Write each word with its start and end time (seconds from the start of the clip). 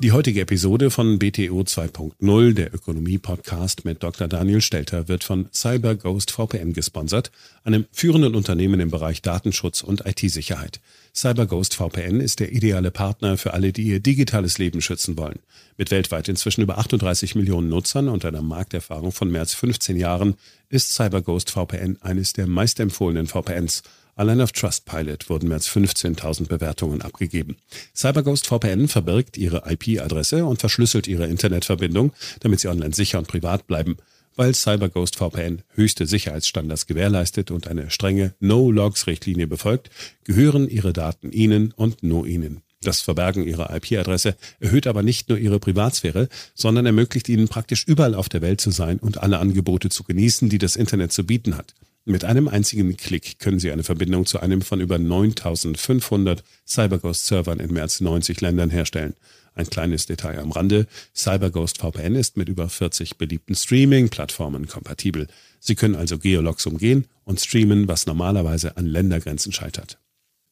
Die 0.00 0.12
heutige 0.12 0.42
Episode 0.42 0.92
von 0.92 1.18
BTO 1.18 1.62
2.0, 1.62 2.52
der 2.54 2.72
Ökonomie-Podcast 2.72 3.84
mit 3.84 4.00
Dr. 4.00 4.28
Daniel 4.28 4.60
Stelter, 4.60 5.08
wird 5.08 5.24
von 5.24 5.48
CyberGhost 5.52 6.30
VPN 6.30 6.72
gesponsert, 6.72 7.32
einem 7.64 7.84
führenden 7.90 8.36
Unternehmen 8.36 8.78
im 8.78 8.92
Bereich 8.92 9.22
Datenschutz 9.22 9.82
und 9.82 10.06
IT-Sicherheit. 10.06 10.78
CyberGhost 11.16 11.74
VPN 11.74 12.20
ist 12.20 12.38
der 12.38 12.52
ideale 12.52 12.92
Partner 12.92 13.36
für 13.36 13.54
alle, 13.54 13.72
die 13.72 13.88
ihr 13.88 13.98
digitales 13.98 14.58
Leben 14.58 14.80
schützen 14.80 15.18
wollen. 15.18 15.40
Mit 15.76 15.90
weltweit 15.90 16.28
inzwischen 16.28 16.62
über 16.62 16.78
38 16.78 17.34
Millionen 17.34 17.68
Nutzern 17.68 18.06
und 18.06 18.24
einer 18.24 18.42
Markterfahrung 18.42 19.10
von 19.10 19.32
mehr 19.32 19.40
als 19.40 19.54
15 19.54 19.96
Jahren 19.96 20.36
ist 20.68 20.94
CyberGhost 20.94 21.50
VPN 21.50 21.98
eines 22.02 22.34
der 22.34 22.46
meistempfohlenen 22.46 23.26
VPNs 23.26 23.82
Allein 24.18 24.40
auf 24.40 24.50
Trustpilot 24.50 25.30
wurden 25.30 25.46
mehr 25.46 25.58
als 25.58 25.70
15.000 25.70 26.48
Bewertungen 26.48 27.02
abgegeben. 27.02 27.56
CyberGhost 27.94 28.48
VPN 28.48 28.88
verbirgt 28.88 29.36
ihre 29.36 29.62
IP-Adresse 29.70 30.44
und 30.44 30.58
verschlüsselt 30.58 31.06
ihre 31.06 31.28
Internetverbindung, 31.28 32.12
damit 32.40 32.58
sie 32.58 32.66
online 32.66 32.92
sicher 32.92 33.20
und 33.20 33.28
privat 33.28 33.68
bleiben. 33.68 33.96
Weil 34.34 34.56
CyberGhost 34.56 35.14
VPN 35.14 35.62
höchste 35.70 36.08
Sicherheitsstandards 36.08 36.88
gewährleistet 36.88 37.52
und 37.52 37.68
eine 37.68 37.92
strenge 37.92 38.34
No-Logs-Richtlinie 38.40 39.46
befolgt, 39.46 39.90
gehören 40.24 40.68
ihre 40.68 40.92
Daten 40.92 41.30
Ihnen 41.30 41.70
und 41.70 42.02
nur 42.02 42.26
Ihnen. 42.26 42.62
Das 42.82 43.00
Verbergen 43.00 43.46
Ihrer 43.46 43.72
IP-Adresse 43.72 44.34
erhöht 44.58 44.88
aber 44.88 45.04
nicht 45.04 45.28
nur 45.28 45.38
Ihre 45.38 45.60
Privatsphäre, 45.60 46.28
sondern 46.56 46.86
ermöglicht 46.86 47.28
Ihnen 47.28 47.46
praktisch 47.46 47.84
überall 47.86 48.16
auf 48.16 48.28
der 48.28 48.42
Welt 48.42 48.60
zu 48.60 48.72
sein 48.72 48.98
und 48.98 49.22
alle 49.22 49.38
Angebote 49.38 49.90
zu 49.90 50.02
genießen, 50.02 50.48
die 50.48 50.58
das 50.58 50.74
Internet 50.74 51.12
zu 51.12 51.24
bieten 51.24 51.56
hat. 51.56 51.76
Mit 52.04 52.24
einem 52.24 52.48
einzigen 52.48 52.96
Klick 52.96 53.38
können 53.38 53.58
Sie 53.58 53.70
eine 53.70 53.84
Verbindung 53.84 54.24
zu 54.24 54.40
einem 54.40 54.62
von 54.62 54.80
über 54.80 54.98
9500 54.98 56.42
CyberGhost-Servern 56.66 57.60
in 57.60 57.72
mehr 57.72 57.82
als 57.82 58.00
90 58.00 58.40
Ländern 58.40 58.70
herstellen. 58.70 59.14
Ein 59.54 59.68
kleines 59.68 60.06
Detail 60.06 60.38
am 60.38 60.52
Rande. 60.52 60.86
CyberGhost 61.14 61.78
VPN 61.78 62.14
ist 62.14 62.36
mit 62.36 62.48
über 62.48 62.68
40 62.68 63.18
beliebten 63.18 63.54
Streaming-Plattformen 63.54 64.68
kompatibel. 64.68 65.26
Sie 65.60 65.74
können 65.74 65.96
also 65.96 66.18
Geologs 66.18 66.64
umgehen 66.64 67.06
und 67.24 67.40
streamen, 67.40 67.88
was 67.88 68.06
normalerweise 68.06 68.76
an 68.76 68.86
Ländergrenzen 68.86 69.52
scheitert. 69.52 69.98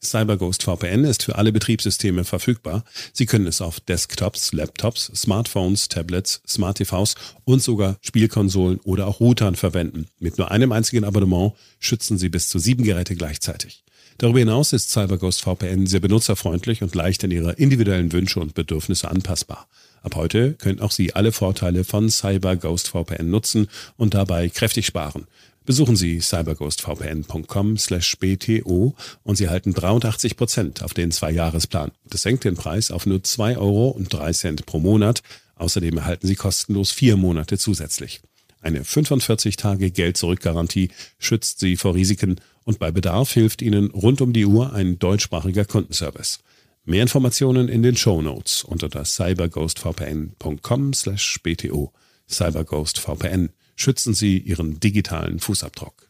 CyberGhost 0.02 0.62
VPN 0.62 1.04
ist 1.04 1.22
für 1.22 1.36
alle 1.36 1.52
Betriebssysteme 1.52 2.24
verfügbar. 2.24 2.84
Sie 3.12 3.26
können 3.26 3.46
es 3.46 3.60
auf 3.60 3.80
Desktops, 3.80 4.52
Laptops, 4.52 5.10
Smartphones, 5.14 5.88
Tablets, 5.88 6.42
Smart 6.46 6.78
TVs 6.78 7.14
und 7.44 7.62
sogar 7.62 7.96
Spielkonsolen 8.02 8.78
oder 8.84 9.06
auch 9.06 9.20
Routern 9.20 9.56
verwenden. 9.56 10.06
Mit 10.18 10.38
nur 10.38 10.50
einem 10.50 10.72
einzigen 10.72 11.04
Abonnement 11.04 11.52
schützen 11.78 12.18
Sie 12.18 12.28
bis 12.28 12.48
zu 12.48 12.58
sieben 12.58 12.84
Geräte 12.84 13.16
gleichzeitig. 13.16 13.84
Darüber 14.18 14.38
hinaus 14.38 14.72
ist 14.72 14.90
CyberGhost 14.90 15.42
VPN 15.42 15.86
sehr 15.86 16.00
benutzerfreundlich 16.00 16.82
und 16.82 16.94
leicht 16.94 17.22
in 17.24 17.30
ihre 17.30 17.52
individuellen 17.52 18.12
Wünsche 18.12 18.40
und 18.40 18.54
Bedürfnisse 18.54 19.10
anpassbar. 19.10 19.68
Ab 20.02 20.14
heute 20.14 20.54
können 20.54 20.80
auch 20.80 20.92
Sie 20.92 21.14
alle 21.14 21.32
Vorteile 21.32 21.84
von 21.84 22.08
CyberGhost 22.08 22.88
VPN 22.88 23.28
nutzen 23.28 23.68
und 23.96 24.14
dabei 24.14 24.48
kräftig 24.48 24.86
sparen. 24.86 25.26
Besuchen 25.66 25.96
Sie 25.96 26.20
cyberghostvpn.com/bto 26.20 28.94
und 29.24 29.36
Sie 29.36 29.44
erhalten 29.44 29.74
83 29.74 30.36
Prozent 30.36 30.84
auf 30.84 30.94
den 30.94 31.10
Zwei-Jahres-Plan. 31.10 31.90
Das 32.08 32.22
senkt 32.22 32.44
den 32.44 32.54
Preis 32.54 32.92
auf 32.92 33.04
nur 33.04 33.24
2 33.24 33.58
Euro 33.58 33.88
und 33.88 34.12
3 34.12 34.32
Cent 34.32 34.64
pro 34.64 34.78
Monat. 34.78 35.24
Außerdem 35.56 35.98
erhalten 35.98 36.28
Sie 36.28 36.36
kostenlos 36.36 36.92
vier 36.92 37.16
Monate 37.16 37.58
zusätzlich. 37.58 38.20
Eine 38.60 38.84
45-Tage-Geld-Zurück-Garantie 38.84 40.90
schützt 41.18 41.58
Sie 41.58 41.76
vor 41.76 41.96
Risiken 41.96 42.36
und 42.62 42.78
bei 42.78 42.92
Bedarf 42.92 43.32
hilft 43.32 43.60
Ihnen 43.60 43.90
rund 43.90 44.20
um 44.20 44.32
die 44.32 44.46
Uhr 44.46 44.72
ein 44.72 45.00
deutschsprachiger 45.00 45.64
Kundenservice. 45.64 46.38
Mehr 46.84 47.02
Informationen 47.02 47.68
in 47.68 47.82
den 47.82 47.96
Show 47.96 48.22
Notes 48.22 48.62
unter 48.62 49.04
cyberghostvpn.com/bto. 49.04 51.92
CyberGhost 52.28 52.98
VPN 52.98 53.50
Schützen 53.76 54.14
Sie 54.14 54.38
Ihren 54.38 54.80
digitalen 54.80 55.38
Fußabdruck. 55.38 56.08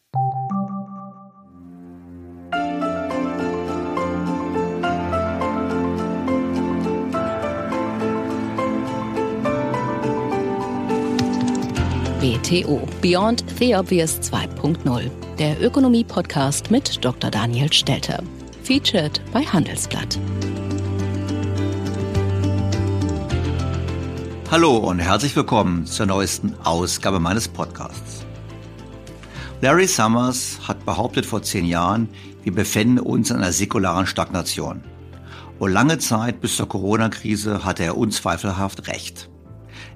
BTO 12.20 12.88
Beyond 13.02 13.44
the 13.58 13.74
Obvious 13.74 14.20
2.0, 14.20 15.10
der 15.38 15.60
Ökonomie-Podcast 15.60 16.70
mit 16.70 17.04
Dr. 17.04 17.30
Daniel 17.30 17.72
Stelter. 17.72 18.22
Featured 18.64 19.20
bei 19.32 19.42
Handelsblatt. 19.42 20.18
Hallo 24.48 24.76
und 24.76 25.00
herzlich 25.00 25.34
willkommen 25.34 25.86
zur 25.86 26.06
neuesten 26.06 26.54
Ausgabe 26.62 27.18
meines 27.18 27.48
Podcasts. 27.48 28.24
Larry 29.60 29.88
Summers 29.88 30.60
hat 30.68 30.86
behauptet 30.86 31.26
vor 31.26 31.42
zehn 31.42 31.64
Jahren, 31.64 32.08
wir 32.44 32.54
befinden 32.54 33.00
uns 33.00 33.32
in 33.32 33.38
einer 33.38 33.50
säkularen 33.50 34.06
Stagnation. 34.06 34.84
Und 35.58 35.72
lange 35.72 35.98
Zeit 35.98 36.40
bis 36.40 36.54
zur 36.54 36.68
Corona-Krise 36.68 37.64
hatte 37.64 37.82
er 37.82 37.98
unzweifelhaft 37.98 38.86
recht. 38.86 39.28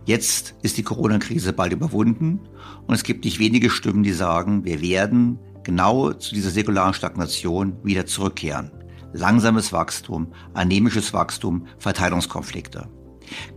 Jetzt 0.05 0.57
ist 0.63 0.79
die 0.79 0.83
Corona-Krise 0.83 1.53
bald 1.53 1.73
überwunden 1.73 2.41
und 2.89 2.95
es 2.97 3.05
gibt 3.05 3.25
nicht 3.25 3.39
wenige 3.39 3.71
Stimmen, 3.71 4.03
die 4.03 4.13
sagen, 4.13 4.65
wir 4.65 4.83
werden 4.83 5.39
genau 5.63 6.13
zu 6.13 6.35
dieser 6.35 6.51
säkularen 6.51 6.95
Stagnation 6.95 7.77
wieder 7.85 8.05
zurückkehren. 8.05 8.73
Langsames 9.13 9.73
Wachstum, 9.73 10.33
anemisches 10.55 11.13
Wachstum, 11.13 11.69
Verteilungskonflikte. 11.79 12.89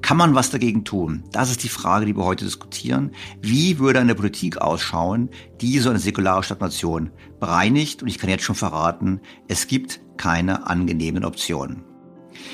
Kann 0.01 0.17
man 0.17 0.35
was 0.35 0.49
dagegen 0.49 0.83
tun? 0.83 1.23
Das 1.31 1.51
ist 1.51 1.63
die 1.63 1.69
Frage, 1.69 2.05
die 2.05 2.15
wir 2.15 2.25
heute 2.25 2.45
diskutieren. 2.45 3.11
Wie 3.41 3.79
würde 3.79 3.99
eine 3.99 4.15
Politik 4.15 4.57
ausschauen, 4.57 5.29
die 5.61 5.79
so 5.79 5.89
eine 5.89 5.99
säkulare 5.99 6.43
Stagnation 6.43 7.11
bereinigt? 7.39 8.01
Und 8.01 8.09
ich 8.09 8.17
kann 8.17 8.29
jetzt 8.29 8.43
schon 8.43 8.55
verraten, 8.55 9.21
es 9.47 9.67
gibt 9.67 10.01
keine 10.17 10.67
angenehmen 10.67 11.25
Optionen. 11.25 11.83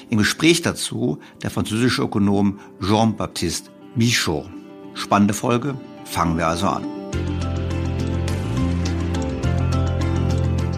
Im 0.10 0.18
Gespräch 0.18 0.62
dazu 0.62 1.20
der 1.42 1.50
französische 1.50 2.04
Ökonom 2.04 2.60
Jean-Baptiste 2.82 3.72
Michaud. 3.96 4.50
Spannende 4.94 5.34
Folge, 5.34 5.76
fangen 6.06 6.38
wir 6.38 6.48
also 6.48 6.68
an. 6.68 6.86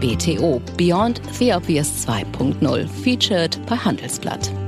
BTO 0.01 0.59
Beyond 0.77 1.21
the 1.37 1.53
Obvious 1.53 2.07
2.0 2.07 2.87
featured 2.87 3.59
bei 3.67 3.75
Handelsblatt. 3.75 4.60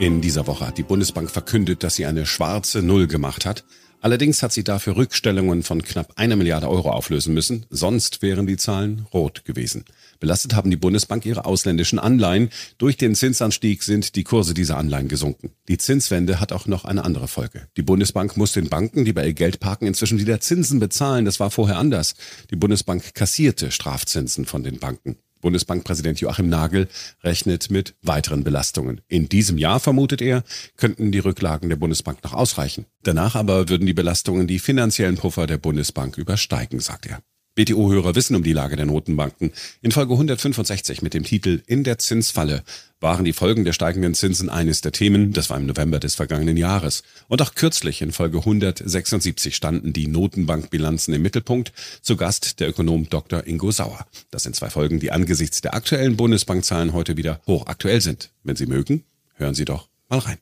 In 0.00 0.20
dieser 0.20 0.46
Woche 0.46 0.68
hat 0.68 0.78
die 0.78 0.84
Bundesbank 0.84 1.28
verkündet, 1.28 1.82
dass 1.82 1.96
sie 1.96 2.06
eine 2.06 2.24
schwarze 2.24 2.82
Null 2.82 3.08
gemacht 3.08 3.44
hat. 3.44 3.64
Allerdings 4.00 4.44
hat 4.44 4.52
sie 4.52 4.62
dafür 4.62 4.96
Rückstellungen 4.96 5.64
von 5.64 5.82
knapp 5.82 6.12
einer 6.14 6.36
Milliarde 6.36 6.70
Euro 6.70 6.90
auflösen 6.90 7.34
müssen, 7.34 7.66
sonst 7.68 8.22
wären 8.22 8.46
die 8.46 8.56
Zahlen 8.56 9.06
rot 9.12 9.44
gewesen. 9.44 9.84
Belastet 10.20 10.54
haben 10.54 10.70
die 10.70 10.76
Bundesbank 10.76 11.26
ihre 11.26 11.44
ausländischen 11.44 11.98
Anleihen. 11.98 12.50
Durch 12.78 12.96
den 12.96 13.16
Zinsanstieg 13.16 13.82
sind 13.82 14.14
die 14.14 14.22
Kurse 14.22 14.54
dieser 14.54 14.76
Anleihen 14.76 15.08
gesunken. 15.08 15.50
Die 15.66 15.78
Zinswende 15.78 16.38
hat 16.38 16.52
auch 16.52 16.66
noch 16.66 16.84
eine 16.84 17.04
andere 17.04 17.26
Folge. 17.26 17.66
Die 17.76 17.82
Bundesbank 17.82 18.36
muss 18.36 18.52
den 18.52 18.68
Banken, 18.68 19.04
die 19.04 19.12
bei 19.12 19.26
ihr 19.26 19.34
Geld 19.34 19.58
parken, 19.58 19.88
inzwischen 19.88 20.20
wieder 20.20 20.38
Zinsen 20.38 20.78
bezahlen. 20.78 21.24
Das 21.24 21.40
war 21.40 21.50
vorher 21.50 21.78
anders. 21.78 22.14
Die 22.52 22.56
Bundesbank 22.56 23.14
kassierte 23.14 23.72
Strafzinsen 23.72 24.44
von 24.44 24.62
den 24.62 24.78
Banken. 24.78 25.16
Bundesbankpräsident 25.40 26.20
Joachim 26.20 26.48
Nagel 26.48 26.88
rechnet 27.22 27.70
mit 27.70 27.94
weiteren 28.02 28.44
Belastungen. 28.44 29.00
In 29.08 29.28
diesem 29.28 29.58
Jahr, 29.58 29.80
vermutet 29.80 30.20
er, 30.20 30.44
könnten 30.76 31.12
die 31.12 31.18
Rücklagen 31.18 31.68
der 31.68 31.76
Bundesbank 31.76 32.22
noch 32.24 32.34
ausreichen. 32.34 32.86
Danach 33.02 33.34
aber 33.34 33.68
würden 33.68 33.86
die 33.86 33.94
Belastungen 33.94 34.46
die 34.46 34.58
finanziellen 34.58 35.16
Puffer 35.16 35.46
der 35.46 35.58
Bundesbank 35.58 36.18
übersteigen, 36.18 36.80
sagt 36.80 37.06
er. 37.06 37.20
BTO-Hörer 37.58 38.14
wissen 38.14 38.36
um 38.36 38.44
die 38.44 38.52
Lage 38.52 38.76
der 38.76 38.86
Notenbanken. 38.86 39.50
In 39.82 39.90
Folge 39.90 40.12
165 40.12 41.02
mit 41.02 41.12
dem 41.12 41.24
Titel 41.24 41.60
In 41.66 41.82
der 41.82 41.98
Zinsfalle 41.98 42.62
waren 43.00 43.24
die 43.24 43.32
Folgen 43.32 43.64
der 43.64 43.72
steigenden 43.72 44.14
Zinsen 44.14 44.48
eines 44.48 44.80
der 44.80 44.92
Themen, 44.92 45.32
das 45.32 45.50
war 45.50 45.56
im 45.56 45.66
November 45.66 45.98
des 45.98 46.14
vergangenen 46.14 46.56
Jahres. 46.56 47.02
Und 47.26 47.42
auch 47.42 47.56
kürzlich 47.56 48.00
in 48.00 48.12
Folge 48.12 48.38
176 48.38 49.56
standen 49.56 49.92
die 49.92 50.06
Notenbankbilanzen 50.06 51.12
im 51.12 51.22
Mittelpunkt, 51.22 51.72
zu 52.00 52.16
Gast 52.16 52.60
der 52.60 52.68
Ökonom 52.68 53.08
Dr. 53.10 53.44
Ingo 53.44 53.72
Sauer. 53.72 54.06
Das 54.30 54.44
sind 54.44 54.54
zwei 54.54 54.70
Folgen, 54.70 55.00
die 55.00 55.10
angesichts 55.10 55.60
der 55.60 55.74
aktuellen 55.74 56.16
Bundesbankzahlen 56.16 56.92
heute 56.92 57.16
wieder 57.16 57.40
hochaktuell 57.48 58.00
sind. 58.00 58.30
Wenn 58.44 58.54
Sie 58.54 58.66
mögen, 58.66 59.02
hören 59.34 59.56
Sie 59.56 59.64
doch 59.64 59.88
mal 60.08 60.20
rein. 60.20 60.38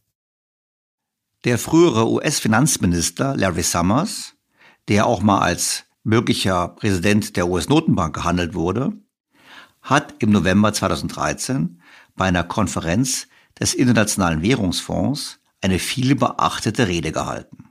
Der 1.44 1.56
frühere 1.56 2.10
US-Finanzminister 2.10 3.34
Larry 3.38 3.62
Summers, 3.62 4.34
der 4.88 5.06
auch 5.06 5.22
mal 5.22 5.40
als 5.40 5.85
möglicher 6.06 6.68
Präsident 6.68 7.36
der 7.36 7.48
US-Notenbank 7.48 8.14
gehandelt 8.14 8.54
wurde, 8.54 8.92
hat 9.82 10.14
im 10.20 10.30
November 10.30 10.72
2013 10.72 11.82
bei 12.14 12.26
einer 12.26 12.44
Konferenz 12.44 13.26
des 13.58 13.74
Internationalen 13.74 14.40
Währungsfonds 14.40 15.40
eine 15.60 15.80
viel 15.80 16.14
beachtete 16.14 16.86
Rede 16.86 17.10
gehalten. 17.10 17.70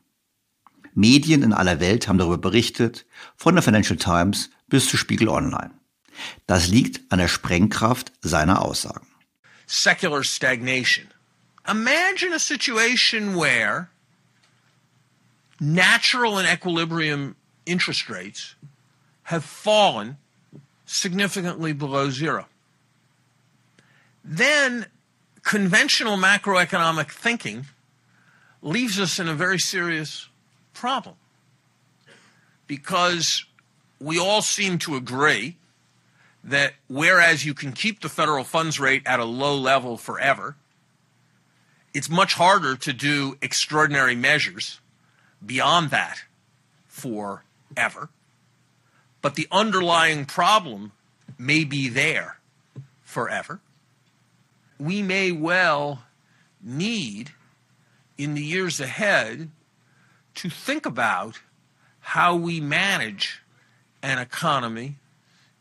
Medien 0.94 1.44
in 1.44 1.54
aller 1.54 1.80
Welt 1.80 2.08
haben 2.08 2.18
darüber 2.18 2.38
berichtet, 2.38 3.06
von 3.38 3.56
der 3.56 3.64
Financial 3.64 3.98
Times 3.98 4.50
bis 4.68 4.90
zu 4.90 4.98
Spiegel 4.98 5.30
Online. 5.30 5.72
Das 6.46 6.68
liegt 6.68 7.12
an 7.12 7.20
der 7.20 7.28
Sprengkraft 7.30 8.12
seiner 8.22 8.62
Aussagen. 8.62 9.08
Secular 9.66 10.24
stagnation. 10.24 11.08
Imagine 11.70 12.36
a 12.36 12.40
situation 12.40 13.36
where 13.36 13.88
natural 15.60 16.38
and 16.38 16.48
equilibrium 16.48 17.36
interest 17.66 18.10
rates 18.10 18.56
have 19.24 19.44
fallen 19.44 20.18
significantly 20.86 21.74
below 21.74 22.10
zero. 22.10 22.46
Then 24.24 24.88
conventional 25.44 26.18
macroeconomic 26.18 27.10
thinking 27.10 27.66
leaves 28.62 29.00
us 29.00 29.20
in 29.20 29.28
a 29.28 29.36
very 29.36 29.60
serious 29.60 30.28
problem 30.74 31.16
because 32.68 33.46
we 34.00 34.20
all 34.20 34.42
seem 34.42 34.78
to 34.80 34.96
agree 34.96 35.58
that 36.44 36.74
whereas 36.88 37.46
you 37.46 37.54
can 37.54 37.72
keep 37.72 38.02
the 38.02 38.10
federal 38.10 38.44
funds 38.44 38.80
rate 38.80 39.04
at 39.06 39.20
a 39.20 39.26
low 39.26 39.56
level 39.56 39.98
forever, 39.98 40.56
it's 41.94 42.10
much 42.10 42.34
harder 42.34 42.76
to 42.76 42.94
do 42.94 43.38
extraordinary 43.42 44.16
measures 44.16 44.80
beyond 45.44 45.90
that 45.90 46.24
forever. 47.76 48.10
But 49.22 49.36
the 49.36 49.48
underlying 49.52 50.26
problem 50.26 50.92
may 51.38 51.64
be 51.64 51.90
there 51.90 52.40
forever. 53.02 53.60
we 54.78 55.02
may 55.02 55.32
well 55.32 56.04
need 56.62 57.32
in 58.18 58.34
the 58.34 58.42
years 58.44 58.82
ahead 58.82 59.50
to 60.34 60.50
think 60.50 60.86
about 60.86 61.40
how 62.02 62.36
we 62.36 62.60
manage 62.60 63.42
an 64.04 64.20
economy 64.20 64.98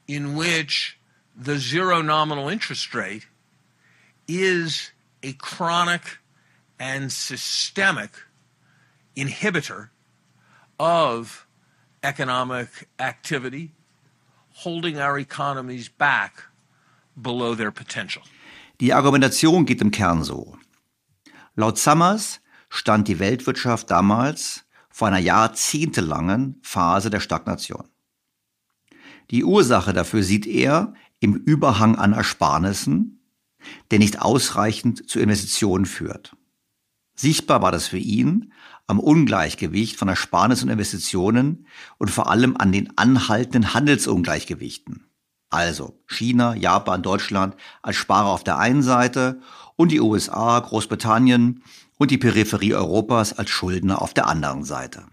in 0.09 0.35
which 0.35 0.99
the 1.37 1.59
zero 1.59 2.03
nominal 2.03 2.49
interest 2.49 2.93
rate 2.93 3.27
is 4.27 4.91
a 5.23 5.33
chronic 5.35 6.19
and 6.81 7.13
systemic 7.13 8.11
inhibitor 9.17 9.91
of 10.81 11.44
economic 12.05 12.69
activity, 12.99 13.73
holding 14.65 14.99
our 14.99 15.19
economies 15.19 15.89
back 15.89 16.51
below 17.17 17.57
their 17.57 17.73
potential. 17.73 18.23
Die 18.81 18.93
Argumentation 18.93 19.67
geht 19.67 19.81
im 19.81 19.91
Kern 19.91 20.23
so. 20.25 20.57
Laut 21.57 21.79
Summers 21.79 22.41
stand 22.69 23.09
die 23.09 23.19
Weltwirtschaft 23.19 23.91
damals 23.91 24.65
vor 24.91 25.09
einer 25.09 25.19
jahrzehntelangen 25.19 26.61
Phase 26.63 27.11
der 27.11 27.21
Stagnation. 27.21 27.89
Die 29.31 29.45
Ursache 29.45 29.93
dafür 29.93 30.23
sieht 30.23 30.47
er 30.47 30.95
im 31.21 31.35
Überhang 31.35 31.97
an 31.97 32.13
Ersparnissen, 32.13 33.21
der 33.91 33.99
nicht 33.99 34.21
ausreichend 34.21 35.09
zu 35.09 35.21
Investitionen 35.21 35.87
führt. 35.87 36.37
Sichtbar 37.15 37.63
war 37.63 37.73
das 37.73 37.87
für 37.87 37.99
ihn 37.99 38.53
am 38.87 39.01
Ungleichgewicht 39.01 39.97
von 39.97 40.09
Ersparnis 40.09 40.63
und 40.63 40.69
Investitionen 40.69 41.67
und 41.99 42.11
vor 42.11 42.31
allem 42.31 42.57
an 42.57 42.73
den 42.73 42.97
anhaltenden 42.99 43.75
Handelsungleichgewichten. 43.75 45.07
Also 45.51 46.01
China, 46.07 46.55
Japan, 46.55 47.03
Deutschland 47.03 47.55
als 47.83 47.97
Sparer 47.97 48.31
auf 48.31 48.45
der 48.45 48.59
einen 48.59 48.83
Seite 48.83 49.41
und 49.77 49.93
die 49.93 50.01
USA, 50.01 50.59
Großbritannien 50.59 51.63
und 51.97 52.11
die 52.11 52.19
Peripherie 52.19 52.75
Europas 52.75 53.33
als 53.33 53.51
Schuldner 53.51 54.03
auf 54.03 54.15
der 54.15 54.27
anderen 54.27 54.65
Seite. 54.65 55.07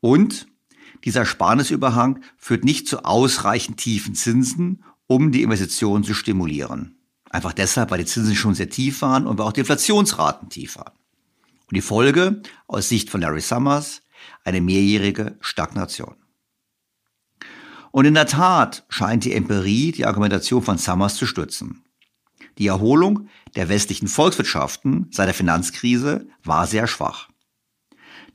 Und 0.00 0.46
dieser 1.04 1.24
Sparnisüberhang 1.24 2.20
führt 2.36 2.64
nicht 2.64 2.88
zu 2.88 3.04
ausreichend 3.04 3.78
tiefen 3.78 4.14
Zinsen, 4.14 4.82
um 5.06 5.30
die 5.30 5.42
Investitionen 5.42 6.04
zu 6.04 6.14
stimulieren. 6.14 6.98
Einfach 7.30 7.52
deshalb, 7.52 7.90
weil 7.90 7.98
die 7.98 8.06
Zinsen 8.06 8.34
schon 8.34 8.54
sehr 8.54 8.70
tief 8.70 9.02
waren 9.02 9.26
und 9.26 9.38
weil 9.38 9.46
auch 9.46 9.52
die 9.52 9.60
Inflationsraten 9.60 10.48
tief 10.48 10.76
waren. 10.76 10.92
Und 11.68 11.76
die 11.76 11.82
Folge 11.82 12.42
aus 12.66 12.88
Sicht 12.88 13.10
von 13.10 13.20
Larry 13.20 13.40
Summers 13.40 14.02
eine 14.44 14.60
mehrjährige 14.60 15.36
Stagnation. 15.40 16.16
Und 17.90 18.04
in 18.04 18.14
der 18.14 18.26
Tat 18.26 18.84
scheint 18.88 19.24
die 19.24 19.32
Empirie 19.32 19.90
die 19.92 20.06
Argumentation 20.06 20.62
von 20.62 20.78
Summers 20.78 21.16
zu 21.16 21.26
stützen. 21.26 21.82
Die 22.58 22.66
Erholung 22.66 23.28
der 23.54 23.68
westlichen 23.68 24.08
Volkswirtschaften 24.08 25.08
seit 25.10 25.26
der 25.26 25.34
Finanzkrise 25.34 26.28
war 26.44 26.66
sehr 26.66 26.86
schwach. 26.86 27.28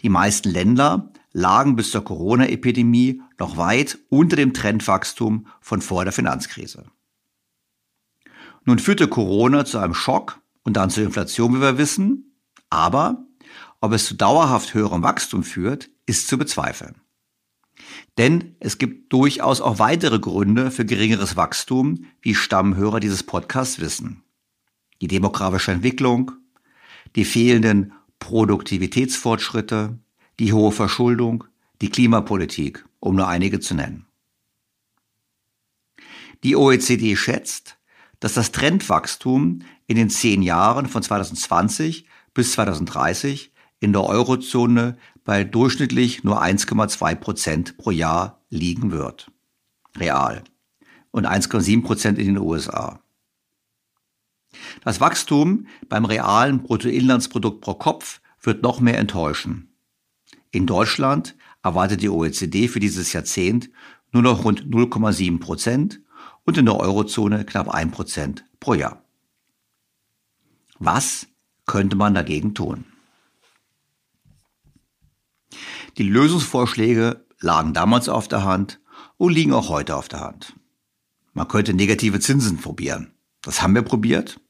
Die 0.01 0.09
meisten 0.09 0.49
Länder 0.49 1.11
lagen 1.31 1.75
bis 1.75 1.91
zur 1.91 2.03
Corona-Epidemie 2.03 3.21
noch 3.39 3.57
weit 3.57 3.99
unter 4.09 4.35
dem 4.35 4.53
Trendwachstum 4.53 5.47
von 5.61 5.81
vor 5.81 6.03
der 6.03 6.13
Finanzkrise. 6.13 6.85
Nun 8.65 8.79
führte 8.79 9.07
Corona 9.07 9.65
zu 9.65 9.79
einem 9.79 9.93
Schock 9.93 10.39
und 10.63 10.77
dann 10.77 10.89
zur 10.89 11.03
Inflation, 11.03 11.55
wie 11.55 11.61
wir 11.61 11.77
wissen, 11.77 12.30
aber 12.71 13.23
ob 13.81 13.93
es 13.93 14.05
zu 14.05 14.15
dauerhaft 14.15 14.73
höherem 14.73 15.03
Wachstum 15.03 15.43
führt, 15.43 15.89
ist 16.07 16.27
zu 16.27 16.37
bezweifeln. 16.37 16.95
Denn 18.17 18.55
es 18.59 18.77
gibt 18.77 19.11
durchaus 19.13 19.61
auch 19.61 19.79
weitere 19.79 20.19
Gründe 20.19 20.71
für 20.71 20.85
geringeres 20.85 21.35
Wachstum, 21.35 22.05
wie 22.21 22.35
Stammhörer 22.35 22.99
dieses 22.99 23.23
Podcasts 23.23 23.79
wissen. 23.79 24.23
Die 25.01 25.07
demografische 25.07 25.71
Entwicklung, 25.71 26.31
die 27.15 27.25
fehlenden 27.25 27.93
Produktivitätsfortschritte, 28.19 29.97
die 30.39 30.53
hohe 30.53 30.71
Verschuldung, 30.71 31.45
die 31.81 31.89
Klimapolitik, 31.89 32.85
um 32.99 33.15
nur 33.15 33.27
einige 33.27 33.59
zu 33.59 33.73
nennen. 33.73 34.05
Die 36.43 36.55
OECD 36.55 37.15
schätzt, 37.15 37.77
dass 38.19 38.35
das 38.35 38.51
Trendwachstum 38.51 39.63
in 39.87 39.95
den 39.95 40.09
zehn 40.09 40.41
Jahren 40.43 40.87
von 40.87 41.01
2020 41.01 42.05
bis 42.33 42.53
2030 42.53 43.51
in 43.79 43.93
der 43.93 44.03
Eurozone 44.03 44.97
bei 45.23 45.43
durchschnittlich 45.43 46.23
nur 46.23 46.41
1,2 46.41 47.15
Prozent 47.15 47.77
pro 47.77 47.91
Jahr 47.91 48.41
liegen 48.49 48.91
wird. 48.91 49.31
Real. 49.97 50.43
Und 51.11 51.27
1,7 51.27 51.83
Prozent 51.83 52.17
in 52.17 52.27
den 52.27 52.37
USA. 52.37 53.01
Das 54.83 54.99
Wachstum 54.99 55.67
beim 55.89 56.05
realen 56.05 56.63
Bruttoinlandsprodukt 56.63 57.61
pro 57.61 57.73
Kopf 57.73 58.21
wird 58.41 58.63
noch 58.63 58.79
mehr 58.79 58.97
enttäuschen. 58.97 59.73
In 60.51 60.67
Deutschland 60.67 61.35
erwartet 61.63 62.01
die 62.01 62.09
OECD 62.09 62.67
für 62.67 62.79
dieses 62.79 63.13
Jahrzehnt 63.13 63.69
nur 64.11 64.23
noch 64.23 64.43
rund 64.43 64.65
0,7 64.65 65.39
Prozent 65.39 66.01
und 66.43 66.57
in 66.57 66.65
der 66.65 66.77
Eurozone 66.77 67.45
knapp 67.45 67.69
1 67.69 67.91
Prozent 67.91 68.45
pro 68.59 68.73
Jahr. 68.73 69.03
Was 70.79 71.27
könnte 71.71 71.95
man 71.95 72.13
dagegen 72.13 72.53
tun? 72.53 72.83
Die 75.97 76.03
Lösungsvorschläge 76.03 77.25
lagen 77.39 77.73
damals 77.73 78.09
auf 78.09 78.27
der 78.27 78.43
Hand 78.43 78.81
und 79.15 79.31
liegen 79.31 79.53
auch 79.53 79.69
heute 79.69 79.95
auf 79.95 80.09
der 80.09 80.19
Hand. 80.19 80.53
Man 81.31 81.47
könnte 81.47 81.73
negative 81.73 82.19
Zinsen 82.19 82.57
probieren. 82.57 83.13
Das 83.41 83.61
haben 83.61 83.73
wir 83.73 83.83
probiert. 83.83 84.41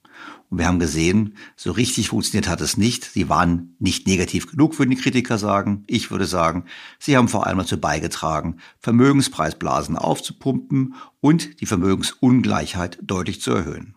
Und 0.49 0.57
wir 0.57 0.65
haben 0.65 0.79
gesehen, 0.79 1.37
so 1.55 1.71
richtig 1.71 2.09
funktioniert 2.09 2.49
hat 2.49 2.59
es 2.59 2.75
nicht. 2.75 3.05
Sie 3.05 3.29
waren 3.29 3.75
nicht 3.77 4.07
negativ 4.07 4.49
genug, 4.49 4.79
würden 4.79 4.89
die 4.89 4.95
Kritiker 4.95 5.37
sagen. 5.37 5.83
Ich 5.85 6.09
würde 6.09 6.25
sagen, 6.25 6.65
sie 6.97 7.17
haben 7.17 7.27
vor 7.27 7.45
allem 7.45 7.59
dazu 7.59 7.79
beigetragen, 7.79 8.57
Vermögenspreisblasen 8.79 9.95
aufzupumpen 9.95 10.95
und 11.19 11.61
die 11.61 11.67
Vermögensungleichheit 11.67 12.97
deutlich 13.03 13.41
zu 13.41 13.51
erhöhen. 13.51 13.93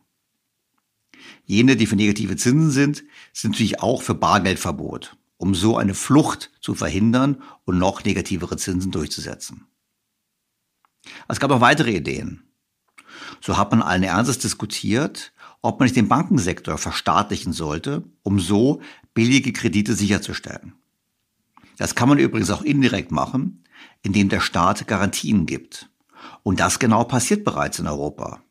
Jene, 1.45 1.77
die 1.77 1.87
für 1.87 1.97
negative 1.97 2.37
Zinsen 2.37 2.71
sind, 2.71 3.05
sind 3.33 3.53
natürlich 3.53 3.81
auch 3.81 4.03
für 4.03 4.15
Bargeldverbot, 4.15 5.17
um 5.37 5.55
so 5.55 5.77
eine 5.77 5.95
Flucht 5.95 6.51
zu 6.61 6.75
verhindern 6.75 7.43
und 7.65 7.79
noch 7.79 8.05
negativere 8.05 8.57
Zinsen 8.57 8.91
durchzusetzen. 8.91 9.67
Es 11.29 11.41
gab 11.41 11.51
auch 11.51 11.61
weitere 11.61 11.93
Ideen. 11.93 12.45
So 13.41 13.57
hat 13.57 13.71
man 13.71 13.83
allen 13.83 14.03
Ernstes 14.03 14.39
diskutiert, 14.39 15.33
ob 15.61 15.79
man 15.79 15.87
nicht 15.87 15.97
den 15.97 16.09
Bankensektor 16.09 16.79
verstaatlichen 16.79 17.53
sollte, 17.53 18.05
um 18.23 18.41
so 18.41 18.81
billige 19.13 19.53
Kredite 19.53 19.95
sicherzustellen. 19.95 20.75
Das 21.77 21.95
kann 21.95 22.09
man 22.09 22.19
übrigens 22.19 22.51
auch 22.51 22.63
indirekt 22.63 23.11
machen, 23.11 23.65
indem 24.03 24.29
der 24.29 24.41
Staat 24.41 24.87
Garantien 24.87 25.47
gibt. 25.47 25.91
Und 26.43 26.61
das 26.61 26.79
genau 26.79 27.05
passiert 27.05 27.45
bereits 27.45 27.79
in 27.79 27.87
Europa. 27.87 28.43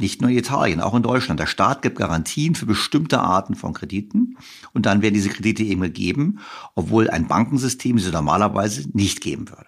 Nicht 0.00 0.22
nur 0.22 0.30
in 0.30 0.38
Italien, 0.38 0.80
auch 0.80 0.94
in 0.94 1.02
Deutschland. 1.02 1.38
Der 1.38 1.46
Staat 1.46 1.82
gibt 1.82 1.98
Garantien 1.98 2.54
für 2.54 2.66
bestimmte 2.66 3.20
Arten 3.20 3.54
von 3.54 3.74
Krediten 3.74 4.38
und 4.72 4.86
dann 4.86 5.02
werden 5.02 5.14
diese 5.14 5.28
Kredite 5.28 5.62
eben 5.62 5.82
gegeben, 5.82 6.40
obwohl 6.74 7.10
ein 7.10 7.28
Bankensystem 7.28 7.98
sie 7.98 8.10
normalerweise 8.10 8.88
nicht 8.94 9.20
geben 9.20 9.50
würde. 9.50 9.66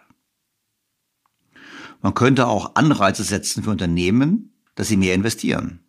Man 2.00 2.14
könnte 2.14 2.46
auch 2.48 2.74
Anreize 2.74 3.22
setzen 3.22 3.62
für 3.62 3.70
Unternehmen, 3.70 4.52
dass 4.74 4.88
sie 4.88 4.96
mehr 4.96 5.14
investieren. 5.14 5.80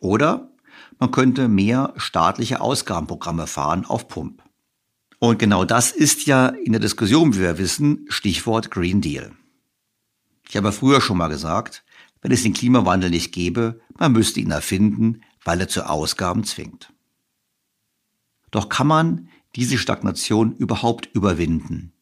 Oder 0.00 0.50
man 0.98 1.10
könnte 1.10 1.48
mehr 1.48 1.92
staatliche 1.96 2.60
Ausgabenprogramme 2.60 3.46
fahren 3.46 3.84
auf 3.84 4.08
Pump. 4.08 4.42
Und 5.18 5.38
genau 5.38 5.64
das 5.64 5.92
ist 5.92 6.26
ja 6.26 6.48
in 6.48 6.72
der 6.72 6.80
Diskussion, 6.80 7.34
wie 7.34 7.40
wir 7.40 7.58
wissen, 7.58 8.06
Stichwort 8.08 8.70
Green 8.70 9.00
Deal. 9.00 9.32
Ich 10.48 10.56
habe 10.56 10.72
früher 10.72 11.00
schon 11.00 11.18
mal 11.18 11.28
gesagt, 11.28 11.84
wenn 12.26 12.32
es 12.32 12.42
den 12.42 12.54
Klimawandel 12.54 13.10
nicht 13.10 13.30
gäbe, 13.30 13.80
man 14.00 14.10
müsste 14.10 14.40
ihn 14.40 14.50
erfinden, 14.50 15.20
weil 15.44 15.60
er 15.60 15.68
zu 15.68 15.88
Ausgaben 15.88 16.42
zwingt. 16.42 16.92
Doch 18.50 18.68
kann 18.68 18.88
man 18.88 19.28
diese 19.54 19.78
Stagnation 19.78 20.56
überhaupt 20.56 21.08
überwinden? 21.14 21.92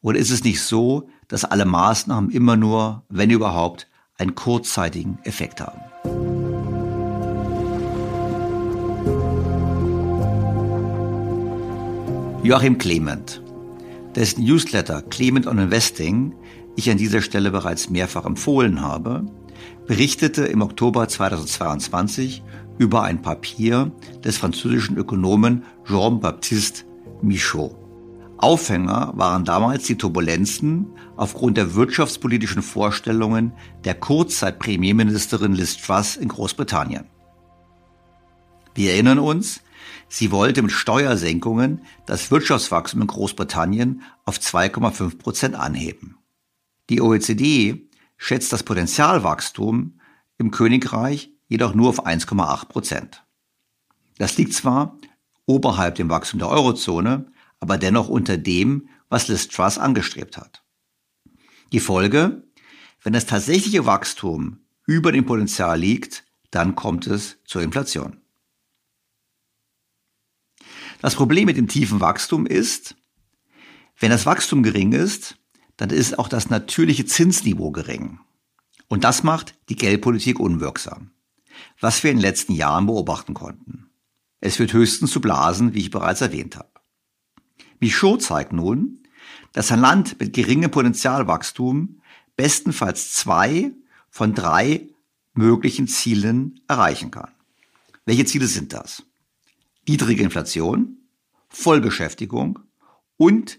Oder 0.00 0.18
ist 0.18 0.32
es 0.32 0.42
nicht 0.42 0.60
so, 0.60 1.08
dass 1.28 1.44
alle 1.44 1.66
Maßnahmen 1.66 2.30
immer 2.30 2.56
nur, 2.56 3.04
wenn 3.10 3.30
überhaupt, 3.30 3.86
einen 4.18 4.34
kurzzeitigen 4.34 5.20
Effekt 5.22 5.60
haben? 5.60 5.80
Joachim 12.42 12.76
Clement, 12.76 13.40
dessen 14.16 14.42
Newsletter 14.42 15.02
Clement 15.02 15.46
on 15.46 15.58
Investing 15.58 16.34
ich 16.74 16.90
an 16.90 16.98
dieser 16.98 17.22
Stelle 17.22 17.52
bereits 17.52 17.88
mehrfach 17.88 18.24
empfohlen 18.24 18.80
habe, 18.80 19.26
berichtete 19.90 20.44
im 20.44 20.62
Oktober 20.62 21.08
2022 21.08 22.44
über 22.78 23.02
ein 23.02 23.22
Papier 23.22 23.90
des 24.22 24.38
französischen 24.38 24.96
Ökonomen 24.96 25.64
Jean-Baptiste 25.84 26.84
Michaud. 27.22 27.74
Aufhänger 28.36 29.12
waren 29.16 29.44
damals 29.44 29.88
die 29.88 29.96
Turbulenzen 29.96 30.86
aufgrund 31.16 31.56
der 31.56 31.74
wirtschaftspolitischen 31.74 32.62
Vorstellungen 32.62 33.52
der 33.82 33.96
Kurzzeit-Premierministerin 33.96 35.54
Liz 35.54 35.76
Truss 35.76 36.14
in 36.14 36.28
Großbritannien. 36.28 37.06
Wir 38.76 38.92
erinnern 38.92 39.18
uns, 39.18 39.60
Sie 40.08 40.30
wollte 40.30 40.62
mit 40.62 40.70
Steuersenkungen 40.70 41.80
das 42.06 42.30
Wirtschaftswachstum 42.30 43.00
in 43.00 43.08
Großbritannien 43.08 44.02
auf 44.24 44.38
2,5 44.38 45.18
Prozent 45.18 45.56
anheben. 45.56 46.16
Die 46.90 47.00
OECD 47.00 47.89
schätzt 48.20 48.52
das 48.52 48.62
Potenzialwachstum 48.62 49.98
im 50.36 50.50
Königreich 50.50 51.32
jedoch 51.48 51.74
nur 51.74 51.88
auf 51.88 52.06
1,8 52.06 52.66
Prozent. 52.66 53.24
Das 54.18 54.36
liegt 54.36 54.52
zwar 54.52 54.98
oberhalb 55.46 55.94
dem 55.94 56.10
Wachstum 56.10 56.38
der 56.38 56.50
Eurozone, 56.50 57.32
aber 57.60 57.78
dennoch 57.78 58.08
unter 58.08 58.36
dem, 58.36 58.90
was 59.08 59.28
Liz 59.28 59.48
Truss 59.48 59.78
angestrebt 59.78 60.36
hat. 60.36 60.62
Die 61.72 61.80
Folge, 61.80 62.44
wenn 63.02 63.14
das 63.14 63.24
tatsächliche 63.24 63.86
Wachstum 63.86 64.60
über 64.86 65.12
dem 65.12 65.24
Potenzial 65.24 65.80
liegt, 65.80 66.24
dann 66.50 66.74
kommt 66.74 67.06
es 67.06 67.38
zur 67.44 67.62
Inflation. 67.62 68.20
Das 71.00 71.14
Problem 71.14 71.46
mit 71.46 71.56
dem 71.56 71.68
tiefen 71.68 72.00
Wachstum 72.00 72.44
ist, 72.44 72.96
wenn 73.98 74.10
das 74.10 74.26
Wachstum 74.26 74.62
gering 74.62 74.92
ist, 74.92 75.39
dann 75.80 75.88
ist 75.88 76.18
auch 76.18 76.28
das 76.28 76.50
natürliche 76.50 77.06
Zinsniveau 77.06 77.70
gering. 77.70 78.20
Und 78.88 79.04
das 79.04 79.22
macht 79.22 79.54
die 79.70 79.76
Geldpolitik 79.76 80.38
unwirksam, 80.38 81.12
was 81.80 82.02
wir 82.02 82.10
in 82.10 82.18
den 82.18 82.22
letzten 82.22 82.52
Jahren 82.52 82.84
beobachten 82.84 83.32
konnten. 83.32 83.88
Es 84.40 84.56
führt 84.56 84.74
höchstens 84.74 85.10
zu 85.10 85.22
Blasen, 85.22 85.72
wie 85.72 85.78
ich 85.78 85.90
bereits 85.90 86.20
erwähnt 86.20 86.56
habe. 86.56 86.68
Michaud 87.78 88.22
zeigt 88.22 88.52
nun, 88.52 89.02
dass 89.52 89.72
ein 89.72 89.80
Land 89.80 90.20
mit 90.20 90.34
geringem 90.34 90.70
Potenzialwachstum 90.70 92.00
bestenfalls 92.36 93.14
zwei 93.14 93.72
von 94.10 94.34
drei 94.34 94.88
möglichen 95.32 95.88
Zielen 95.88 96.60
erreichen 96.68 97.10
kann. 97.10 97.30
Welche 98.04 98.26
Ziele 98.26 98.46
sind 98.46 98.72
das? 98.72 99.02
niedrige 99.88 100.22
Inflation, 100.22 100.98
Vollbeschäftigung 101.48 102.60
und 103.16 103.58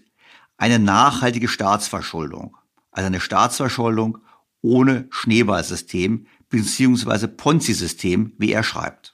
eine 0.62 0.78
nachhaltige 0.78 1.48
Staatsverschuldung. 1.48 2.56
Also 2.92 3.08
eine 3.08 3.18
Staatsverschuldung 3.18 4.18
ohne 4.60 5.08
Schneeballsystem 5.10 6.28
bzw. 6.50 7.26
Ponzi-System, 7.26 8.34
wie 8.38 8.52
er 8.52 8.62
schreibt. 8.62 9.12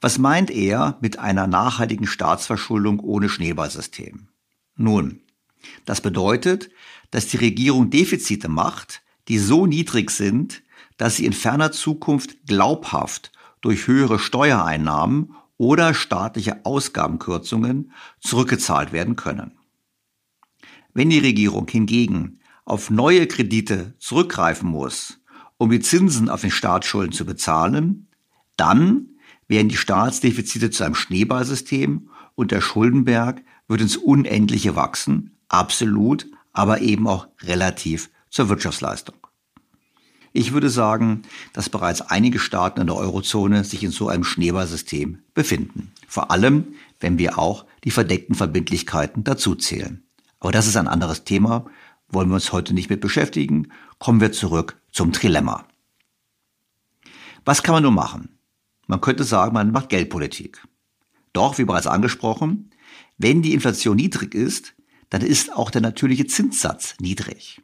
Was 0.00 0.18
meint 0.18 0.50
er 0.50 0.98
mit 1.00 1.20
einer 1.20 1.46
nachhaltigen 1.46 2.08
Staatsverschuldung 2.08 2.98
ohne 2.98 3.28
Schneeballsystem? 3.28 4.26
Nun, 4.74 5.20
das 5.84 6.00
bedeutet, 6.00 6.68
dass 7.12 7.28
die 7.28 7.36
Regierung 7.36 7.90
Defizite 7.90 8.48
macht, 8.48 9.02
die 9.28 9.38
so 9.38 9.66
niedrig 9.66 10.10
sind, 10.10 10.64
dass 10.96 11.14
sie 11.14 11.26
in 11.26 11.32
ferner 11.32 11.70
Zukunft 11.70 12.44
glaubhaft 12.48 13.30
durch 13.60 13.86
höhere 13.86 14.18
Steuereinnahmen 14.18 15.36
oder 15.58 15.94
staatliche 15.94 16.66
Ausgabenkürzungen 16.66 17.92
zurückgezahlt 18.18 18.90
werden 18.90 19.14
können. 19.14 19.52
Wenn 20.94 21.10
die 21.10 21.18
Regierung 21.18 21.66
hingegen 21.68 22.38
auf 22.64 22.88
neue 22.88 23.26
Kredite 23.26 23.94
zurückgreifen 23.98 24.68
muss, 24.68 25.20
um 25.58 25.70
die 25.70 25.80
Zinsen 25.80 26.28
auf 26.28 26.40
den 26.40 26.52
Staatsschulden 26.52 27.12
zu 27.12 27.26
bezahlen, 27.26 28.06
dann 28.56 29.08
werden 29.48 29.68
die 29.68 29.76
Staatsdefizite 29.76 30.70
zu 30.70 30.84
einem 30.84 30.94
Schneeballsystem 30.94 32.08
und 32.36 32.52
der 32.52 32.60
Schuldenberg 32.60 33.42
wird 33.66 33.80
ins 33.80 33.96
Unendliche 33.96 34.76
wachsen, 34.76 35.36
absolut, 35.48 36.26
aber 36.52 36.80
eben 36.80 37.08
auch 37.08 37.26
relativ 37.42 38.10
zur 38.30 38.48
Wirtschaftsleistung. 38.48 39.16
Ich 40.32 40.52
würde 40.52 40.70
sagen, 40.70 41.22
dass 41.52 41.70
bereits 41.70 42.02
einige 42.02 42.38
Staaten 42.38 42.80
in 42.80 42.86
der 42.86 42.96
Eurozone 42.96 43.64
sich 43.64 43.82
in 43.82 43.90
so 43.90 44.08
einem 44.08 44.24
Schneeballsystem 44.24 45.18
befinden. 45.34 45.92
Vor 46.06 46.30
allem, 46.30 46.74
wenn 47.00 47.18
wir 47.18 47.38
auch 47.38 47.66
die 47.82 47.90
verdeckten 47.90 48.34
Verbindlichkeiten 48.34 49.24
dazuzählen. 49.24 50.03
Aber 50.44 50.52
das 50.52 50.66
ist 50.66 50.76
ein 50.76 50.88
anderes 50.88 51.24
Thema, 51.24 51.64
wollen 52.08 52.28
wir 52.28 52.34
uns 52.34 52.52
heute 52.52 52.74
nicht 52.74 52.90
mit 52.90 53.00
beschäftigen. 53.00 53.72
Kommen 53.98 54.20
wir 54.20 54.30
zurück 54.30 54.78
zum 54.92 55.10
Trilemma. 55.12 55.66
Was 57.46 57.62
kann 57.62 57.72
man 57.72 57.82
nun 57.82 57.94
machen? 57.94 58.38
Man 58.86 59.00
könnte 59.00 59.24
sagen, 59.24 59.54
man 59.54 59.72
macht 59.72 59.88
Geldpolitik. 59.88 60.62
Doch, 61.32 61.56
wie 61.56 61.64
bereits 61.64 61.86
angesprochen, 61.86 62.70
wenn 63.16 63.40
die 63.40 63.54
Inflation 63.54 63.96
niedrig 63.96 64.34
ist, 64.34 64.74
dann 65.08 65.22
ist 65.22 65.50
auch 65.52 65.70
der 65.70 65.80
natürliche 65.80 66.26
Zinssatz 66.26 66.94
niedrig 67.00 67.62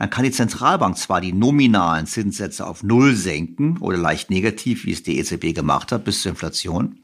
dann 0.00 0.08
kann 0.08 0.24
die 0.24 0.30
Zentralbank 0.30 0.96
zwar 0.96 1.20
die 1.20 1.34
nominalen 1.34 2.06
Zinssätze 2.06 2.66
auf 2.66 2.82
Null 2.82 3.14
senken 3.14 3.76
oder 3.78 3.98
leicht 3.98 4.30
negativ, 4.30 4.86
wie 4.86 4.92
es 4.92 5.02
die 5.02 5.18
EZB 5.18 5.54
gemacht 5.54 5.92
hat, 5.92 6.04
bis 6.04 6.22
zur 6.22 6.30
Inflation. 6.30 7.00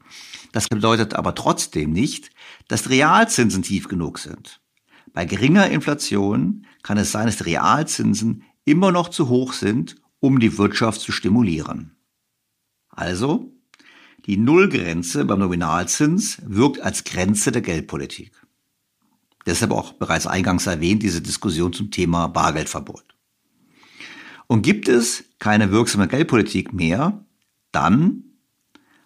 Das 0.51 0.67
bedeutet 0.67 1.13
aber 1.13 1.35
trotzdem 1.35 1.91
nicht, 1.91 2.31
dass 2.67 2.89
Realzinsen 2.89 3.61
tief 3.61 3.87
genug 3.87 4.17
sind. 4.17 4.61
Bei 5.17 5.25
geringer 5.25 5.67
Inflation 5.67 6.67
kann 6.83 6.99
es 6.99 7.11
sein, 7.11 7.25
dass 7.25 7.37
die 7.37 7.45
Realzinsen 7.45 8.43
immer 8.65 8.91
noch 8.91 9.09
zu 9.09 9.29
hoch 9.29 9.53
sind, 9.53 9.95
um 10.19 10.39
die 10.39 10.59
Wirtschaft 10.59 11.01
zu 11.01 11.11
stimulieren. 11.11 11.95
Also, 12.89 13.51
die 14.27 14.37
Nullgrenze 14.37 15.25
beim 15.25 15.39
Nominalzins 15.39 16.37
wirkt 16.45 16.81
als 16.81 17.03
Grenze 17.03 17.51
der 17.51 17.63
Geldpolitik. 17.63 18.31
Deshalb 19.47 19.71
auch 19.71 19.93
bereits 19.93 20.27
eingangs 20.27 20.67
erwähnt, 20.67 21.01
diese 21.01 21.23
Diskussion 21.23 21.73
zum 21.73 21.89
Thema 21.89 22.27
Bargeldverbot. 22.27 23.15
Und 24.45 24.61
gibt 24.61 24.87
es 24.87 25.23
keine 25.39 25.71
wirksame 25.71 26.07
Geldpolitik 26.07 26.73
mehr, 26.73 27.25
dann 27.71 28.23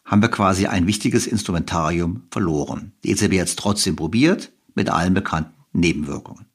haben 0.04 0.22
wir 0.22 0.28
quasi 0.28 0.66
ein 0.66 0.88
wichtiges 0.88 1.26
Instrumentarium 1.26 2.24
verloren. 2.32 2.92
Die 3.06 3.12
EZB 3.12 3.40
hat 3.40 3.48
es 3.48 3.56
trotzdem 3.56 3.96
probiert, 3.96 4.52
mit 4.76 4.90
allen 4.90 5.14
bekannten 5.14 5.61
Nebenwirkungen. 5.72 6.48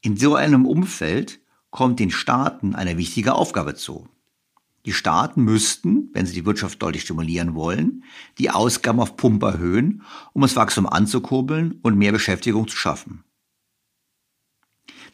In 0.00 0.16
so 0.16 0.34
einem 0.34 0.66
Umfeld 0.66 1.40
kommt 1.70 1.98
den 1.98 2.10
Staaten 2.10 2.74
eine 2.74 2.98
wichtige 2.98 3.34
Aufgabe 3.34 3.74
zu. 3.74 4.08
Die 4.86 4.92
Staaten 4.92 5.42
müssten, 5.42 6.10
wenn 6.12 6.26
sie 6.26 6.34
die 6.34 6.44
Wirtschaft 6.44 6.82
deutlich 6.82 7.02
stimulieren 7.02 7.54
wollen, 7.54 8.04
die 8.38 8.50
Ausgaben 8.50 9.00
auf 9.00 9.16
Pump 9.16 9.42
erhöhen, 9.42 10.02
um 10.34 10.42
das 10.42 10.56
Wachstum 10.56 10.86
anzukurbeln 10.86 11.80
und 11.82 11.96
mehr 11.96 12.12
Beschäftigung 12.12 12.68
zu 12.68 12.76
schaffen. 12.76 13.24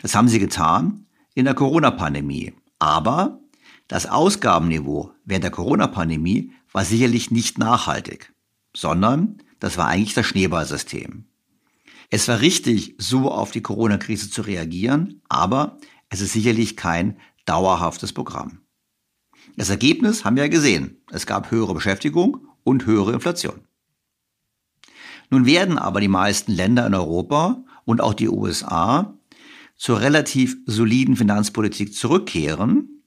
Das 0.02 0.14
haben 0.14 0.28
sie 0.28 0.40
getan 0.40 1.06
in 1.34 1.44
der 1.44 1.54
Corona-Pandemie. 1.54 2.54
Aber 2.78 3.40
das 3.86 4.06
Ausgabenniveau 4.06 5.12
während 5.24 5.44
der 5.44 5.50
Corona-Pandemie 5.50 6.52
war 6.72 6.84
sicherlich 6.84 7.30
nicht 7.30 7.58
nachhaltig, 7.58 8.32
sondern 8.74 9.38
das 9.60 9.76
war 9.78 9.86
eigentlich 9.86 10.14
das 10.14 10.26
Schneeballsystem. 10.26 11.26
Es 12.10 12.26
war 12.26 12.40
richtig, 12.40 12.96
so 12.98 13.30
auf 13.30 13.52
die 13.52 13.62
Corona-Krise 13.62 14.30
zu 14.30 14.42
reagieren, 14.42 15.22
aber 15.28 15.78
es 16.08 16.20
ist 16.20 16.32
sicherlich 16.32 16.76
kein 16.76 17.18
dauerhaftes 17.44 18.12
Programm. 18.12 18.62
Das 19.56 19.70
Ergebnis 19.70 20.24
haben 20.24 20.34
wir 20.34 20.42
ja 20.42 20.48
gesehen. 20.48 21.02
Es 21.10 21.24
gab 21.24 21.52
höhere 21.52 21.72
Beschäftigung 21.72 22.48
und 22.64 22.84
höhere 22.84 23.12
Inflation. 23.12 23.60
Nun 25.30 25.46
werden 25.46 25.78
aber 25.78 26.00
die 26.00 26.08
meisten 26.08 26.50
Länder 26.50 26.84
in 26.86 26.94
Europa 26.94 27.64
und 27.84 28.00
auch 28.00 28.14
die 28.14 28.28
USA 28.28 29.16
zur 29.76 30.00
relativ 30.00 30.56
soliden 30.66 31.16
Finanzpolitik 31.16 31.94
zurückkehren, 31.94 33.04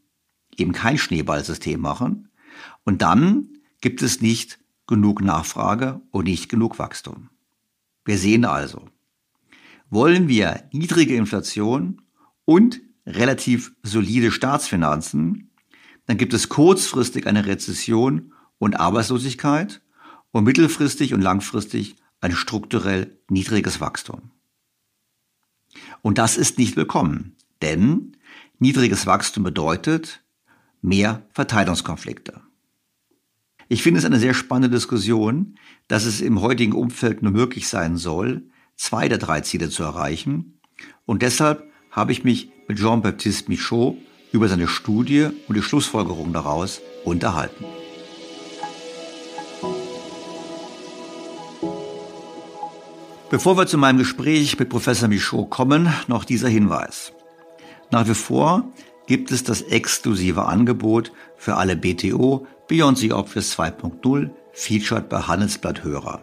eben 0.58 0.72
kein 0.72 0.98
Schneeballsystem 0.98 1.80
machen, 1.80 2.30
und 2.86 3.02
dann 3.02 3.50
gibt 3.82 4.02
es 4.02 4.22
nicht 4.22 4.60
genug 4.88 5.22
Nachfrage 5.22 6.02
und 6.12 6.26
nicht 6.26 6.50
genug 6.50 6.80
Wachstum. 6.80 7.30
Wir 8.06 8.18
sehen 8.18 8.46
also, 8.46 8.88
wollen 9.94 10.28
wir 10.28 10.64
niedrige 10.72 11.16
Inflation 11.16 12.02
und 12.46 12.82
relativ 13.06 13.74
solide 13.84 14.32
Staatsfinanzen, 14.32 15.52
dann 16.08 16.18
gibt 16.18 16.34
es 16.34 16.50
kurzfristig 16.50 17.28
eine 17.28 17.46
Rezession 17.46 18.34
und 18.58 18.80
Arbeitslosigkeit 18.80 19.82
und 20.32 20.44
mittelfristig 20.44 21.14
und 21.14 21.22
langfristig 21.22 21.96
ein 22.22 22.34
strukturell 22.34 23.18
niedriges 23.30 23.80
Wachstum. 23.80 24.32
Und 26.02 26.18
das 26.18 26.38
ist 26.38 26.58
nicht 26.58 26.76
willkommen, 26.76 27.36
denn 27.62 28.18
niedriges 28.60 29.06
Wachstum 29.06 29.44
bedeutet 29.44 30.24
mehr 30.82 31.26
Verteilungskonflikte. 31.34 32.42
Ich 33.70 33.84
finde 33.84 34.00
es 34.00 34.06
eine 34.06 34.20
sehr 34.20 34.34
spannende 34.34 34.76
Diskussion, 34.76 35.56
dass 35.88 36.06
es 36.06 36.20
im 36.20 36.42
heutigen 36.42 36.74
Umfeld 36.74 37.22
nur 37.22 37.32
möglich 37.32 37.68
sein 37.68 37.98
soll, 37.98 38.44
zwei 38.76 39.08
der 39.08 39.18
drei 39.18 39.42
Ziele 39.42 39.70
zu 39.70 39.84
erreichen. 39.84 40.60
Und 41.06 41.22
deshalb 41.22 41.64
habe 41.92 42.12
ich 42.12 42.24
mich 42.24 42.52
mit 42.68 42.80
Jean-Baptiste 42.80 43.50
Michaud 43.50 43.98
über 44.32 44.48
seine 44.48 44.68
Studie 44.68 45.30
und 45.48 45.56
die 45.56 45.62
Schlussfolgerungen 45.62 46.34
daraus 46.34 46.82
unterhalten. 47.06 47.66
Bevor 53.30 53.58
wir 53.58 53.66
zu 53.66 53.78
meinem 53.80 53.98
Gespräch 53.98 54.60
mit 54.60 54.70
Professor 54.70 55.08
Michaud 55.08 55.50
kommen, 55.50 55.92
noch 56.08 56.24
dieser 56.24 56.50
Hinweis. 56.50 57.14
Nach 57.90 58.08
wie 58.08 58.14
vor 58.14 58.72
gibt 59.08 59.32
es 59.32 59.44
das 59.44 59.62
exklusive 59.62 60.46
Angebot 60.46 61.12
für 61.36 61.56
alle 61.56 61.76
BTO 61.76 62.46
Beyond 62.68 62.98
the 63.00 63.12
Obvious 63.12 63.58
2.0 63.58 64.30
featured 64.54 65.10
bei 65.10 65.22
Handelsblatt 65.22 65.84
Hörer. 65.84 66.22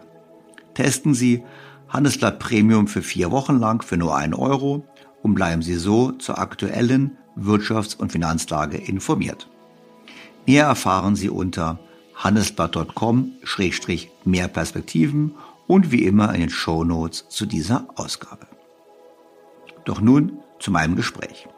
Testen 0.75 1.15
Sie 1.15 1.43
Handelsblatt 1.91 2.39
Premium 2.39 2.87
für 2.87 3.03
vier 3.03 3.31
Wochen 3.33 3.59
lang 3.59 3.83
für 3.83 3.97
nur 3.97 4.15
einen 4.17 4.35
Euro 4.35 4.85
und 5.23 5.35
bleiben 5.35 5.63
Sie 5.63 5.75
so 5.75 6.13
zur 6.13 6.39
aktuellen 6.39 7.19
Wirtschafts- 7.37 7.97
und 7.97 8.13
Finanzlage 8.13 8.77
informiert. 8.77 9.49
Mehr 10.47 10.67
erfahren 10.67 11.17
Sie 11.17 11.29
unter 11.29 11.81
handelsblatt.com-mehr 12.15 14.49
Perspektiven 14.49 15.35
und 15.67 15.91
wie 15.91 16.05
immer 16.05 16.33
in 16.35 16.41
den 16.41 16.51
Show 16.51 16.85
Notes 16.85 17.29
zu 17.29 17.47
dieser 17.47 17.89
Ausgabe. 17.97 18.47
Doch 19.85 20.01
nun 20.01 20.39
zu 20.61 20.71
meinem 20.71 20.95
Gespräch. 20.97 21.49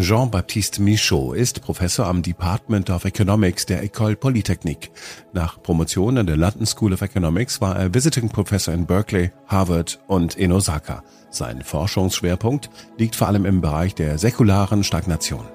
Jean-Baptiste 0.00 0.82
Michaud 0.82 1.34
ist 1.34 1.62
Professor 1.62 2.06
am 2.06 2.22
Department 2.22 2.90
of 2.90 3.04
Economics 3.04 3.66
der 3.66 3.84
École 3.84 4.16
Polytechnique. 4.16 4.90
Nach 5.32 5.62
Promotion 5.62 6.18
an 6.18 6.26
der 6.26 6.36
London 6.36 6.66
School 6.66 6.92
of 6.92 7.02
Economics 7.02 7.60
war 7.60 7.76
er 7.76 7.94
Visiting 7.94 8.28
Professor 8.28 8.74
in 8.74 8.86
Berkeley, 8.86 9.30
Harvard 9.46 10.00
und 10.06 10.36
in 10.36 10.52
Osaka. 10.52 11.02
Sein 11.30 11.62
Forschungsschwerpunkt 11.62 12.70
liegt 12.96 13.16
vor 13.16 13.28
allem 13.28 13.44
im 13.44 13.60
Bereich 13.60 13.94
der 13.94 14.18
säkularen 14.18 14.84
Stagnation. 14.84 15.46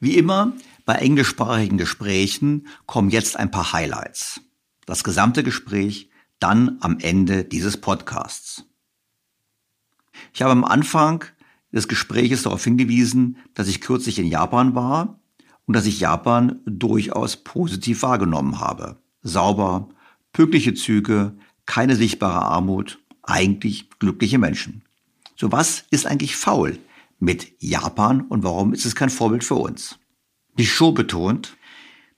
Wie 0.00 0.16
immer 0.16 0.52
bei 0.86 0.94
englischsprachigen 0.94 1.78
Gesprächen 1.78 2.66
kommen 2.86 3.10
jetzt 3.10 3.36
ein 3.36 3.50
paar 3.50 3.72
Highlights. 3.72 4.40
Das 4.86 5.04
gesamte 5.04 5.42
Gespräch 5.42 6.10
dann 6.38 6.78
am 6.80 6.98
Ende 6.98 7.44
dieses 7.44 7.76
Podcasts. 7.76 8.64
Ich 10.32 10.42
habe 10.42 10.52
am 10.52 10.64
Anfang 10.64 11.24
des 11.72 11.88
Gespräches 11.88 12.42
darauf 12.42 12.64
hingewiesen, 12.64 13.36
dass 13.54 13.68
ich 13.68 13.80
kürzlich 13.80 14.18
in 14.18 14.26
Japan 14.26 14.74
war 14.74 15.20
und 15.66 15.74
dass 15.74 15.86
ich 15.86 16.00
Japan 16.00 16.60
durchaus 16.66 17.36
positiv 17.36 18.02
wahrgenommen 18.02 18.60
habe. 18.60 18.96
Sauber, 19.22 19.88
pünktliche 20.32 20.74
Züge, 20.74 21.36
keine 21.66 21.96
sichtbare 21.96 22.42
Armut, 22.42 22.98
eigentlich 23.22 23.90
glückliche 23.98 24.38
Menschen. 24.38 24.82
So 25.36 25.52
was 25.52 25.84
ist 25.90 26.06
eigentlich 26.06 26.36
faul 26.36 26.78
mit 27.18 27.52
Japan 27.60 28.22
und 28.22 28.42
warum 28.42 28.72
ist 28.72 28.84
es 28.84 28.94
kein 28.94 29.10
Vorbild 29.10 29.44
für 29.44 29.54
uns? 29.54 29.98
Die 30.58 30.66
Show 30.66 30.92
betont, 30.92 31.56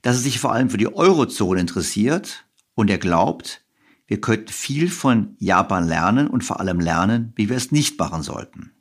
dass 0.00 0.16
er 0.16 0.22
sich 0.22 0.40
vor 0.40 0.52
allem 0.52 0.70
für 0.70 0.78
die 0.78 0.92
Eurozone 0.92 1.60
interessiert 1.60 2.44
und 2.74 2.90
er 2.90 2.98
glaubt, 2.98 3.61
wir 4.12 4.20
könnten 4.20 4.52
viel 4.52 4.90
von 4.90 5.36
Japan 5.38 5.88
lernen 5.88 6.28
und 6.28 6.44
vor 6.44 6.60
allem 6.60 6.80
lernen, 6.80 7.32
wie 7.34 7.48
wir 7.48 7.56
es 7.56 7.72
nicht 7.72 7.98
machen 7.98 8.22
sollten. 8.22 8.72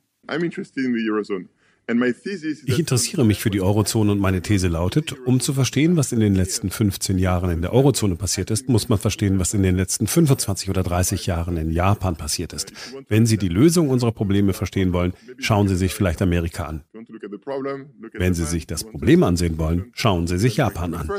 Ich 2.66 2.78
interessiere 2.78 3.24
mich 3.24 3.40
für 3.40 3.48
die 3.48 3.62
Eurozone 3.62 4.12
und 4.12 4.18
meine 4.18 4.42
These 4.42 4.68
lautet, 4.68 5.14
um 5.24 5.40
zu 5.40 5.54
verstehen, 5.54 5.96
was 5.96 6.12
in 6.12 6.20
den 6.20 6.34
letzten 6.34 6.68
15 6.68 7.16
Jahren 7.16 7.50
in 7.50 7.62
der 7.62 7.72
Eurozone 7.72 8.16
passiert 8.16 8.50
ist, 8.50 8.68
muss 8.68 8.90
man 8.90 8.98
verstehen, 8.98 9.38
was 9.38 9.54
in 9.54 9.62
den 9.62 9.74
letzten 9.74 10.06
25 10.06 10.68
oder 10.68 10.82
30 10.82 11.24
Jahren 11.24 11.56
in 11.56 11.70
Japan 11.70 12.14
passiert 12.16 12.52
ist. 12.52 12.70
Wenn 13.08 13.24
Sie 13.24 13.38
die 13.38 13.48
Lösung 13.48 13.88
unserer 13.88 14.12
Probleme 14.12 14.52
verstehen 14.52 14.92
wollen, 14.92 15.14
schauen 15.38 15.66
Sie 15.66 15.76
sich 15.76 15.94
vielleicht 15.94 16.20
Amerika 16.20 16.66
an. 16.66 16.84
Wenn 18.12 18.34
Sie 18.34 18.44
sich 18.44 18.66
das 18.66 18.84
Problem 18.84 19.22
ansehen 19.22 19.56
wollen, 19.56 19.92
schauen 19.94 20.26
Sie 20.26 20.36
sich 20.36 20.58
Japan 20.58 20.92
an. 20.92 21.10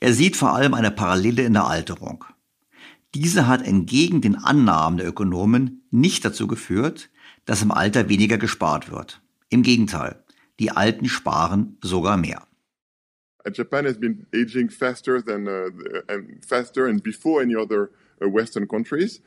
Er 0.00 0.12
sieht 0.12 0.36
vor 0.36 0.54
allem 0.54 0.74
eine 0.74 0.90
Parallele 0.90 1.42
in 1.42 1.54
der 1.54 1.66
Alterung. 1.66 2.24
Diese 3.14 3.46
hat 3.46 3.66
entgegen 3.66 4.20
den 4.20 4.36
Annahmen 4.36 4.98
der 4.98 5.08
Ökonomen 5.08 5.82
nicht 5.90 6.24
dazu 6.24 6.46
geführt, 6.46 7.10
dass 7.46 7.62
im 7.62 7.70
Alter 7.70 8.08
weniger 8.08 8.38
gespart 8.38 8.90
wird. 8.90 9.22
Im 9.48 9.62
Gegenteil, 9.62 10.22
die 10.58 10.70
Alten 10.70 11.08
sparen 11.08 11.78
sogar 11.82 12.16
mehr. 12.16 12.42
Japan 13.54 13.86
has 13.86 13.98
been 13.98 14.26
aging 14.34 14.68
faster 14.68 15.24
than 15.24 15.48
uh, 15.48 15.70
faster 16.46 16.86
and 16.86 17.02
before 17.02 17.40
any 17.40 17.56
other 17.56 17.90
uh, 18.20 18.28
Western 18.28 18.68
countries. 18.68 19.22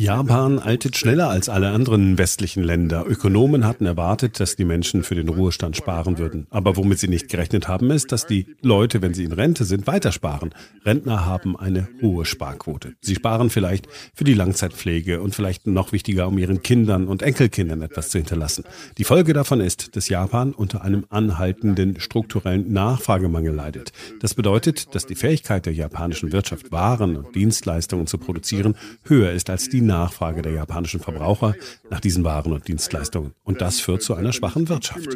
Japan 0.00 0.58
altet 0.58 0.96
schneller 0.96 1.30
als 1.30 1.48
alle 1.48 1.70
anderen 1.70 2.18
westlichen 2.18 2.64
Länder. 2.64 3.04
Ökonomen 3.06 3.64
hatten 3.64 3.86
erwartet, 3.86 4.40
dass 4.40 4.56
die 4.56 4.64
Menschen 4.64 5.04
für 5.04 5.14
den 5.14 5.28
Ruhestand 5.28 5.76
sparen 5.76 6.18
würden. 6.18 6.46
Aber 6.50 6.76
womit 6.76 6.98
sie 6.98 7.08
nicht 7.08 7.28
gerechnet 7.28 7.68
haben, 7.68 7.90
ist, 7.90 8.10
dass 8.10 8.26
die 8.26 8.46
Leute, 8.62 9.00
wenn 9.00 9.14
sie 9.14 9.24
in 9.24 9.32
Rente 9.32 9.64
sind, 9.64 9.86
weiter 9.86 10.10
sparen. 10.10 10.50
Rentner 10.84 11.24
haben 11.24 11.56
eine 11.56 11.88
hohe 12.02 12.24
Sparquote. 12.24 12.94
Sie 13.00 13.14
sparen 13.14 13.50
vielleicht 13.50 13.86
für 14.14 14.24
die 14.24 14.34
Langzeitpflege 14.34 15.20
und 15.20 15.34
vielleicht 15.34 15.66
noch 15.66 15.92
wichtiger, 15.92 16.26
um 16.26 16.38
ihren 16.38 16.62
Kindern 16.62 17.06
und 17.06 17.22
Enkelkindern 17.22 17.82
etwas 17.82 18.10
zu 18.10 18.18
hinterlassen. 18.18 18.64
Die 18.98 19.04
Folge 19.04 19.32
davon 19.32 19.60
ist, 19.60 19.94
dass 19.94 20.08
Japan 20.08 20.52
unter 20.52 20.82
einem 20.82 21.06
anhaltenden 21.10 22.00
strukturellen 22.00 22.72
Nachfragemangel 22.72 23.54
leidet. 23.54 23.92
Das 24.20 24.34
bedeutet, 24.34 24.94
dass 24.94 25.06
die 25.06 25.14
Fähigkeit 25.14 25.66
der 25.66 25.74
japanischen 25.74 26.32
Wirtschaft 26.32 26.72
Waren 26.72 27.16
und 27.16 27.25
Dienstleistungen 27.32 28.06
zu 28.06 28.18
produzieren, 28.18 28.76
höher 29.04 29.32
ist 29.32 29.50
als 29.50 29.68
die 29.68 29.80
Nachfrage 29.80 30.42
der 30.42 30.52
japanischen 30.52 31.00
Verbraucher 31.00 31.54
nach 31.90 32.00
diesen 32.00 32.24
Waren 32.24 32.52
und 32.52 32.66
Dienstleistungen. 32.68 33.32
Und 33.44 33.60
das 33.60 33.80
führt 33.80 34.02
zu 34.02 34.14
einer 34.14 34.32
schwachen 34.32 34.68
Wirtschaft. 34.68 35.08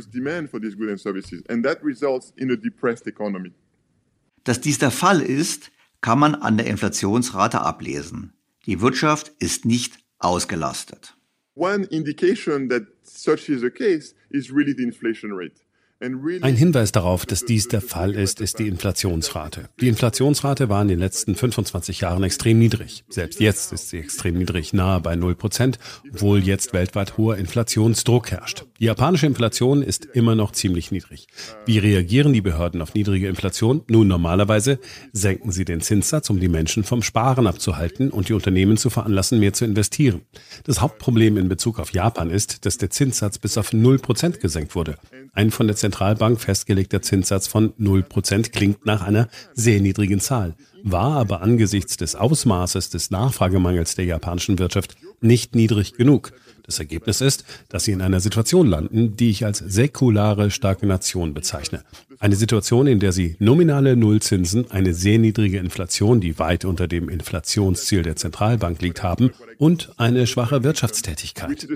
Dass 4.44 4.60
dies 4.60 4.78
der 4.78 4.90
Fall 4.90 5.20
ist, 5.20 5.70
kann 6.00 6.18
man 6.18 6.34
an 6.34 6.56
der 6.56 6.66
Inflationsrate 6.66 7.60
ablesen. 7.60 8.32
Die 8.66 8.80
Wirtschaft 8.80 9.32
ist 9.38 9.64
nicht 9.64 9.98
ausgelastet. 10.18 11.16
One 11.54 11.84
indication 11.86 12.68
that 12.68 12.84
such 13.02 13.48
is 13.48 13.60
the 13.60 13.70
case 13.70 14.14
is 14.30 14.50
really 14.50 14.72
the 14.72 14.84
inflation 14.84 15.32
rate. 15.32 15.60
Ein 16.02 16.56
Hinweis 16.56 16.92
darauf, 16.92 17.26
dass 17.26 17.44
dies 17.44 17.68
der 17.68 17.82
Fall 17.82 18.14
ist, 18.14 18.40
ist 18.40 18.58
die 18.58 18.68
Inflationsrate. 18.68 19.68
Die 19.82 19.88
Inflationsrate 19.88 20.70
war 20.70 20.80
in 20.80 20.88
den 20.88 20.98
letzten 20.98 21.34
25 21.34 22.00
Jahren 22.00 22.22
extrem 22.22 22.58
niedrig. 22.58 23.04
Selbst 23.10 23.38
jetzt 23.38 23.70
ist 23.74 23.90
sie 23.90 23.98
extrem 23.98 24.38
niedrig, 24.38 24.72
nahe 24.72 25.00
bei 25.00 25.14
0 25.14 25.34
Prozent, 25.34 25.78
obwohl 26.10 26.38
jetzt 26.42 26.72
weltweit 26.72 27.18
hoher 27.18 27.36
Inflationsdruck 27.36 28.30
herrscht. 28.30 28.64
Die 28.78 28.86
japanische 28.86 29.26
Inflation 29.26 29.82
ist 29.82 30.06
immer 30.06 30.34
noch 30.34 30.52
ziemlich 30.52 30.90
niedrig. 30.90 31.26
Wie 31.66 31.76
reagieren 31.76 32.32
die 32.32 32.40
Behörden 32.40 32.80
auf 32.80 32.94
niedrige 32.94 33.28
Inflation? 33.28 33.82
Nun, 33.86 34.08
normalerweise 34.08 34.78
senken 35.12 35.52
sie 35.52 35.66
den 35.66 35.82
Zinssatz, 35.82 36.30
um 36.30 36.40
die 36.40 36.48
Menschen 36.48 36.82
vom 36.82 37.02
Sparen 37.02 37.46
abzuhalten 37.46 38.08
und 38.10 38.30
die 38.30 38.32
Unternehmen 38.32 38.78
zu 38.78 38.88
veranlassen, 38.88 39.38
mehr 39.38 39.52
zu 39.52 39.66
investieren. 39.66 40.22
Das 40.64 40.80
Hauptproblem 40.80 41.36
in 41.36 41.50
Bezug 41.50 41.78
auf 41.78 41.92
Japan 41.92 42.30
ist, 42.30 42.64
dass 42.64 42.78
der 42.78 42.88
Zinssatz 42.88 43.36
bis 43.36 43.58
auf 43.58 43.74
0 43.74 43.98
Prozent 43.98 44.40
gesenkt 44.40 44.74
wurde. 44.74 44.96
Ein 45.34 45.50
von 45.50 45.66
der 45.66 45.76
Zentralbank 45.90 46.40
festgelegter 46.40 47.02
Zinssatz 47.02 47.48
von 47.48 47.72
0% 47.72 48.52
klingt 48.52 48.86
nach 48.86 49.02
einer 49.02 49.28
sehr 49.54 49.80
niedrigen 49.80 50.20
Zahl, 50.20 50.54
war 50.84 51.16
aber 51.16 51.42
angesichts 51.42 51.96
des 51.96 52.14
Ausmaßes 52.14 52.90
des 52.90 53.10
Nachfragemangels 53.10 53.96
der 53.96 54.04
japanischen 54.04 54.60
Wirtschaft 54.60 54.94
nicht 55.20 55.56
niedrig 55.56 55.94
genug. 55.94 56.32
Das 56.62 56.78
Ergebnis 56.78 57.20
ist, 57.20 57.44
dass 57.68 57.84
sie 57.84 57.90
in 57.90 58.02
einer 58.02 58.20
Situation 58.20 58.68
landen, 58.68 59.16
die 59.16 59.30
ich 59.30 59.44
als 59.44 59.58
säkulare 59.58 60.52
Stagnation 60.52 61.34
bezeichne. 61.34 61.82
Eine 62.20 62.36
Situation, 62.36 62.86
in 62.86 63.00
der 63.00 63.10
sie 63.10 63.34
nominale 63.40 63.96
Nullzinsen, 63.96 64.70
eine 64.70 64.94
sehr 64.94 65.18
niedrige 65.18 65.58
Inflation, 65.58 66.20
die 66.20 66.38
weit 66.38 66.64
unter 66.64 66.86
dem 66.86 67.08
Inflationsziel 67.08 68.02
der 68.02 68.14
Zentralbank 68.14 68.80
liegt, 68.80 69.02
haben 69.02 69.32
und 69.58 69.90
eine 69.96 70.28
schwache 70.28 70.62
Wirtschaftstätigkeit. 70.62 71.66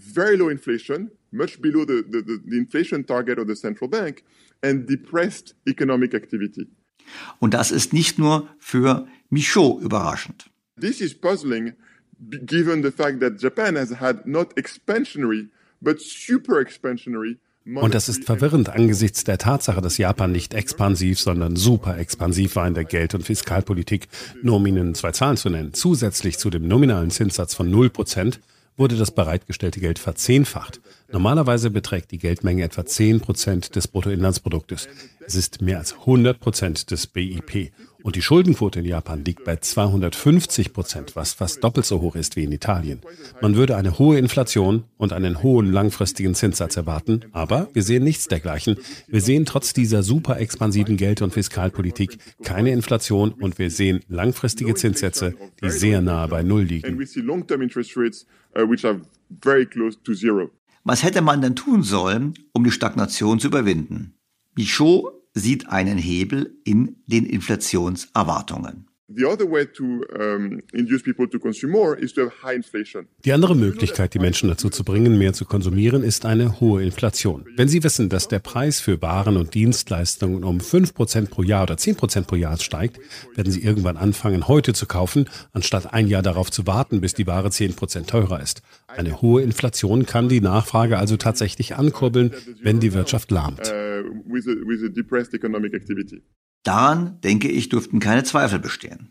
Very 0.00 0.36
low 0.36 0.48
inflation, 0.48 1.10
much 1.30 1.60
below 1.60 1.84
the, 1.84 2.02
the, 2.08 2.22
the 2.22 2.56
inflation 2.56 3.04
target 3.04 3.38
of 3.38 3.46
the 3.46 3.54
central 3.54 3.88
bank, 3.88 4.24
and 4.62 4.86
depressed 4.86 5.54
economic 5.66 6.14
activity. 6.14 6.66
Und 7.38 7.54
das 7.54 7.70
ist 7.70 7.92
nicht 7.92 8.18
nur 8.18 8.48
für 8.58 9.06
Michaud 9.30 9.82
überraschend. 9.82 10.50
This 10.80 11.00
is 11.00 11.14
puzzling 11.14 11.74
given 12.46 12.82
the 12.82 12.90
fact 12.90 13.20
that 13.20 13.40
Japan 13.40 13.76
has 13.76 14.00
had 14.00 14.26
not 14.26 14.56
expansionary 14.56 15.48
but 15.80 16.00
super 16.00 16.60
expansionary 16.60 17.38
und 17.66 17.94
das 17.94 18.08
ist 18.08 18.24
verwirrend 18.24 18.70
angesichts 18.70 19.22
der 19.24 19.36
Tatsache, 19.36 19.82
dass 19.82 19.98
Japan 19.98 20.32
nicht 20.32 20.54
expansiv, 20.54 21.20
sondern 21.20 21.56
super 21.56 21.98
expansiv 21.98 22.56
war 22.56 22.66
in 22.66 22.74
der 22.74 22.84
Geld- 22.84 23.14
und 23.14 23.22
Fiskalpolitik, 23.22 24.08
nur 24.42 24.56
um 24.56 24.66
Ihnen 24.66 24.94
zwei 24.94 25.12
Zahlen 25.12 25.36
zu 25.36 25.50
nennen. 25.50 25.74
Zusätzlich 25.74 26.38
zu 26.38 26.48
dem 26.48 26.66
nominalen 26.66 27.10
Zinssatz 27.10 27.54
von 27.54 27.70
0 27.70 27.90
Prozent 27.90 28.40
wurde 28.80 28.96
das 28.96 29.10
bereitgestellte 29.10 29.78
Geld 29.78 29.98
verzehnfacht. 29.98 30.80
Normalerweise 31.12 31.70
beträgt 31.70 32.10
die 32.10 32.18
Geldmenge 32.18 32.64
etwa 32.64 32.84
10 32.84 33.20
Prozent 33.20 33.76
des 33.76 33.86
Bruttoinlandsproduktes. 33.86 34.88
Es 35.24 35.34
ist 35.34 35.60
mehr 35.60 35.78
als 35.78 35.92
100 35.92 36.40
Prozent 36.40 36.90
des 36.90 37.06
BIP. 37.06 37.72
Und 38.02 38.16
die 38.16 38.22
Schuldenquote 38.22 38.80
in 38.80 38.84
Japan 38.84 39.24
liegt 39.24 39.44
bei 39.44 39.56
250 39.56 40.72
Prozent, 40.72 41.16
was 41.16 41.34
fast 41.34 41.62
doppelt 41.62 41.86
so 41.86 42.00
hoch 42.00 42.16
ist 42.16 42.36
wie 42.36 42.44
in 42.44 42.52
Italien. 42.52 43.00
Man 43.40 43.56
würde 43.56 43.76
eine 43.76 43.98
hohe 43.98 44.18
Inflation 44.18 44.84
und 44.96 45.12
einen 45.12 45.42
hohen 45.42 45.70
langfristigen 45.70 46.34
Zinssatz 46.34 46.76
erwarten, 46.76 47.24
aber 47.32 47.68
wir 47.72 47.82
sehen 47.82 48.04
nichts 48.04 48.28
dergleichen. 48.28 48.78
Wir 49.08 49.20
sehen 49.20 49.46
trotz 49.46 49.72
dieser 49.72 50.02
super 50.02 50.38
expansiven 50.38 50.96
Geld- 50.96 51.22
und 51.22 51.32
Fiskalpolitik 51.32 52.18
keine 52.42 52.70
Inflation 52.72 53.32
und 53.32 53.58
wir 53.58 53.70
sehen 53.70 54.00
langfristige 54.08 54.74
Zinssätze, 54.74 55.34
die 55.62 55.70
sehr 55.70 56.00
nahe 56.00 56.28
bei 56.28 56.42
Null 56.42 56.62
liegen. 56.62 56.98
Was 60.84 61.02
hätte 61.02 61.20
man 61.20 61.42
denn 61.42 61.56
tun 61.56 61.82
sollen, 61.82 62.34
um 62.52 62.64
die 62.64 62.70
Stagnation 62.70 63.38
zu 63.38 63.48
überwinden? 63.48 64.14
Michaud 64.56 65.19
sieht 65.34 65.68
einen 65.68 65.98
Hebel 65.98 66.58
in 66.64 66.96
den 67.06 67.26
Inflationserwartungen. 67.26 68.90
Die 73.24 73.32
andere 73.32 73.56
Möglichkeit, 73.56 74.14
die 74.14 74.18
Menschen 74.20 74.48
dazu 74.48 74.70
zu 74.70 74.84
bringen, 74.84 75.18
mehr 75.18 75.32
zu 75.32 75.44
konsumieren, 75.46 76.04
ist 76.04 76.24
eine 76.26 76.60
hohe 76.60 76.84
Inflation. 76.84 77.44
Wenn 77.56 77.66
Sie 77.66 77.82
wissen, 77.82 78.08
dass 78.08 78.28
der 78.28 78.38
Preis 78.38 78.78
für 78.78 79.02
Waren 79.02 79.36
und 79.36 79.54
Dienstleistungen 79.54 80.44
um 80.44 80.58
5% 80.58 81.28
pro 81.28 81.42
Jahr 81.42 81.64
oder 81.64 81.74
10% 81.74 82.22
pro 82.22 82.36
Jahr 82.36 82.56
steigt, 82.58 83.00
werden 83.34 83.50
Sie 83.50 83.64
irgendwann 83.64 83.96
anfangen, 83.96 84.46
heute 84.46 84.74
zu 84.74 84.86
kaufen, 84.86 85.28
anstatt 85.52 85.92
ein 85.92 86.06
Jahr 86.06 86.22
darauf 86.22 86.52
zu 86.52 86.68
warten, 86.68 87.00
bis 87.00 87.14
die 87.14 87.26
Ware 87.26 87.48
10% 87.48 88.06
teurer 88.06 88.40
ist. 88.40 88.62
Eine 88.86 89.20
hohe 89.20 89.42
Inflation 89.42 90.06
kann 90.06 90.28
die 90.28 90.40
Nachfrage 90.40 90.98
also 90.98 91.16
tatsächlich 91.16 91.74
ankurbeln, 91.74 92.32
wenn 92.62 92.78
die 92.78 92.94
Wirtschaft 92.94 93.32
lahmt. 93.32 93.72
Daran, 96.62 97.20
denke 97.22 97.48
ich, 97.48 97.68
dürften 97.68 98.00
keine 98.00 98.24
Zweifel 98.24 98.58
bestehen. 98.58 99.10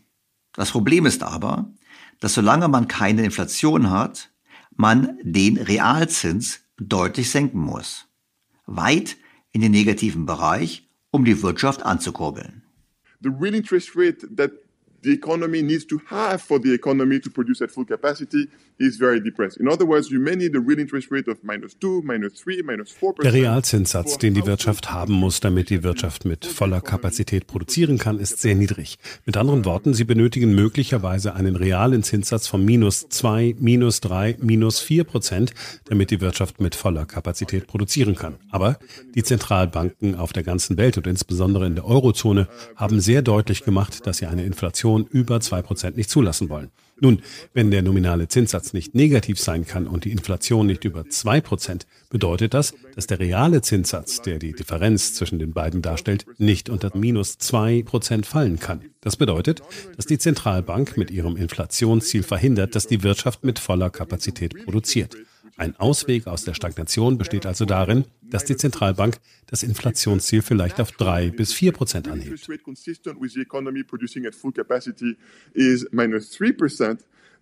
Das 0.52 0.70
Problem 0.70 1.06
ist 1.06 1.22
aber, 1.22 1.72
dass 2.20 2.34
solange 2.34 2.68
man 2.68 2.88
keine 2.88 3.24
Inflation 3.24 3.90
hat, 3.90 4.30
man 4.76 5.18
den 5.22 5.56
Realzins 5.56 6.60
deutlich 6.78 7.30
senken 7.30 7.60
muss. 7.60 8.06
Weit 8.66 9.16
in 9.52 9.60
den 9.60 9.72
negativen 9.72 10.26
Bereich, 10.26 10.88
um 11.10 11.24
die 11.24 11.42
Wirtschaft 11.42 11.82
anzukurbeln. 11.84 12.62
The 13.22 13.30
real 13.30 13.54
interest 13.54 13.96
rate 13.96 14.26
that 14.36 14.52
the 15.02 15.12
economy 15.12 15.62
needs 15.62 15.86
to 15.86 16.00
have 16.06 16.38
for 16.38 16.60
the 16.62 16.72
economy 16.72 17.20
to 17.20 17.30
produce 17.30 17.62
at 17.62 17.70
full 17.70 17.84
capacity 17.84 18.48
is 18.80 18.96
very 18.96 19.20
depressed. 19.20 19.58
In 19.58 19.68
other 19.68 19.86
words, 19.86 20.10
you 20.10 20.18
may 20.18 20.34
need 20.34 20.56
a 20.56 20.58
real 20.58 20.78
interest 20.78 21.10
rate 21.10 21.28
of 21.30 21.42
minus 21.42 21.78
2, 21.78 22.02
minus 22.02 22.42
3, 22.42 22.62
minus 22.64 22.90
4 22.90 23.14
Der 23.22 23.32
Realzinssatz, 23.32 24.16
den 24.18 24.34
die 24.34 24.46
Wirtschaft 24.46 24.90
haben 24.90 25.12
muss, 25.12 25.40
damit 25.40 25.68
die 25.68 25.82
Wirtschaft 25.82 26.24
mit 26.24 26.46
voller 26.46 26.80
Kapazität 26.80 27.46
produzieren 27.46 27.98
kann, 27.98 28.18
ist 28.18 28.40
sehr 28.40 28.54
niedrig. 28.54 28.98
Mit 29.26 29.36
anderen 29.36 29.64
Worten, 29.66 29.92
Sie 29.92 30.04
benötigen 30.04 30.54
möglicherweise 30.54 31.34
einen 31.34 31.56
realen 31.56 32.02
Zinssatz 32.02 32.46
von 32.46 32.64
minus 32.64 33.08
2, 33.10 33.56
minus 33.58 34.00
3, 34.00 34.38
minus 34.40 34.80
4 34.80 35.04
Prozent, 35.04 35.52
damit 35.84 36.10
die 36.10 36.22
Wirtschaft 36.22 36.60
mit 36.60 36.74
voller 36.74 37.04
Kapazität 37.04 37.66
produzieren 37.66 38.14
kann. 38.14 38.36
Aber 38.50 38.78
die 39.14 39.22
Zentralbanken 39.22 40.14
auf 40.14 40.32
der 40.32 40.42
ganzen 40.42 40.78
Welt 40.78 40.96
und 40.96 41.06
insbesondere 41.06 41.66
in 41.66 41.74
der 41.74 41.84
Eurozone 41.84 42.48
haben 42.76 43.00
sehr 43.00 43.20
deutlich 43.20 43.62
gemacht, 43.62 44.06
dass 44.06 44.18
sie 44.18 44.26
eine 44.26 44.44
Inflation 44.44 45.06
über 45.10 45.36
2% 45.36 45.96
nicht 45.96 46.08
zulassen 46.08 46.48
wollen. 46.48 46.70
Nun, 47.00 47.22
wenn 47.54 47.70
der 47.70 47.82
nominale 47.82 48.28
Zinssatz 48.28 48.72
nicht 48.74 48.94
negativ 48.94 49.38
sein 49.40 49.66
kann 49.66 49.86
und 49.86 50.04
die 50.04 50.12
Inflation 50.12 50.66
nicht 50.66 50.84
über 50.84 51.00
2%, 51.00 51.82
bedeutet 52.10 52.52
das, 52.54 52.74
dass 52.94 53.06
der 53.06 53.18
reale 53.20 53.62
Zinssatz, 53.62 54.20
der 54.20 54.38
die 54.38 54.52
Differenz 54.52 55.14
zwischen 55.14 55.38
den 55.38 55.52
beiden 55.52 55.80
darstellt, 55.80 56.26
nicht 56.38 56.68
unter 56.68 56.96
minus 56.96 57.38
2% 57.38 58.24
fallen 58.24 58.58
kann. 58.58 58.82
Das 59.00 59.16
bedeutet, 59.16 59.62
dass 59.96 60.06
die 60.06 60.18
Zentralbank 60.18 60.98
mit 60.98 61.10
ihrem 61.10 61.36
Inflationsziel 61.36 62.22
verhindert, 62.22 62.74
dass 62.74 62.86
die 62.86 63.02
Wirtschaft 63.02 63.44
mit 63.44 63.58
voller 63.58 63.88
Kapazität 63.88 64.64
produziert. 64.64 65.16
Ein 65.60 65.76
Ausweg 65.76 66.26
aus 66.26 66.46
der 66.46 66.54
Stagnation 66.54 67.18
besteht 67.18 67.44
also 67.44 67.66
darin, 67.66 68.06
dass 68.22 68.46
die 68.46 68.56
Zentralbank 68.56 69.18
das 69.46 69.62
Inflationsziel 69.62 70.40
vielleicht 70.40 70.80
auf 70.80 70.90
drei 70.92 71.28
bis 71.28 71.52
vier 71.52 71.72
Prozent 71.72 72.08
anhebt. 72.08 72.48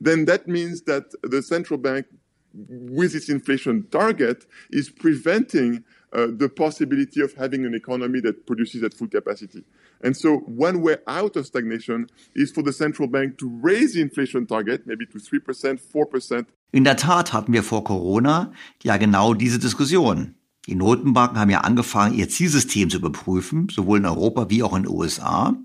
Then 0.01 0.27
that 0.27 0.47
means 0.47 0.85
that 0.85 1.13
the 1.29 1.43
central 1.43 1.79
bank, 1.79 2.07
with 2.53 3.15
its 3.15 3.29
inflation 3.29 3.91
target, 3.91 4.47
is 4.71 4.91
preventing 4.91 5.85
uh, 6.13 6.29
the 6.39 6.49
possibility 6.49 7.21
of 7.21 7.35
having 7.37 7.67
an 7.67 7.75
economy 7.75 8.21
that 8.21 8.47
produces 8.47 8.85
at 8.85 8.95
full 8.95 9.09
capacity. 9.09 9.65
And 10.01 10.17
so 10.17 10.39
one 10.47 10.81
way 10.83 10.99
out 11.09 11.37
of 11.37 11.47
stagnation 11.47 12.09
is 12.35 12.53
for 12.53 12.63
the 12.63 12.73
central 12.73 13.09
bank 13.09 13.39
to 13.39 13.49
raise 13.61 13.95
the 13.95 14.03
inflation 14.03 14.47
target, 14.47 14.87
maybe 14.87 15.05
to 15.07 15.19
3%, 15.19 15.81
4%. 15.81 16.47
In 16.71 16.85
der 16.85 16.97
Tat 16.97 17.33
hatten 17.33 17.53
wir 17.53 17.63
vor 17.63 17.85
Corona 17.85 18.53
ja 18.83 18.97
genau 18.99 19.35
diese 19.35 19.59
Diskussion. 19.59 20.35
Die 20.67 20.75
Notenbanken 20.75 21.39
haben 21.39 21.49
ja 21.49 21.63
angefangen, 21.63 22.15
ihr 22.15 22.29
Zielsystem 22.29 22.91
zu 22.91 22.99
überprüfen, 22.99 23.69
sowohl 23.71 23.99
in 23.99 24.05
Europa 24.05 24.51
wie 24.51 24.63
auch 24.63 24.77
in 24.77 24.83
den 24.83 24.93
USA, 24.93 25.57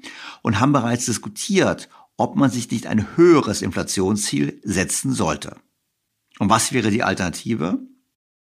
und 0.44 0.62
haben 0.62 0.72
bereits 0.72 1.06
diskutiert, 1.06 1.90
ob 2.16 2.38
man 2.38 2.50
sich 2.50 2.72
nicht 2.72 2.88
ein 2.88 3.18
höheres 3.18 3.62
Inflationsziel 3.62 4.62
setzen 4.64 5.12
sollte. 5.12 5.58
Und 6.40 6.50
was 6.50 6.72
wäre 6.72 6.90
die 6.90 7.04
Alternative? 7.04 7.80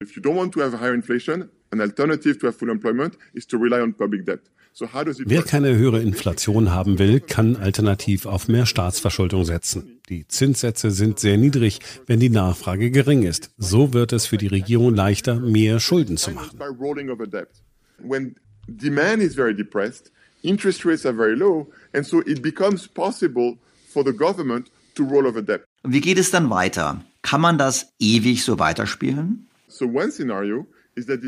If 0.01 0.15
you 0.15 0.21
don't 0.21 0.35
want 0.35 0.53
to 0.53 0.61
have 0.61 0.79
higher 0.79 0.95
inflation, 0.95 1.49
an 1.71 1.79
alternative 1.79 2.39
to 2.39 2.47
have 2.47 2.57
full 2.57 2.69
employment 2.69 3.17
is 3.33 3.45
to 3.45 3.57
rely 3.57 3.81
on 3.81 3.93
public 3.93 4.25
debt. 4.25 4.41
Wer 4.79 5.41
keine 5.41 5.75
höhere 5.75 6.01
Inflation 6.01 6.71
haben 6.71 6.99
will, 6.99 7.19
kann 7.19 7.55
alternativ 7.55 8.27
auf 8.27 8.47
mehr 8.47 8.67
Staatsverschuldung 8.67 9.43
setzen. 9.43 9.99
Die 10.09 10.27
Zinssätze 10.27 10.91
sind 10.91 11.19
sehr 11.19 11.37
niedrig, 11.37 11.79
wenn 12.05 12.19
die 12.19 12.29
Nachfrage 12.29 12.91
gering 12.91 13.23
ist. 13.23 13.49
So 13.57 13.93
wird 13.93 14.13
es 14.13 14.27
für 14.27 14.37
die 14.37 14.47
Regierung 14.47 14.93
leichter, 14.93 15.39
mehr 15.39 15.79
Schulden 15.79 16.17
zu 16.17 16.31
machen. 16.31 16.59
Demand 18.69 19.23
is 19.23 19.33
very 19.33 19.55
depressed, 19.55 20.11
interest 20.41 20.85
rates 20.85 21.05
are 21.05 21.15
very 21.15 21.35
low, 21.35 21.71
and 21.93 22.05
so 22.05 22.21
it 22.25 22.41
becomes 22.41 22.85
possible 22.85 23.57
for 23.87 24.03
the 24.03 24.11
government 24.11 24.69
to 24.93 25.05
roll 25.05 25.25
over 25.25 25.41
debt. 25.41 25.63
Wie 25.83 26.01
geht 26.01 26.17
es 26.17 26.31
dann 26.31 26.49
weiter? 26.49 27.01
Kann 27.21 27.39
man 27.39 27.57
das 27.57 27.93
ewig 27.97 28.43
so 28.43 28.59
weiterspielen? 28.59 29.47
So 29.69 29.85
one 29.85 30.11
scenario 30.11 30.67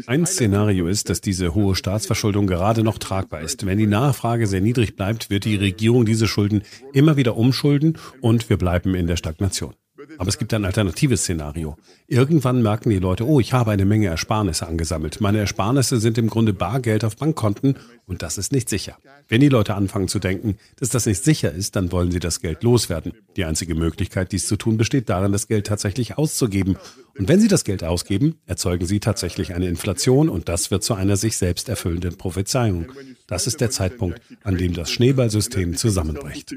ein 0.07 0.25
Szenario 0.25 0.87
ist, 0.87 1.09
dass 1.09 1.21
diese 1.21 1.53
hohe 1.53 1.75
Staatsverschuldung 1.75 2.47
gerade 2.47 2.83
noch 2.83 2.97
tragbar 2.97 3.41
ist. 3.41 3.65
Wenn 3.65 3.77
die 3.77 3.87
Nachfrage 3.87 4.47
sehr 4.47 4.61
niedrig 4.61 4.95
bleibt, 4.95 5.29
wird 5.29 5.45
die 5.45 5.55
Regierung 5.55 6.05
diese 6.05 6.27
Schulden 6.27 6.63
immer 6.93 7.17
wieder 7.17 7.37
umschulden 7.37 7.97
und 8.21 8.49
wir 8.49 8.57
bleiben 8.57 8.95
in 8.95 9.07
der 9.07 9.15
Stagnation. 9.17 9.73
Aber 10.17 10.29
es 10.29 10.37
gibt 10.37 10.53
ein 10.53 10.65
alternatives 10.65 11.21
Szenario. 11.21 11.77
Irgendwann 12.07 12.61
merken 12.61 12.89
die 12.89 12.99
Leute, 12.99 13.25
oh, 13.27 13.39
ich 13.39 13.53
habe 13.53 13.71
eine 13.71 13.85
Menge 13.85 14.07
Ersparnisse 14.07 14.67
angesammelt. 14.67 15.21
Meine 15.21 15.39
Ersparnisse 15.39 15.99
sind 15.99 16.17
im 16.17 16.29
Grunde 16.29 16.53
Bargeld 16.53 17.03
auf 17.05 17.17
Bankkonten 17.17 17.75
und 18.07 18.21
das 18.21 18.37
ist 18.37 18.51
nicht 18.51 18.69
sicher. 18.69 18.97
Wenn 19.27 19.41
die 19.41 19.49
Leute 19.49 19.75
anfangen 19.75 20.07
zu 20.07 20.19
denken, 20.19 20.57
dass 20.77 20.89
das 20.89 21.05
nicht 21.05 21.23
sicher 21.23 21.51
ist, 21.51 21.75
dann 21.75 21.91
wollen 21.91 22.11
sie 22.11 22.19
das 22.19 22.41
Geld 22.41 22.63
loswerden. 22.63 23.13
Die 23.35 23.45
einzige 23.45 23.75
Möglichkeit, 23.75 24.31
dies 24.31 24.47
zu 24.47 24.55
tun, 24.55 24.77
besteht 24.77 25.09
darin, 25.09 25.31
das 25.31 25.47
Geld 25.47 25.67
tatsächlich 25.67 26.17
auszugeben. 26.17 26.77
Und 27.17 27.27
wenn 27.27 27.39
sie 27.39 27.47
das 27.47 27.63
Geld 27.63 27.83
ausgeben, 27.83 28.35
erzeugen 28.45 28.85
sie 28.85 28.99
tatsächlich 28.99 29.53
eine 29.53 29.67
Inflation 29.67 30.29
und 30.29 30.49
das 30.49 30.71
wird 30.71 30.83
zu 30.83 30.93
einer 30.93 31.17
sich 31.17 31.37
selbst 31.37 31.69
erfüllenden 31.69 32.17
Prophezeiung. 32.17 32.91
Das 33.27 33.45
ist 33.45 33.61
der 33.61 33.69
Zeitpunkt, 33.69 34.21
an 34.43 34.57
dem 34.57 34.73
das 34.73 34.89
Schneeballsystem 34.89 35.75
zusammenbricht. 35.75 36.55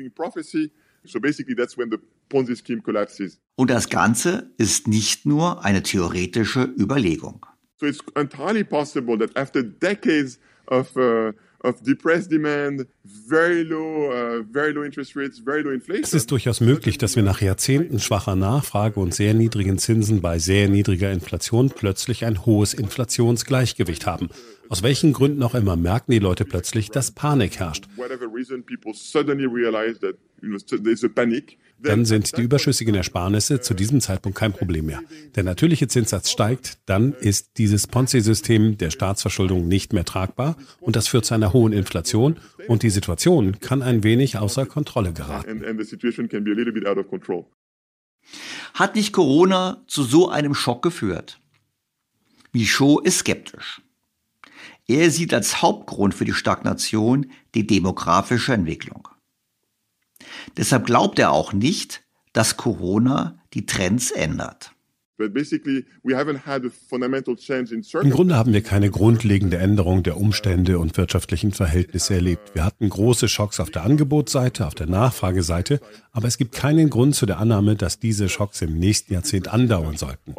So 1.05 1.21
basically 1.21 1.55
that's 1.55 1.77
when 1.77 1.91
the 1.91 1.99
Ponzi 2.29 2.57
scheme 2.57 2.83
collapses. 2.83 3.41
Und 3.57 3.71
das 3.71 3.89
Ganze 3.89 4.51
ist 4.57 4.87
nicht 4.87 5.27
nur 5.27 5.65
eine 5.65 5.83
theoretische 5.83 6.65
Überlegung. 6.79 7.45
So 7.81 7.87
it's 7.87 8.01
entirely 8.15 8.65
possible 8.65 9.19
that 9.19 9.37
after 9.37 9.63
decades 9.63 10.39
of 10.69 10.97
uh, 10.97 11.33
of 11.65 11.83
depressed 11.83 12.31
demand, 12.31 12.87
very 13.05 13.63
low, 13.63 14.11
uh, 14.11 14.43
very 14.53 14.73
low 14.73 14.83
interest 14.83 15.17
rates, 15.17 15.39
very 15.39 15.63
low 15.63 15.71
inflation. 15.71 16.05
Es 16.05 16.15
ist 16.15 16.31
durchaus 16.31 16.61
möglich, 16.61 16.99
dass 16.99 17.17
wir 17.17 17.23
nach 17.23 17.41
Jahrzehnten 17.41 17.99
schwacher 18.01 18.37
Nachfrage 18.37 19.01
und 19.01 19.15
sehr 19.15 19.35
niedrigen 19.35 19.79
Zinsen 19.79 20.21
bei 20.21 20.39
sehr 20.39 20.69
niedriger 20.69 21.13
Inflation 21.13 21.71
plötzlich 21.71 22.25
ein 22.25 22.45
hohes 22.45 22.75
Inflationsgleichgewicht 22.75 24.07
haben. 24.07 24.29
Aus 24.69 24.83
welchen 24.83 25.13
Gründen 25.13 25.43
auch 25.43 25.55
immer 25.55 25.77
merken 25.77 26.13
die 26.13 26.19
Leute 26.19 26.45
plötzlich, 26.45 26.91
dass 26.91 27.11
Panik 27.11 27.59
herrscht. 27.59 27.87
Dann 31.83 32.05
sind 32.05 32.37
die 32.37 32.43
überschüssigen 32.43 32.95
Ersparnisse 32.95 33.61
zu 33.61 33.75
diesem 33.75 34.01
Zeitpunkt 34.01 34.39
kein 34.39 34.53
Problem 34.53 34.87
mehr. 34.87 35.01
Der 35.35 35.43
natürliche 35.43 35.89
Zinssatz 35.89 36.31
steigt, 36.31 36.79
dann 36.87 37.13
ist 37.13 37.59
dieses 37.59 37.87
Ponzi-System 37.87 38.79
der 38.79 38.91
Staatsverschuldung 38.91 39.67
nicht 39.67 39.93
mehr 39.93 40.05
tragbar 40.05 40.57
und 40.81 40.97
das 40.97 41.09
führt 41.09 41.25
zu 41.25 41.35
einer 41.35 41.53
hohen 41.53 41.73
Inflation 41.73 42.37
und 42.69 42.83
die 42.83 42.91
Situation 42.91 43.59
kann 43.61 43.83
ein 43.83 44.05
wenig 44.05 44.39
außer 44.39 44.67
Kontrolle 44.67 45.13
geraten. 45.13 45.63
Hat 48.75 48.95
nicht 48.95 49.13
Corona 49.13 49.83
zu 49.87 50.03
so 50.03 50.29
einem 50.29 50.55
Schock 50.55 50.83
geführt? 50.83 51.41
Michaud 52.53 53.07
ist 53.07 53.19
skeptisch. 53.19 53.83
Er 54.87 55.11
sieht 55.11 55.33
als 55.33 55.63
Hauptgrund 55.63 56.15
für 56.15 56.25
die 56.25 56.35
Stagnation 56.35 57.31
die 57.55 57.67
demografische 57.67 58.53
Entwicklung. 58.53 59.09
Deshalb 60.57 60.87
glaubt 60.87 61.19
er 61.19 61.33
auch 61.33 61.53
nicht, 61.53 62.03
dass 62.33 62.57
Corona 62.57 63.39
die 63.55 63.67
Trends 63.67 64.11
ändert. 64.11 64.73
Im 65.19 65.31
Grunde 68.11 68.35
haben 68.35 68.53
wir 68.53 68.63
keine 68.63 68.91
grundlegende 68.91 69.57
Änderung 69.59 70.03
der 70.03 70.17
Umstände 70.17 70.79
und 70.79 70.97
wirtschaftlichen 70.97 71.53
Verhältnisse 71.53 72.15
erlebt. 72.15 72.55
Wir 72.55 72.65
hatten 72.65 72.89
große 72.89 73.29
Schocks 73.29 73.61
auf 73.61 73.71
der 73.71 73.85
Angebotsseite, 73.85 74.67
auf 74.67 74.75
der 74.75 74.87
Nachfrageseite, 74.87 75.81
aber 76.11 76.27
es 76.27 76.39
gibt 76.39 76.55
keinen 76.55 76.91
Grund 76.91 77.15
zu 77.15 77.27
der 77.27 77.39
Annahme, 77.39 77.77
dass 77.77 78.01
diese 78.01 78.29
Schocks 78.29 78.63
im 78.63 78.79
nächsten 78.79 79.13
Jahrzehnt 79.13 79.49
andauern 79.49 79.97
sollten. 79.97 80.35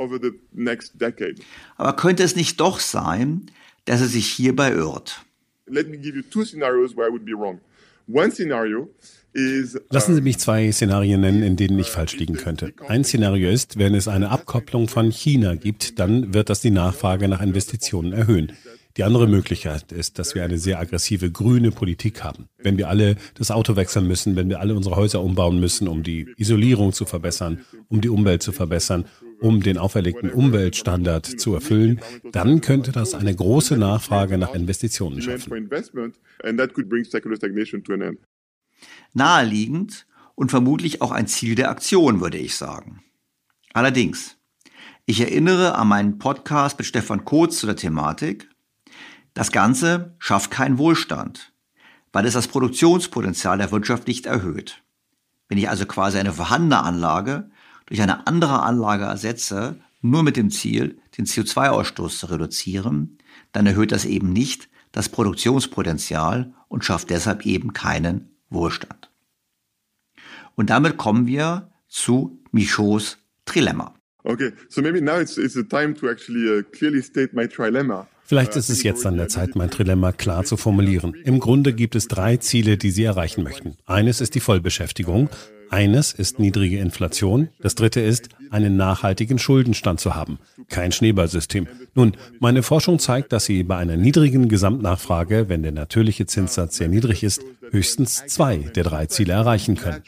Aber 1.77 1.95
könnte 1.95 2.23
es 2.23 2.35
nicht 2.35 2.59
doch 2.59 2.79
sein, 2.79 3.51
dass 3.85 4.01
er 4.01 4.07
sich 4.07 4.27
hierbei 4.27 4.73
irrt? 4.73 5.23
Let 5.65 5.89
me 5.89 5.97
give 5.97 6.17
you 6.17 6.23
two 6.23 6.43
scenarios 6.43 6.95
where 6.97 7.07
I 7.07 7.11
would 7.11 7.23
be 7.23 7.31
wrong. 7.31 7.61
One 8.07 8.31
scenario 8.31 8.89
Lassen 9.89 10.15
Sie 10.15 10.21
mich 10.21 10.37
zwei 10.37 10.71
Szenarien 10.71 11.21
nennen, 11.21 11.41
in 11.41 11.55
denen 11.55 11.79
ich 11.79 11.87
falsch 11.87 12.17
liegen 12.17 12.35
könnte. 12.35 12.73
Ein 12.87 13.03
Szenario 13.03 13.49
ist, 13.49 13.79
wenn 13.79 13.95
es 13.95 14.07
eine 14.07 14.29
Abkopplung 14.29 14.87
von 14.87 15.11
China 15.11 15.55
gibt, 15.55 15.99
dann 15.99 16.33
wird 16.33 16.49
das 16.49 16.61
die 16.61 16.71
Nachfrage 16.71 17.27
nach 17.27 17.41
Investitionen 17.41 18.13
erhöhen. 18.13 18.51
Die 18.95 19.03
andere 19.03 19.27
Möglichkeit 19.27 19.91
ist, 19.91 20.19
dass 20.19 20.35
wir 20.35 20.43
eine 20.43 20.59
sehr 20.59 20.79
aggressive 20.79 21.31
grüne 21.31 21.71
Politik 21.71 22.23
haben. 22.23 22.47
Wenn 22.59 22.77
wir 22.77 22.89
alle 22.89 23.15
das 23.33 23.49
Auto 23.49 23.75
wechseln 23.75 24.07
müssen, 24.07 24.35
wenn 24.35 24.49
wir 24.49 24.59
alle 24.59 24.75
unsere 24.75 24.95
Häuser 24.95 25.23
umbauen 25.23 25.59
müssen, 25.59 25.87
um 25.87 26.03
die 26.03 26.27
Isolierung 26.37 26.93
zu 26.93 27.05
verbessern, 27.05 27.65
um 27.89 28.01
die 28.01 28.09
Umwelt 28.09 28.43
zu 28.43 28.51
verbessern, 28.51 29.05
um 29.41 29.63
den 29.63 29.79
auferlegten 29.79 30.29
Umweltstandard 30.29 31.25
zu 31.25 31.55
erfüllen, 31.55 32.01
dann 32.31 32.61
könnte 32.61 32.91
das 32.91 33.15
eine 33.15 33.35
große 33.35 33.77
Nachfrage 33.77 34.37
nach 34.37 34.53
Investitionen 34.53 35.23
schaffen 35.23 35.51
naheliegend 39.13 40.05
und 40.35 40.49
vermutlich 40.49 41.01
auch 41.01 41.11
ein 41.11 41.27
Ziel 41.27 41.55
der 41.55 41.69
Aktion, 41.69 42.21
würde 42.21 42.37
ich 42.37 42.55
sagen. 42.55 43.03
Allerdings, 43.73 44.37
ich 45.05 45.19
erinnere 45.19 45.75
an 45.75 45.87
meinen 45.87 46.17
Podcast 46.17 46.77
mit 46.77 46.87
Stefan 46.87 47.25
Kotz 47.25 47.57
zu 47.57 47.65
der 47.65 47.75
Thematik. 47.75 48.49
Das 49.33 49.51
Ganze 49.51 50.15
schafft 50.19 50.51
keinen 50.51 50.77
Wohlstand, 50.77 51.51
weil 52.11 52.25
es 52.25 52.33
das 52.33 52.47
Produktionspotenzial 52.47 53.57
der 53.57 53.71
Wirtschaft 53.71 54.07
nicht 54.07 54.25
erhöht. 54.25 54.83
Wenn 55.49 55.57
ich 55.57 55.69
also 55.69 55.85
quasi 55.85 56.19
eine 56.19 56.33
vorhandene 56.33 56.83
Anlage 56.83 57.49
durch 57.85 58.01
eine 58.01 58.27
andere 58.27 58.63
Anlage 58.63 59.03
ersetze, 59.03 59.79
nur 60.01 60.23
mit 60.23 60.37
dem 60.37 60.49
Ziel, 60.49 60.99
den 61.17 61.25
CO2-Ausstoß 61.25 62.19
zu 62.19 62.25
reduzieren, 62.27 63.17
dann 63.51 63.65
erhöht 63.65 63.91
das 63.91 64.05
eben 64.05 64.31
nicht 64.31 64.69
das 64.91 65.09
Produktionspotenzial 65.09 66.53
und 66.67 66.85
schafft 66.85 67.09
deshalb 67.09 67.45
eben 67.45 67.73
keinen 67.73 68.32
Wohlstand. 68.53 69.09
Und 70.55 70.69
damit 70.69 70.97
kommen 70.97 71.27
wir 71.27 71.71
zu 71.87 72.39
Michauds 72.51 73.17
Trilemma. 73.45 73.93
Okay, 74.23 74.51
so 74.69 74.81
maybe 74.81 75.01
now 75.01 75.19
it's, 75.19 75.37
it's 75.37 75.53
the 75.53 75.63
time 75.63 75.93
to 75.95 76.09
actually 76.09 76.47
uh, 76.47 76.63
clearly 76.71 77.01
state 77.01 77.35
my 77.35 77.47
trilemma. 77.47 78.07
Vielleicht 78.25 78.55
ist 78.55 78.69
es 78.69 78.83
jetzt 78.83 79.05
an 79.05 79.17
der 79.17 79.27
Zeit, 79.27 79.55
mein 79.55 79.69
Trilemma 79.69 80.13
klar 80.13 80.45
zu 80.45 80.55
formulieren. 80.55 81.13
Im 81.25 81.39
Grunde 81.39 81.73
gibt 81.73 81.93
es 81.95 82.07
drei 82.07 82.37
Ziele, 82.37 82.77
die 82.77 82.89
Sie 82.89 83.03
erreichen 83.03 83.43
möchten. 83.43 83.75
Eines 83.85 84.21
ist 84.21 84.33
die 84.33 84.39
Vollbeschäftigung, 84.39 85.29
eines 85.73 86.13
ist 86.13 86.37
niedrige 86.37 86.77
Inflation, 86.77 87.49
das 87.59 87.73
dritte 87.73 87.99
ist, 87.99 88.29
einen 88.51 88.77
nachhaltigen 88.77 89.39
Schuldenstand 89.39 89.99
zu 89.99 90.13
haben. 90.13 90.37
Kein 90.69 90.91
Schneeballsystem. 90.91 91.67
Nun, 91.95 92.15
meine 92.39 92.61
Forschung 92.61 92.99
zeigt, 92.99 93.33
dass 93.33 93.45
Sie 93.45 93.63
bei 93.63 93.77
einer 93.77 93.97
niedrigen 93.97 94.49
Gesamtnachfrage, 94.49 95.49
wenn 95.49 95.63
der 95.63 95.71
natürliche 95.71 96.27
Zinssatz 96.27 96.77
sehr 96.77 96.89
niedrig 96.89 97.23
ist, 97.23 97.41
höchstens 97.71 98.23
zwei 98.27 98.57
der 98.57 98.83
drei 98.83 99.07
Ziele 99.07 99.33
erreichen 99.33 99.75
können. 99.75 100.03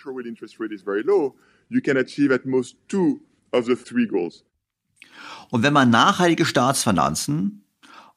Und 5.49 5.63
wenn 5.63 5.73
man 5.73 5.89
nachhaltige 5.89 6.45
Staatsfinanzen 6.45 7.63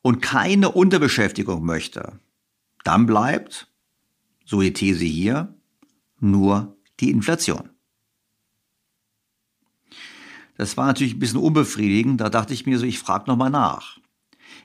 und 0.02 0.20
keine 0.20 0.70
Unterbeschäftigung 0.70 1.64
möchte, 1.64 2.20
dann 2.84 3.06
bleibt, 3.06 3.68
so 4.44 4.60
die 4.60 4.74
These 4.74 5.04
hier, 5.04 5.54
nur 6.20 6.77
die 7.00 7.10
Inflation. 7.10 7.70
Das 10.56 10.76
war 10.76 10.86
natürlich 10.86 11.14
ein 11.14 11.20
bisschen 11.20 11.38
unbefriedigend. 11.38 12.20
Da 12.20 12.28
dachte 12.28 12.52
ich 12.52 12.66
mir 12.66 12.78
so, 12.78 12.84
ich 12.84 12.98
frage 12.98 13.30
nochmal 13.30 13.50
nach. 13.50 13.98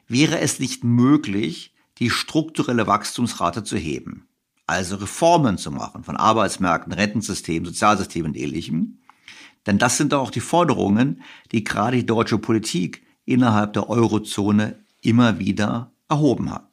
Wäre 0.08 0.40
es 0.40 0.60
nicht 0.60 0.84
möglich, 0.84 1.74
die 2.00 2.10
strukturelle 2.10 2.88
Wachstumsrate 2.88 3.64
zu 3.64 3.78
heben? 3.78 4.28
Also 4.66 4.96
Reformen 4.96 5.58
zu 5.58 5.72
machen 5.72 6.04
von 6.04 6.18
Arbeitsmärkten, 6.18 6.94
Rentensystemen, 6.94 7.66
Sozialsystemen 7.66 8.32
und 8.32 8.38
ähnlichem. 8.38 9.00
Denn 9.66 9.78
das 9.78 9.98
sind 9.98 10.14
doch 10.14 10.22
auch 10.22 10.32
die 10.32 10.40
Forderungen, 10.40 11.22
die 11.52 11.64
gerade 11.64 11.98
die 11.98 12.06
deutsche 12.06 12.38
Politik 12.38 13.06
innerhalb 13.26 13.74
der 13.74 13.90
Eurozone 13.90 14.84
immer 15.02 15.40
wieder 15.40 15.94
erhoben 16.10 16.52
hat. 16.52 16.73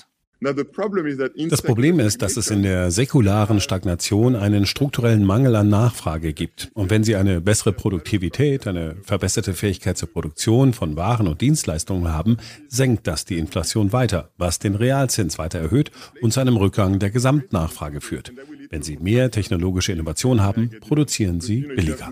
Das 1.50 1.62
Problem 1.62 2.00
ist, 2.00 2.22
dass 2.22 2.38
es 2.38 2.50
in 2.50 2.62
der 2.62 2.90
säkularen 2.90 3.60
Stagnation 3.60 4.34
einen 4.36 4.64
strukturellen 4.64 5.24
Mangel 5.24 5.54
an 5.54 5.68
Nachfrage 5.68 6.32
gibt. 6.32 6.70
Und 6.72 6.88
wenn 6.88 7.04
Sie 7.04 7.14
eine 7.14 7.42
bessere 7.42 7.74
Produktivität, 7.74 8.66
eine 8.66 8.96
verbesserte 9.02 9.52
Fähigkeit 9.52 9.98
zur 9.98 10.10
Produktion 10.10 10.72
von 10.72 10.96
Waren 10.96 11.28
und 11.28 11.42
Dienstleistungen 11.42 12.08
haben, 12.08 12.38
senkt 12.68 13.06
das 13.06 13.26
die 13.26 13.36
Inflation 13.36 13.92
weiter, 13.92 14.30
was 14.38 14.58
den 14.58 14.76
Realzins 14.76 15.38
weiter 15.38 15.58
erhöht 15.58 15.90
und 16.22 16.32
zu 16.32 16.40
einem 16.40 16.56
Rückgang 16.56 16.98
der 16.98 17.10
Gesamtnachfrage 17.10 18.00
führt. 18.00 18.32
Wenn 18.70 18.82
Sie 18.82 18.96
mehr 18.96 19.30
technologische 19.30 19.92
Innovation 19.92 20.40
haben, 20.40 20.70
produzieren 20.80 21.40
Sie 21.40 21.62
billiger. 21.62 22.10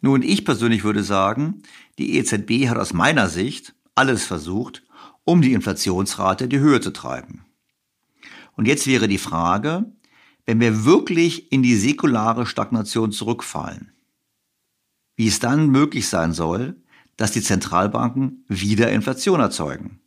Nun, 0.00 0.22
ich 0.22 0.44
persönlich 0.44 0.84
würde 0.84 1.02
sagen, 1.02 1.62
die 1.98 2.16
EZB 2.16 2.68
hat 2.68 2.78
aus 2.78 2.92
meiner 2.92 3.28
Sicht 3.28 3.74
alles 3.94 4.24
versucht, 4.24 4.82
um 5.24 5.40
die 5.42 5.52
Inflationsrate 5.52 6.44
in 6.44 6.50
die 6.50 6.58
Höhe 6.58 6.80
zu 6.80 6.92
treiben. 6.92 7.44
Und 8.56 8.66
jetzt 8.66 8.86
wäre 8.86 9.08
die 9.08 9.18
Frage, 9.18 9.92
wenn 10.46 10.60
wir 10.60 10.84
wirklich 10.84 11.50
in 11.50 11.62
die 11.62 11.76
säkulare 11.76 12.46
Stagnation 12.46 13.12
zurückfallen, 13.12 13.92
wie 15.16 15.28
es 15.28 15.38
dann 15.38 15.70
möglich 15.70 16.08
sein 16.08 16.32
soll, 16.32 16.76
dass 17.16 17.32
die 17.32 17.42
Zentralbanken 17.42 18.44
wieder 18.48 18.90
Inflation 18.90 19.40
erzeugen. 19.40 20.00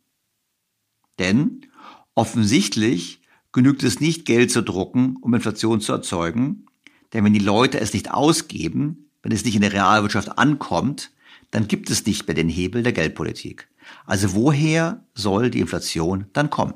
Denn 1.18 1.66
offensichtlich 2.14 3.22
genügt 3.52 3.82
es 3.82 4.00
nicht, 4.00 4.26
Geld 4.26 4.50
zu 4.50 4.62
drucken, 4.62 5.16
um 5.20 5.34
Inflation 5.34 5.80
zu 5.80 5.92
erzeugen, 5.92 6.66
denn 7.12 7.24
wenn 7.24 7.32
die 7.32 7.38
Leute 7.38 7.80
es 7.80 7.94
nicht 7.94 8.10
ausgeben, 8.10 9.07
wenn 9.22 9.32
es 9.32 9.44
nicht 9.44 9.54
in 9.54 9.62
der 9.62 9.72
Realwirtschaft 9.72 10.38
ankommt, 10.38 11.10
dann 11.50 11.68
gibt 11.68 11.90
es 11.90 12.04
nicht 12.06 12.26
mehr 12.26 12.34
den 12.34 12.48
Hebel 12.48 12.82
der 12.82 12.92
Geldpolitik. 12.92 13.68
Also 14.06 14.34
woher 14.34 15.04
soll 15.14 15.50
die 15.50 15.60
Inflation 15.60 16.26
dann 16.32 16.50
kommen? 16.50 16.74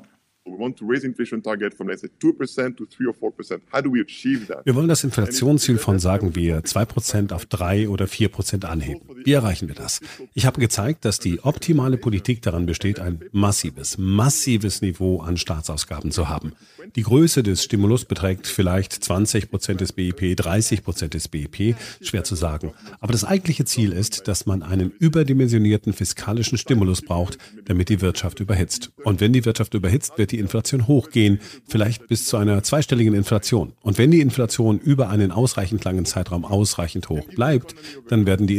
Wir 4.65 4.75
wollen 4.75 4.89
das 4.89 5.03
Inflationsziel 5.03 5.77
von, 5.77 5.99
sagen 5.99 6.35
wir, 6.35 6.61
2% 6.61 7.31
auf 7.31 7.45
3 7.45 7.87
oder 7.89 8.05
4% 8.05 8.65
anheben. 8.65 9.01
Wie 9.23 9.33
erreichen 9.33 9.67
wir 9.67 9.75
das? 9.75 10.01
Ich 10.33 10.45
habe 10.45 10.59
gezeigt, 10.59 11.05
dass 11.05 11.19
die 11.19 11.43
optimale 11.43 11.97
Politik 11.97 12.41
daran 12.41 12.65
besteht, 12.65 12.99
ein 12.99 13.21
massives, 13.31 13.97
massives 13.97 14.81
Niveau 14.81 15.21
an 15.21 15.37
Staatsausgaben 15.37 16.11
zu 16.11 16.29
haben. 16.29 16.53
Die 16.95 17.03
Größe 17.03 17.43
des 17.43 17.63
Stimulus 17.63 18.05
beträgt 18.05 18.47
vielleicht 18.47 18.93
20% 18.93 19.75
des 19.75 19.93
BIP, 19.93 20.21
30% 20.21 21.07
des 21.07 21.27
BIP, 21.27 21.75
schwer 22.01 22.23
zu 22.23 22.35
sagen. 22.35 22.73
Aber 22.99 23.13
das 23.13 23.23
eigentliche 23.23 23.65
Ziel 23.65 23.93
ist, 23.93 24.27
dass 24.27 24.45
man 24.45 24.63
einen 24.63 24.91
überdimensionierten 24.99 25.93
fiskalischen 25.93 26.57
Stimulus 26.57 27.01
braucht, 27.01 27.37
damit 27.65 27.89
die 27.89 28.01
Wirtschaft 28.01 28.39
überhitzt. 28.39 28.91
Und 29.03 29.21
wenn 29.21 29.33
die 29.33 29.45
Wirtschaft 29.45 29.73
überhitzt, 29.73 30.17
wird 30.17 30.31
die 30.31 30.39
Inflation 30.39 30.87
hochgehen, 30.87 31.39
vielleicht 31.67 32.07
bis 32.07 32.25
zu 32.25 32.37
einer 32.37 32.63
zweistelligen 32.63 33.13
Inflation. 33.13 33.73
Und 33.81 33.97
wenn 33.97 34.11
die 34.11 34.21
Inflation 34.21 34.79
über 34.79 35.09
einen 35.09 35.31
ausreichend 35.31 35.83
langen 35.83 36.05
Zeitraum 36.05 36.45
ausreichend 36.45 37.09
hoch 37.09 37.27
bleibt, 37.27 37.75
dann 38.09 38.25
werden 38.25 38.47
die 38.47 38.57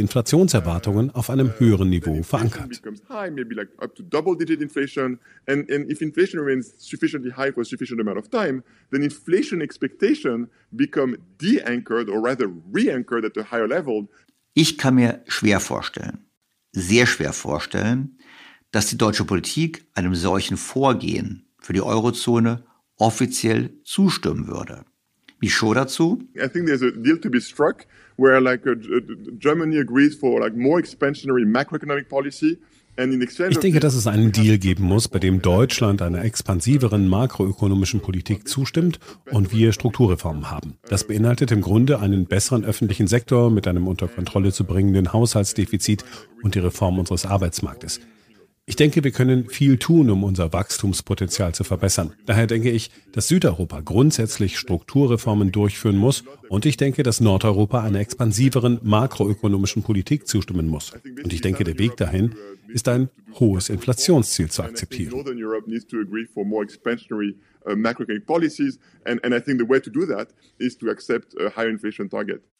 Inflationserwartungen 0.55 1.11
auf 1.11 1.29
einem 1.29 1.51
höheren 1.59 1.89
Niveau 1.89 2.23
verankert. 2.23 2.69
Ich 14.57 14.77
kann 14.77 14.95
mir 14.95 15.23
schwer 15.27 15.59
vorstellen, 15.59 16.17
sehr 16.71 17.05
schwer 17.05 17.33
vorstellen, 17.33 18.17
dass 18.71 18.87
die 18.87 18.97
deutsche 18.97 19.25
Politik 19.25 19.85
einem 19.93 20.15
solchen 20.15 20.57
Vorgehen 20.57 21.45
für 21.59 21.73
die 21.73 21.81
Eurozone 21.81 22.63
offiziell 22.97 23.71
zustimmen 23.83 24.47
würde. 24.47 24.85
Michaud 25.41 25.75
dazu? 25.75 26.19
I 26.35 26.47
think 26.47 26.67
there's 26.67 26.81
a 26.81 26.91
deal 26.91 27.19
to 27.19 27.29
be 27.29 27.41
struck 27.41 27.85
where 28.17 28.39
like 28.41 28.65
uh, 28.65 28.71
uh, 28.71 29.01
Germany 29.37 29.77
agrees 29.79 30.15
for 30.15 30.39
like 30.39 30.55
more 30.55 30.79
expansionary 30.79 31.45
macroeconomic 31.45 32.09
policy 32.09 32.57
ich 32.97 33.59
denke, 33.59 33.81
dass 33.81 33.93
es 33.93 34.07
einen 34.07 34.31
Deal 34.31 34.57
geben 34.57 34.85
muss, 34.85 35.09
bei 35.09 35.19
dem 35.19 35.41
Deutschland 35.41 36.01
einer 36.01 36.23
expansiveren 36.23 37.09
makroökonomischen 37.09 37.99
Politik 37.99 38.47
zustimmt 38.47 38.99
und 39.31 39.51
wir 39.51 39.73
Strukturreformen 39.73 40.49
haben. 40.49 40.77
Das 40.87 41.05
beinhaltet 41.05 41.51
im 41.51 41.59
Grunde 41.59 41.99
einen 41.99 42.25
besseren 42.25 42.63
öffentlichen 42.63 43.07
Sektor 43.07 43.51
mit 43.51 43.67
einem 43.67 43.87
unter 43.87 44.07
Kontrolle 44.07 44.53
zu 44.53 44.63
bringenden 44.63 45.11
Haushaltsdefizit 45.11 46.05
und 46.41 46.55
die 46.55 46.59
Reform 46.59 46.97
unseres 46.97 47.25
Arbeitsmarktes. 47.25 47.99
Ich 48.67 48.75
denke, 48.75 49.03
wir 49.03 49.11
können 49.11 49.47
viel 49.47 49.77
tun, 49.77 50.09
um 50.09 50.23
unser 50.23 50.51
Wachstumspotenzial 50.51 51.53
zu 51.53 51.63
verbessern. 51.63 52.13
Daher 52.25 52.47
denke 52.47 52.71
ich, 52.71 52.89
dass 53.11 53.27
Südeuropa 53.27 53.81
grundsätzlich 53.81 54.57
Strukturreformen 54.57 55.51
durchführen 55.51 55.97
muss 55.97 56.23
und 56.49 56.65
ich 56.65 56.75
denke, 56.75 57.03
dass 57.03 57.21
Nordeuropa 57.21 57.83
einer 57.83 57.99
expansiveren 57.99 58.79
makroökonomischen 58.81 59.83
Politik 59.83 60.27
zustimmen 60.27 60.67
muss. 60.67 60.93
Und 61.23 61.31
ich 61.31 61.41
denke, 61.41 61.63
der 61.63 61.77
Weg 61.77 61.95
dahin 61.97 62.33
ist 62.67 62.87
ein 62.87 63.09
hohes 63.39 63.69
Inflationsziel 63.69 64.49
zu 64.49 64.63
akzeptieren. 64.63 65.13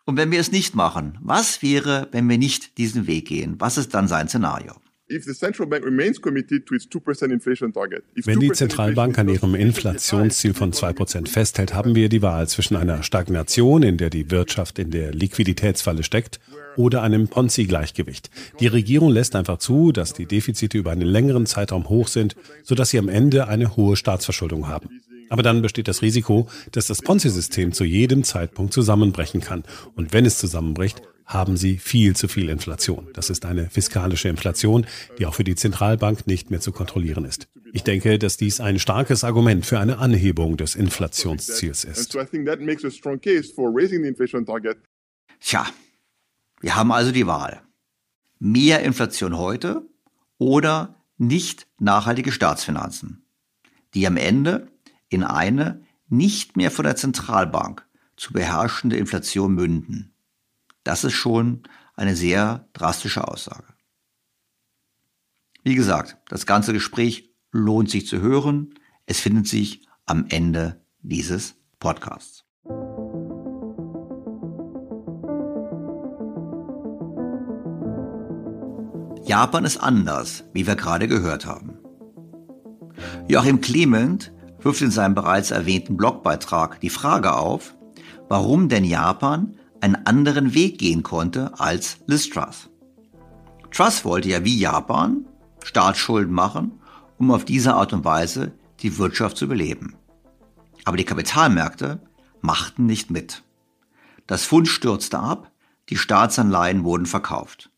Und 0.06 0.18
wenn 0.18 0.32
wir 0.32 0.40
es 0.40 0.52
nicht 0.52 0.76
machen, 0.76 1.18
was 1.22 1.64
wäre, 1.64 2.08
wenn 2.12 2.30
wir 2.30 2.38
nicht 2.38 2.78
diesen 2.78 3.08
Weg 3.08 3.28
gehen? 3.28 3.56
Was 3.58 3.80
ist 3.80 3.96
dann 3.96 4.08
sein 4.08 4.28
Szenario? 4.28 4.74
Wenn 8.16 8.40
die 8.40 8.52
Zentralbank 8.52 9.20
an 9.20 9.30
ihrem 9.30 9.54
Inflationsziel 9.54 10.56
von 10.56 10.74
2% 10.74 11.28
festhält, 11.28 11.76
haben 11.76 11.94
wir 11.94 12.10
die 12.10 12.24
Wahl 12.24 12.48
zwischen 12.48 12.76
einer 12.76 13.04
Stagnation, 13.04 13.84
in 13.84 13.98
der 13.98 14.10
die 14.10 14.32
Wirtschaft 14.32 14.80
in 14.80 14.90
der 14.90 15.14
Liquiditätsfalle 15.14 16.02
steckt, 16.02 16.40
oder 16.76 17.04
einem 17.04 17.28
Ponzi-Gleichgewicht. 17.28 18.32
Die 18.60 18.68
Regierung 18.68 19.12
lässt 19.12 19.36
einfach 19.36 19.60
zu, 19.60 19.92
dass 19.92 20.14
die 20.14 20.26
Defizite 20.26 20.80
über 20.80 20.90
einen 20.90 21.08
längeren 21.08 21.46
Zeitraum 21.46 21.88
hoch 21.88 22.08
sind, 22.08 22.36
sodass 22.64 22.90
sie 22.90 22.98
am 22.98 23.08
Ende 23.08 23.48
eine 23.48 23.76
hohe 23.76 23.96
Staatsverschuldung 23.96 24.68
haben. 24.68 24.90
Aber 25.30 25.44
dann 25.44 25.62
besteht 25.62 25.88
das 25.88 26.02
Risiko, 26.02 26.48
dass 26.72 26.88
das 26.88 27.02
Ponzi-System 27.02 27.72
zu 27.72 27.84
jedem 27.84 28.24
Zeitpunkt 28.24 28.74
zusammenbrechen 28.74 29.42
kann. 29.42 29.64
Und 29.96 30.14
wenn 30.14 30.26
es 30.26 30.38
zusammenbricht, 30.38 31.02
haben 31.26 31.58
sie 31.58 31.78
viel 31.78 32.16
zu 32.16 32.28
viel 32.28 32.50
Inflation. 32.50 33.10
Das 33.14 33.30
ist 33.30 33.46
eine 33.46 33.70
fiskalische 33.70 34.30
Inflation, 34.30 34.86
die 35.18 35.26
auch 35.26 35.34
für 35.34 35.44
die 35.44 35.56
Zentralbank 35.56 36.28
nicht 36.28 36.52
mehr 36.52 36.60
zu 36.60 36.72
kontrollieren 36.72 37.26
ist. 37.26 37.48
Ich 37.74 37.84
denke, 37.84 38.20
dass 38.20 38.38
dies 38.38 38.62
ein 38.62 38.80
starkes 38.80 39.24
Argument 39.24 39.66
für 39.66 39.80
eine 39.80 39.98
Anhebung 39.98 40.56
des 40.56 40.76
Inflationsziels 40.76 41.84
ist. 41.84 42.16
Tja, 45.40 45.66
wir 46.62 46.76
haben 46.76 46.92
also 46.92 47.12
die 47.12 47.28
Wahl. 47.28 47.62
Mehr 48.40 48.82
Inflation 48.84 49.38
heute 49.38 49.82
oder 50.38 51.04
nicht 51.18 51.68
nachhaltige 51.80 52.32
Staatsfinanzen, 52.32 53.26
die 53.94 54.06
am 54.06 54.18
Ende 54.18 54.68
in 55.10 55.24
eine 55.24 55.84
nicht 56.08 56.58
mehr 56.58 56.72
von 56.72 56.86
der 56.86 56.96
Zentralbank 56.96 57.86
zu 58.16 58.34
beherrschende 58.34 58.98
Inflation 58.98 59.54
münden. 59.54 60.14
Das 60.84 61.04
ist 61.04 61.14
schon 61.14 61.64
eine 61.96 62.16
sehr 62.16 62.68
drastische 62.74 63.28
Aussage. 63.28 63.74
Wie 65.64 65.76
gesagt, 65.76 66.18
das 66.30 66.46
ganze 66.46 66.74
Gespräch 66.74 67.32
lohnt 67.52 67.90
sich 67.90 68.06
zu 68.08 68.22
hören. 68.22 68.76
Es 69.06 69.20
findet 69.20 69.48
sich 69.48 69.88
am 70.06 70.26
Ende 70.30 70.86
dieses 71.02 71.56
Podcasts. 71.80 72.46
Japan 79.26 79.66
ist 79.66 79.78
anders, 79.78 80.44
wie 80.54 80.68
wir 80.68 80.76
gerade 80.76 81.08
gehört 81.08 81.48
haben. 81.48 81.80
Joachim 83.28 83.60
Clement 83.60 84.32
wirft 84.66 84.82
in 84.82 84.92
seinem 84.92 85.14
bereits 85.14 85.52
erwähnten 85.52 85.96
Blogbeitrag 85.96 86.82
die 86.82 86.90
Frage 86.90 87.36
auf, 87.36 87.76
warum 88.28 88.68
denn 88.68 88.84
Japan 88.84 89.56
einen 89.80 90.08
anderen 90.08 90.56
Weg 90.56 90.80
gehen 90.80 91.04
konnte 91.04 91.60
als 91.60 92.00
Liz 92.08 92.30
Truss. 92.30 92.70
Truss 93.72 94.04
wollte 94.04 94.30
ja 94.30 94.44
wie 94.44 94.58
Japan 94.58 95.28
Staatsschulden 95.64 96.34
machen, 96.34 96.80
um 97.20 97.30
auf 97.30 97.46
diese 97.46 97.76
Art 97.76 97.94
und 97.94 98.06
Weise 98.06 98.54
die 98.82 98.98
Wirtschaft 98.98 99.38
zu 99.38 99.48
beleben. 99.48 99.96
Aber 100.84 100.98
die 100.98 101.06
Kapitalmärkte 101.06 102.02
machten 102.42 102.88
nicht 102.88 103.12
mit. 103.12 103.44
Das 104.26 104.46
Pfund 104.46 104.68
stürzte 104.68 105.20
ab, 105.20 105.52
die 105.90 105.98
Staatsanleihen 105.98 106.84
wurden 106.84 107.06
verkauft. 107.06 107.70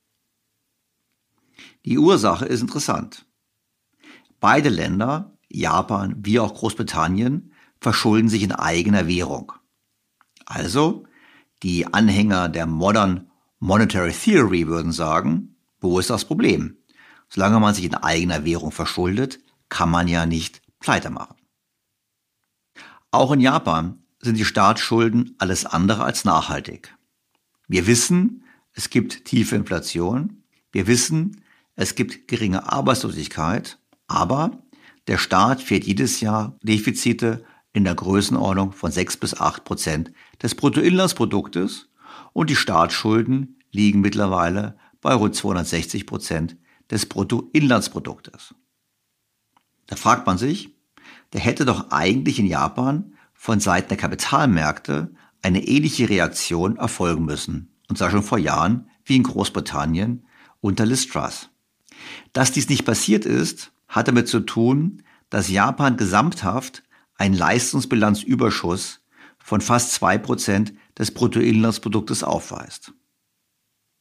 Die 1.84 1.98
Ursache 1.98 2.46
ist 2.46 2.62
interessant. 2.62 3.26
Beide 4.40 4.70
Länder, 4.70 5.37
Japan 5.50 6.16
wie 6.18 6.40
auch 6.40 6.54
Großbritannien, 6.54 7.54
verschulden 7.80 8.30
sich 8.30 8.44
in 8.44 8.52
eigener 8.52 9.08
Währung. 9.08 9.54
Also, 10.46 11.06
die 11.64 11.92
Anhänger 11.92 12.50
der 12.50 12.66
Modern 12.66 13.32
Monetary 13.60 14.12
Theory 14.12 14.68
würden 14.68 14.92
sagen, 14.92 15.56
wo 15.80 16.00
ist 16.00 16.10
das 16.10 16.26
Problem? 16.26 16.78
Solange 17.30 17.60
man 17.60 17.74
sich 17.74 17.86
in 17.86 17.96
eigener 17.96 18.46
Währung 18.46 18.72
verschuldet, 18.72 19.40
kann 19.70 19.90
man 19.90 20.08
ja 20.08 20.26
nicht 20.26 20.62
pleite 20.80 21.10
machen. 21.10 21.36
Auch 23.12 23.32
in 23.32 23.42
Japan 23.42 24.04
sind 24.20 24.38
die 24.38 24.46
Staatsschulden 24.46 25.36
alles 25.38 25.66
andere 25.66 26.04
als 26.04 26.26
nachhaltig. 26.26 26.96
Wir 27.68 27.88
wissen, 27.88 28.44
es 28.74 28.90
gibt 28.90 29.26
tiefe 29.26 29.56
Inflation. 29.56 30.44
Wir 30.72 30.88
wissen, 30.88 31.44
es 31.76 31.96
gibt 31.96 32.28
geringe 32.28 32.72
Arbeitslosigkeit. 32.72 33.80
Aber 34.08 34.64
der 35.08 35.18
Staat 35.18 35.62
fährt 35.62 35.86
jedes 35.86 36.20
Jahr 36.20 36.58
Defizite 36.62 37.44
in 37.74 37.84
der 37.84 37.96
Größenordnung 37.96 38.72
von 38.72 38.92
6 38.92 39.18
bis 39.18 39.40
8 39.40 39.64
Prozent 39.64 40.12
des 40.42 40.56
Bruttoinlandsproduktes 40.56 41.90
und 42.34 42.50
die 42.50 42.56
Staatsschulden 42.56 43.60
liegen 43.72 44.02
mittlerweile 44.02 44.78
bei 45.02 45.14
rund 45.14 45.36
260 45.36 46.06
Prozent 46.06 46.58
des 46.90 47.06
Bruttoinlandsproduktes. 47.06 48.56
Da 49.86 49.96
fragt 49.96 50.26
man 50.26 50.38
sich, 50.38 50.76
da 51.32 51.40
hätte 51.40 51.66
doch 51.66 51.92
eigentlich 51.92 52.40
in 52.40 52.46
Japan 52.46 53.14
von 53.34 53.60
Seiten 53.60 53.90
der 53.90 53.98
Kapitalmärkte 53.98 55.14
eine 55.42 55.66
ähnliche 55.66 56.10
Reaktion 56.10 56.78
erfolgen 56.78 57.26
müssen, 57.26 57.76
und 57.90 57.98
zwar 57.98 58.12
schon 58.12 58.24
vor 58.24 58.38
Jahren 58.38 58.90
wie 59.06 59.16
in 59.16 59.24
Großbritannien 59.24 60.26
unter 60.60 60.86
Liz 60.86 61.08
Truss. 61.08 61.50
Dass 62.34 62.52
dies 62.52 62.70
nicht 62.70 62.86
passiert 62.86 63.26
ist, 63.26 63.72
hat 63.88 64.08
damit 64.08 64.28
zu 64.28 64.42
tun, 64.42 65.04
dass 65.30 65.50
Japan 65.50 65.98
gesamthaft 65.98 66.84
einen 67.16 67.36
Leistungsbilanzüberschuss 67.36 69.02
von 69.40 69.62
fast 69.62 69.94
zwei 69.94 70.18
Prozent 70.18 70.74
des 70.98 71.12
Bruttoinlandsproduktes 71.12 72.24
aufweist. 72.24 72.94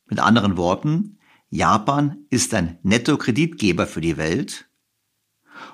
Mit 0.07 0.21
anderen 0.21 0.57
Worten, 0.57 1.19
Japan 1.51 2.19
ist 2.31 2.53
ein 2.55 2.79
Nettokreditgeber 2.83 3.87
für 3.87 4.01
die 4.01 4.17
Welt 4.17 4.69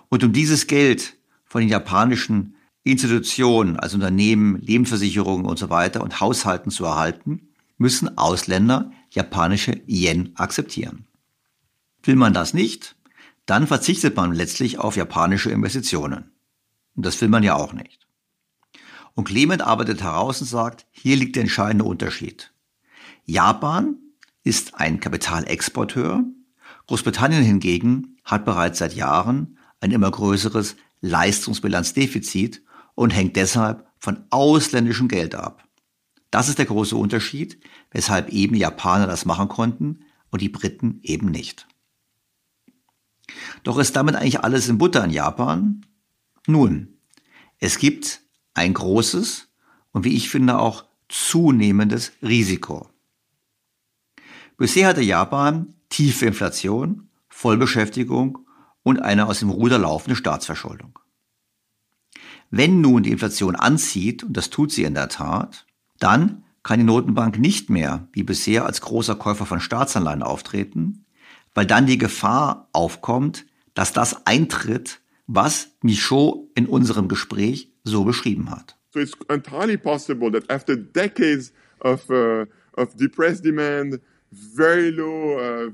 und 0.08 0.24
um 0.24 0.32
dieses 0.32 0.66
Geld 0.66 1.16
von 1.44 1.60
den 1.60 1.68
japanischen 1.68 2.56
Institutionen, 2.84 3.78
also 3.78 3.96
Unternehmen, 3.96 4.58
Lebensversicherungen 4.60 5.46
und 5.46 5.58
so 5.58 5.70
weiter 5.70 6.02
und 6.02 6.20
Haushalten 6.20 6.70
zu 6.70 6.84
erhalten, 6.84 7.48
müssen 7.78 8.18
Ausländer 8.18 8.90
japanische 9.10 9.80
Yen 9.86 10.32
akzeptieren. 10.36 11.06
Will 12.02 12.16
man 12.16 12.34
das 12.34 12.54
nicht, 12.54 12.96
dann 13.47 13.66
verzichtet 13.66 14.16
man 14.16 14.34
letztlich 14.34 14.78
auf 14.78 14.97
japanische 14.97 15.51
Investitionen. 15.51 16.32
Und 16.95 17.07
das 17.07 17.20
will 17.20 17.28
man 17.28 17.43
ja 17.43 17.55
auch 17.55 17.72
nicht. 17.72 18.07
Und 19.14 19.24
Clement 19.24 19.62
arbeitet 19.62 20.03
heraus 20.03 20.40
und 20.40 20.47
sagt, 20.47 20.86
hier 20.90 21.16
liegt 21.16 21.36
der 21.36 21.43
entscheidende 21.43 21.84
Unterschied. 21.84 22.53
Japan 23.24 23.97
ist 24.43 24.74
ein 24.74 25.01
Kapitalexporteur. 25.01 26.24
Großbritannien 26.86 27.43
hingegen 27.43 28.16
hat 28.24 28.45
bereits 28.45 28.78
seit 28.78 28.95
Jahren 28.95 29.59
ein 29.80 29.90
immer 29.90 30.11
größeres 30.11 30.76
Leistungsbilanzdefizit 31.01 32.62
und 32.95 33.11
hängt 33.11 33.36
deshalb 33.36 33.86
von 33.99 34.24
ausländischem 34.30 35.09
Geld 35.09 35.34
ab. 35.34 35.64
Das 36.30 36.49
ist 36.49 36.59
der 36.59 36.66
große 36.66 36.97
Unterschied, 36.97 37.62
weshalb 37.90 38.30
eben 38.30 38.55
Japaner 38.55 39.07
das 39.07 39.26
machen 39.26 39.49
konnten 39.49 40.05
und 40.30 40.40
die 40.40 40.49
Briten 40.49 41.01
eben 41.03 41.30
nicht. 41.30 41.66
Doch 43.62 43.78
ist 43.78 43.96
damit 43.96 44.16
eigentlich 44.16 44.40
alles 44.40 44.68
in 44.68 44.78
Butter 44.78 45.04
in 45.04 45.10
Japan? 45.10 45.86
Nun, 46.46 46.98
es 47.58 47.78
gibt 47.78 48.20
ein 48.54 48.74
großes 48.74 49.48
und 49.92 50.04
wie 50.04 50.16
ich 50.16 50.28
finde 50.28 50.58
auch 50.58 50.84
zunehmendes 51.08 52.12
Risiko. 52.22 52.88
Bisher 54.56 54.88
hatte 54.88 55.02
Japan 55.02 55.74
tiefe 55.88 56.26
Inflation, 56.26 57.08
Vollbeschäftigung 57.28 58.46
und 58.82 59.00
eine 59.00 59.26
aus 59.26 59.40
dem 59.40 59.50
Ruder 59.50 59.78
laufende 59.78 60.16
Staatsverschuldung. 60.16 60.98
Wenn 62.50 62.80
nun 62.80 63.02
die 63.02 63.10
Inflation 63.10 63.56
anzieht, 63.56 64.24
und 64.24 64.36
das 64.36 64.50
tut 64.50 64.72
sie 64.72 64.84
in 64.84 64.94
der 64.94 65.08
Tat, 65.08 65.66
dann 65.98 66.44
kann 66.62 66.78
die 66.78 66.84
Notenbank 66.84 67.38
nicht 67.38 67.70
mehr 67.70 68.08
wie 68.12 68.22
bisher 68.22 68.66
als 68.66 68.80
großer 68.80 69.16
Käufer 69.16 69.46
von 69.46 69.60
Staatsanleihen 69.60 70.22
auftreten, 70.22 71.01
weil 71.55 71.66
dann 71.66 71.86
die 71.86 71.98
Gefahr 71.98 72.68
aufkommt, 72.72 73.46
dass 73.74 73.92
das 73.92 74.26
eintritt, 74.26 75.00
was 75.26 75.70
Michaud 75.82 76.48
in 76.55 76.66
unserem 76.66 77.09
Gespräch 77.09 77.72
so 77.84 78.05
beschrieben 78.05 78.50
hat. 78.50 78.76
So 78.92 79.00
it's 79.00 79.16
entirely 79.28 79.76
possible 79.76 80.30
that 80.32 80.50
after 80.50 80.76
decades 80.76 81.53
of, 81.80 82.09
uh, 82.11 82.44
of 82.76 82.94
depressed 82.96 83.44
demand, 83.44 84.00
Uh, 84.33 85.70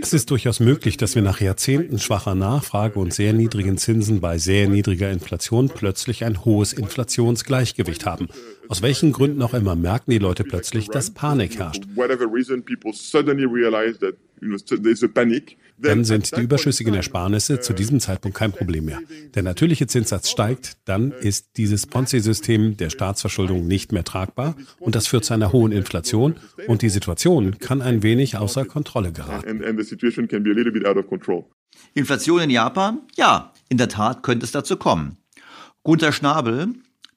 es 0.00 0.12
ist 0.14 0.30
durchaus 0.30 0.60
möglich, 0.60 0.96
dass 0.96 1.14
wir 1.14 1.20
nach 1.22 1.40
Jahrzehnten 1.40 1.98
schwacher 1.98 2.34
Nachfrage 2.34 2.98
und 2.98 3.12
sehr 3.12 3.34
niedrigen 3.34 3.76
Zinsen 3.76 4.20
bei 4.20 4.38
sehr 4.38 4.68
niedriger 4.68 5.10
Inflation 5.10 5.68
plötzlich 5.68 6.24
ein 6.24 6.46
hohes 6.46 6.72
Inflationsgleichgewicht 6.72 8.06
haben. 8.06 8.28
Aus 8.68 8.80
welchen 8.80 9.12
Gründen 9.12 9.42
auch 9.42 9.52
immer 9.52 9.76
merken 9.76 10.12
die 10.12 10.18
Leute 10.18 10.44
plötzlich, 10.44 10.88
dass 10.88 11.10
Panik 11.10 11.58
herrscht. 11.58 11.84
Dann 15.78 16.04
sind 16.04 16.36
die 16.36 16.40
überschüssigen 16.40 16.94
Ersparnisse 16.94 17.60
zu 17.60 17.72
diesem 17.72 18.00
Zeitpunkt 18.00 18.36
kein 18.36 18.52
Problem 18.52 18.84
mehr. 18.84 19.00
Der 19.34 19.42
natürliche 19.42 19.86
Zinssatz 19.86 20.30
steigt, 20.30 20.76
dann 20.84 21.10
ist 21.10 21.56
dieses 21.56 21.86
Ponzi-System 21.86 22.76
der 22.76 22.90
Staatsverschuldung 22.90 23.66
nicht 23.66 23.92
mehr 23.92 24.04
tragbar 24.04 24.56
und 24.78 24.94
das 24.94 25.06
führt 25.06 25.24
zu 25.24 25.34
einer 25.34 25.52
hohen 25.52 25.72
Inflation 25.72 26.36
und 26.68 26.82
die 26.82 26.90
Situation 26.90 27.58
kann 27.58 27.82
ein 27.82 28.02
wenig 28.02 28.36
außer 28.36 28.64
Kontrolle 28.64 29.12
geraten. 29.12 29.48
Inflation 31.94 32.40
in 32.40 32.50
Japan? 32.50 33.00
Ja, 33.16 33.52
in 33.68 33.78
der 33.78 33.88
Tat 33.88 34.22
könnte 34.22 34.44
es 34.44 34.52
dazu 34.52 34.76
kommen. 34.76 35.18
Gunther 35.82 36.12
Schnabel, 36.12 36.68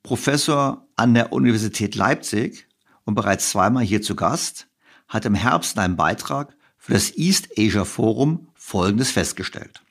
Professor 0.04 0.88
an 0.96 1.14
der 1.14 1.32
Universität 1.32 1.96
Leipzig 1.96 2.68
und 3.06 3.16
bereits 3.16 3.50
zweimal 3.50 3.84
hier 3.84 4.02
zu 4.02 4.16
Gast, 4.16 4.68
hat 5.08 5.26
im 5.26 5.36
Herbst 5.36 5.76
in 5.76 5.82
einem 5.82 5.96
Beitrag 5.96 6.57
für 6.88 6.94
das 6.94 7.18
East 7.18 7.50
Asia 7.58 7.84
Forum 7.84 8.48
Folgendes 8.56 9.12
festgestellt. 9.12 9.82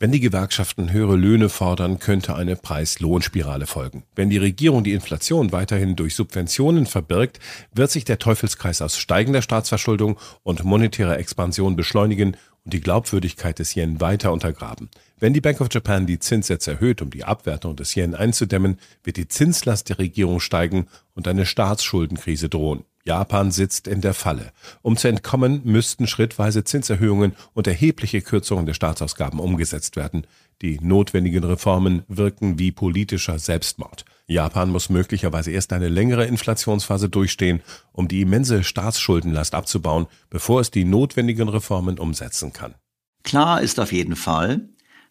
Wenn 0.00 0.10
die 0.10 0.18
Gewerkschaften 0.18 0.90
höhere 0.90 1.14
Löhne 1.14 1.48
fordern, 1.48 2.00
könnte 2.00 2.34
eine 2.34 2.56
Preis-Lohn-Spirale 2.56 3.68
folgen. 3.68 4.02
Wenn 4.16 4.28
die 4.28 4.36
Regierung 4.36 4.82
die 4.82 4.94
Inflation 4.94 5.52
weiterhin 5.52 5.94
durch 5.94 6.16
Subventionen 6.16 6.86
verbirgt, 6.86 7.38
wird 7.72 7.92
sich 7.92 8.04
der 8.04 8.18
Teufelskreis 8.18 8.82
aus 8.82 8.98
steigender 8.98 9.42
Staatsverschuldung 9.42 10.18
und 10.42 10.64
monetärer 10.64 11.20
Expansion 11.20 11.76
beschleunigen 11.76 12.36
und 12.64 12.74
die 12.74 12.80
Glaubwürdigkeit 12.80 13.60
des 13.60 13.76
Yen 13.76 14.00
weiter 14.00 14.32
untergraben. 14.32 14.90
Wenn 15.20 15.34
die 15.34 15.40
Bank 15.40 15.60
of 15.60 15.68
Japan 15.70 16.04
die 16.04 16.18
Zinssätze 16.18 16.72
erhöht, 16.72 17.00
um 17.00 17.10
die 17.10 17.22
Abwertung 17.22 17.76
des 17.76 17.94
Yen 17.94 18.16
einzudämmen, 18.16 18.80
wird 19.04 19.18
die 19.18 19.28
Zinslast 19.28 19.88
der 19.88 20.00
Regierung 20.00 20.40
steigen 20.40 20.88
und 21.14 21.28
eine 21.28 21.46
Staatsschuldenkrise 21.46 22.48
drohen. 22.48 22.84
Japan 23.06 23.52
sitzt 23.52 23.86
in 23.86 24.00
der 24.00 24.14
Falle. 24.14 24.52
Um 24.82 24.96
zu 24.96 25.06
entkommen, 25.08 25.60
müssten 25.64 26.06
schrittweise 26.06 26.64
Zinserhöhungen 26.64 27.36
und 27.54 27.66
erhebliche 27.66 28.20
Kürzungen 28.20 28.66
der 28.66 28.74
Staatsausgaben 28.74 29.38
umgesetzt 29.38 29.94
werden. 29.94 30.26
Die 30.60 30.78
notwendigen 30.80 31.44
Reformen 31.44 32.02
wirken 32.08 32.58
wie 32.58 32.72
politischer 32.72 33.38
Selbstmord. 33.38 34.04
Japan 34.26 34.70
muss 34.70 34.88
möglicherweise 34.88 35.52
erst 35.52 35.72
eine 35.72 35.88
längere 35.88 36.26
Inflationsphase 36.26 37.08
durchstehen, 37.08 37.62
um 37.92 38.08
die 38.08 38.22
immense 38.22 38.64
Staatsschuldenlast 38.64 39.54
abzubauen, 39.54 40.06
bevor 40.30 40.60
es 40.60 40.72
die 40.72 40.84
notwendigen 40.84 41.48
Reformen 41.48 41.98
umsetzen 42.00 42.52
kann. 42.52 42.74
Klar 43.22 43.60
ist 43.60 43.78
auf 43.78 43.92
jeden 43.92 44.16
Fall, 44.16 44.68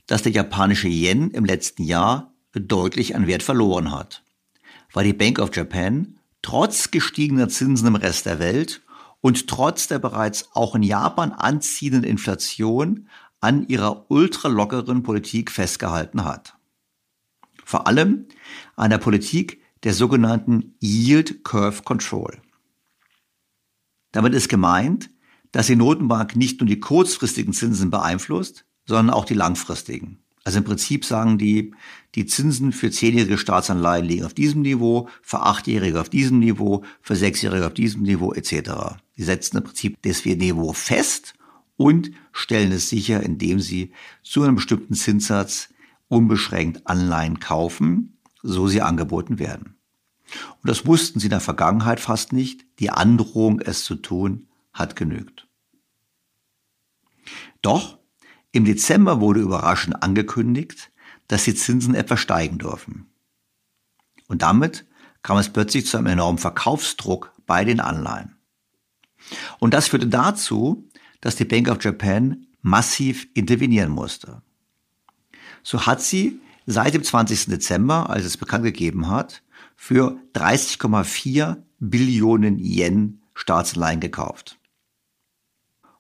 dass 0.08 0.24
der 0.24 0.34
japanische 0.34 0.90
Yen 0.90 1.32
im 1.32 1.46
letzten 1.46 1.84
Jahr 1.84 2.34
deutlich 2.54 3.16
an 3.16 3.28
Wert 3.28 3.44
verloren 3.44 3.92
hat, 3.92 4.24
weil 4.92 5.06
die 5.06 5.14
Bank 5.14 5.40
of 5.40 5.56
Japan 5.56 6.15
trotz 6.46 6.92
gestiegener 6.92 7.50
Zinsen 7.50 7.88
im 7.88 7.96
Rest 7.96 8.28
der 8.28 8.38
Welt 8.38 8.84
und 9.20 9.48
trotz 9.48 9.88
der 9.88 9.98
bereits 9.98 10.50
auch 10.54 10.76
in 10.76 10.84
Japan 10.84 11.32
anziehenden 11.32 12.04
Inflation 12.04 13.10
an 13.40 13.68
ihrer 13.68 14.12
ultralockeren 14.12 15.02
Politik 15.02 15.50
festgehalten 15.50 16.24
hat. 16.24 16.56
Vor 17.64 17.88
allem 17.88 18.28
an 18.76 18.92
der 18.92 19.00
Politik 19.00 19.60
der 19.84 19.96
sogenannten 19.96 20.76
Yield 20.80 21.44
Curve 21.44 21.82
Control. 21.82 22.40
Damit 24.12 24.36
ist 24.36 24.48
gemeint, 24.48 25.10
dass 25.52 25.66
die 25.66 25.76
Notenbank 25.76 26.36
nicht 26.36 26.60
nur 26.60 26.68
die 26.68 26.80
kurzfristigen 26.80 27.54
Zinsen 27.54 27.90
beeinflusst, 27.90 28.68
sondern 28.86 29.10
auch 29.10 29.26
die 29.26 29.34
langfristigen. 29.34 30.24
Also 30.46 30.60
im 30.60 30.64
Prinzip 30.64 31.04
sagen 31.06 31.40
die, 31.40 31.74
die 32.14 32.28
Zinsen 32.28 32.72
für 32.72 32.92
zehnjährige 32.92 33.40
Staatsanleihen 33.40 34.06
liegen 34.06 34.26
auf 34.26 34.36
diesem 34.36 34.62
Niveau, 34.62 35.10
für 35.24 35.42
achtjährige 35.42 36.00
auf 36.00 36.08
diesem 36.08 36.38
Niveau, 36.40 36.84
für 37.02 37.16
sechsjährige 37.16 37.66
auf 37.66 37.74
diesem 37.74 38.04
Niveau 38.04 38.32
etc. 38.32 39.02
Die 39.18 39.24
setzen 39.24 39.58
im 39.58 39.64
Prinzip 39.64 39.98
das 40.04 40.24
Niveau 40.24 40.72
fest 40.72 41.34
und 41.78 42.12
stellen 42.32 42.72
es 42.72 42.90
sicher, 42.90 43.24
indem 43.24 43.60
sie 43.60 43.92
zu 44.22 44.44
einem 44.44 44.56
bestimmten 44.56 44.94
Zinssatz 44.94 45.70
unbeschränkt 46.10 46.86
Anleihen 46.86 47.40
kaufen, 47.40 48.20
so 48.44 48.68
sie 48.68 48.84
angeboten 48.84 49.40
werden. 49.40 49.76
Und 50.62 50.70
das 50.70 50.86
wussten 50.86 51.20
sie 51.20 51.26
in 51.26 51.32
der 51.32 51.40
Vergangenheit 51.40 52.00
fast 52.00 52.34
nicht. 52.34 52.66
Die 52.80 52.92
Androhung, 52.92 53.62
es 53.62 53.84
zu 53.84 53.96
tun, 53.96 54.48
hat 54.74 54.96
genügt. 54.96 55.48
Doch 57.64 57.95
im 58.56 58.64
Dezember 58.64 59.20
wurde 59.20 59.42
überraschend 59.42 60.02
angekündigt, 60.02 60.90
dass 61.28 61.44
die 61.44 61.56
Zinsen 61.56 61.94
etwas 61.94 62.22
steigen 62.22 62.58
dürfen. 62.58 63.08
Und 64.28 64.44
damit 64.44 64.86
kam 65.24 65.38
es 65.38 65.52
plötzlich 65.52 65.86
zu 65.86 65.98
einem 65.98 66.08
enormen 66.08 66.38
Verkaufsdruck 66.38 67.34
bei 67.46 67.66
den 67.66 67.82
Anleihen. 67.82 68.38
Und 69.60 69.74
das 69.74 69.90
führte 69.90 70.08
dazu, 70.08 70.88
dass 71.20 71.36
die 71.36 71.44
Bank 71.44 71.68
of 71.68 71.84
Japan 71.84 72.46
massiv 72.62 73.28
intervenieren 73.34 73.92
musste. 73.92 74.42
So 75.62 75.86
hat 75.86 76.02
sie 76.02 76.40
seit 76.66 76.94
dem 76.94 77.04
20. 77.04 77.48
Dezember, 77.48 78.10
als 78.10 78.24
es 78.24 78.38
bekannt 78.38 78.64
gegeben 78.64 79.10
hat, 79.10 79.44
für 79.76 80.18
30,4 80.34 81.58
Billionen 81.80 82.58
Yen 82.58 83.22
Staatsanleihen 83.34 84.00
gekauft. 84.00 84.58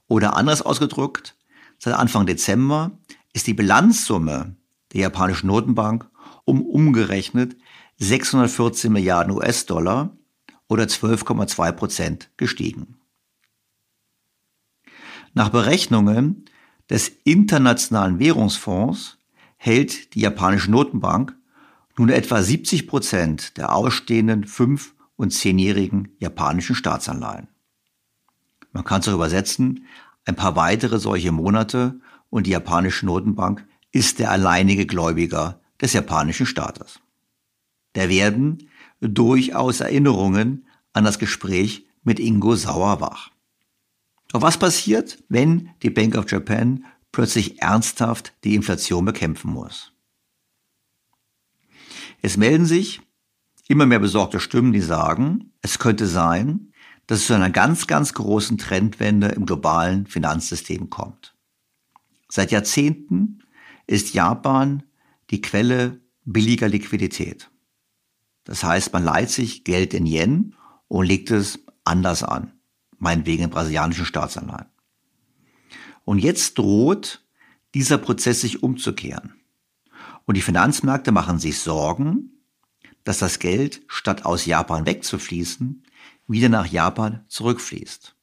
Oder 0.07 0.37
anders 0.37 0.61
ausgedrückt, 0.61 1.34
Seit 1.79 1.93
Anfang 1.93 2.25
Dezember 2.25 2.97
ist 3.33 3.47
die 3.47 3.53
Bilanzsumme 3.53 4.55
der 4.93 5.01
japanischen 5.01 5.47
Notenbank 5.47 6.09
um 6.45 6.61
umgerechnet 6.61 7.57
614 7.97 8.91
Milliarden 8.91 9.33
US-Dollar 9.33 10.15
oder 10.67 10.85
12,2 10.85 11.71
Prozent 11.71 12.29
gestiegen. 12.37 12.97
Nach 15.33 15.49
Berechnungen 15.49 16.45
des 16.89 17.09
Internationalen 17.23 18.19
Währungsfonds 18.19 19.17
hält 19.57 20.13
die 20.13 20.21
japanische 20.21 20.71
Notenbank 20.71 21.35
nun 21.97 22.09
etwa 22.09 22.41
70 22.41 22.87
Prozent 22.87 23.57
der 23.57 23.73
ausstehenden 23.73 24.45
fünf- 24.45 24.95
und 25.15 25.31
zehnjährigen 25.31 26.15
japanischen 26.19 26.75
Staatsanleihen. 26.75 27.47
Man 28.71 28.83
kann 28.83 28.99
es 28.99 29.07
auch 29.07 29.13
übersetzen 29.13 29.85
ein 30.25 30.35
paar 30.35 30.55
weitere 30.55 30.99
solche 30.99 31.31
Monate 31.31 31.99
und 32.29 32.47
die 32.47 32.51
japanische 32.51 33.05
Notenbank 33.05 33.65
ist 33.91 34.19
der 34.19 34.31
alleinige 34.31 34.85
Gläubiger 34.85 35.61
des 35.81 35.93
japanischen 35.93 36.45
Staates. 36.45 36.99
Da 37.93 38.09
werden 38.09 38.69
durchaus 38.99 39.79
Erinnerungen 39.79 40.67
an 40.93 41.05
das 41.05 41.19
Gespräch 41.19 41.87
mit 42.03 42.19
Ingo 42.19 42.55
Sauerbach. 42.55 43.31
Doch 44.31 44.41
was 44.41 44.57
passiert, 44.57 45.23
wenn 45.29 45.69
die 45.81 45.89
Bank 45.89 46.17
of 46.17 46.29
Japan 46.29 46.85
plötzlich 47.11 47.61
ernsthaft 47.61 48.33
die 48.43 48.55
Inflation 48.55 49.05
bekämpfen 49.05 49.51
muss? 49.51 49.93
Es 52.21 52.37
melden 52.37 52.65
sich 52.65 53.01
immer 53.67 53.85
mehr 53.85 53.99
besorgte 53.99 54.39
Stimmen, 54.39 54.73
die 54.73 54.81
sagen, 54.81 55.53
es 55.61 55.79
könnte 55.79 56.07
sein, 56.07 56.71
dass 57.07 57.19
es 57.19 57.27
zu 57.27 57.33
einer 57.33 57.49
ganz, 57.49 57.87
ganz 57.87 58.13
großen 58.13 58.57
Trendwende 58.57 59.27
im 59.27 59.45
globalen 59.45 60.07
Finanzsystem 60.07 60.89
kommt. 60.89 61.35
Seit 62.29 62.51
Jahrzehnten 62.51 63.43
ist 63.87 64.13
Japan 64.13 64.83
die 65.29 65.41
Quelle 65.41 66.01
billiger 66.23 66.67
Liquidität. 66.67 67.49
Das 68.43 68.63
heißt, 68.63 68.93
man 68.93 69.03
leiht 69.03 69.29
sich 69.29 69.63
Geld 69.63 69.93
in 69.93 70.05
Yen 70.05 70.55
und 70.87 71.05
legt 71.05 71.31
es 71.31 71.59
anders 71.83 72.23
an, 72.23 72.53
meinetwegen 72.97 73.43
in 73.43 73.49
brasilianischen 73.49 74.05
Staatsanleihen. 74.05 74.67
Und 76.03 76.19
jetzt 76.19 76.57
droht 76.57 77.25
dieser 77.73 77.97
Prozess 77.97 78.41
sich 78.41 78.63
umzukehren. 78.63 79.33
Und 80.25 80.37
die 80.37 80.41
Finanzmärkte 80.41 81.11
machen 81.11 81.39
sich 81.39 81.59
Sorgen, 81.59 82.31
dass 83.03 83.19
das 83.19 83.39
Geld, 83.39 83.83
statt 83.87 84.25
aus 84.25 84.45
Japan 84.45 84.85
wegzufließen, 84.85 85.84
wieder 86.27 86.49
nach 86.49 86.67
Japan 86.67 87.23
zurückfließt. 87.27 88.15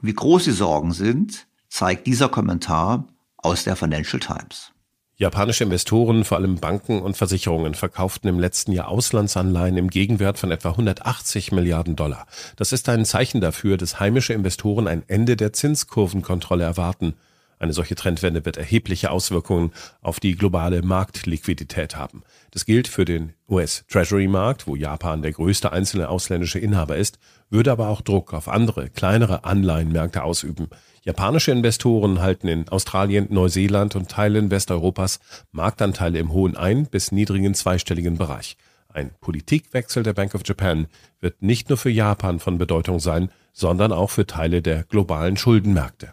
Und 0.00 0.08
wie 0.08 0.14
groß 0.14 0.44
die 0.44 0.50
Sorgen 0.52 0.92
sind, 0.92 1.46
zeigt 1.68 2.06
dieser 2.06 2.28
Kommentar 2.28 3.06
aus 3.36 3.64
der 3.64 3.76
Financial 3.76 4.20
Times. 4.20 4.72
Japanische 5.20 5.64
Investoren, 5.64 6.24
vor 6.24 6.38
allem 6.38 6.56
Banken 6.56 7.02
und 7.02 7.14
Versicherungen, 7.14 7.74
verkauften 7.74 8.26
im 8.30 8.40
letzten 8.40 8.72
Jahr 8.72 8.88
Auslandsanleihen 8.88 9.76
im 9.76 9.90
Gegenwert 9.90 10.38
von 10.38 10.50
etwa 10.50 10.70
180 10.70 11.52
Milliarden 11.52 11.94
Dollar. 11.94 12.26
Das 12.56 12.72
ist 12.72 12.88
ein 12.88 13.04
Zeichen 13.04 13.42
dafür, 13.42 13.76
dass 13.76 14.00
heimische 14.00 14.32
Investoren 14.32 14.88
ein 14.88 15.02
Ende 15.08 15.36
der 15.36 15.52
Zinskurvenkontrolle 15.52 16.64
erwarten. 16.64 17.16
Eine 17.60 17.74
solche 17.74 17.94
Trendwende 17.94 18.46
wird 18.46 18.56
erhebliche 18.56 19.10
Auswirkungen 19.10 19.72
auf 20.00 20.18
die 20.18 20.34
globale 20.34 20.80
Marktliquidität 20.80 21.94
haben. 21.94 22.22
Das 22.52 22.64
gilt 22.64 22.88
für 22.88 23.04
den 23.04 23.34
US-Treasury-Markt, 23.50 24.66
wo 24.66 24.76
Japan 24.76 25.20
der 25.20 25.32
größte 25.32 25.70
einzelne 25.70 26.08
ausländische 26.08 26.58
Inhaber 26.58 26.96
ist, 26.96 27.18
würde 27.50 27.70
aber 27.70 27.88
auch 27.88 28.00
Druck 28.00 28.32
auf 28.32 28.48
andere, 28.48 28.88
kleinere 28.88 29.44
Anleihenmärkte 29.44 30.22
ausüben. 30.22 30.68
Japanische 31.02 31.52
Investoren 31.52 32.22
halten 32.22 32.48
in 32.48 32.66
Australien, 32.70 33.26
Neuseeland 33.28 33.94
und 33.94 34.10
Teilen 34.10 34.50
Westeuropas 34.50 35.20
Marktanteile 35.52 36.18
im 36.18 36.32
hohen 36.32 36.56
ein- 36.56 36.86
bis 36.86 37.12
niedrigen 37.12 37.52
zweistelligen 37.52 38.16
Bereich. 38.16 38.56
Ein 38.88 39.10
Politikwechsel 39.20 40.02
der 40.02 40.14
Bank 40.14 40.34
of 40.34 40.42
Japan 40.46 40.86
wird 41.20 41.42
nicht 41.42 41.68
nur 41.68 41.76
für 41.76 41.90
Japan 41.90 42.38
von 42.38 42.56
Bedeutung 42.56 43.00
sein, 43.00 43.30
sondern 43.52 43.92
auch 43.92 44.08
für 44.08 44.26
Teile 44.26 44.62
der 44.62 44.84
globalen 44.84 45.36
Schuldenmärkte. 45.36 46.12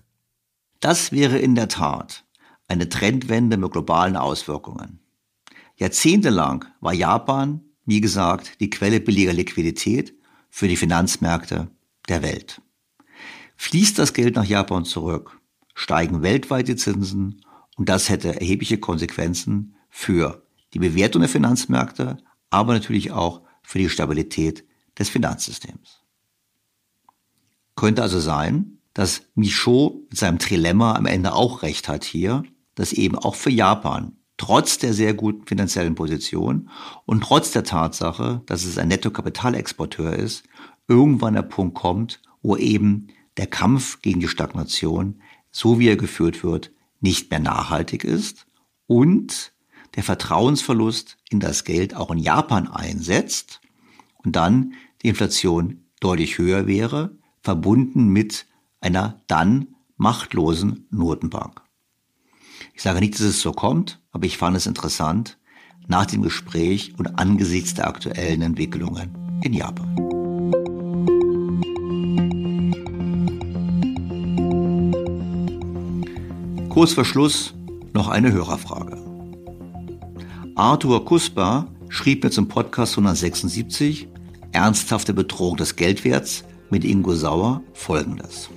Das 0.79 1.11
wäre 1.11 1.39
in 1.39 1.55
der 1.55 1.67
Tat 1.67 2.25
eine 2.67 2.89
Trendwende 2.89 3.57
mit 3.57 3.71
globalen 3.71 4.15
Auswirkungen. 4.15 4.99
Jahrzehntelang 5.75 6.65
war 6.81 6.93
Japan, 6.93 7.61
wie 7.85 8.01
gesagt, 8.01 8.59
die 8.59 8.69
Quelle 8.69 8.99
billiger 8.99 9.33
Liquidität 9.33 10.13
für 10.49 10.67
die 10.67 10.75
Finanzmärkte 10.75 11.69
der 12.09 12.21
Welt. 12.21 12.61
Fließt 13.55 13.97
das 13.97 14.13
Geld 14.13 14.35
nach 14.35 14.43
Japan 14.43 14.85
zurück, 14.85 15.39
steigen 15.73 16.21
weltweit 16.21 16.67
die 16.67 16.75
Zinsen 16.75 17.41
und 17.75 17.89
das 17.89 18.09
hätte 18.09 18.39
erhebliche 18.39 18.79
Konsequenzen 18.79 19.75
für 19.89 20.43
die 20.73 20.79
Bewertung 20.79 21.21
der 21.21 21.29
Finanzmärkte, 21.29 22.17
aber 22.49 22.73
natürlich 22.73 23.11
auch 23.11 23.41
für 23.63 23.79
die 23.79 23.89
Stabilität 23.89 24.65
des 24.97 25.09
Finanzsystems. 25.09 26.03
Könnte 27.75 28.01
also 28.01 28.19
sein, 28.19 28.76
dass 28.97 29.21
Michaud 29.35 30.09
mit 30.09 30.17
seinem 30.17 30.39
Trilemma 30.39 30.95
am 30.95 31.05
Ende 31.05 31.33
auch 31.33 31.61
recht 31.61 31.87
hat 31.87 32.03
hier, 32.03 32.43
dass 32.73 32.93
eben 32.93 33.15
auch 33.15 33.35
für 33.35 33.51
Japan 33.51 34.13
trotz 34.37 34.79
der 34.79 34.91
sehr 34.91 35.13
guten 35.13 35.45
finanziellen 35.45 35.93
Position 35.93 36.69
und 37.05 37.21
trotz 37.21 37.51
der 37.51 37.63
Tatsache, 37.63 38.41
dass 38.47 38.65
es 38.65 38.79
ein 38.79 38.87
Netto-Kapitalexporteur 38.87 40.13
ist, 40.13 40.45
irgendwann 40.87 41.35
der 41.35 41.43
Punkt 41.43 41.75
kommt, 41.75 42.23
wo 42.41 42.57
eben 42.57 43.09
der 43.37 43.45
Kampf 43.45 44.01
gegen 44.01 44.19
die 44.19 44.27
Stagnation, 44.27 45.21
so 45.51 45.77
wie 45.77 45.89
er 45.89 45.95
geführt 45.95 46.43
wird, 46.43 46.71
nicht 46.99 47.29
mehr 47.29 47.39
nachhaltig 47.39 48.03
ist 48.03 48.47
und 48.87 49.53
der 49.95 50.01
Vertrauensverlust 50.01 51.19
in 51.29 51.39
das 51.39 51.65
Geld 51.65 51.95
auch 51.95 52.09
in 52.09 52.17
Japan 52.17 52.67
einsetzt 52.67 53.61
und 54.23 54.35
dann 54.35 54.73
die 55.03 55.09
Inflation 55.09 55.83
deutlich 55.99 56.39
höher 56.39 56.65
wäre, 56.65 57.15
verbunden 57.43 58.07
mit 58.07 58.46
einer 58.79 59.21
dann 59.27 59.75
machtlosen 59.97 60.87
Notenbank. 60.91 61.61
Ich 62.73 62.83
sage 62.83 62.99
nicht, 62.99 63.15
dass 63.15 63.21
es 63.21 63.41
so 63.41 63.51
kommt, 63.51 64.01
aber 64.11 64.25
ich 64.25 64.37
fand 64.37 64.55
es 64.55 64.67
interessant, 64.67 65.37
nach 65.87 66.05
dem 66.05 66.21
Gespräch 66.21 66.93
und 66.97 67.17
angesichts 67.17 67.73
der 67.73 67.87
aktuellen 67.87 68.41
Entwicklungen 68.41 69.39
in 69.43 69.53
Japan. 69.53 69.95
Kurz 76.69 76.93
vor 76.93 77.05
Schluss 77.05 77.55
noch 77.93 78.07
eine 78.07 78.31
Hörerfrage. 78.31 78.97
Arthur 80.55 81.05
Kuspa 81.05 81.67
schrieb 81.89 82.23
mir 82.23 82.29
zum 82.29 82.47
Podcast 82.47 82.93
176 82.93 84.07
Ernsthafte 84.51 85.13
Bedrohung 85.13 85.57
des 85.57 85.75
Geldwerts 85.75 86.43
mit 86.69 86.83
Ingo 86.83 87.15
Sauer 87.15 87.61
folgendes. 87.73 88.49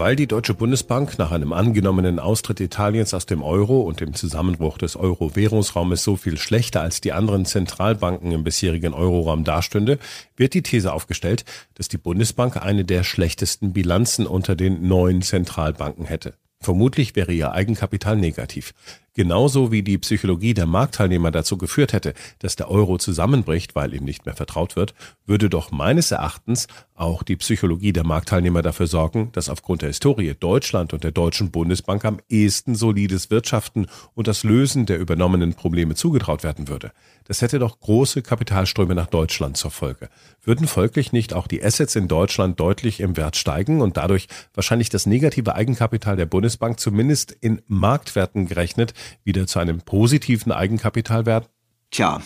Weil 0.00 0.14
die 0.14 0.28
Deutsche 0.28 0.54
Bundesbank 0.54 1.18
nach 1.18 1.32
einem 1.32 1.52
angenommenen 1.52 2.20
Austritt 2.20 2.60
Italiens 2.60 3.14
aus 3.14 3.26
dem 3.26 3.42
Euro 3.42 3.80
und 3.80 3.98
dem 3.98 4.14
Zusammenbruch 4.14 4.78
des 4.78 4.94
Euro-Währungsraumes 4.94 6.04
so 6.04 6.14
viel 6.14 6.38
schlechter 6.38 6.82
als 6.82 7.00
die 7.00 7.12
anderen 7.12 7.44
Zentralbanken 7.44 8.30
im 8.30 8.44
bisherigen 8.44 8.94
Euroraum 8.94 9.42
dastünde, 9.42 9.98
wird 10.36 10.54
die 10.54 10.62
These 10.62 10.92
aufgestellt, 10.92 11.44
dass 11.74 11.88
die 11.88 11.98
Bundesbank 11.98 12.56
eine 12.58 12.84
der 12.84 13.02
schlechtesten 13.02 13.72
Bilanzen 13.72 14.28
unter 14.28 14.54
den 14.54 14.86
neuen 14.86 15.20
Zentralbanken 15.20 16.04
hätte. 16.04 16.34
Vermutlich 16.60 17.16
wäre 17.16 17.32
ihr 17.32 17.50
Eigenkapital 17.50 18.16
negativ. 18.16 18.74
Genauso 19.14 19.72
wie 19.72 19.82
die 19.82 19.98
Psychologie 19.98 20.54
der 20.54 20.66
Marktteilnehmer 20.66 21.30
dazu 21.30 21.58
geführt 21.58 21.92
hätte, 21.92 22.14
dass 22.38 22.56
der 22.56 22.70
Euro 22.70 22.98
zusammenbricht, 22.98 23.74
weil 23.74 23.92
ihm 23.94 24.04
nicht 24.04 24.26
mehr 24.26 24.36
vertraut 24.36 24.76
wird, 24.76 24.94
würde 25.26 25.50
doch 25.50 25.72
meines 25.72 26.10
Erachtens 26.12 26.68
auch 26.94 27.22
die 27.22 27.36
Psychologie 27.36 27.92
der 27.92 28.04
Marktteilnehmer 28.04 28.62
dafür 28.62 28.86
sorgen, 28.86 29.30
dass 29.32 29.48
aufgrund 29.48 29.82
der 29.82 29.88
Historie 29.88 30.34
Deutschland 30.38 30.92
und 30.92 31.04
der 31.04 31.12
Deutschen 31.12 31.50
Bundesbank 31.50 32.04
am 32.04 32.18
ehesten 32.28 32.74
solides 32.74 33.30
Wirtschaften 33.30 33.86
und 34.14 34.28
das 34.28 34.44
Lösen 34.44 34.86
der 34.86 34.98
übernommenen 34.98 35.54
Probleme 35.54 35.94
zugetraut 35.94 36.42
werden 36.42 36.68
würde. 36.68 36.92
Das 37.24 37.42
hätte 37.42 37.58
doch 37.58 37.78
große 37.80 38.22
Kapitalströme 38.22 38.94
nach 38.94 39.06
Deutschland 39.06 39.56
zur 39.56 39.70
Folge. 39.70 40.08
Würden 40.42 40.66
folglich 40.66 41.12
nicht 41.12 41.34
auch 41.34 41.46
die 41.46 41.62
Assets 41.62 41.94
in 41.94 42.08
Deutschland 42.08 42.58
deutlich 42.58 43.00
im 43.00 43.16
Wert 43.16 43.36
steigen 43.36 43.80
und 43.80 43.96
dadurch 43.96 44.28
wahrscheinlich 44.54 44.88
das 44.88 45.06
negative 45.06 45.54
Eigenkapital 45.54 46.16
der 46.16 46.26
Bundesbank 46.26 46.80
zumindest 46.80 47.32
in 47.32 47.62
Marktwerten 47.66 48.46
gerechnet 48.46 48.94
wieder 49.24 49.46
zu 49.46 49.58
einem 49.58 49.80
positiven 49.80 50.52
Eigenkapital 50.52 51.26
werden? 51.26 51.46
Tja, 51.90 52.22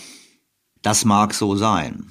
das 0.82 1.04
mag 1.04 1.34
so 1.34 1.56
sein. 1.56 2.10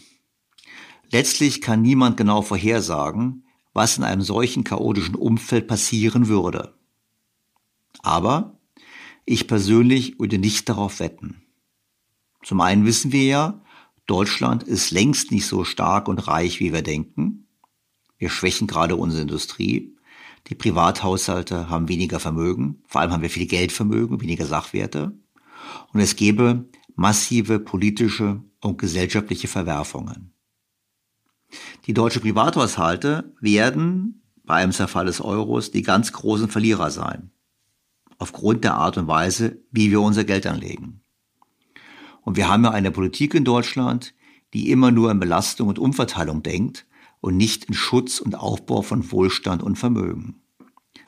Letztlich 1.12 1.62
kann 1.62 1.82
niemand 1.82 2.18
genau 2.18 2.42
vorhersagen, 2.42 3.46
was 3.74 3.98
in 3.98 4.04
einem 4.04 4.22
solchen 4.22 4.64
chaotischen 4.64 5.16
Umfeld 5.16 5.68
passieren 5.68 6.28
würde. 6.28 6.74
Aber 8.02 8.60
ich 9.26 9.48
persönlich 9.48 10.20
würde 10.20 10.38
nicht 10.38 10.68
darauf 10.70 11.00
wetten. 11.00 11.44
Zum 12.44 12.62
einen 12.62 12.86
wissen 12.86 13.12
wir 13.12 13.24
ja, 13.24 13.62
Deutschland 14.08 14.64
ist 14.64 14.92
längst 14.92 15.32
nicht 15.32 15.46
so 15.46 15.64
stark 15.64 16.08
und 16.08 16.28
reich, 16.28 16.60
wie 16.60 16.74
wir 16.74 16.82
denken. 16.82 17.48
Wir 18.18 18.30
schwächen 18.30 18.68
gerade 18.68 18.96
unsere 18.96 19.22
Industrie. 19.22 19.91
Die 20.48 20.56
Privathaushalte 20.56 21.70
haben 21.70 21.88
weniger 21.88 22.20
Vermögen. 22.20 22.82
Vor 22.88 23.02
allem 23.02 23.12
haben 23.12 23.22
wir 23.22 23.30
viel 23.30 23.48
Geldvermögen, 23.48 24.22
weniger 24.22 24.46
Sachwerte. 24.46 25.14
Und 25.94 26.00
es 26.00 26.16
gäbe 26.16 26.70
massive 26.96 27.60
politische 27.60 28.44
und 28.62 28.78
gesellschaftliche 28.78 29.48
Verwerfungen. 29.48 30.34
Die 31.86 31.94
deutschen 31.94 32.22
Privathaushalte 32.22 33.34
werden 33.40 34.24
bei 34.44 34.56
einem 34.56 34.72
Zerfall 34.72 35.06
des 35.06 35.22
Euros 35.22 35.72
die 35.72 35.82
ganz 35.82 36.12
großen 36.12 36.50
Verlierer 36.50 36.92
sein. 36.92 37.32
Aufgrund 38.18 38.64
der 38.64 38.76
Art 38.76 38.98
und 38.98 39.08
Weise, 39.08 39.64
wie 39.72 39.92
wir 39.92 40.02
unser 40.02 40.24
Geld 40.24 40.46
anlegen. 40.46 41.02
Und 42.22 42.38
wir 42.38 42.48
haben 42.48 42.64
ja 42.64 42.72
eine 42.72 42.92
Politik 42.92 43.34
in 43.34 43.44
Deutschland, 43.44 44.14
die 44.54 44.70
immer 44.70 44.92
nur 44.92 45.10
in 45.10 45.20
Belastung 45.20 45.70
und 45.70 45.80
Umverteilung 45.80 46.44
denkt 46.44 46.86
und 47.22 47.38
nicht 47.38 47.66
in 47.66 47.74
Schutz 47.74 48.20
und 48.20 48.36
Aufbau 48.36 48.82
von 48.82 49.12
Wohlstand 49.12 49.64
und 49.64 49.78
Vermögen. 49.78 50.42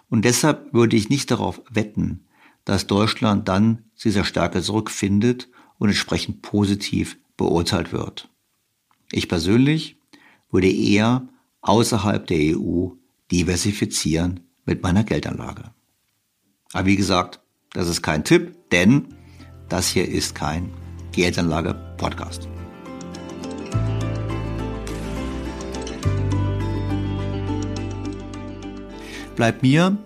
Und 0.10 0.24
deshalb 0.26 0.74
würde 0.74 0.96
ich 0.96 1.10
nicht 1.10 1.32
darauf 1.32 1.62
wetten, 1.70 2.26
dass 2.66 2.88
Deutschland 2.88 3.48
dann 3.50 3.84
zu 3.96 4.08
dieser 4.10 4.24
Stärke 4.24 4.62
zurückfindet 4.62 5.50
und 5.80 5.90
entsprechend 5.90 6.42
positiv 6.42 7.18
beurteilt 7.36 7.92
wird. 7.92 8.30
Ich 9.12 9.28
persönlich 9.28 9.98
würde 10.52 10.72
eher 10.72 11.28
außerhalb 11.62 12.26
der 12.28 12.58
EU 12.58 12.90
diversifizieren 13.32 14.42
mit 14.66 14.84
meiner 14.84 15.04
Geldanlage. 15.04 15.74
Aber 16.74 16.86
wie 16.86 16.96
gesagt, 16.96 17.40
das 17.72 17.88
ist 17.88 18.02
kein 18.02 18.24
Tipp, 18.24 18.56
denn 18.72 19.16
das 19.70 19.88
hier 19.88 20.08
ist 20.08 20.36
kein 20.36 20.72
Geldanlage-Podcast. 21.12 22.53
Bleibt 29.36 29.64
mir, 29.64 29.98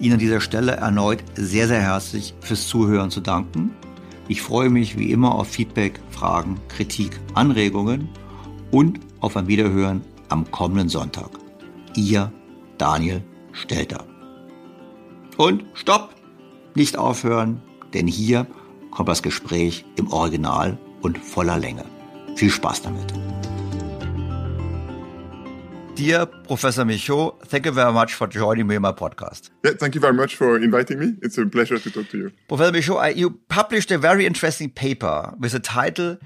Ihnen 0.00 0.14
an 0.14 0.18
dieser 0.18 0.40
Stelle 0.40 0.72
erneut 0.72 1.22
sehr, 1.34 1.68
sehr 1.68 1.82
herzlich 1.82 2.34
fürs 2.40 2.66
Zuhören 2.66 3.10
zu 3.10 3.20
danken. 3.20 3.74
Ich 4.28 4.40
freue 4.40 4.70
mich 4.70 4.96
wie 4.98 5.12
immer 5.12 5.34
auf 5.34 5.48
Feedback, 5.48 6.00
Fragen, 6.10 6.58
Kritik, 6.68 7.20
Anregungen 7.34 8.08
und 8.70 9.00
auf 9.20 9.36
ein 9.36 9.48
Wiederhören 9.48 10.02
am 10.30 10.50
kommenden 10.50 10.88
Sonntag. 10.88 11.30
Ihr 11.94 12.32
Daniel 12.78 13.22
Stelter. 13.52 14.04
Und 15.36 15.64
stopp! 15.74 16.14
Nicht 16.74 16.96
aufhören, 16.96 17.60
denn 17.92 18.06
hier 18.06 18.46
kommt 18.90 19.08
das 19.08 19.22
Gespräch 19.22 19.84
im 19.96 20.10
Original 20.12 20.78
und 21.02 21.18
voller 21.18 21.58
Länge. 21.58 21.84
Viel 22.36 22.50
Spaß 22.50 22.82
damit. 22.82 23.12
Dear 26.00 26.24
Professor 26.24 26.82
Michau, 26.86 27.32
thank 27.44 27.66
you 27.66 27.72
very 27.72 27.92
much 27.92 28.14
for 28.14 28.26
joining 28.26 28.66
me 28.66 28.76
in 28.76 28.80
my 28.80 28.90
podcast. 28.90 29.50
Yeah, 29.62 29.72
thank 29.78 29.94
you 29.94 30.00
very 30.00 30.14
much 30.14 30.34
for 30.34 30.56
inviting 30.56 30.98
me. 30.98 31.12
It's 31.20 31.36
a 31.36 31.44
pleasure 31.44 31.78
to 31.78 31.90
talk 31.90 32.08
to 32.08 32.16
you. 32.16 32.32
Professor 32.48 32.72
Michau, 32.72 33.04
you 33.08 33.32
published 33.48 33.90
a 33.90 33.98
very 33.98 34.24
interesting 34.24 34.70
paper 34.70 35.34
with 35.38 35.52
the 35.52 35.60
title 35.60 36.16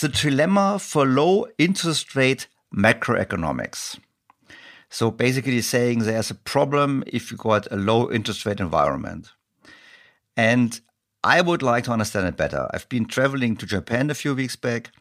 The 0.00 0.06
Trilemma 0.06 0.80
for 0.80 1.04
Low 1.04 1.48
Interest 1.58 2.14
Rate 2.14 2.46
Macroeconomics. 2.72 3.98
So 4.88 5.10
basically 5.10 5.62
saying 5.62 5.98
there's 6.04 6.30
a 6.30 6.36
problem 6.36 7.02
if 7.08 7.32
you 7.32 7.36
got 7.36 7.66
a 7.72 7.76
low 7.76 8.12
interest 8.12 8.46
rate 8.46 8.60
environment. 8.60 9.32
And 10.36 10.80
I 11.24 11.40
would 11.40 11.60
like 11.60 11.82
to 11.84 11.90
understand 11.90 12.28
it 12.28 12.36
better. 12.36 12.68
I've 12.72 12.88
been 12.88 13.06
traveling 13.06 13.56
to 13.56 13.66
Japan 13.66 14.10
a 14.10 14.14
few 14.14 14.36
weeks 14.36 14.54
back, 14.54 14.92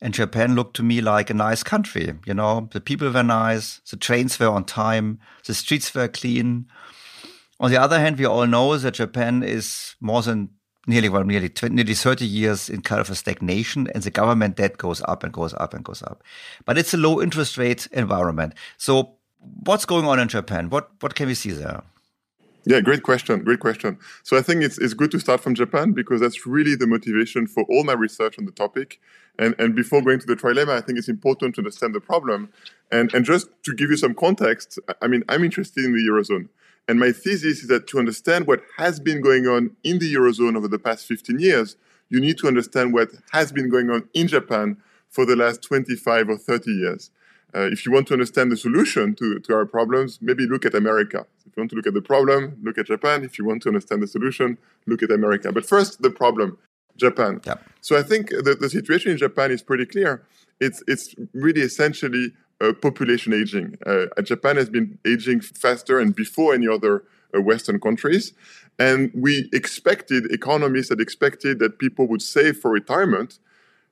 and 0.00 0.14
Japan 0.14 0.54
looked 0.54 0.76
to 0.76 0.82
me 0.82 1.00
like 1.00 1.30
a 1.30 1.34
nice 1.34 1.62
country. 1.62 2.14
You 2.24 2.34
know, 2.34 2.68
the 2.72 2.80
people 2.80 3.10
were 3.10 3.22
nice, 3.22 3.80
the 3.90 3.96
trains 3.96 4.38
were 4.38 4.48
on 4.48 4.64
time, 4.64 5.18
the 5.46 5.54
streets 5.54 5.94
were 5.94 6.08
clean. 6.08 6.66
On 7.60 7.70
the 7.70 7.80
other 7.80 7.98
hand, 7.98 8.18
we 8.18 8.24
all 8.24 8.46
know 8.46 8.76
that 8.76 8.94
Japan 8.94 9.42
is 9.42 9.96
more 10.00 10.22
than 10.22 10.50
nearly 10.86 11.08
well, 11.08 11.24
nearly 11.24 11.48
20, 11.48 11.74
nearly 11.74 11.94
30 11.94 12.24
years 12.24 12.70
in 12.70 12.80
kind 12.80 13.00
of 13.00 13.10
a 13.10 13.14
stagnation 13.14 13.88
and 13.94 14.02
the 14.02 14.10
government 14.10 14.56
debt 14.56 14.78
goes 14.78 15.02
up 15.06 15.22
and 15.22 15.32
goes 15.32 15.52
up 15.54 15.74
and 15.74 15.84
goes 15.84 16.02
up. 16.02 16.22
But 16.64 16.78
it's 16.78 16.94
a 16.94 16.96
low 16.96 17.20
interest 17.20 17.58
rate 17.58 17.86
environment. 17.92 18.54
So 18.78 19.16
what's 19.64 19.84
going 19.84 20.06
on 20.06 20.18
in 20.18 20.28
Japan? 20.28 20.70
What 20.70 20.90
what 21.00 21.14
can 21.14 21.28
we 21.28 21.34
see 21.34 21.50
there? 21.50 21.82
Yeah, 22.64 22.80
great 22.80 23.02
question. 23.02 23.44
Great 23.44 23.60
question. 23.60 23.98
So 24.24 24.36
I 24.36 24.42
think 24.42 24.62
it's, 24.62 24.76
it's 24.76 24.92
good 24.92 25.10
to 25.12 25.18
start 25.18 25.40
from 25.40 25.54
Japan 25.54 25.92
because 25.92 26.20
that's 26.20 26.46
really 26.46 26.74
the 26.74 26.86
motivation 26.86 27.46
for 27.46 27.64
all 27.64 27.82
my 27.82 27.94
research 27.94 28.38
on 28.38 28.44
the 28.44 28.52
topic. 28.52 29.00
And, 29.38 29.54
and 29.58 29.74
before 29.74 30.02
going 30.02 30.18
to 30.18 30.26
the 30.26 30.36
trilemma, 30.36 30.70
I 30.70 30.80
think 30.80 30.98
it's 30.98 31.08
important 31.08 31.54
to 31.54 31.60
understand 31.60 31.94
the 31.94 32.00
problem. 32.00 32.50
And, 32.90 33.12
and 33.14 33.24
just 33.24 33.48
to 33.64 33.74
give 33.74 33.90
you 33.90 33.96
some 33.96 34.14
context, 34.14 34.78
I 35.00 35.06
mean, 35.06 35.22
I'm 35.28 35.44
interested 35.44 35.84
in 35.84 35.92
the 35.92 36.00
Eurozone. 36.00 36.48
And 36.88 36.98
my 36.98 37.12
thesis 37.12 37.60
is 37.60 37.68
that 37.68 37.86
to 37.88 37.98
understand 37.98 38.46
what 38.46 38.62
has 38.78 38.98
been 38.98 39.20
going 39.20 39.46
on 39.46 39.76
in 39.84 39.98
the 39.98 40.12
Eurozone 40.12 40.56
over 40.56 40.68
the 40.68 40.78
past 40.78 41.06
15 41.06 41.38
years, 41.38 41.76
you 42.08 42.18
need 42.18 42.38
to 42.38 42.48
understand 42.48 42.94
what 42.94 43.10
has 43.32 43.52
been 43.52 43.68
going 43.68 43.90
on 43.90 44.08
in 44.14 44.26
Japan 44.26 44.78
for 45.08 45.26
the 45.26 45.36
last 45.36 45.62
25 45.62 46.30
or 46.30 46.38
30 46.38 46.70
years. 46.72 47.10
Uh, 47.54 47.68
if 47.72 47.86
you 47.86 47.92
want 47.92 48.06
to 48.08 48.14
understand 48.14 48.52
the 48.52 48.56
solution 48.56 49.14
to, 49.14 49.38
to 49.40 49.54
our 49.54 49.64
problems, 49.64 50.18
maybe 50.20 50.46
look 50.46 50.66
at 50.66 50.74
America. 50.74 51.26
If 51.46 51.56
you 51.56 51.62
want 51.62 51.70
to 51.70 51.76
look 51.76 51.86
at 51.86 51.94
the 51.94 52.02
problem, 52.02 52.58
look 52.62 52.76
at 52.76 52.86
Japan. 52.86 53.24
If 53.24 53.38
you 53.38 53.44
want 53.44 53.62
to 53.62 53.68
understand 53.68 54.02
the 54.02 54.06
solution, 54.06 54.58
look 54.86 55.02
at 55.02 55.10
America. 55.10 55.50
But 55.50 55.66
first, 55.66 56.02
the 56.02 56.10
problem, 56.10 56.58
Japan. 56.98 57.40
Yeah. 57.44 57.54
So 57.80 57.96
I 57.96 58.02
think 58.02 58.30
the, 58.30 58.56
the 58.60 58.68
situation 58.68 59.12
in 59.12 59.18
Japan 59.18 59.50
is 59.50 59.62
pretty 59.62 59.86
clear. 59.86 60.22
It's, 60.60 60.82
it's 60.86 61.14
really 61.32 61.60
essentially 61.62 62.32
uh, 62.60 62.72
population 62.72 63.32
aging. 63.32 63.76
Uh, 63.86 64.06
Japan 64.22 64.56
has 64.56 64.68
been 64.68 64.98
aging 65.06 65.40
faster 65.40 65.98
and 65.98 66.14
before 66.14 66.54
any 66.54 66.68
other 66.68 67.04
uh, 67.34 67.40
Western 67.40 67.78
countries. 67.80 68.32
And 68.78 69.10
we 69.14 69.48
expected, 69.52 70.30
economists 70.32 70.88
had 70.88 71.00
expected 71.00 71.58
that 71.60 71.78
people 71.78 72.06
would 72.08 72.22
save 72.22 72.58
for 72.58 72.70
retirement. 72.70 73.38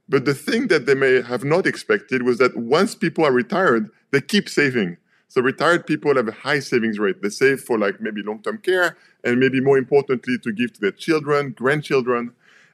But 0.08 0.24
the 0.24 0.34
thing 0.34 0.68
that 0.68 0.86
they 0.86 0.94
may 0.94 1.22
have 1.22 1.44
not 1.44 1.66
expected 1.66 2.22
was 2.22 2.38
that 2.38 2.56
once 2.56 2.94
people 2.94 3.24
are 3.24 3.32
retired, 3.32 3.90
they 4.12 4.20
keep 4.20 4.48
saving. 4.48 4.96
So 5.28 5.40
retired 5.42 5.86
people 5.86 6.14
have 6.14 6.28
a 6.28 6.32
high 6.32 6.60
savings 6.60 6.98
rate. 6.98 7.20
They 7.20 7.30
save 7.30 7.60
for 7.60 7.78
like 7.78 8.00
maybe 8.00 8.22
long-term 8.22 8.58
care 8.58 8.96
and 9.24 9.40
maybe 9.40 9.60
more 9.60 9.76
importantly 9.76 10.38
to 10.38 10.52
give 10.52 10.72
to 10.74 10.80
their 10.80 10.92
children, 10.92 11.50
grandchildren. 11.50 12.32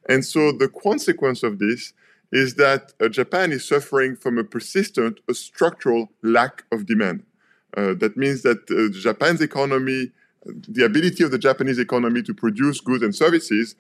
And 0.08 0.24
so 0.24 0.52
the 0.52 0.68
consequence 0.68 1.42
of 1.42 1.58
this 1.58 1.92
is 2.32 2.54
that 2.54 2.92
uh, 3.00 3.08
Japan 3.08 3.52
is 3.52 3.66
suffering 3.66 4.16
from 4.16 4.38
a 4.38 4.44
persistent, 4.44 5.20
a 5.28 5.34
structural 5.34 6.10
lack 6.22 6.64
of 6.72 6.86
demand. 6.86 7.24
Uh, 7.76 7.94
that 7.94 8.16
means 8.16 8.42
that 8.42 8.58
uh, 8.70 8.98
Japan's 8.98 9.40
economy, 9.40 10.10
the 10.46 10.84
ability 10.84 11.22
of 11.22 11.30
the 11.30 11.38
Japanese 11.38 11.78
economy 11.78 12.22
to 12.22 12.34
produce 12.34 12.80
goods 12.80 13.02
and 13.02 13.14
services 13.14 13.76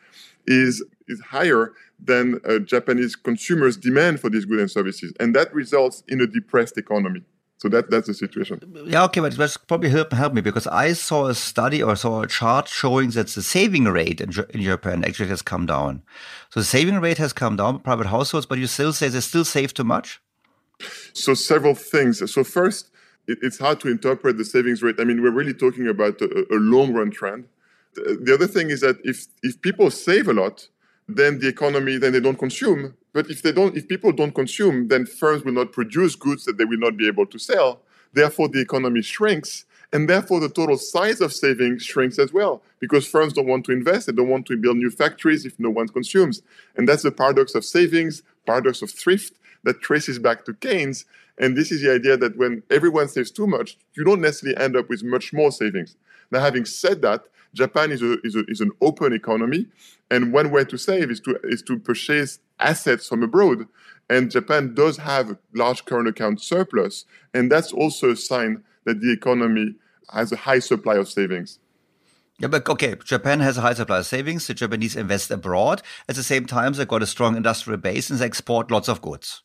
is, 0.46 0.84
is 1.08 1.20
higher 1.20 1.72
than 1.98 2.40
uh, 2.48 2.58
Japanese 2.58 3.16
consumers' 3.16 3.76
demand 3.76 4.20
for 4.20 4.28
these 4.28 4.44
goods 4.44 4.60
and 4.60 4.70
services. 4.70 5.12
And 5.18 5.34
that 5.34 5.52
results 5.54 6.02
in 6.08 6.20
a 6.20 6.26
depressed 6.26 6.76
economy. 6.78 7.22
So 7.62 7.68
that 7.68 7.90
that's 7.90 8.08
the 8.08 8.14
situation. 8.14 8.58
Yeah, 8.86 9.04
okay, 9.04 9.20
but 9.20 9.36
that's 9.36 9.56
probably 9.56 9.88
help, 9.88 10.12
help 10.12 10.32
me 10.34 10.40
because 10.40 10.66
I 10.66 10.94
saw 10.94 11.28
a 11.28 11.34
study 11.34 11.80
or 11.80 11.94
saw 11.94 12.22
a 12.22 12.26
chart 12.26 12.66
showing 12.66 13.10
that 13.10 13.28
the 13.28 13.40
saving 13.40 13.84
rate 13.84 14.20
in, 14.20 14.32
in 14.50 14.62
Japan 14.62 15.04
actually 15.04 15.28
has 15.28 15.42
come 15.42 15.64
down. 15.64 16.02
So 16.50 16.58
the 16.58 16.66
saving 16.66 16.98
rate 16.98 17.18
has 17.18 17.32
come 17.32 17.54
down, 17.54 17.78
private 17.78 18.08
households, 18.08 18.46
but 18.46 18.58
you 18.58 18.66
still 18.66 18.92
say 18.92 19.06
they 19.06 19.20
still 19.20 19.44
save 19.44 19.74
too 19.74 19.84
much? 19.84 20.20
So 21.12 21.34
several 21.34 21.76
things. 21.76 22.18
So 22.32 22.42
first, 22.42 22.90
it, 23.28 23.38
it's 23.42 23.60
hard 23.60 23.78
to 23.82 23.88
interpret 23.88 24.38
the 24.38 24.44
savings 24.44 24.82
rate. 24.82 24.96
I 24.98 25.04
mean, 25.04 25.22
we're 25.22 25.30
really 25.30 25.54
talking 25.54 25.86
about 25.86 26.20
a, 26.20 26.44
a 26.50 26.58
long 26.58 26.92
run 26.92 27.12
trend. 27.12 27.44
The 27.94 28.34
other 28.34 28.48
thing 28.48 28.70
is 28.70 28.80
that 28.80 28.96
if 29.04 29.26
if 29.44 29.62
people 29.62 29.88
save 29.92 30.26
a 30.26 30.32
lot, 30.32 30.66
then 31.06 31.38
the 31.38 31.46
economy 31.46 31.96
then 31.96 32.12
they 32.12 32.20
don't 32.26 32.40
consume. 32.40 32.96
But 33.12 33.30
if 33.30 33.42
they 33.42 33.52
don't, 33.52 33.76
if 33.76 33.88
people 33.88 34.12
don't 34.12 34.34
consume, 34.34 34.88
then 34.88 35.06
firms 35.06 35.44
will 35.44 35.52
not 35.52 35.72
produce 35.72 36.14
goods 36.14 36.44
that 36.44 36.56
they 36.56 36.64
will 36.64 36.78
not 36.78 36.96
be 36.96 37.06
able 37.06 37.26
to 37.26 37.38
sell. 37.38 37.80
Therefore, 38.12 38.48
the 38.48 38.60
economy 38.60 39.02
shrinks, 39.02 39.64
and 39.92 40.08
therefore 40.08 40.40
the 40.40 40.48
total 40.48 40.78
size 40.78 41.20
of 41.20 41.32
savings 41.32 41.82
shrinks 41.82 42.18
as 42.18 42.32
well 42.32 42.62
because 42.78 43.06
firms 43.06 43.34
don't 43.34 43.46
want 43.46 43.64
to 43.66 43.72
invest. 43.72 44.06
They 44.06 44.12
don't 44.12 44.28
want 44.28 44.46
to 44.46 44.56
build 44.56 44.78
new 44.78 44.90
factories 44.90 45.44
if 45.44 45.58
no 45.60 45.70
one 45.70 45.88
consumes. 45.88 46.42
And 46.76 46.88
that's 46.88 47.02
the 47.02 47.12
paradox 47.12 47.54
of 47.54 47.64
savings, 47.64 48.22
paradox 48.46 48.82
of 48.82 48.90
thrift 48.90 49.34
that 49.64 49.80
traces 49.82 50.18
back 50.18 50.44
to 50.46 50.54
Keynes. 50.54 51.04
And 51.38 51.56
this 51.56 51.70
is 51.70 51.82
the 51.82 51.92
idea 51.92 52.16
that 52.16 52.36
when 52.36 52.62
everyone 52.70 53.08
saves 53.08 53.30
too 53.30 53.46
much, 53.46 53.76
you 53.94 54.04
don't 54.04 54.20
necessarily 54.20 54.58
end 54.62 54.76
up 54.76 54.88
with 54.88 55.02
much 55.02 55.32
more 55.32 55.52
savings. 55.52 55.96
Now, 56.30 56.40
having 56.40 56.64
said 56.64 57.02
that, 57.02 57.24
Japan 57.54 57.90
is, 57.90 58.02
a, 58.02 58.18
is, 58.24 58.34
a, 58.34 58.44
is 58.48 58.60
an 58.60 58.70
open 58.80 59.12
economy, 59.12 59.66
and 60.10 60.32
one 60.32 60.50
way 60.50 60.64
to 60.64 60.78
save 60.78 61.10
is 61.10 61.20
to 61.20 61.38
is 61.44 61.62
to 61.62 61.78
purchase 61.78 62.38
assets 62.58 63.08
from 63.08 63.22
abroad. 63.22 63.66
And 64.08 64.30
Japan 64.30 64.74
does 64.74 64.98
have 64.98 65.30
a 65.30 65.38
large 65.54 65.84
current 65.84 66.08
account 66.08 66.40
surplus, 66.40 67.04
and 67.34 67.50
that's 67.50 67.72
also 67.72 68.10
a 68.10 68.16
sign 68.16 68.64
that 68.84 69.00
the 69.00 69.12
economy 69.12 69.74
has 70.12 70.32
a 70.32 70.36
high 70.36 70.58
supply 70.58 70.96
of 70.96 71.08
savings. 71.08 71.58
Yeah, 72.38 72.48
but 72.48 72.68
okay, 72.68 72.96
Japan 73.04 73.40
has 73.40 73.58
a 73.58 73.60
high 73.60 73.74
supply 73.74 73.98
of 73.98 74.06
savings. 74.06 74.46
The 74.46 74.54
Japanese 74.54 74.96
invest 74.96 75.30
abroad. 75.30 75.82
At 76.08 76.16
the 76.16 76.22
same 76.22 76.46
time, 76.46 76.72
they've 76.72 76.88
got 76.88 77.02
a 77.02 77.06
strong 77.06 77.36
industrial 77.36 77.78
base 77.78 78.10
and 78.10 78.18
they 78.18 78.26
export 78.26 78.70
lots 78.70 78.88
of 78.88 79.00
goods. 79.00 79.42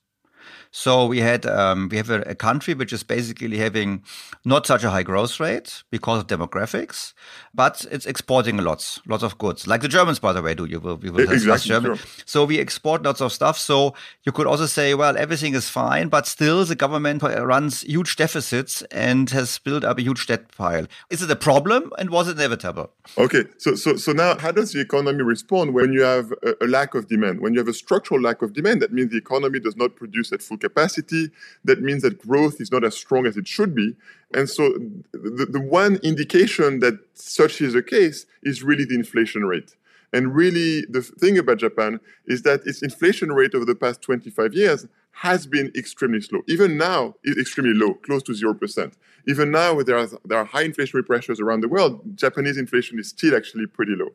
So 0.72 1.06
we 1.06 1.20
had 1.20 1.45
um, 1.45 1.89
we 1.89 1.98
have 1.98 2.10
a, 2.10 2.22
a, 2.22 2.36
country 2.36 2.74
which 2.74 2.93
is 2.93 3.04
basically 3.04 3.58
having 3.58 4.04
not 4.45 4.68
such 4.68 4.84
a 4.84 4.89
high 4.89 5.04
growth 5.04 5.39
rate 5.39 5.84
because 5.89 6.20
of 6.20 6.28
demographics, 6.28 7.14
but 7.54 7.86
it's 7.91 8.06
exporting 8.06 8.58
lots 8.58 9.00
lots 9.08 9.24
of 9.24 9.38
goods, 9.38 9.68
like 9.68 9.82
the 9.82 9.88
Germans, 9.88 10.20
by 10.20 10.34
the 10.34 10.41
way. 10.41 10.54
Do 10.54 10.66
you 10.66 10.80
will 10.80 10.98
we 10.98 11.10
will 11.10 11.32
exactly, 11.32 11.70
German. 11.70 11.95
Sure. 11.95 12.08
So 12.26 12.45
we 12.45 12.60
export 12.60 13.04
lots 13.04 13.22
of 13.22 13.32
stuff. 13.32 13.58
So 13.58 13.95
you 14.24 14.32
could 14.32 14.48
also 14.48 14.66
say, 14.66 14.93
well, 14.93 15.18
everything 15.18 15.56
is 15.56 15.70
fine, 15.70 16.10
but 16.10 16.28
still 16.28 16.64
the 16.66 16.76
government 16.76 17.24
runs 17.24 17.82
huge 17.82 18.16
deficits 18.16 18.82
and 18.91 19.30
has 19.32 19.58
built 19.60 19.84
up 19.84 19.98
a 19.98 20.02
huge 20.02 20.28
debt 20.28 20.56
pile. 20.56 20.86
Is 21.10 21.22
it 21.22 21.32
a 21.32 21.36
problem, 21.36 21.91
and 21.98 22.10
was 22.10 22.28
it 22.28 22.38
inevitable? 22.38 22.91
Okay, 23.18 23.45
so 23.58 23.76
so 23.76 23.95
so 23.95 24.12
now, 24.12 24.38
how 24.38 24.52
does 24.52 24.74
the 24.74 24.82
economy 24.82 25.24
respond 25.24 25.74
when 25.74 25.93
you 25.93 26.02
have 26.02 26.32
a, 26.43 26.66
a 26.66 26.68
lack 26.68 26.93
of 26.93 27.08
demand? 27.08 27.41
When 27.41 27.54
you 27.54 27.60
have 27.60 27.68
a 27.68 27.74
structural 27.74 28.22
lack 28.22 28.41
of 28.41 28.54
demand, 28.54 28.82
that 28.82 28.93
means 28.93 29.12
the 29.12 29.18
economy 29.18 29.60
does 29.60 29.76
not 29.76 29.95
produce 29.95 30.30
at 30.38 30.43
full 30.43 30.57
capacity. 30.57 31.29
That 31.65 31.81
means 31.81 32.01
that 32.03 32.19
growth 32.19 32.61
is 32.61 32.71
not 32.71 32.83
as 32.83 32.95
strong 32.95 33.25
as 33.25 33.38
it 33.38 33.47
should 33.47 33.73
be. 33.73 33.95
And 34.33 34.49
so 34.49 34.69
the, 35.11 35.47
the 35.49 35.61
one 35.61 35.97
indication 36.03 36.79
that 36.79 36.99
such 37.13 37.61
is 37.61 37.73
the 37.73 37.83
case 37.83 38.25
is 38.43 38.63
really 38.63 38.85
the 38.85 38.95
inflation 38.95 39.45
rate. 39.45 39.75
And 40.13 40.33
really, 40.33 40.85
the 40.89 41.01
thing 41.01 41.38
about 41.38 41.57
Japan 41.57 41.99
is 42.25 42.43
that 42.43 42.65
its 42.65 42.81
inflation 42.81 43.31
rate 43.33 43.53
over 43.53 43.65
the 43.65 43.75
past 43.75 44.01
25 44.01 44.53
years 44.53 44.88
has 45.11 45.47
been 45.47 45.71
extremely 45.75 46.21
slow. 46.21 46.41
Even 46.47 46.77
now, 46.77 47.15
it's 47.23 47.39
extremely 47.39 47.73
low, 47.73 47.95
close 47.95 48.21
to 48.23 48.31
0%. 48.33 48.93
Even 49.27 49.51
now, 49.51 49.81
there 49.81 49.97
are, 49.97 50.07
there 50.23 50.38
are 50.38 50.45
high 50.45 50.63
inflationary 50.63 51.05
pressures 51.05 51.39
around 51.39 51.61
the 51.61 51.67
world, 51.67 52.01
Japanese 52.15 52.57
inflation 52.57 52.99
is 52.99 53.09
still 53.09 53.35
actually 53.35 53.65
pretty 53.65 53.95
low. 53.95 54.09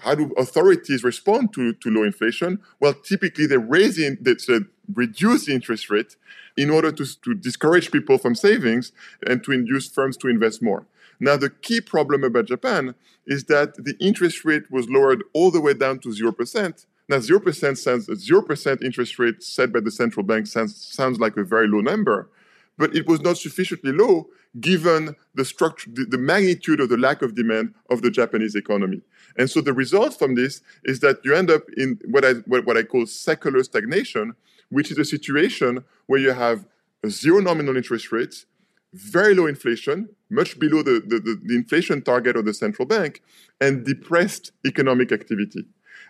How 0.00 0.14
do 0.14 0.32
authorities 0.36 1.04
respond 1.04 1.52
to, 1.54 1.72
to 1.74 1.90
low 1.90 2.04
inflation? 2.04 2.60
Well, 2.80 2.94
typically 2.94 3.46
they 3.46 3.56
raise 3.56 3.96
the, 3.96 4.16
they 4.20 4.60
reduce 4.92 5.46
the 5.46 5.54
interest 5.54 5.90
rate 5.90 6.16
in 6.56 6.70
order 6.70 6.92
to, 6.92 7.20
to 7.22 7.34
discourage 7.34 7.90
people 7.90 8.18
from 8.18 8.34
savings 8.34 8.92
and 9.26 9.42
to 9.44 9.52
induce 9.52 9.88
firms 9.88 10.16
to 10.18 10.28
invest 10.28 10.62
more. 10.62 10.86
Now, 11.20 11.36
the 11.36 11.50
key 11.50 11.80
problem 11.80 12.24
about 12.24 12.46
Japan 12.46 12.94
is 13.26 13.44
that 13.44 13.74
the 13.76 13.94
interest 14.00 14.44
rate 14.44 14.70
was 14.70 14.88
lowered 14.88 15.22
all 15.34 15.50
the 15.50 15.60
way 15.60 15.74
down 15.74 15.98
to 16.00 16.08
0%. 16.08 16.86
Now, 17.08 17.16
0% 17.16 17.76
sounds, 17.76 18.06
0% 18.06 18.82
interest 18.82 19.18
rate 19.18 19.42
set 19.42 19.72
by 19.72 19.80
the 19.80 19.90
central 19.90 20.24
bank 20.24 20.46
sounds, 20.46 20.76
sounds 20.76 21.20
like 21.20 21.36
a 21.36 21.44
very 21.44 21.68
low 21.68 21.80
number, 21.80 22.30
but 22.78 22.94
it 22.94 23.06
was 23.06 23.20
not 23.20 23.38
sufficiently 23.38 23.92
low 23.92 24.28
given 24.58 25.14
the 25.34 25.44
structure, 25.44 25.90
the, 25.92 26.04
the, 26.04 26.18
magnitude 26.18 26.80
of 26.80 26.88
the 26.88 26.96
lack 26.96 27.22
of 27.22 27.34
demand 27.34 27.74
of 27.88 28.02
the 28.02 28.10
Japanese 28.10 28.54
economy. 28.56 29.00
And 29.36 29.48
so 29.48 29.60
the 29.60 29.72
result 29.72 30.18
from 30.18 30.34
this 30.34 30.60
is 30.84 31.00
that 31.00 31.20
you 31.24 31.34
end 31.34 31.50
up 31.50 31.62
in 31.76 32.00
what 32.06 32.24
I, 32.24 32.32
what, 32.46 32.66
what 32.66 32.76
I 32.76 32.82
call 32.82 33.06
secular 33.06 33.62
stagnation, 33.62 34.34
which 34.70 34.90
is 34.90 34.98
a 34.98 35.04
situation 35.04 35.84
where 36.06 36.18
you 36.18 36.32
have 36.32 36.66
zero 37.08 37.40
nominal 37.40 37.76
interest 37.76 38.10
rates, 38.10 38.46
very 38.92 39.34
low 39.34 39.46
inflation, 39.46 40.08
much 40.30 40.58
below 40.58 40.82
the, 40.82 41.02
the, 41.06 41.20
the, 41.20 41.54
inflation 41.54 42.02
target 42.02 42.36
of 42.36 42.44
the 42.44 42.54
central 42.54 42.86
bank, 42.86 43.22
and 43.60 43.84
depressed 43.84 44.52
economic 44.66 45.12
activity. 45.12 45.64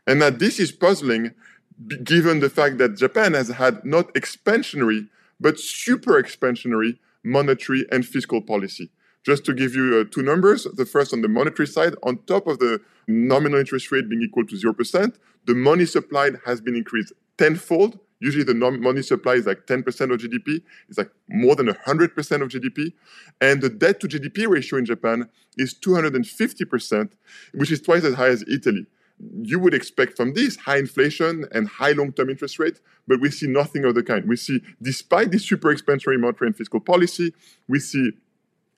And 0.07 0.21
now 0.21 0.31
this 0.31 0.59
is 0.59 0.73
puzzling 0.73 1.35
given 2.05 2.41
the 2.41 2.51
fact 2.51 2.79
that 2.79 2.97
Japan 2.97 3.35
has 3.35 3.49
had 3.49 3.85
not 3.85 4.13
expansionary, 4.15 5.09
but 5.41 5.59
super 5.59 6.23
expansionary 6.23 6.99
monetary 7.25 7.87
and 7.91 8.07
fiscal 8.07 8.41
policy. 8.41 8.91
Just 9.25 9.45
to 9.45 9.53
give 9.53 9.75
you 9.75 9.99
uh, 9.99 10.05
two 10.11 10.23
numbers, 10.23 10.67
the 10.77 10.87
first 10.87 11.13
on 11.13 11.21
the 11.21 11.29
monetary 11.29 11.67
side, 11.67 11.95
on 12.03 12.19
top 12.25 12.47
of 12.47 12.59
the 12.59 12.81
nominal 13.07 13.59
interest 13.59 13.93
rate 13.93 14.09
being 14.09 14.23
equal 14.23 14.47
to 14.47 14.55
0%, 14.55 15.17
the 15.47 15.55
money 15.55 15.85
supplied 15.85 16.39
has 16.47 16.61
been 16.61 16.75
increased 16.75 17.13
tenfold 17.37 17.99
Usually 18.21 18.45
the 18.45 18.55
money 18.55 19.01
supply 19.01 19.35
is 19.35 19.47
like 19.47 19.67
10% 19.67 19.79
of 20.13 20.21
GDP. 20.21 20.63
It's 20.89 20.99
like 20.99 21.11
more 21.29 21.57
than 21.57 21.69
100% 21.69 22.43
of 22.43 22.49
GDP. 22.49 22.93
And 23.41 23.63
the 23.63 23.71
debt 23.71 23.99
to 24.01 24.09
GDP 24.09 24.47
ratio 24.47 24.79
in 24.79 24.85
Japan 24.85 25.29
is 25.57 25.75
250%, 25.75 27.13
which 27.55 27.73
is 27.73 27.81
twice 27.81 28.05
as 28.05 28.15
high 28.15 28.29
as 28.29 28.45
Italy. 28.47 28.87
You 29.43 29.59
would 29.59 29.75
expect 29.75 30.17
from 30.17 30.35
this 30.35 30.57
high 30.57 30.79
inflation 30.79 31.47
and 31.53 31.69
high 31.69 31.93
long-term 31.93 32.31
interest 32.31 32.59
rate, 32.59 32.81
but 33.07 33.21
we 33.21 33.31
see 33.31 33.47
nothing 33.47 33.85
of 33.85 33.95
the 33.95 34.03
kind. 34.03 34.27
We 34.27 34.37
see, 34.37 34.63
despite 34.81 35.31
this 35.31 35.45
super 35.45 35.75
expansionary 35.75 36.19
monetary 36.19 36.49
and 36.49 36.57
fiscal 36.57 36.81
policy, 36.81 37.35
we 37.69 37.81
see 37.81 38.13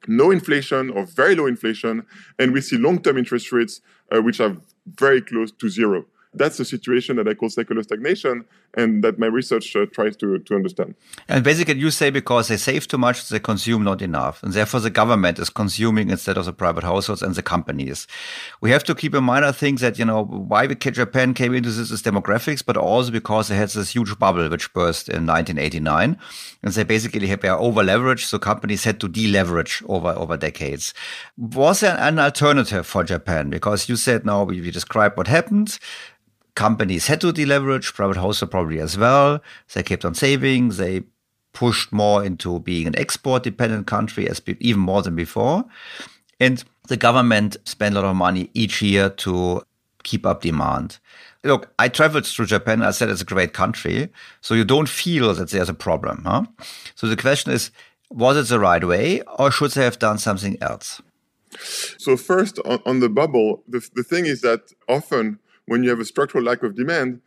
no 0.08 0.30
inflation 0.30 0.90
or 0.90 1.04
very 1.06 1.34
low 1.34 1.46
inflation, 1.46 2.04
and 2.38 2.52
we 2.52 2.60
see 2.60 2.76
long-term 2.76 3.18
interest 3.18 3.52
rates 3.52 3.80
uh, 4.10 4.20
which 4.20 4.40
are 4.40 4.56
very 4.86 5.20
close 5.20 5.52
to 5.52 5.68
zero 5.68 6.06
that's 6.34 6.56
the 6.56 6.64
situation 6.64 7.16
that 7.16 7.28
I 7.28 7.34
call 7.34 7.50
secular 7.50 7.82
stagnation 7.82 8.44
and 8.74 9.04
that 9.04 9.18
my 9.18 9.26
research 9.26 9.76
uh, 9.76 9.84
tries 9.92 10.16
to, 10.16 10.38
to 10.38 10.54
understand. 10.54 10.94
And 11.28 11.44
basically, 11.44 11.78
you 11.78 11.90
say 11.90 12.10
because 12.10 12.48
they 12.48 12.56
save 12.56 12.88
too 12.88 12.96
much, 12.96 13.28
they 13.28 13.38
consume 13.38 13.84
not 13.84 14.00
enough. 14.00 14.42
And 14.42 14.52
therefore, 14.52 14.80
the 14.80 14.90
government 14.90 15.38
is 15.38 15.50
consuming 15.50 16.08
instead 16.08 16.38
of 16.38 16.46
the 16.46 16.52
private 16.52 16.84
households 16.84 17.22
and 17.22 17.34
the 17.34 17.42
companies. 17.42 18.06
We 18.62 18.70
have 18.70 18.84
to 18.84 18.94
keep 18.94 19.14
in 19.14 19.24
mind, 19.24 19.44
I 19.44 19.52
think, 19.52 19.80
that, 19.80 19.98
you 19.98 20.06
know, 20.06 20.24
why 20.24 20.66
Japan 20.66 21.34
came 21.34 21.54
into 21.54 21.70
this 21.70 21.90
is 21.90 22.02
demographics, 22.02 22.64
but 22.64 22.76
also 22.78 23.10
because 23.10 23.48
they 23.48 23.56
had 23.56 23.68
this 23.68 23.90
huge 23.90 24.18
bubble 24.18 24.48
which 24.48 24.72
burst 24.72 25.08
in 25.08 25.26
1989. 25.26 26.18
And 26.62 26.72
they 26.72 26.84
basically 26.84 27.28
were 27.28 27.50
over 27.50 27.82
leveraged, 27.82 28.24
so 28.24 28.38
companies 28.38 28.84
had 28.84 29.00
to 29.00 29.08
deleverage 29.08 29.82
over, 29.86 30.10
over 30.10 30.36
decades. 30.38 30.94
Was 31.36 31.80
there 31.80 31.98
an 31.98 32.18
alternative 32.18 32.86
for 32.86 33.04
Japan? 33.04 33.50
Because 33.50 33.88
you 33.88 33.96
said 33.96 34.24
now 34.24 34.44
we, 34.44 34.60
we 34.60 34.70
described 34.70 35.16
what 35.16 35.26
happened 35.26 35.78
companies 36.54 37.06
had 37.06 37.20
to 37.22 37.32
deleverage, 37.32 37.94
private 37.94 38.16
households 38.16 38.50
probably 38.50 38.80
as 38.80 38.98
well. 38.98 39.40
They 39.72 39.82
kept 39.82 40.04
on 40.04 40.14
saving. 40.14 40.70
They 40.70 41.04
pushed 41.52 41.92
more 41.92 42.24
into 42.24 42.60
being 42.60 42.86
an 42.86 42.98
export 42.98 43.42
dependent 43.42 43.86
country 43.86 44.28
as 44.28 44.40
even 44.60 44.80
more 44.80 45.02
than 45.02 45.14
before. 45.14 45.64
And 46.40 46.62
the 46.88 46.96
government 46.96 47.56
spent 47.64 47.94
a 47.94 48.00
lot 48.00 48.10
of 48.10 48.16
money 48.16 48.50
each 48.54 48.82
year 48.82 49.10
to 49.10 49.62
keep 50.02 50.26
up 50.26 50.42
demand. 50.42 50.98
Look, 51.44 51.72
I 51.78 51.88
traveled 51.88 52.26
through 52.26 52.46
Japan. 52.46 52.82
I 52.82 52.90
said 52.92 53.08
it's 53.08 53.22
a 53.22 53.26
great 53.26 53.52
country. 53.52 54.08
So 54.40 54.54
you 54.54 54.64
don't 54.64 54.88
feel 54.88 55.34
that 55.34 55.50
there's 55.50 55.68
a 55.68 55.74
problem. 55.74 56.22
Huh? 56.24 56.44
So 56.94 57.06
the 57.06 57.16
question 57.16 57.52
is, 57.52 57.70
was 58.10 58.36
it 58.36 58.48
the 58.48 58.60
right 58.60 58.84
way 58.84 59.22
or 59.38 59.50
should 59.50 59.72
they 59.72 59.84
have 59.84 59.98
done 59.98 60.18
something 60.18 60.56
else? 60.60 61.00
So 61.98 62.16
first 62.16 62.58
on, 62.64 62.80
on 62.86 63.00
the 63.00 63.08
bubble, 63.08 63.62
the, 63.68 63.86
the 63.94 64.02
thing 64.02 64.26
is 64.26 64.40
that 64.40 64.72
often 64.88 65.38
when 65.72 65.82
you 65.82 65.88
have 65.88 66.00
a 66.00 66.04
structural 66.04 66.44
lack 66.44 66.62
of 66.62 66.74
demand, 66.74 67.22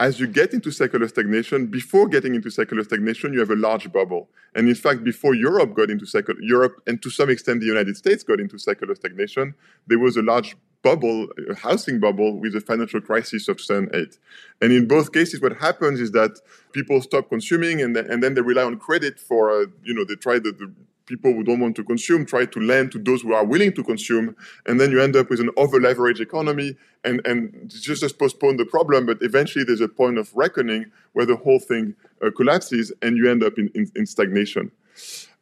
as 0.00 0.18
you 0.18 0.26
get 0.26 0.54
into 0.54 0.70
secular 0.70 1.06
stagnation, 1.06 1.66
before 1.66 2.08
getting 2.08 2.34
into 2.34 2.50
secular 2.50 2.82
stagnation, 2.82 3.34
you 3.34 3.40
have 3.40 3.50
a 3.50 3.56
large 3.56 3.92
bubble. 3.92 4.30
And 4.54 4.70
in 4.70 4.74
fact, 4.74 5.04
before 5.04 5.34
Europe 5.34 5.74
got 5.74 5.90
into 5.90 6.06
secular, 6.06 6.40
Europe 6.40 6.76
and 6.86 7.02
to 7.02 7.10
some 7.10 7.28
extent 7.28 7.60
the 7.60 7.66
United 7.66 7.98
States 7.98 8.22
got 8.22 8.40
into 8.40 8.58
secular 8.58 8.94
stagnation, 8.94 9.54
there 9.86 9.98
was 9.98 10.16
a 10.16 10.22
large 10.22 10.56
bubble, 10.80 11.28
a 11.50 11.54
housing 11.54 12.00
bubble 12.00 12.40
with 12.40 12.54
the 12.54 12.60
financial 12.62 13.02
crisis 13.02 13.48
of 13.48 13.58
2008. 13.58 14.18
And 14.62 14.72
in 14.72 14.88
both 14.88 15.12
cases, 15.12 15.42
what 15.42 15.58
happens 15.58 16.00
is 16.00 16.12
that 16.12 16.40
people 16.72 17.02
stop 17.02 17.28
consuming 17.28 17.82
and, 17.82 17.94
then, 17.94 18.10
and 18.10 18.22
then 18.22 18.32
they 18.32 18.40
rely 18.40 18.62
on 18.62 18.78
credit 18.78 19.20
for, 19.20 19.50
uh, 19.50 19.66
you 19.82 19.92
know, 19.92 20.04
they 20.06 20.14
try 20.14 20.38
the, 20.38 20.52
the 20.52 20.72
people 21.06 21.32
who 21.32 21.42
don't 21.42 21.60
want 21.60 21.76
to 21.76 21.84
consume 21.84 22.24
try 22.24 22.44
to 22.46 22.60
lend 22.60 22.92
to 22.92 22.98
those 22.98 23.22
who 23.22 23.32
are 23.32 23.44
willing 23.44 23.72
to 23.72 23.82
consume 23.82 24.34
and 24.66 24.80
then 24.80 24.90
you 24.90 25.00
end 25.00 25.16
up 25.16 25.30
with 25.30 25.40
an 25.40 25.50
over 25.56 25.78
leveraged 25.78 26.20
economy 26.20 26.76
and 27.04 27.20
and 27.26 27.70
just, 27.70 28.00
just 28.00 28.18
postpone 28.18 28.56
the 28.56 28.64
problem 28.64 29.06
but 29.06 29.18
eventually 29.20 29.64
there's 29.64 29.80
a 29.80 29.88
point 29.88 30.18
of 30.18 30.34
reckoning 30.34 30.86
where 31.12 31.26
the 31.26 31.36
whole 31.36 31.58
thing 31.58 31.94
uh, 32.24 32.30
collapses 32.36 32.92
and 33.02 33.16
you 33.16 33.30
end 33.30 33.42
up 33.42 33.58
in, 33.58 33.70
in, 33.74 33.90
in 33.94 34.06
stagnation. 34.06 34.70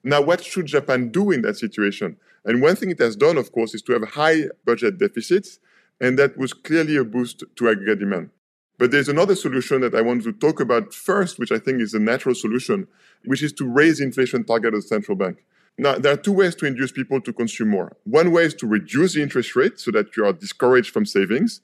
Now 0.03 0.21
what 0.21 0.45
should 0.45 0.67
japan 0.67 1.11
do 1.11 1.31
in 1.31 1.43
that 1.43 1.57
situation? 1.57 2.17
And 2.45 2.61
one 2.61 2.75
thing 2.75 2.91
it 2.91 2.99
has 2.99 3.17
done 3.17 3.37
of 3.37 3.53
course 3.53 3.75
is 3.75 3.83
to 3.83 3.93
have 3.93 4.09
high 4.11 4.45
budget 4.65 4.99
deficits 4.99 5.59
and 6.01 6.19
that 6.19 6.37
was 6.37 6.53
clearly 6.53 6.97
a 6.97 7.05
boost 7.05 7.45
to 7.57 7.69
aggregate 7.69 8.01
demand. 8.01 8.31
But 8.79 8.91
there's 8.91 9.09
another 9.09 9.37
solution 9.37 9.81
that 9.83 9.95
I 9.95 10.01
want 10.01 10.25
to 10.25 10.33
talk 10.33 10.59
about 10.59 10.93
first, 10.93 11.39
which 11.39 11.53
I 11.53 11.59
think 11.59 11.81
is 11.81 11.95
a 11.95 12.01
natural 12.01 12.35
solution, 12.35 12.89
which 13.25 13.41
is 13.41 13.53
to 13.53 13.69
raise 13.69 14.01
inflation 14.01 14.43
target 14.43 14.75
of 14.75 14.83
the 14.83 14.89
central 14.89 15.17
bank. 15.17 15.45
Now, 15.79 15.97
there 15.99 16.13
are 16.13 16.19
two 16.19 16.33
ways 16.33 16.55
to 16.57 16.67
induce 16.67 16.93
people 16.93 17.21
to 17.21 17.33
consume 17.33 17.71
more. 17.71 17.97
One 18.05 18.31
way 18.31 18.45
is 18.45 18.55
to 18.55 18.67
reduce 18.67 19.15
the 19.15 19.23
interest 19.23 19.57
rate 19.57 19.81
so 19.81 19.91
that 19.93 20.17
you 20.17 20.25
are 20.25 20.33
discouraged 20.33 20.93
from 20.93 21.07
savings. 21.07 21.61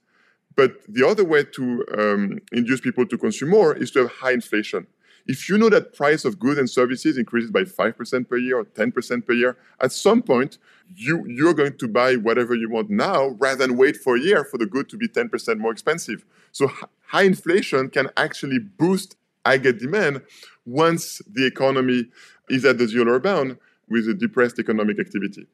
But 0.57 0.81
the 0.89 1.07
other 1.07 1.25
way 1.25 1.45
to 1.45 1.85
um, 1.97 2.39
induce 2.51 2.81
people 2.81 3.07
to 3.07 3.19
consume 3.19 3.51
more 3.51 3.77
is 3.77 3.91
to 3.93 4.01
have 4.01 4.11
high 4.11 4.33
inflation. 4.33 4.87
If 5.27 5.47
you 5.49 5.59
know 5.59 5.69
that 5.69 5.95
price 5.95 6.25
of 6.25 6.39
goods 6.39 6.59
and 6.59 6.69
services 6.69 7.19
increases 7.19 7.51
by 7.51 7.63
5% 7.65 8.29
per 8.29 8.39
year 8.39 8.59
or 8.59 8.65
10% 8.65 9.27
per 9.27 9.35
year, 9.35 9.59
at 9.79 9.93
some 9.93 10.23
point, 10.23 10.57
you, 10.97 11.23
you're 11.29 11.53
going 11.53 11.77
to 11.77 11.87
buy 11.87 12.17
whatever 12.17 12.55
you 12.55 12.71
want 12.71 12.89
now 12.89 13.37
rather 13.39 13.67
than 13.67 13.77
wait 13.77 13.99
for 13.99 14.17
a 14.17 14.21
year 14.21 14.43
for 14.43 14.57
the 14.57 14.65
good 14.65 14.89
to 14.89 14.97
be 14.97 15.07
10% 15.07 15.59
more 15.59 15.71
expensive. 15.71 16.25
So 16.51 16.73
high 17.09 17.25
inflation 17.25 17.91
can 17.91 18.09
actually 18.17 18.59
boost 18.59 19.17
aggregate 19.45 19.81
demand 19.81 20.23
once 20.65 21.21
the 21.31 21.47
economy 21.47 22.07
is 22.49 22.65
at 22.65 22.79
the 22.79 22.89
zero 22.89 23.21
bound 23.21 23.59
with 23.91 24.09
a 24.09 24.15
depressed 24.15 24.59
economic 24.59 24.99
activity. 24.99 25.47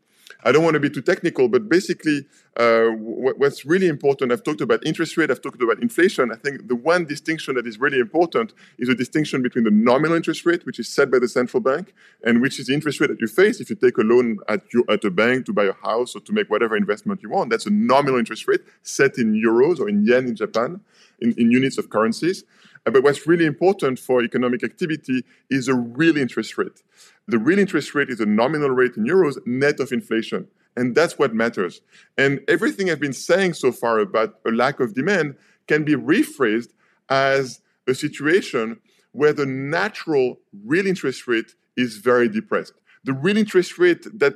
I 0.43 0.53
don't 0.53 0.65
want 0.65 0.75
to 0.75 0.81
be 0.81 0.91
too 0.91 1.03
technical, 1.03 1.49
but 1.49 1.69
basically, 1.69 2.27
uh, 2.57 2.89
what's 2.97 3.65
really 3.65 3.89
important, 3.89 4.33
I've 4.33 4.43
talked 4.43 4.61
about 4.61 4.85
interest 4.87 5.17
rate, 5.17 5.31
I've 5.31 5.41
talked 5.41 5.63
about 5.63 5.81
inflation. 5.81 6.31
I 6.33 6.37
think 6.37 6.69
the 6.69 6.75
one 6.75 7.05
distinction 7.05 7.55
that 7.55 7.67
is 7.67 7.79
really 7.79 7.99
important 7.99 8.53
is 8.79 8.89
a 8.89 8.95
distinction 8.95 9.43
between 9.43 9.65
the 9.65 9.71
nominal 9.71 10.17
interest 10.17 10.45
rate, 10.45 10.67
which 10.67 10.79
is 10.79 10.89
set 10.89 11.11
by 11.11 11.19
the 11.19 11.29
central 11.29 11.61
bank, 11.61 11.95
and 12.25 12.41
which 12.41 12.59
is 12.59 12.67
the 12.67 12.75
interest 12.75 13.01
rate 13.01 13.09
that 13.09 13.21
you 13.21 13.27
face 13.27 13.61
if 13.61 13.71
you 13.71 13.77
take 13.77 13.97
a 13.99 14.03
loan 14.03 14.39
at, 14.49 14.63
your, 14.73 14.85
at 14.89 15.05
a 15.05 15.11
bank 15.11 15.47
to 15.47 15.53
buy 15.53 15.65
a 15.65 15.73
house 15.73 16.15
or 16.15 16.21
to 16.21 16.33
make 16.33 16.51
whatever 16.51 16.77
investment 16.77 17.23
you 17.23 17.31
want. 17.31 17.51
That's 17.51 17.67
a 17.67 17.71
nominal 17.71 18.19
interest 18.19 18.47
rate 18.49 18.61
set 18.83 19.19
in 19.19 19.33
euros 19.33 19.79
or 19.81 19.89
in 19.89 20.05
yen 20.07 20.27
in 20.27 20.37
Japan, 20.37 20.81
in, 21.21 21.33
in 21.39 21.51
units 21.51 21.79
of 21.79 21.91
currencies. 21.91 22.45
Uh, 22.87 22.91
but 22.91 23.03
what's 23.03 23.27
really 23.27 23.47
important 23.47 23.99
for 23.99 24.23
economic 24.23 24.63
activity 24.63 25.25
is 25.51 25.69
a 25.69 25.75
real 25.75 26.17
interest 26.17 26.59
rate. 26.59 26.83
The 27.27 27.39
real 27.39 27.59
interest 27.59 27.95
rate 27.95 28.11
is 28.11 28.21
a 28.21 28.27
nominal 28.27 28.71
rate 28.71 28.97
in 28.97 29.05
euros 29.05 29.37
net 29.47 29.81
of 29.81 29.93
inflation. 29.93 30.49
And 30.77 30.95
that's 30.95 31.19
what 31.19 31.35
matters. 31.35 31.81
And 32.19 32.41
everything 32.49 32.91
I've 32.91 33.01
been 33.01 33.13
saying 33.13 33.55
so 33.55 33.73
far 33.73 34.01
about 34.01 34.41
a 34.47 34.51
lack 34.51 34.81
of 34.81 34.95
demand 34.95 35.37
can 35.69 35.85
be 35.85 35.95
rephrased 35.95 36.71
as 37.09 37.61
a 37.87 37.95
situation 37.95 38.81
where 39.13 39.33
the 39.33 39.47
natural 39.47 40.41
real 40.65 40.87
interest 40.87 41.29
rate 41.29 41.55
is 41.77 41.99
very 41.99 42.29
depressed. 42.29 42.75
The 43.05 43.13
real 43.13 43.37
interest 43.37 43.79
rate 43.79 44.07
that 44.19 44.35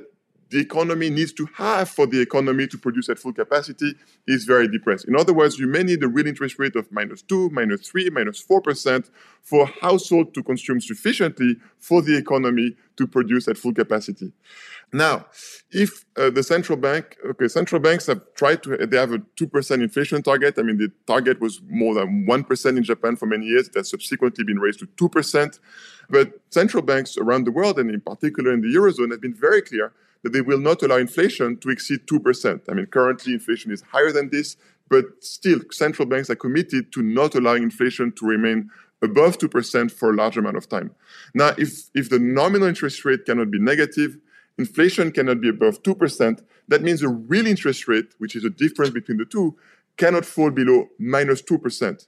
the 0.49 0.59
economy 0.59 1.09
needs 1.09 1.31
to 1.33 1.47
have 1.55 1.89
for 1.89 2.07
the 2.07 2.19
economy 2.19 2.67
to 2.67 2.77
produce 2.77 3.09
at 3.09 3.19
full 3.19 3.33
capacity 3.33 3.93
is 4.27 4.45
very 4.45 4.67
depressed. 4.67 5.07
In 5.07 5.15
other 5.15 5.33
words, 5.33 5.59
you 5.59 5.67
may 5.67 5.83
need 5.83 6.03
a 6.03 6.07
real 6.07 6.27
interest 6.27 6.57
rate 6.57 6.75
of 6.75 6.91
minus 6.91 7.21
two, 7.21 7.49
minus 7.51 7.87
three, 7.87 8.09
minus 8.09 8.39
four 8.41 8.61
percent 8.61 9.09
for 9.41 9.63
a 9.63 9.71
household 9.81 10.33
to 10.33 10.43
consume 10.43 10.81
sufficiently 10.81 11.55
for 11.79 12.01
the 12.01 12.17
economy 12.17 12.75
to 12.97 13.07
produce 13.07 13.47
at 13.47 13.57
full 13.57 13.73
capacity. 13.73 14.31
Now, 14.91 15.27
if 15.71 16.03
uh, 16.17 16.31
the 16.31 16.41
central 16.41 16.77
bank, 16.77 17.15
okay, 17.29 17.47
central 17.47 17.79
banks 17.79 18.07
have 18.07 18.21
tried 18.33 18.63
to, 18.63 18.75
they 18.75 18.97
have 18.97 19.13
a 19.13 19.19
2% 19.19 19.83
inflation 19.83 20.23
target. 20.23 20.55
I 20.57 20.63
mean, 20.63 20.77
the 20.77 20.91
target 21.05 21.39
was 21.39 21.61
more 21.69 21.93
than 21.93 22.25
1% 22.27 22.77
in 22.77 22.83
Japan 22.83 23.15
for 23.15 23.27
many 23.27 23.45
years. 23.45 23.67
It 23.67 23.75
has 23.75 23.89
subsequently 23.91 24.43
been 24.43 24.59
raised 24.59 24.79
to 24.79 24.87
2%. 24.87 25.59
But 26.09 26.33
central 26.49 26.81
banks 26.81 27.17
around 27.17 27.43
the 27.45 27.51
world, 27.51 27.77
and 27.77 27.91
in 27.91 28.01
particular 28.01 28.51
in 28.51 28.61
the 28.61 28.67
Eurozone, 28.67 29.11
have 29.11 29.21
been 29.21 29.35
very 29.35 29.61
clear 29.61 29.93
that 30.23 30.33
they 30.33 30.41
will 30.41 30.59
not 30.59 30.83
allow 30.83 30.97
inflation 30.97 31.57
to 31.57 31.69
exceed 31.69 32.05
2%. 32.07 32.61
I 32.69 32.73
mean, 32.73 32.85
currently 32.87 33.33
inflation 33.33 33.71
is 33.71 33.81
higher 33.81 34.11
than 34.11 34.29
this, 34.29 34.57
but 34.89 35.05
still 35.21 35.59
central 35.71 36.07
banks 36.07 36.29
are 36.29 36.35
committed 36.35 36.91
to 36.93 37.01
not 37.01 37.35
allowing 37.35 37.63
inflation 37.63 38.11
to 38.13 38.25
remain 38.25 38.69
above 39.01 39.37
2% 39.37 39.91
for 39.91 40.09
a 40.09 40.15
large 40.15 40.37
amount 40.37 40.57
of 40.57 40.67
time. 40.67 40.91
Now, 41.33 41.53
if, 41.57 41.89
if 41.93 42.09
the 42.09 42.19
nominal 42.19 42.67
interest 42.67 43.05
rate 43.05 43.25
cannot 43.25 43.49
be 43.51 43.59
negative, 43.59 44.17
inflation 44.57 45.11
cannot 45.11 45.39
be 45.39 45.49
above 45.49 45.83
2%, 45.83 46.43
that 46.67 46.81
means 46.81 46.99
the 46.99 47.07
real 47.07 47.47
interest 47.47 47.87
rate, 47.87 48.13
which 48.17 48.35
is 48.35 48.43
the 48.43 48.49
difference 48.49 48.91
between 48.91 49.17
the 49.17 49.25
two, 49.25 49.55
cannot 49.97 50.25
fall 50.25 50.51
below 50.51 50.89
minus 50.97 51.41
2%. 51.41 52.07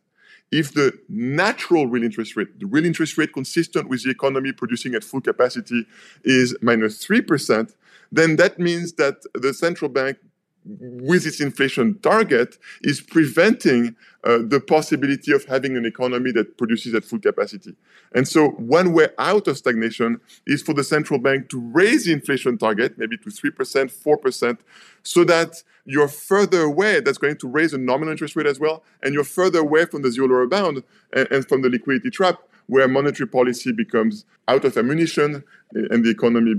If 0.51 0.74
the 0.74 0.91
natural 1.07 1.88
real 1.88 2.03
interest 2.03 2.36
rate, 2.36 2.59
the 2.59 2.66
real 2.66 2.86
interest 2.86 3.18
rate 3.18 3.32
consistent 3.32 3.88
with 3.88 4.03
the 4.03 4.09
economy 4.09 4.51
producing 4.51 4.95
at 4.95 5.03
full 5.03 5.22
capacity 5.22 5.86
is 6.26 6.55
minus 6.62 7.05
3%, 7.05 7.74
then 8.12 8.36
that 8.38 8.59
means 8.59 8.93
that 8.93 9.16
the 9.34 9.53
central 9.53 9.89
bank 9.89 10.18
with 10.64 11.26
its 11.26 11.41
inflation 11.41 11.97
target 11.99 12.57
is 12.82 13.01
preventing 13.01 13.95
uh, 14.24 14.38
the 14.45 14.59
possibility 14.59 15.32
of 15.32 15.43
having 15.45 15.76
an 15.76 15.86
economy 15.86 16.32
that 16.32 16.57
produces 16.57 16.93
at 16.93 17.03
full 17.03 17.20
capacity. 17.20 17.76
And 18.14 18.28
so 18.28 18.49
one 18.49 18.93
way 18.93 19.07
out 19.18 19.47
of 19.47 19.57
stagnation 19.57 20.22
is 20.45 20.62
for 20.62 20.74
the 20.74 20.84
central 20.84 21.20
bank 21.20 21.49
to 21.49 21.59
raise 21.59 22.05
the 22.05 22.14
inflation 22.14 22.59
target, 22.59 22.97
maybe 22.97 23.18
to 23.18 23.30
3%, 23.30 23.51
4%, 23.51 24.57
so 25.01 25.24
that 25.24 25.64
you're 25.86 26.07
further 26.07 26.62
away, 26.62 26.99
that's 26.99 27.18
going 27.18 27.38
to 27.38 27.47
raise 27.47 27.72
the 27.72 27.80
nominal 27.80 28.12
interest 28.12 28.36
rate 28.36 28.45
as 28.45 28.59
well, 28.59 28.84
and 29.01 29.16
you're 29.16 29.24
further 29.24 29.59
away 29.59 29.86
from 29.86 30.03
the 30.03 30.12
zero 30.12 30.28
lower 30.28 30.45
bound 30.45 30.84
and, 31.14 31.28
and 31.32 31.47
from 31.49 31.64
the 31.64 31.70
liquidity 31.70 32.12
trap, 32.12 32.38
where 32.68 32.88
monetary 32.88 33.28
policy 33.28 33.72
becomes 33.72 34.26
out 34.47 34.64
of 34.64 34.78
ammunition 34.78 35.43
and 35.74 36.05
the 36.05 36.12
economy 36.12 36.55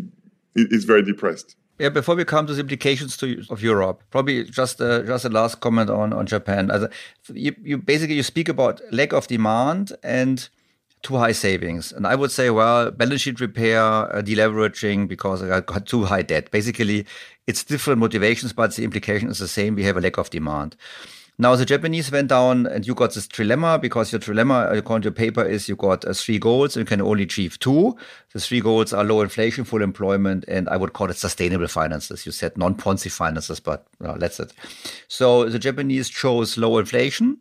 is 0.54 0.84
very 0.84 1.02
depressed. 1.02 1.56
Yeah, 1.78 1.88
before 1.88 2.14
we 2.14 2.24
come 2.24 2.46
to 2.46 2.54
the 2.54 2.60
implications 2.60 3.16
to, 3.16 3.42
of 3.50 3.62
Europe, 3.62 4.02
probably 4.10 4.44
just 4.44 4.80
a, 4.80 5.02
just 5.04 5.24
a 5.24 5.28
last 5.28 5.60
comment 5.60 5.90
on, 5.90 6.12
on 6.12 6.26
Japan. 6.26 6.70
Also, 6.70 6.88
you, 7.32 7.54
you 7.62 7.78
basically 7.78 8.14
you 8.14 8.22
speak 8.22 8.48
about 8.48 8.80
lack 8.92 9.12
of 9.12 9.26
demand 9.26 9.92
and 10.02 10.48
too 11.02 11.16
high 11.16 11.32
savings. 11.32 11.90
And 11.90 12.06
I 12.06 12.14
would 12.14 12.30
say, 12.30 12.50
well, 12.50 12.90
balance 12.90 13.22
sheet 13.22 13.40
repair, 13.40 13.80
uh, 13.80 14.22
deleveraging 14.22 15.08
because 15.08 15.42
I 15.42 15.60
got 15.60 15.86
too 15.86 16.04
high 16.04 16.22
debt. 16.22 16.50
Basically, 16.50 17.06
it's 17.46 17.64
different 17.64 17.98
motivations, 17.98 18.52
but 18.52 18.74
the 18.76 18.84
implication 18.84 19.28
is 19.28 19.38
the 19.38 19.48
same. 19.48 19.74
We 19.74 19.84
have 19.84 19.96
a 19.96 20.00
lack 20.00 20.18
of 20.18 20.30
demand. 20.30 20.76
Now 21.42 21.56
the 21.56 21.64
Japanese 21.64 22.12
went 22.12 22.28
down 22.28 22.68
and 22.68 22.86
you 22.86 22.94
got 22.94 23.14
this 23.14 23.26
trilemma 23.26 23.80
because 23.80 24.12
your 24.12 24.20
trilemma 24.20 24.78
according 24.78 25.02
to 25.02 25.06
your 25.06 25.12
paper 25.12 25.42
is 25.42 25.68
you 25.68 25.74
got 25.74 26.04
uh, 26.04 26.12
three 26.12 26.38
goals 26.38 26.76
and 26.76 26.82
you 26.82 26.88
can 26.88 27.00
only 27.00 27.24
achieve 27.24 27.58
two. 27.58 27.96
The 28.32 28.38
three 28.38 28.60
goals 28.60 28.92
are 28.92 29.02
low 29.02 29.22
inflation, 29.22 29.64
full 29.64 29.82
employment, 29.82 30.44
and 30.46 30.68
I 30.68 30.76
would 30.76 30.92
call 30.92 31.10
it 31.10 31.16
sustainable 31.16 31.66
finances. 31.66 32.24
You 32.24 32.30
said 32.30 32.56
non-Ponzi 32.56 33.10
finances, 33.10 33.58
but 33.58 33.88
well, 33.98 34.16
that's 34.16 34.38
it. 34.38 34.52
So 35.08 35.48
the 35.48 35.58
Japanese 35.58 36.08
chose 36.08 36.56
low 36.56 36.78
inflation, 36.78 37.38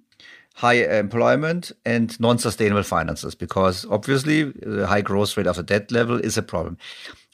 high 0.55 0.83
employment 0.97 1.71
and 1.85 2.19
non-sustainable 2.19 2.81
finances 2.81 3.35
because 3.35 3.85
obviously 3.91 4.45
the 4.45 4.87
high 4.87 5.01
growth 5.01 5.37
rate 5.37 5.45
of 5.45 5.57
the 5.57 5.63
debt 5.63 5.91
level 5.91 6.17
is 6.17 6.39
a 6.39 6.41
problem. 6.41 6.79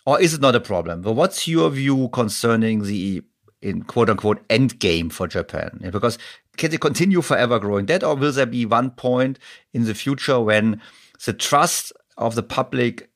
Or 0.05 0.20
is 0.20 0.34
it 0.34 0.41
not 0.41 0.53
a 0.53 0.59
problem? 0.59 0.99
But 0.99 1.13
what's 1.13 1.47
your 1.47 1.70
view 1.70 2.09
concerning 2.09 2.84
the 2.84 3.24
in 3.61 3.82
quote 3.84 4.09
unquote 4.09 4.43
end 4.49 4.80
game 4.80 5.09
for 5.09 5.28
Japan? 5.28 5.80
Because 5.91 6.18
can 6.58 6.72
they 6.72 6.78
continue 6.78 7.22
forever 7.22 7.60
growing 7.60 7.86
debt, 7.86 8.03
or 8.03 8.16
will 8.16 8.32
there 8.32 8.45
be 8.45 8.66
one 8.66 8.91
point 8.91 9.39
in 9.74 9.86
the 9.86 9.93
future 9.93 10.39
when 10.39 10.82
the 11.26 11.34
trust 11.34 11.93
of 12.18 12.36
the 12.36 12.43
public 12.43 13.10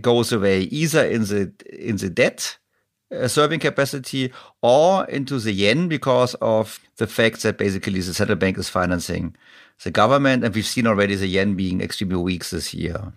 goes 0.00 0.32
away, 0.32 0.62
either 0.62 1.04
in 1.04 1.22
the 1.22 1.52
in 1.72 1.96
the 1.96 2.10
debt 2.10 2.58
uh, 3.12 3.28
serving 3.28 3.60
capacity 3.60 4.32
or 4.62 5.04
into 5.06 5.38
the 5.38 5.52
yen 5.52 5.88
because 5.88 6.34
of 6.36 6.80
the 6.96 7.06
fact 7.06 7.42
that 7.42 7.58
basically 7.58 8.00
the 8.00 8.14
central 8.14 8.38
bank 8.38 8.58
is 8.58 8.68
financing 8.68 9.36
the 9.84 9.90
government, 9.90 10.44
and 10.44 10.54
we've 10.54 10.66
seen 10.66 10.86
already 10.86 11.14
the 11.14 11.26
yen 11.26 11.54
being 11.54 11.80
extremely 11.80 12.16
weak 12.16 12.48
this 12.48 12.72
year. 12.72 13.12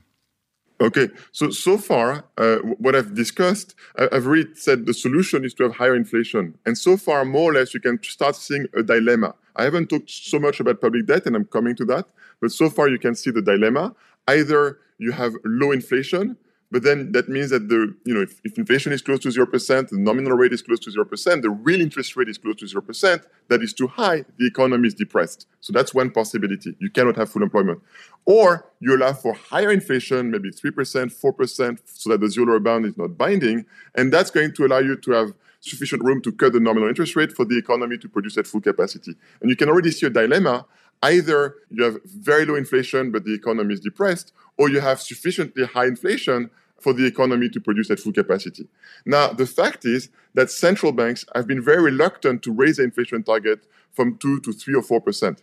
Okay, 0.81 1.07
so 1.31 1.49
so 1.51 1.77
far, 1.77 2.25
uh, 2.37 2.57
what 2.57 2.95
I've 2.95 3.15
discussed, 3.15 3.75
I've 3.97 4.25
really 4.25 4.53
said 4.55 4.85
the 4.85 4.93
solution 4.93 5.45
is 5.45 5.53
to 5.55 5.63
have 5.63 5.75
higher 5.75 5.95
inflation, 5.95 6.57
and 6.65 6.77
so 6.77 6.97
far, 6.97 7.23
more 7.23 7.51
or 7.51 7.53
less, 7.53 7.73
you 7.73 7.79
can 7.79 8.01
start 8.03 8.35
seeing 8.35 8.67
a 8.75 8.83
dilemma. 8.83 9.35
I 9.55 9.63
haven't 9.63 9.89
talked 9.89 10.09
so 10.09 10.39
much 10.39 10.59
about 10.59 10.81
public 10.81 11.05
debt, 11.05 11.25
and 11.25 11.35
I'm 11.35 11.45
coming 11.45 11.75
to 11.77 11.85
that. 11.85 12.07
But 12.41 12.51
so 12.51 12.69
far, 12.69 12.89
you 12.89 12.99
can 12.99 13.15
see 13.15 13.31
the 13.31 13.41
dilemma. 13.41 13.95
Either 14.27 14.79
you 14.97 15.11
have 15.11 15.33
low 15.43 15.71
inflation, 15.71 16.37
but 16.71 16.83
then 16.83 17.11
that 17.11 17.29
means 17.29 17.51
that 17.51 17.69
the 17.69 17.95
you 18.05 18.13
know 18.13 18.21
if, 18.21 18.41
if 18.43 18.57
inflation 18.57 18.91
is 18.91 19.01
close 19.01 19.19
to 19.19 19.31
zero 19.31 19.45
percent, 19.45 19.89
the 19.89 19.97
nominal 19.97 20.33
rate 20.33 20.51
is 20.51 20.61
close 20.61 20.79
to 20.81 20.91
zero 20.91 21.05
percent, 21.05 21.43
the 21.43 21.49
real 21.49 21.79
interest 21.79 22.17
rate 22.17 22.27
is 22.27 22.37
close 22.37 22.55
to 22.57 22.67
zero 22.67 22.81
percent. 22.81 23.21
That 23.49 23.61
is 23.61 23.71
too 23.71 23.87
high. 23.87 24.25
The 24.37 24.47
economy 24.47 24.87
is 24.87 24.93
depressed. 24.93 25.47
So 25.61 25.71
that's 25.71 25.93
one 25.93 26.09
possibility. 26.11 26.75
You 26.79 26.89
cannot 26.89 27.15
have 27.17 27.29
full 27.29 27.43
employment, 27.43 27.81
or 28.25 28.65
you 28.79 28.95
allow 28.95 29.13
for 29.13 29.33
higher 29.33 29.71
inflation, 29.71 30.31
maybe 30.31 30.49
three 30.51 30.71
percent, 30.71 31.11
four 31.11 31.33
percent, 31.33 31.81
so 31.85 32.09
that 32.09 32.19
the 32.19 32.29
zero 32.29 32.59
bound 32.59 32.85
is 32.85 32.97
not 32.97 33.17
binding, 33.17 33.65
and 33.93 34.11
that's 34.11 34.31
going 34.31 34.53
to 34.53 34.65
allow 34.65 34.79
you 34.79 34.97
to 34.97 35.11
have 35.11 35.33
sufficient 35.69 36.03
room 36.03 36.21
to 36.21 36.31
cut 36.31 36.53
the 36.53 36.59
nominal 36.59 36.87
interest 36.87 37.15
rate 37.15 37.31
for 37.31 37.45
the 37.45 37.57
economy 37.57 37.97
to 37.97 38.07
produce 38.07 38.37
at 38.37 38.47
full 38.47 38.61
capacity. 38.61 39.15
And 39.41 39.49
you 39.49 39.55
can 39.55 39.69
already 39.69 39.91
see 39.91 40.05
a 40.05 40.09
dilemma. 40.09 40.65
Either 41.01 41.55
you 41.69 41.83
have 41.83 41.97
very 42.05 42.45
low 42.45 42.55
inflation, 42.55 43.11
but 43.11 43.25
the 43.25 43.33
economy 43.33 43.73
is 43.73 43.79
depressed, 43.79 44.31
or 44.57 44.69
you 44.69 44.79
have 44.79 45.01
sufficiently 45.01 45.65
high 45.65 45.85
inflation 45.85 46.49
for 46.79 46.93
the 46.93 47.05
economy 47.05 47.49
to 47.49 47.59
produce 47.59 47.89
at 47.89 47.99
full 47.99 48.13
capacity. 48.13 48.67
Now, 49.05 49.33
the 49.33 49.47
fact 49.47 49.85
is 49.85 50.09
that 50.33 50.51
central 50.51 50.91
banks 50.91 51.25
have 51.33 51.47
been 51.47 51.61
very 51.61 51.81
reluctant 51.81 52.43
to 52.43 52.51
raise 52.51 52.77
the 52.77 52.83
inflation 52.83 53.23
target 53.23 53.65
from 53.91 54.17
2 54.17 54.41
to 54.41 54.53
3 54.53 54.75
or 54.75 54.83
4%. 54.83 55.37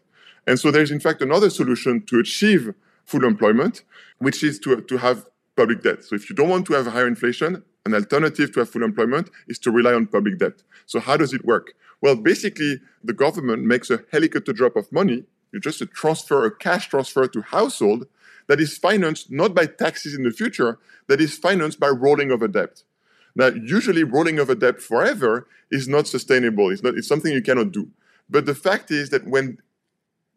And 0.46 0.58
so 0.58 0.70
there's, 0.70 0.90
in 0.90 1.00
fact, 1.00 1.22
another 1.22 1.50
solution 1.50 2.02
to 2.06 2.20
achieve 2.20 2.74
full 3.04 3.24
employment, 3.24 3.82
which 4.18 4.42
is 4.42 4.58
to, 4.60 4.80
to 4.80 4.96
have 4.98 5.26
public 5.56 5.82
debt. 5.82 6.04
So 6.04 6.14
if 6.14 6.28
you 6.30 6.36
don't 6.36 6.48
want 6.48 6.66
to 6.66 6.74
have 6.74 6.86
higher 6.86 7.06
inflation, 7.06 7.62
an 7.84 7.94
alternative 7.94 8.52
to 8.52 8.60
have 8.60 8.70
full 8.70 8.82
employment 8.82 9.30
is 9.48 9.58
to 9.60 9.70
rely 9.70 9.92
on 9.92 10.06
public 10.06 10.38
debt. 10.38 10.62
So 10.86 11.00
how 11.00 11.16
does 11.16 11.32
it 11.32 11.44
work? 11.44 11.74
Well, 12.00 12.16
basically, 12.16 12.80
the 13.02 13.12
government 13.12 13.64
makes 13.64 13.90
a 13.90 14.02
helicopter 14.10 14.52
drop 14.52 14.76
of 14.76 14.90
money. 14.92 15.24
You 15.52 15.60
just 15.60 15.80
a 15.80 15.86
transfer 15.86 16.44
a 16.44 16.54
cash 16.54 16.88
transfer 16.88 17.26
to 17.26 17.42
household 17.42 18.06
that 18.48 18.60
is 18.60 18.76
financed 18.76 19.30
not 19.30 19.54
by 19.54 19.66
taxes 19.66 20.14
in 20.14 20.22
the 20.22 20.30
future, 20.30 20.78
that 21.08 21.20
is 21.20 21.36
financed 21.36 21.78
by 21.78 21.88
rolling 21.88 22.30
over 22.30 22.48
debt. 22.48 22.82
Now, 23.34 23.48
usually 23.48 24.04
rolling 24.04 24.38
over 24.38 24.54
debt 24.54 24.80
forever 24.80 25.46
is 25.70 25.88
not 25.88 26.06
sustainable. 26.06 26.70
It's, 26.70 26.82
not, 26.82 26.94
it's 26.94 27.08
something 27.08 27.32
you 27.32 27.42
cannot 27.42 27.72
do. 27.72 27.88
But 28.28 28.46
the 28.46 28.54
fact 28.54 28.90
is 28.90 29.10
that 29.10 29.26
when 29.26 29.58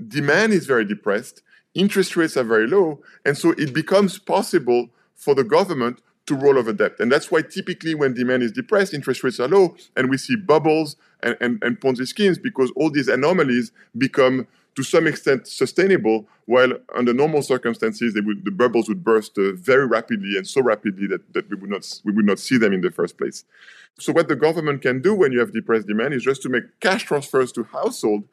demand 0.05 0.53
is 0.53 0.65
very 0.65 0.85
depressed, 0.85 1.41
interest 1.73 2.15
rates 2.15 2.37
are 2.37 2.43
very 2.43 2.67
low, 2.67 3.01
and 3.25 3.37
so 3.37 3.51
it 3.51 3.73
becomes 3.73 4.17
possible 4.17 4.89
for 5.13 5.35
the 5.35 5.43
government 5.43 6.01
to 6.25 6.35
roll 6.35 6.57
over 6.57 6.73
debt. 6.73 6.93
And 6.99 7.11
that's 7.11 7.29
why 7.29 7.41
typically 7.41 7.93
when 7.93 8.13
demand 8.13 8.43
is 8.43 8.51
depressed, 8.51 8.93
interest 8.93 9.23
rates 9.23 9.39
are 9.39 9.47
low, 9.47 9.75
and 9.95 10.09
we 10.09 10.17
see 10.17 10.35
bubbles 10.35 10.95
and, 11.21 11.37
and, 11.39 11.63
and 11.63 11.79
Ponzi 11.79 12.07
schemes 12.07 12.37
because 12.37 12.71
all 12.75 12.89
these 12.89 13.07
anomalies 13.07 13.71
become 13.97 14.47
to 14.75 14.83
some 14.83 15.07
extent 15.07 15.47
sustainable, 15.47 16.27
while 16.45 16.73
under 16.93 17.13
normal 17.13 17.41
circumstances, 17.41 18.13
would, 18.15 18.43
the 18.43 18.51
bubbles 18.51 18.89
would 18.89 19.03
burst 19.03 19.37
uh, 19.37 19.53
very 19.53 19.87
rapidly 19.87 20.37
and 20.37 20.45
so 20.45 20.61
rapidly 20.61 21.07
that, 21.07 21.33
that 21.33 21.49
we, 21.49 21.55
would 21.55 21.69
not, 21.69 22.01
we 22.03 22.11
would 22.11 22.25
not 22.25 22.39
see 22.39 22.57
them 22.57 22.73
in 22.73 22.81
the 22.81 22.91
first 22.91 23.17
place. 23.17 23.45
So 23.97 24.11
what 24.11 24.27
the 24.27 24.35
government 24.35 24.81
can 24.81 25.01
do 25.01 25.15
when 25.15 25.31
you 25.31 25.39
have 25.39 25.53
depressed 25.53 25.87
demand 25.87 26.13
is 26.13 26.23
just 26.23 26.41
to 26.41 26.49
make 26.49 26.63
cash 26.81 27.05
transfers 27.05 27.53
to 27.53 27.63
household, 27.63 28.25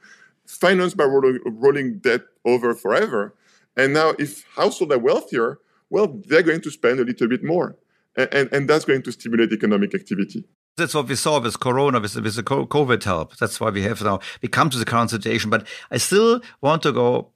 financed 0.45 0.97
by 0.97 1.05
rolling, 1.05 1.39
rolling 1.45 1.99
debt 1.99 2.23
over 2.45 2.75
forever. 2.75 3.35
And 3.77 3.95
now 3.95 4.11
if 4.19 4.45
households 4.57 4.93
are 4.93 4.99
wealthier, 4.99 5.61
well, 5.91 6.09
they're 6.27 6.43
going 6.43 6.63
to 6.63 6.71
spend 6.71 6.99
a 6.99 7.05
little 7.05 7.29
bit 7.29 7.45
more. 7.45 7.77
And, 8.17 8.53
and, 8.53 8.69
that's 8.69 8.85
going 8.85 9.03
to 9.03 9.13
stimulate 9.13 9.53
economic 9.53 9.95
activity. 9.95 10.45
That's 10.77 10.95
what 10.95 11.09
we 11.09 11.15
saw 11.15 11.41
with 11.41 11.61
Corona, 11.61 11.99
with, 11.99 12.15
with 12.17 12.37
the 12.37 12.43
COVID 12.43 13.03
help. 13.05 13.37
That's 13.39 13.59
why 13.59 13.71
we 13.71 13.83
have 13.83 14.03
now, 14.03 14.21
we 14.43 14.49
come 14.49 14.69
to 14.71 14.79
the 14.79 14.85
current 14.85 15.11
situation. 15.11 15.49
But 15.49 15.67
I 15.91 15.97
still 15.97 16.43
want 16.61 16.83
to 16.83 16.93
go 16.93 17.31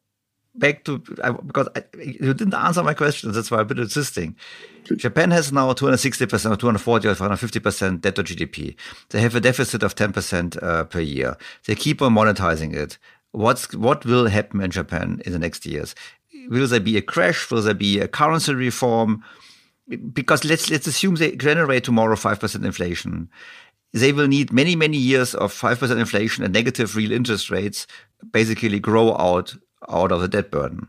back 0.54 0.84
to, 0.84 0.98
because 0.98 1.68
I, 1.76 1.84
you 1.98 2.34
didn't 2.34 2.54
answer 2.54 2.82
my 2.82 2.94
question. 2.94 3.32
That's 3.32 3.50
why 3.50 3.58
I've 3.58 3.68
been 3.68 3.78
insisting. 3.78 4.36
Japan 4.84 5.30
has 5.30 5.52
now 5.52 5.72
260% 5.72 6.22
or 6.52 6.56
240 6.56 7.08
or 7.08 7.14
250% 7.14 8.00
debt 8.00 8.14
to 8.16 8.22
GDP. 8.22 8.76
They 9.10 9.20
have 9.20 9.34
a 9.34 9.40
deficit 9.40 9.82
of 9.82 9.94
10% 9.94 10.62
uh, 10.62 10.84
per 10.84 11.00
year. 11.00 11.36
They 11.66 11.74
keep 11.74 12.02
on 12.02 12.14
monetizing 12.14 12.74
it. 12.74 12.98
What's, 13.32 13.74
what 13.74 14.04
will 14.04 14.26
happen 14.28 14.60
in 14.60 14.70
Japan 14.70 15.20
in 15.26 15.32
the 15.32 15.38
next 15.38 15.66
years? 15.66 15.94
Will 16.48 16.66
there 16.66 16.80
be 16.80 16.96
a 16.96 17.02
crash? 17.02 17.50
Will 17.50 17.62
there 17.62 17.74
be 17.74 17.98
a 17.98 18.08
currency 18.08 18.54
reform? 18.54 19.24
Because 20.12 20.44
let's 20.44 20.70
let's 20.70 20.86
assume 20.86 21.14
they 21.16 21.36
generate 21.36 21.84
tomorrow 21.84 22.16
five 22.16 22.40
percent 22.40 22.64
inflation. 22.64 23.28
They 23.92 24.12
will 24.12 24.28
need 24.28 24.52
many 24.52 24.76
many 24.76 24.96
years 24.96 25.34
of 25.34 25.52
five 25.52 25.78
percent 25.78 26.00
inflation 26.00 26.44
and 26.44 26.52
negative 26.52 26.96
real 26.96 27.12
interest 27.12 27.50
rates, 27.50 27.86
basically 28.32 28.80
grow 28.80 29.16
out 29.16 29.54
out 29.88 30.12
of 30.12 30.20
the 30.20 30.28
debt 30.28 30.50
burden. 30.50 30.88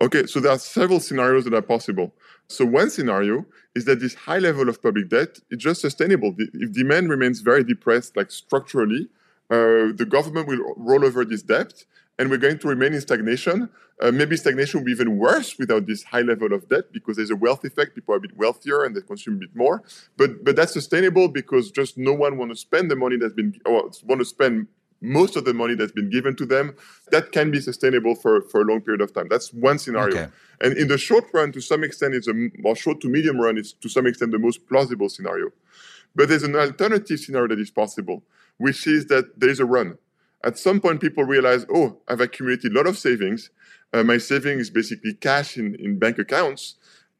Okay, 0.00 0.26
so 0.26 0.40
there 0.40 0.52
are 0.52 0.58
several 0.58 1.00
scenarios 1.00 1.44
that 1.44 1.54
are 1.54 1.62
possible. 1.62 2.12
So 2.48 2.64
one 2.66 2.90
scenario 2.90 3.46
is 3.74 3.86
that 3.86 4.00
this 4.00 4.14
high 4.14 4.38
level 4.38 4.68
of 4.68 4.82
public 4.82 5.08
debt 5.08 5.38
is 5.50 5.58
just 5.58 5.80
sustainable. 5.80 6.34
If 6.38 6.72
demand 6.72 7.08
remains 7.08 7.40
very 7.40 7.64
depressed, 7.64 8.16
like 8.16 8.30
structurally, 8.30 9.08
uh, 9.50 9.96
the 9.96 10.06
government 10.08 10.48
will 10.48 10.74
roll 10.76 11.04
over 11.04 11.24
this 11.24 11.42
debt 11.42 11.84
and 12.18 12.30
we're 12.30 12.38
going 12.38 12.58
to 12.58 12.68
remain 12.68 12.94
in 12.94 13.00
stagnation. 13.00 13.68
Uh, 14.00 14.10
maybe 14.10 14.36
stagnation 14.36 14.80
will 14.80 14.84
be 14.84 14.92
even 14.92 15.16
worse 15.16 15.58
without 15.58 15.86
this 15.86 16.02
high 16.02 16.20
level 16.20 16.52
of 16.52 16.68
debt 16.68 16.92
because 16.92 17.16
there's 17.16 17.30
a 17.30 17.36
wealth 17.36 17.64
effect. 17.64 17.94
People 17.94 18.14
are 18.14 18.18
a 18.18 18.20
bit 18.20 18.36
wealthier 18.36 18.84
and 18.84 18.94
they 18.94 19.00
consume 19.00 19.34
a 19.36 19.38
bit 19.38 19.54
more. 19.54 19.82
But 20.16 20.44
but 20.44 20.56
that's 20.56 20.72
sustainable 20.72 21.28
because 21.28 21.70
just 21.70 21.96
no 21.96 22.12
one 22.12 22.36
want 22.36 22.50
to 22.50 22.56
spend 22.56 22.90
the 22.90 22.96
money 22.96 23.16
that's 23.16 23.34
been 23.34 23.58
or 23.64 23.90
want 24.04 24.20
to 24.20 24.24
spend 24.24 24.68
most 25.00 25.36
of 25.36 25.44
the 25.44 25.54
money 25.54 25.74
that's 25.74 25.92
been 25.92 26.10
given 26.10 26.34
to 26.36 26.46
them. 26.46 26.74
That 27.10 27.32
can 27.32 27.50
be 27.50 27.60
sustainable 27.60 28.14
for, 28.14 28.40
for 28.42 28.62
a 28.62 28.64
long 28.64 28.80
period 28.80 29.02
of 29.02 29.12
time. 29.12 29.28
That's 29.28 29.52
one 29.52 29.78
scenario. 29.78 30.16
Okay. 30.16 30.32
And 30.60 30.76
in 30.76 30.88
the 30.88 30.98
short 30.98 31.24
run, 31.34 31.52
to 31.52 31.60
some 31.60 31.84
extent, 31.84 32.14
it's 32.14 32.28
a 32.28 32.48
or 32.64 32.74
short 32.74 33.00
to 33.02 33.08
medium 33.08 33.38
run, 33.38 33.58
it's 33.58 33.72
to 33.72 33.88
some 33.88 34.06
extent 34.06 34.32
the 34.32 34.38
most 34.38 34.66
plausible 34.68 35.08
scenario. 35.08 35.50
But 36.14 36.28
there's 36.30 36.42
an 36.42 36.56
alternative 36.56 37.20
scenario 37.20 37.48
that 37.48 37.60
is 37.60 37.70
possible, 37.70 38.22
which 38.56 38.86
is 38.86 39.06
that 39.06 39.38
there 39.38 39.50
is 39.50 39.60
a 39.60 39.66
run 39.66 39.98
at 40.46 40.56
some 40.56 40.80
point 40.80 41.00
people 41.00 41.24
realize, 41.24 41.66
oh, 41.74 41.98
I've 42.06 42.20
accumulated 42.20 42.72
a 42.72 42.76
lot 42.76 42.86
of 42.86 42.96
savings. 42.96 43.50
Uh, 43.92 44.04
my 44.04 44.16
savings 44.16 44.62
is 44.62 44.70
basically 44.70 45.14
cash 45.14 45.58
in, 45.58 45.74
in 45.74 45.98
bank 45.98 46.18
accounts, 46.18 46.76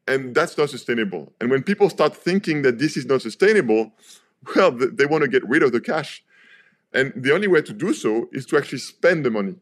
and 0.07 0.33
that's 0.33 0.57
not 0.57 0.69
sustainable. 0.69 1.33
And 1.41 1.51
when 1.51 1.61
people 1.61 1.89
start 1.89 2.15
thinking 2.15 2.61
that 2.61 2.79
this 2.79 2.95
is 2.95 3.05
not 3.05 3.21
sustainable, 3.21 3.91
well, 4.55 4.71
they 4.71 5.05
want 5.05 5.23
to 5.23 5.27
get 5.27 5.47
rid 5.47 5.61
of 5.61 5.73
the 5.73 5.81
cash. 5.81 6.23
And 6.93 7.11
the 7.15 7.33
only 7.33 7.47
way 7.49 7.61
to 7.61 7.73
do 7.73 7.93
so 7.93 8.29
is 8.31 8.45
to 8.47 8.57
actually 8.57 8.79
spend 8.79 9.25
the 9.25 9.29
money. 9.29 9.55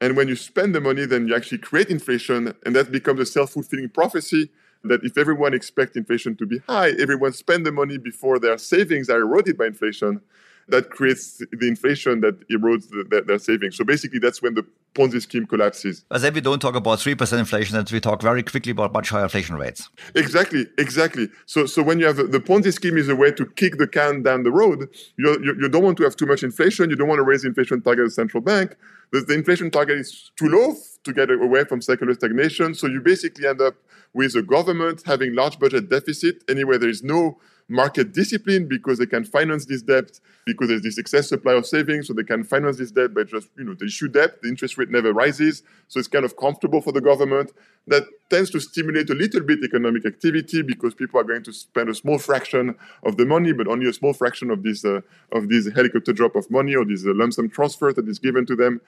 And 0.00 0.16
when 0.16 0.28
you 0.28 0.36
spend 0.36 0.76
the 0.76 0.80
money, 0.80 1.04
then 1.04 1.26
you 1.26 1.34
actually 1.34 1.58
create 1.58 1.88
inflation, 1.88 2.54
and 2.64 2.76
that 2.76 2.92
becomes 2.92 3.18
a 3.18 3.26
self 3.26 3.50
fulfilling 3.50 3.88
prophecy 3.88 4.48
that 4.84 5.02
if 5.02 5.18
everyone 5.18 5.54
expects 5.54 5.96
inflation 5.96 6.36
to 6.36 6.46
be 6.46 6.58
high, 6.68 6.90
everyone 7.00 7.32
spend 7.32 7.66
the 7.66 7.72
money 7.72 7.98
before 7.98 8.38
their 8.38 8.56
savings 8.58 9.10
are 9.10 9.18
eroded 9.18 9.58
by 9.58 9.66
inflation 9.66 10.20
that 10.68 10.90
creates 10.90 11.38
the 11.38 11.68
inflation 11.68 12.20
that 12.20 12.48
erodes 12.48 12.88
the, 12.90 13.04
the, 13.08 13.22
their 13.22 13.38
savings. 13.38 13.76
So 13.76 13.84
basically, 13.84 14.18
that's 14.18 14.42
when 14.42 14.54
the 14.54 14.64
Ponzi 14.94 15.20
scheme 15.20 15.46
collapses. 15.46 16.04
But 16.08 16.22
then 16.22 16.34
we 16.34 16.40
don't 16.40 16.60
talk 16.60 16.74
about 16.74 16.98
3% 16.98 17.38
inflation, 17.38 17.76
and 17.76 17.90
we 17.90 18.00
talk 18.00 18.22
very 18.22 18.42
quickly 18.42 18.72
about 18.72 18.92
much 18.92 19.10
higher 19.10 19.24
inflation 19.24 19.56
rates. 19.56 19.88
Exactly, 20.14 20.66
exactly. 20.76 21.28
So, 21.46 21.66
so 21.66 21.82
when 21.82 21.98
you 21.98 22.06
have 22.06 22.16
the 22.16 22.40
Ponzi 22.40 22.72
scheme 22.72 22.96
is 22.96 23.08
a 23.08 23.16
way 23.16 23.30
to 23.32 23.46
kick 23.46 23.78
the 23.78 23.86
can 23.86 24.22
down 24.22 24.42
the 24.42 24.52
road, 24.52 24.88
you, 25.16 25.38
you, 25.42 25.56
you 25.60 25.68
don't 25.68 25.84
want 25.84 25.96
to 25.98 26.04
have 26.04 26.16
too 26.16 26.26
much 26.26 26.42
inflation, 26.42 26.90
you 26.90 26.96
don't 26.96 27.08
want 27.08 27.18
to 27.18 27.24
raise 27.24 27.42
the 27.42 27.48
inflation 27.48 27.82
target 27.82 28.04
of 28.04 28.10
the 28.10 28.14
central 28.14 28.42
bank. 28.42 28.76
The, 29.12 29.20
the 29.20 29.34
inflation 29.34 29.70
target 29.70 29.98
is 29.98 30.30
too 30.36 30.48
low 30.48 30.74
to 31.04 31.12
get 31.12 31.30
away 31.30 31.64
from 31.64 31.80
secular 31.80 32.14
stagnation. 32.14 32.74
So 32.74 32.86
you 32.86 33.00
basically 33.00 33.46
end 33.46 33.60
up 33.60 33.74
with 34.14 34.34
a 34.34 34.42
government 34.42 35.02
having 35.06 35.34
large 35.34 35.58
budget 35.58 35.88
deficit 35.88 36.38
Anyway, 36.48 36.78
there 36.78 36.88
is 36.88 37.02
no 37.02 37.38
market 37.68 38.12
discipline 38.14 38.66
because 38.66 38.98
they 38.98 39.06
can 39.06 39.24
finance 39.24 39.66
this 39.66 39.82
debt 39.82 40.18
because 40.46 40.68
there's 40.68 40.82
this 40.82 40.98
excess 40.98 41.28
supply 41.28 41.52
of 41.52 41.66
savings, 41.66 42.06
so 42.06 42.14
they 42.14 42.22
can 42.22 42.42
finance 42.42 42.78
this 42.78 42.90
debt 42.90 43.12
by 43.12 43.22
just, 43.22 43.48
you 43.58 43.64
know, 43.64 43.74
they 43.74 43.86
issue 43.86 44.08
debt, 44.08 44.40
the 44.40 44.48
interest 44.48 44.78
rate 44.78 44.90
never 44.90 45.12
rises, 45.12 45.62
so 45.88 45.98
it's 45.98 46.08
kind 46.08 46.24
of 46.24 46.36
comfortable 46.38 46.80
for 46.80 46.92
the 46.92 47.00
government. 47.02 47.52
That 47.86 48.04
tends 48.30 48.50
to 48.50 48.60
stimulate 48.60 49.10
a 49.10 49.14
little 49.14 49.42
bit 49.42 49.58
economic 49.62 50.06
activity 50.06 50.62
because 50.62 50.94
people 50.94 51.20
are 51.20 51.24
going 51.24 51.42
to 51.44 51.52
spend 51.52 51.90
a 51.90 51.94
small 51.94 52.18
fraction 52.18 52.74
of 53.02 53.18
the 53.18 53.26
money, 53.26 53.52
but 53.52 53.68
only 53.68 53.88
a 53.88 53.92
small 53.92 54.14
fraction 54.14 54.50
of 54.50 54.62
this 54.62 54.84
uh, 54.84 55.00
of 55.32 55.48
this 55.48 55.70
helicopter 55.74 56.12
drop 56.12 56.36
of 56.36 56.50
money 56.50 56.74
or 56.74 56.84
this 56.84 57.06
uh, 57.06 57.12
lump 57.14 57.34
sum 57.34 57.48
transfer 57.48 57.92
that 57.92 58.08
is 58.08 58.18
given 58.18 58.46
to 58.46 58.56
them. 58.56 58.80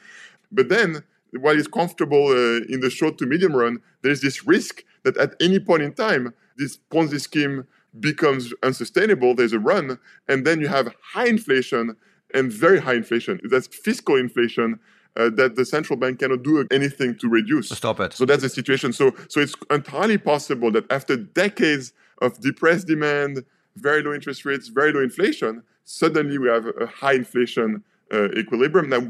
But 0.51 0.69
then, 0.69 1.03
while 1.39 1.59
it's 1.59 1.69
comfortable 1.69 2.29
uh, 2.29 2.65
in 2.69 2.81
the 2.81 2.91
short 2.91 3.19
to 3.19 3.27
medium 3.27 3.55
run, 3.55 3.81
there 4.03 4.13
is 4.13 4.21
this 4.21 4.47
risk 4.47 4.85
that 5.05 5.17
at 5.17 5.35
any 5.41 5.59
point 5.59 5.83
in 5.83 5.93
time, 5.93 6.35
this 6.57 6.79
Ponzi 6.91 7.21
scheme 7.21 7.67
becomes 7.99 8.53
unsustainable, 8.63 9.35
there's 9.35 9.53
a 9.53 9.59
run, 9.59 9.99
and 10.29 10.47
then 10.47 10.61
you 10.61 10.69
have 10.69 10.95
high 11.03 11.27
inflation 11.27 11.97
and 12.33 12.53
very 12.53 12.81
high 12.81 12.95
inflation. 12.95 13.41
That's 13.45 13.67
fiscal 13.67 14.17
inflation 14.17 14.79
uh, 15.17 15.31
that 15.31 15.57
the 15.57 15.65
central 15.65 15.99
bank 15.99 16.21
cannot 16.21 16.43
do 16.43 16.67
anything 16.71 17.17
to 17.19 17.29
reduce. 17.29 17.71
Stop 17.71 18.01
it. 18.01 18.13
So 18.13 18.25
that's 18.25 18.43
the 18.43 18.49
situation. 18.49 18.93
So 18.93 19.13
so 19.29 19.41
it's 19.41 19.55
entirely 19.71 20.19
possible 20.19 20.71
that 20.73 20.91
after 20.91 21.17
decades 21.17 21.93
of 22.23 22.39
depressed 22.41 22.87
demand, 22.87 23.45
very 23.77 24.03
low 24.03 24.15
interest 24.15 24.45
rates, 24.45 24.69
very 24.69 24.93
low 24.93 25.01
inflation, 25.01 25.63
suddenly 25.85 26.39
we 26.39 26.49
have 26.49 26.67
a 26.81 26.87
high 26.87 27.15
inflation 27.15 27.83
uh, 28.13 28.31
equilibrium. 28.33 28.89
Now, 28.89 29.03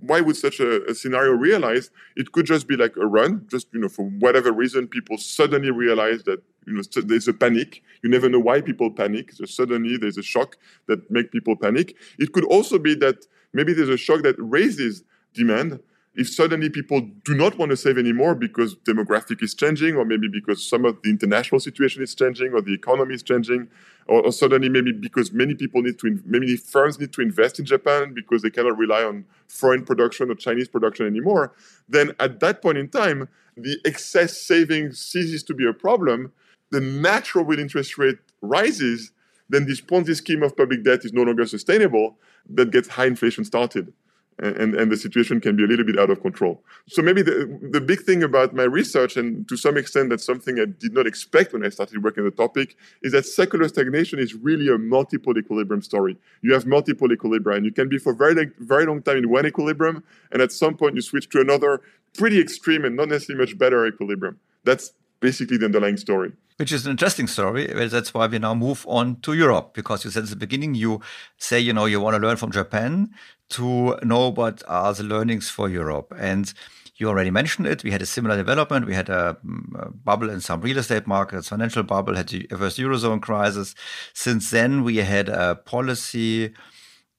why 0.00 0.20
would 0.20 0.36
such 0.36 0.60
a, 0.60 0.84
a, 0.88 0.94
scenario 0.94 1.32
realize? 1.32 1.90
It 2.16 2.32
could 2.32 2.46
just 2.46 2.68
be 2.68 2.76
like 2.76 2.96
a 2.96 3.06
run, 3.06 3.46
just 3.50 3.68
you 3.72 3.80
know, 3.80 3.88
for 3.88 4.04
whatever 4.06 4.52
reason, 4.52 4.86
people 4.86 5.18
suddenly 5.18 5.70
realize 5.70 6.22
that 6.24 6.42
you 6.68 6.74
know 6.74 6.82
there's 7.02 7.28
a 7.28 7.32
panic. 7.32 7.82
You 8.02 8.10
never 8.10 8.28
know 8.28 8.40
why 8.40 8.60
people 8.60 8.90
panic. 8.90 9.32
So 9.32 9.44
suddenly 9.44 9.96
there's 9.96 10.18
a 10.18 10.22
shock 10.22 10.56
that 10.86 11.10
make 11.10 11.32
people 11.32 11.56
panic. 11.56 11.96
It 12.18 12.32
could 12.32 12.44
also 12.44 12.78
be 12.78 12.94
that 12.96 13.26
maybe 13.52 13.72
there's 13.72 13.88
a 13.88 13.96
shock 13.96 14.22
that 14.22 14.36
raises 14.38 15.02
demand 15.34 15.80
if 16.18 16.28
suddenly 16.28 16.68
people 16.68 17.00
do 17.24 17.32
not 17.32 17.56
want 17.58 17.70
to 17.70 17.76
save 17.76 17.96
anymore 17.96 18.34
because 18.34 18.74
demographic 18.74 19.40
is 19.40 19.54
changing 19.54 19.94
or 19.94 20.04
maybe 20.04 20.28
because 20.28 20.68
some 20.68 20.84
of 20.84 21.00
the 21.02 21.10
international 21.10 21.60
situation 21.60 22.02
is 22.02 22.12
changing 22.14 22.52
or 22.52 22.60
the 22.60 22.74
economy 22.74 23.14
is 23.14 23.22
changing 23.22 23.68
or, 24.08 24.22
or 24.22 24.32
suddenly 24.32 24.68
maybe 24.68 24.90
because 24.92 25.32
many 25.32 25.54
people 25.54 25.80
need 25.80 25.96
to 25.98 26.20
many 26.24 26.56
firms 26.56 26.98
need 26.98 27.12
to 27.12 27.22
invest 27.22 27.60
in 27.60 27.64
japan 27.64 28.12
because 28.14 28.42
they 28.42 28.50
cannot 28.50 28.76
rely 28.76 29.04
on 29.04 29.24
foreign 29.46 29.84
production 29.84 30.28
or 30.30 30.34
chinese 30.34 30.68
production 30.68 31.06
anymore 31.06 31.54
then 31.88 32.12
at 32.18 32.40
that 32.40 32.60
point 32.62 32.78
in 32.78 32.88
time 32.88 33.28
the 33.56 33.78
excess 33.84 34.40
savings 34.40 34.98
ceases 34.98 35.44
to 35.44 35.54
be 35.54 35.66
a 35.66 35.72
problem 35.72 36.32
the 36.70 36.80
natural 36.80 37.44
real 37.44 37.60
interest 37.60 37.98
rate 37.98 38.18
rises 38.42 39.12
then 39.50 39.64
this 39.66 39.80
ponzi 39.80 40.14
scheme 40.14 40.42
of 40.42 40.54
public 40.56 40.84
debt 40.84 41.04
is 41.04 41.12
no 41.12 41.22
longer 41.22 41.46
sustainable 41.46 42.18
that 42.50 42.70
gets 42.70 42.88
high 42.88 43.06
inflation 43.06 43.44
started 43.44 43.92
and, 44.40 44.74
and 44.74 44.92
the 44.92 44.96
situation 44.96 45.40
can 45.40 45.56
be 45.56 45.64
a 45.64 45.66
little 45.66 45.84
bit 45.84 45.98
out 45.98 46.10
of 46.10 46.22
control. 46.22 46.62
So 46.86 47.02
maybe 47.02 47.22
the, 47.22 47.58
the 47.72 47.80
big 47.80 48.02
thing 48.02 48.22
about 48.22 48.54
my 48.54 48.62
research, 48.62 49.16
and 49.16 49.48
to 49.48 49.56
some 49.56 49.76
extent 49.76 50.10
that's 50.10 50.24
something 50.24 50.60
I 50.60 50.66
did 50.66 50.94
not 50.94 51.06
expect 51.06 51.52
when 51.52 51.64
I 51.64 51.70
started 51.70 52.04
working 52.04 52.22
on 52.22 52.30
the 52.30 52.36
topic, 52.36 52.76
is 53.02 53.12
that 53.12 53.26
secular 53.26 53.66
stagnation 53.68 54.18
is 54.18 54.34
really 54.34 54.68
a 54.68 54.78
multiple 54.78 55.36
equilibrium 55.36 55.82
story. 55.82 56.16
You 56.42 56.52
have 56.52 56.66
multiple 56.66 57.08
equilibria, 57.08 57.56
and 57.56 57.64
you 57.64 57.72
can 57.72 57.88
be 57.88 57.98
for 57.98 58.14
very, 58.14 58.52
very 58.58 58.86
long 58.86 59.02
time 59.02 59.16
in 59.16 59.28
one 59.28 59.46
equilibrium, 59.46 60.04
and 60.30 60.40
at 60.40 60.52
some 60.52 60.76
point 60.76 60.94
you 60.94 61.02
switch 61.02 61.28
to 61.30 61.40
another 61.40 61.80
pretty 62.16 62.40
extreme 62.40 62.84
and 62.84 62.96
not 62.96 63.08
necessarily 63.08 63.44
much 63.44 63.58
better 63.58 63.86
equilibrium. 63.86 64.38
That's 64.64 64.92
basically 65.20 65.56
the 65.56 65.64
underlying 65.64 65.96
story 65.96 66.32
which 66.58 66.72
is 66.72 66.84
an 66.84 66.90
interesting 66.90 67.26
story. 67.26 67.66
That's 67.66 68.12
why 68.12 68.26
we 68.26 68.38
now 68.38 68.54
move 68.54 68.84
on 68.88 69.20
to 69.20 69.32
Europe, 69.32 69.74
because 69.74 70.04
you 70.04 70.10
said 70.10 70.24
at 70.24 70.30
the 70.30 70.36
beginning, 70.36 70.74
you 70.74 71.00
say, 71.38 71.58
you 71.58 71.72
know, 71.72 71.86
you 71.86 72.00
want 72.00 72.16
to 72.16 72.22
learn 72.22 72.36
from 72.36 72.50
Japan 72.50 73.10
to 73.50 73.96
know 74.02 74.30
what 74.30 74.62
are 74.68 74.92
the 74.92 75.04
learnings 75.04 75.48
for 75.48 75.68
Europe. 75.68 76.12
And 76.18 76.52
you 76.96 77.08
already 77.08 77.30
mentioned 77.30 77.68
it. 77.68 77.84
We 77.84 77.92
had 77.92 78.02
a 78.02 78.06
similar 78.06 78.36
development. 78.36 78.86
We 78.86 78.94
had 78.94 79.08
a, 79.08 79.36
a 79.78 79.90
bubble 79.90 80.30
in 80.30 80.40
some 80.40 80.60
real 80.60 80.78
estate 80.78 81.06
markets, 81.06 81.48
financial 81.48 81.84
bubble, 81.84 82.16
had 82.16 82.28
the 82.28 82.46
first 82.58 82.78
Eurozone 82.78 83.22
crisis. 83.22 83.76
Since 84.12 84.50
then, 84.50 84.82
we 84.82 84.96
had 84.96 85.28
a 85.28 85.54
policy 85.54 86.54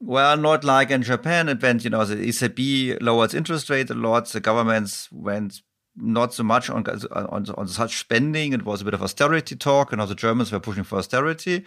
well, 0.02 0.38
not 0.38 0.64
like 0.64 0.92
in 0.92 1.04
Japan. 1.04 1.50
It 1.50 1.62
went, 1.62 1.84
you 1.84 1.90
know, 1.90 2.06
the 2.06 2.16
ECB 2.16 3.02
lowered 3.02 3.34
interest 3.34 3.70
rate 3.70 3.90
a 3.90 3.94
lot. 3.94 4.30
The 4.30 4.40
governments 4.40 5.10
went 5.12 5.62
not 6.00 6.34
so 6.34 6.44
much 6.44 6.70
on, 6.70 6.84
uh, 6.88 7.28
on, 7.30 7.46
on 7.58 7.68
such 7.68 7.98
spending. 7.98 8.54
It 8.54 8.66
was 8.66 8.82
a 8.82 8.86
bit 8.86 8.94
of 8.94 9.02
austerity 9.02 9.56
talk. 9.56 9.92
You 9.92 9.98
know, 9.98 10.06
the 10.06 10.16
Germans 10.16 10.52
were 10.52 10.60
pushing 10.60 10.84
for 10.84 10.98
austerity, 10.98 11.66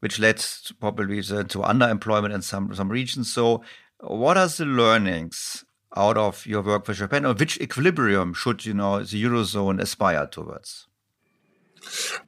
which 0.00 0.18
led 0.18 0.38
to 0.38 0.74
probably 0.74 1.22
to 1.22 1.44
underemployment 1.44 2.34
in 2.34 2.42
some, 2.42 2.74
some 2.74 2.88
regions. 2.88 3.32
So 3.32 3.62
what 4.00 4.36
are 4.36 4.48
the 4.48 4.64
learnings 4.64 5.64
out 5.96 6.16
of 6.16 6.46
your 6.46 6.62
work 6.62 6.84
for 6.84 6.92
Japan, 6.92 7.24
or 7.24 7.34
which 7.34 7.58
equilibrium 7.60 8.34
should 8.34 8.66
you 8.66 8.74
know 8.74 9.02
the 9.02 9.22
eurozone 9.22 9.80
aspire 9.80 10.26
towards? 10.26 10.86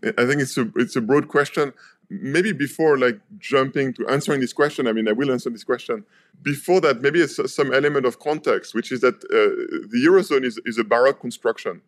I 0.02 0.24
think 0.26 0.40
it's 0.40 0.56
a 0.56 0.70
it's 0.76 0.96
a 0.96 1.00
broad 1.00 1.28
question 1.28 1.72
maybe 2.10 2.52
before 2.52 2.98
like 2.98 3.20
jumping 3.38 3.92
to 3.92 4.06
answering 4.08 4.40
this 4.40 4.52
question 4.52 4.86
i 4.86 4.92
mean 4.92 5.08
i 5.08 5.12
will 5.12 5.30
answer 5.30 5.50
this 5.50 5.64
question 5.64 6.04
before 6.42 6.80
that 6.80 7.00
maybe 7.00 7.20
it's 7.20 7.38
some 7.52 7.72
element 7.72 8.06
of 8.06 8.18
context 8.20 8.74
which 8.74 8.92
is 8.92 9.00
that 9.00 9.16
uh, 9.24 9.88
the 9.90 10.04
eurozone 10.06 10.44
is, 10.44 10.60
is 10.64 10.78
a 10.78 10.84
baroque 10.84 11.20
construction 11.20 11.80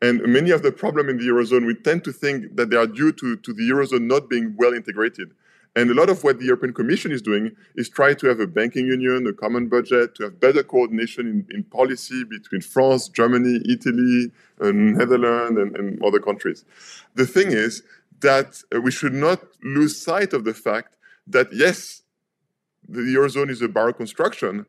and 0.00 0.22
many 0.22 0.50
of 0.50 0.62
the 0.62 0.72
problem 0.72 1.08
in 1.08 1.16
the 1.18 1.24
eurozone 1.24 1.66
we 1.66 1.74
tend 1.74 2.04
to 2.04 2.12
think 2.12 2.56
that 2.56 2.70
they 2.70 2.76
are 2.76 2.86
due 2.86 3.12
to, 3.12 3.36
to 3.36 3.52
the 3.52 3.68
eurozone 3.68 4.02
not 4.02 4.28
being 4.28 4.54
well 4.56 4.72
integrated 4.72 5.32
and 5.76 5.90
a 5.90 5.94
lot 5.94 6.08
of 6.08 6.24
what 6.24 6.38
the 6.38 6.46
European 6.46 6.72
Commission 6.72 7.12
is 7.12 7.22
doing 7.22 7.54
is 7.76 7.88
try 7.88 8.12
to 8.14 8.26
have 8.26 8.40
a 8.40 8.46
banking 8.46 8.86
union, 8.86 9.26
a 9.26 9.32
common 9.32 9.68
budget, 9.68 10.14
to 10.16 10.24
have 10.24 10.40
better 10.40 10.62
coordination 10.62 11.28
in, 11.28 11.46
in 11.54 11.62
policy 11.62 12.24
between 12.24 12.60
France, 12.60 13.08
Germany, 13.08 13.60
Italy, 13.68 14.32
Netherlands, 14.60 15.58
and, 15.60 15.76
and 15.76 16.02
other 16.02 16.18
countries. 16.18 16.64
The 17.14 17.26
thing 17.26 17.52
is 17.52 17.82
that 18.20 18.60
we 18.82 18.90
should 18.90 19.14
not 19.14 19.40
lose 19.62 19.96
sight 19.96 20.32
of 20.32 20.44
the 20.44 20.54
fact 20.54 20.96
that 21.28 21.52
yes, 21.52 22.02
the 22.88 23.00
eurozone 23.00 23.50
is 23.50 23.62
a 23.62 23.68
Baroque 23.68 23.98
construction, 23.98 24.66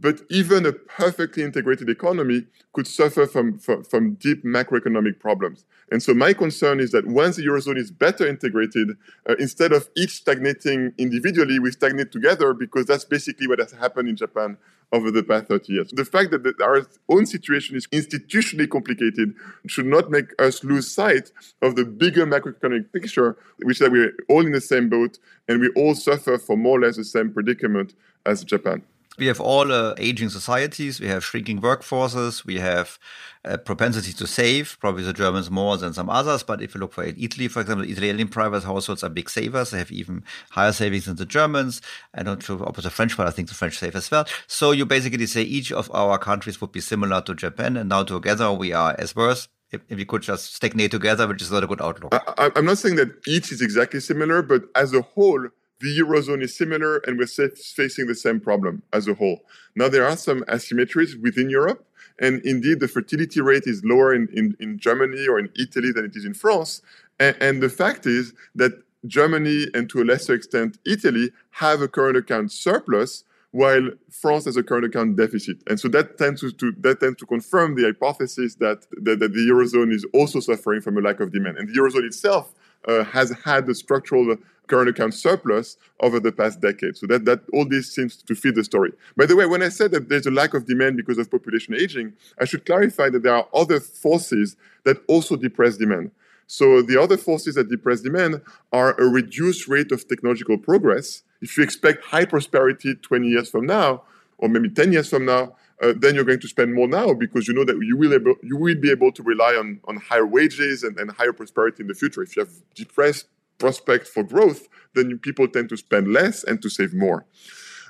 but 0.00 0.22
even 0.30 0.64
a 0.64 0.72
perfectly 0.72 1.42
integrated 1.42 1.90
economy 1.90 2.46
could 2.72 2.86
suffer 2.86 3.26
from, 3.26 3.58
from, 3.58 3.84
from, 3.84 4.14
deep 4.14 4.42
macroeconomic 4.44 5.20
problems. 5.20 5.66
And 5.90 6.02
so 6.02 6.14
my 6.14 6.32
concern 6.32 6.80
is 6.80 6.90
that 6.92 7.06
once 7.06 7.36
the 7.36 7.44
eurozone 7.44 7.76
is 7.76 7.90
better 7.90 8.26
integrated, 8.26 8.96
uh, 9.28 9.34
instead 9.38 9.72
of 9.72 9.90
each 9.96 10.12
stagnating 10.12 10.92
individually, 10.96 11.58
we 11.58 11.70
stagnate 11.70 12.12
together 12.12 12.54
because 12.54 12.86
that's 12.86 13.04
basically 13.04 13.46
what 13.46 13.58
has 13.58 13.72
happened 13.72 14.08
in 14.08 14.16
Japan 14.16 14.56
over 14.92 15.10
the 15.10 15.22
past 15.22 15.46
30 15.46 15.72
years. 15.72 15.90
The 15.92 16.04
fact 16.04 16.30
that 16.32 16.42
the, 16.42 16.54
our 16.62 16.86
own 17.08 17.26
situation 17.26 17.76
is 17.76 17.86
institutionally 17.88 18.68
complicated 18.68 19.34
should 19.66 19.86
not 19.86 20.10
make 20.10 20.30
us 20.40 20.64
lose 20.64 20.90
sight 20.90 21.30
of 21.62 21.76
the 21.76 21.84
bigger 21.84 22.26
macroeconomic 22.26 22.92
picture, 22.92 23.36
which 23.62 23.76
is 23.76 23.80
that 23.80 23.92
we're 23.92 24.12
all 24.28 24.44
in 24.44 24.52
the 24.52 24.60
same 24.60 24.88
boat 24.88 25.18
and 25.48 25.60
we 25.60 25.68
all 25.70 25.94
suffer 25.94 26.38
from 26.38 26.62
more 26.62 26.78
or 26.78 26.80
less 26.82 26.96
the 26.96 27.04
same 27.04 27.32
predicament 27.32 27.94
as 28.26 28.44
Japan 28.44 28.82
we 29.20 29.26
have 29.26 29.40
all 29.40 29.70
uh, 29.70 29.94
aging 29.98 30.30
societies, 30.30 31.00
we 31.00 31.06
have 31.06 31.24
shrinking 31.24 31.60
workforces, 31.60 32.44
we 32.44 32.58
have 32.58 32.98
a 33.44 33.56
propensity 33.56 34.12
to 34.12 34.26
save, 34.26 34.76
probably 34.80 35.02
the 35.02 35.12
Germans 35.12 35.50
more 35.50 35.76
than 35.76 35.92
some 35.92 36.10
others. 36.10 36.42
But 36.42 36.60
if 36.62 36.74
you 36.74 36.80
look 36.80 36.92
for 36.92 37.04
Italy, 37.04 37.48
for 37.48 37.60
example, 37.60 37.88
Italian 37.88 38.28
private 38.28 38.64
households 38.64 39.04
are 39.04 39.08
big 39.08 39.30
savers. 39.30 39.70
They 39.70 39.78
have 39.78 39.92
even 39.92 40.24
higher 40.50 40.72
savings 40.72 41.04
than 41.04 41.16
the 41.16 41.26
Germans. 41.26 41.80
I 42.14 42.22
don't 42.22 42.46
know 42.48 42.56
about 42.56 42.82
the 42.82 42.90
French, 42.90 43.16
but 43.16 43.28
I 43.28 43.30
think 43.30 43.48
the 43.48 43.54
French 43.54 43.78
save 43.78 43.94
as 43.94 44.10
well. 44.10 44.26
So 44.46 44.72
you 44.72 44.84
basically 44.86 45.26
say 45.26 45.42
each 45.42 45.70
of 45.70 45.90
our 45.94 46.18
countries 46.18 46.60
would 46.60 46.72
be 46.72 46.80
similar 46.80 47.20
to 47.22 47.34
Japan, 47.34 47.76
and 47.76 47.88
now 47.88 48.02
together 48.02 48.52
we 48.52 48.72
are 48.72 48.96
as 48.98 49.14
worse 49.14 49.48
if, 49.72 49.82
we 49.90 50.04
could 50.04 50.22
just 50.22 50.54
stagnate 50.54 50.90
together, 50.90 51.26
which 51.26 51.42
is 51.42 51.50
not 51.50 51.64
a 51.64 51.66
good 51.66 51.80
outlook. 51.80 52.14
I, 52.38 52.50
am 52.56 52.64
not 52.64 52.78
saying 52.78 52.96
that 52.96 53.08
each 53.26 53.52
is 53.52 53.60
exactly 53.60 54.00
similar, 54.00 54.42
but 54.42 54.64
as 54.74 54.92
a 54.92 55.02
whole, 55.02 55.48
the 55.80 55.98
eurozone 55.98 56.42
is 56.42 56.56
similar 56.56 56.98
and 56.98 57.18
we're 57.18 57.26
facing 57.26 58.06
the 58.06 58.14
same 58.14 58.38
problem 58.40 58.82
as 58.92 59.08
a 59.08 59.14
whole. 59.14 59.40
Now, 59.74 59.88
there 59.88 60.06
are 60.06 60.16
some 60.16 60.42
asymmetries 60.42 61.20
within 61.20 61.48
Europe, 61.48 61.86
and 62.18 62.40
indeed, 62.44 62.80
the 62.80 62.88
fertility 62.88 63.40
rate 63.40 63.64
is 63.66 63.82
lower 63.82 64.14
in, 64.14 64.28
in, 64.32 64.56
in 64.60 64.78
Germany 64.78 65.26
or 65.26 65.38
in 65.38 65.48
Italy 65.58 65.90
than 65.90 66.04
it 66.04 66.14
is 66.14 66.24
in 66.24 66.34
France. 66.34 66.82
And, 67.18 67.36
and, 67.40 67.62
the 67.62 67.70
fact 67.70 68.06
is 68.06 68.34
that 68.54 68.72
Germany 69.06 69.66
and 69.72 69.88
to 69.88 70.02
a 70.02 70.04
lesser 70.04 70.34
extent 70.34 70.78
Italy 70.84 71.30
have 71.52 71.80
a 71.80 71.88
current 71.88 72.18
account 72.18 72.52
surplus, 72.52 73.24
while 73.52 73.90
France 74.10 74.44
has 74.44 74.56
a 74.56 74.62
current 74.62 74.84
account 74.84 75.16
deficit. 75.16 75.56
And 75.66 75.80
so 75.80 75.88
that 75.88 76.18
tends 76.18 76.40
to, 76.42 76.52
to 76.52 76.72
that 76.80 77.00
tends 77.00 77.16
to 77.16 77.26
confirm 77.26 77.74
the 77.74 77.84
hypothesis 77.84 78.56
that, 78.56 78.86
that, 79.02 79.18
that 79.18 79.32
the 79.32 79.48
eurozone 79.50 79.92
is 79.92 80.06
also 80.14 80.40
suffering 80.40 80.82
from 80.82 80.98
a 80.98 81.00
lack 81.00 81.20
of 81.20 81.32
demand. 81.32 81.58
And 81.58 81.68
the 81.68 81.72
eurozone 81.72 82.04
itself 82.04 82.52
uh, 82.86 83.04
has 83.04 83.30
had 83.44 83.68
a 83.68 83.74
structural 83.74 84.36
current 84.70 84.88
account 84.88 85.12
surplus 85.12 85.76
over 85.98 86.20
the 86.20 86.30
past 86.30 86.60
decade. 86.60 86.96
So 86.96 87.06
that, 87.08 87.24
that 87.24 87.40
all 87.52 87.68
this 87.68 87.92
seems 87.92 88.16
to 88.16 88.34
fit 88.34 88.54
the 88.54 88.64
story. 88.64 88.92
By 89.16 89.26
the 89.26 89.36
way, 89.36 89.44
when 89.44 89.62
I 89.62 89.68
said 89.68 89.90
that 89.90 90.08
there's 90.08 90.26
a 90.26 90.30
lack 90.30 90.54
of 90.54 90.64
demand 90.64 90.96
because 90.96 91.18
of 91.18 91.30
population 91.30 91.74
aging, 91.74 92.12
I 92.40 92.44
should 92.44 92.64
clarify 92.64 93.10
that 93.10 93.22
there 93.24 93.34
are 93.34 93.48
other 93.52 93.80
forces 93.80 94.56
that 94.84 94.98
also 95.08 95.36
depress 95.36 95.76
demand. 95.76 96.12
So 96.46 96.82
the 96.82 97.00
other 97.00 97.16
forces 97.16 97.56
that 97.56 97.68
depress 97.68 98.00
demand 98.00 98.40
are 98.72 98.98
a 99.00 99.08
reduced 99.08 99.68
rate 99.68 99.92
of 99.92 100.08
technological 100.08 100.56
progress. 100.56 101.22
If 101.40 101.56
you 101.56 101.62
expect 101.62 102.04
high 102.04 102.24
prosperity 102.24 102.94
20 102.94 103.28
years 103.28 103.50
from 103.50 103.66
now, 103.66 104.02
or 104.38 104.48
maybe 104.48 104.70
10 104.70 104.92
years 104.92 105.08
from 105.08 105.26
now, 105.26 105.54
uh, 105.80 105.94
then 105.96 106.14
you're 106.14 106.24
going 106.24 106.40
to 106.40 106.48
spend 106.48 106.74
more 106.74 106.86
now 106.86 107.14
because 107.14 107.48
you 107.48 107.54
know 107.54 107.64
that 107.64 107.76
you 107.80 107.96
will 107.96 108.12
able, 108.12 108.34
you 108.42 108.56
will 108.56 108.74
be 108.74 108.90
able 108.90 109.10
to 109.12 109.22
rely 109.22 109.54
on, 109.54 109.80
on 109.84 109.96
higher 109.96 110.26
wages 110.26 110.82
and, 110.82 110.98
and 110.98 111.10
higher 111.12 111.32
prosperity 111.32 111.82
in 111.82 111.88
the 111.88 111.94
future. 111.94 112.22
If 112.22 112.36
you 112.36 112.40
have 112.44 112.52
depressed 112.74 113.26
prospect 113.58 114.06
for 114.06 114.22
growth, 114.22 114.68
then 114.94 115.18
people 115.18 115.48
tend 115.48 115.68
to 115.70 115.76
spend 115.76 116.12
less 116.12 116.44
and 116.44 116.60
to 116.62 116.68
save 116.68 116.92
more. 116.92 117.26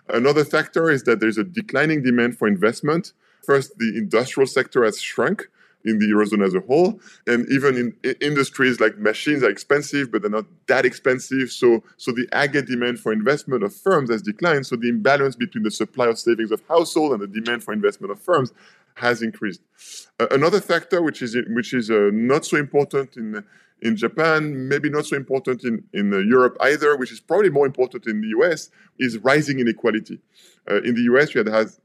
Another 0.09 0.45
factor 0.45 0.91
is 0.91 1.05
that 1.05 1.21
there's 1.21 1.39
a 1.39 1.45
declining 1.45 2.03
demand 2.03 2.39
for 2.39 2.49
investment. 2.49 3.13
First, 3.45 3.79
the 3.79 3.97
industrial 3.97 4.47
sector 4.47 4.85
has 4.85 5.01
shrunk 5.01 5.49
in 5.85 5.99
the 5.99 6.07
eurozone 6.07 6.45
as 6.45 6.55
a 6.55 6.61
whole, 6.61 7.01
and 7.27 7.49
even 7.51 7.77
in 8.05 8.15
industries 8.21 8.81
like 8.81 8.99
machines 8.99 9.43
are 9.43 9.51
expensive, 9.51 10.13
but 10.13 10.23
they're 10.23 10.31
not 10.31 10.47
that 10.67 10.85
expensive. 10.85 11.51
So, 11.51 11.83
so 11.97 12.13
the 12.13 12.29
aggregate 12.33 12.69
demand 12.69 13.01
for 13.01 13.13
investment 13.13 13.63
of 13.63 13.75
firms 13.75 14.11
has 14.11 14.23
declined. 14.23 14.67
So 14.67 14.77
the 14.77 14.89
imbalance 14.89 15.37
between 15.37 15.65
the 15.65 15.71
supply 15.71 16.09
of 16.09 16.19
savings 16.19 16.51
of 16.51 16.63
household 16.69 17.13
and 17.13 17.23
the 17.23 17.27
demand 17.27 17.65
for 17.65 17.73
investment 17.73 18.13
of 18.13 18.21
firms 18.21 18.53
has 18.95 19.23
increased. 19.23 19.63
Uh, 20.19 20.27
another 20.31 20.61
factor, 20.61 21.01
which 21.03 21.23
is 21.23 21.37
which 21.49 21.73
is 21.73 21.91
uh, 21.91 22.11
not 22.13 22.45
so 22.45 22.57
important 22.57 23.17
in 23.17 23.45
in 23.83 23.97
Japan, 23.97 24.69
maybe 24.69 24.91
not 24.91 25.07
so 25.07 25.17
important 25.17 25.65
in, 25.65 25.83
in 25.93 26.13
uh, 26.13 26.19
Europe 26.19 26.57
either, 26.61 26.97
which 26.97 27.13
is 27.13 27.21
probably 27.21 27.51
more 27.51 27.67
important 27.67 28.07
in 28.07 28.21
the 28.21 28.29
US, 28.39 28.71
is 28.99 29.19
rising 29.19 29.59
inequality. 29.59 30.19
Uh, 30.71 30.83
in 30.83 30.95
the 30.95 31.03
US, 31.13 31.33
had 31.33 31.49
has, 31.49 31.81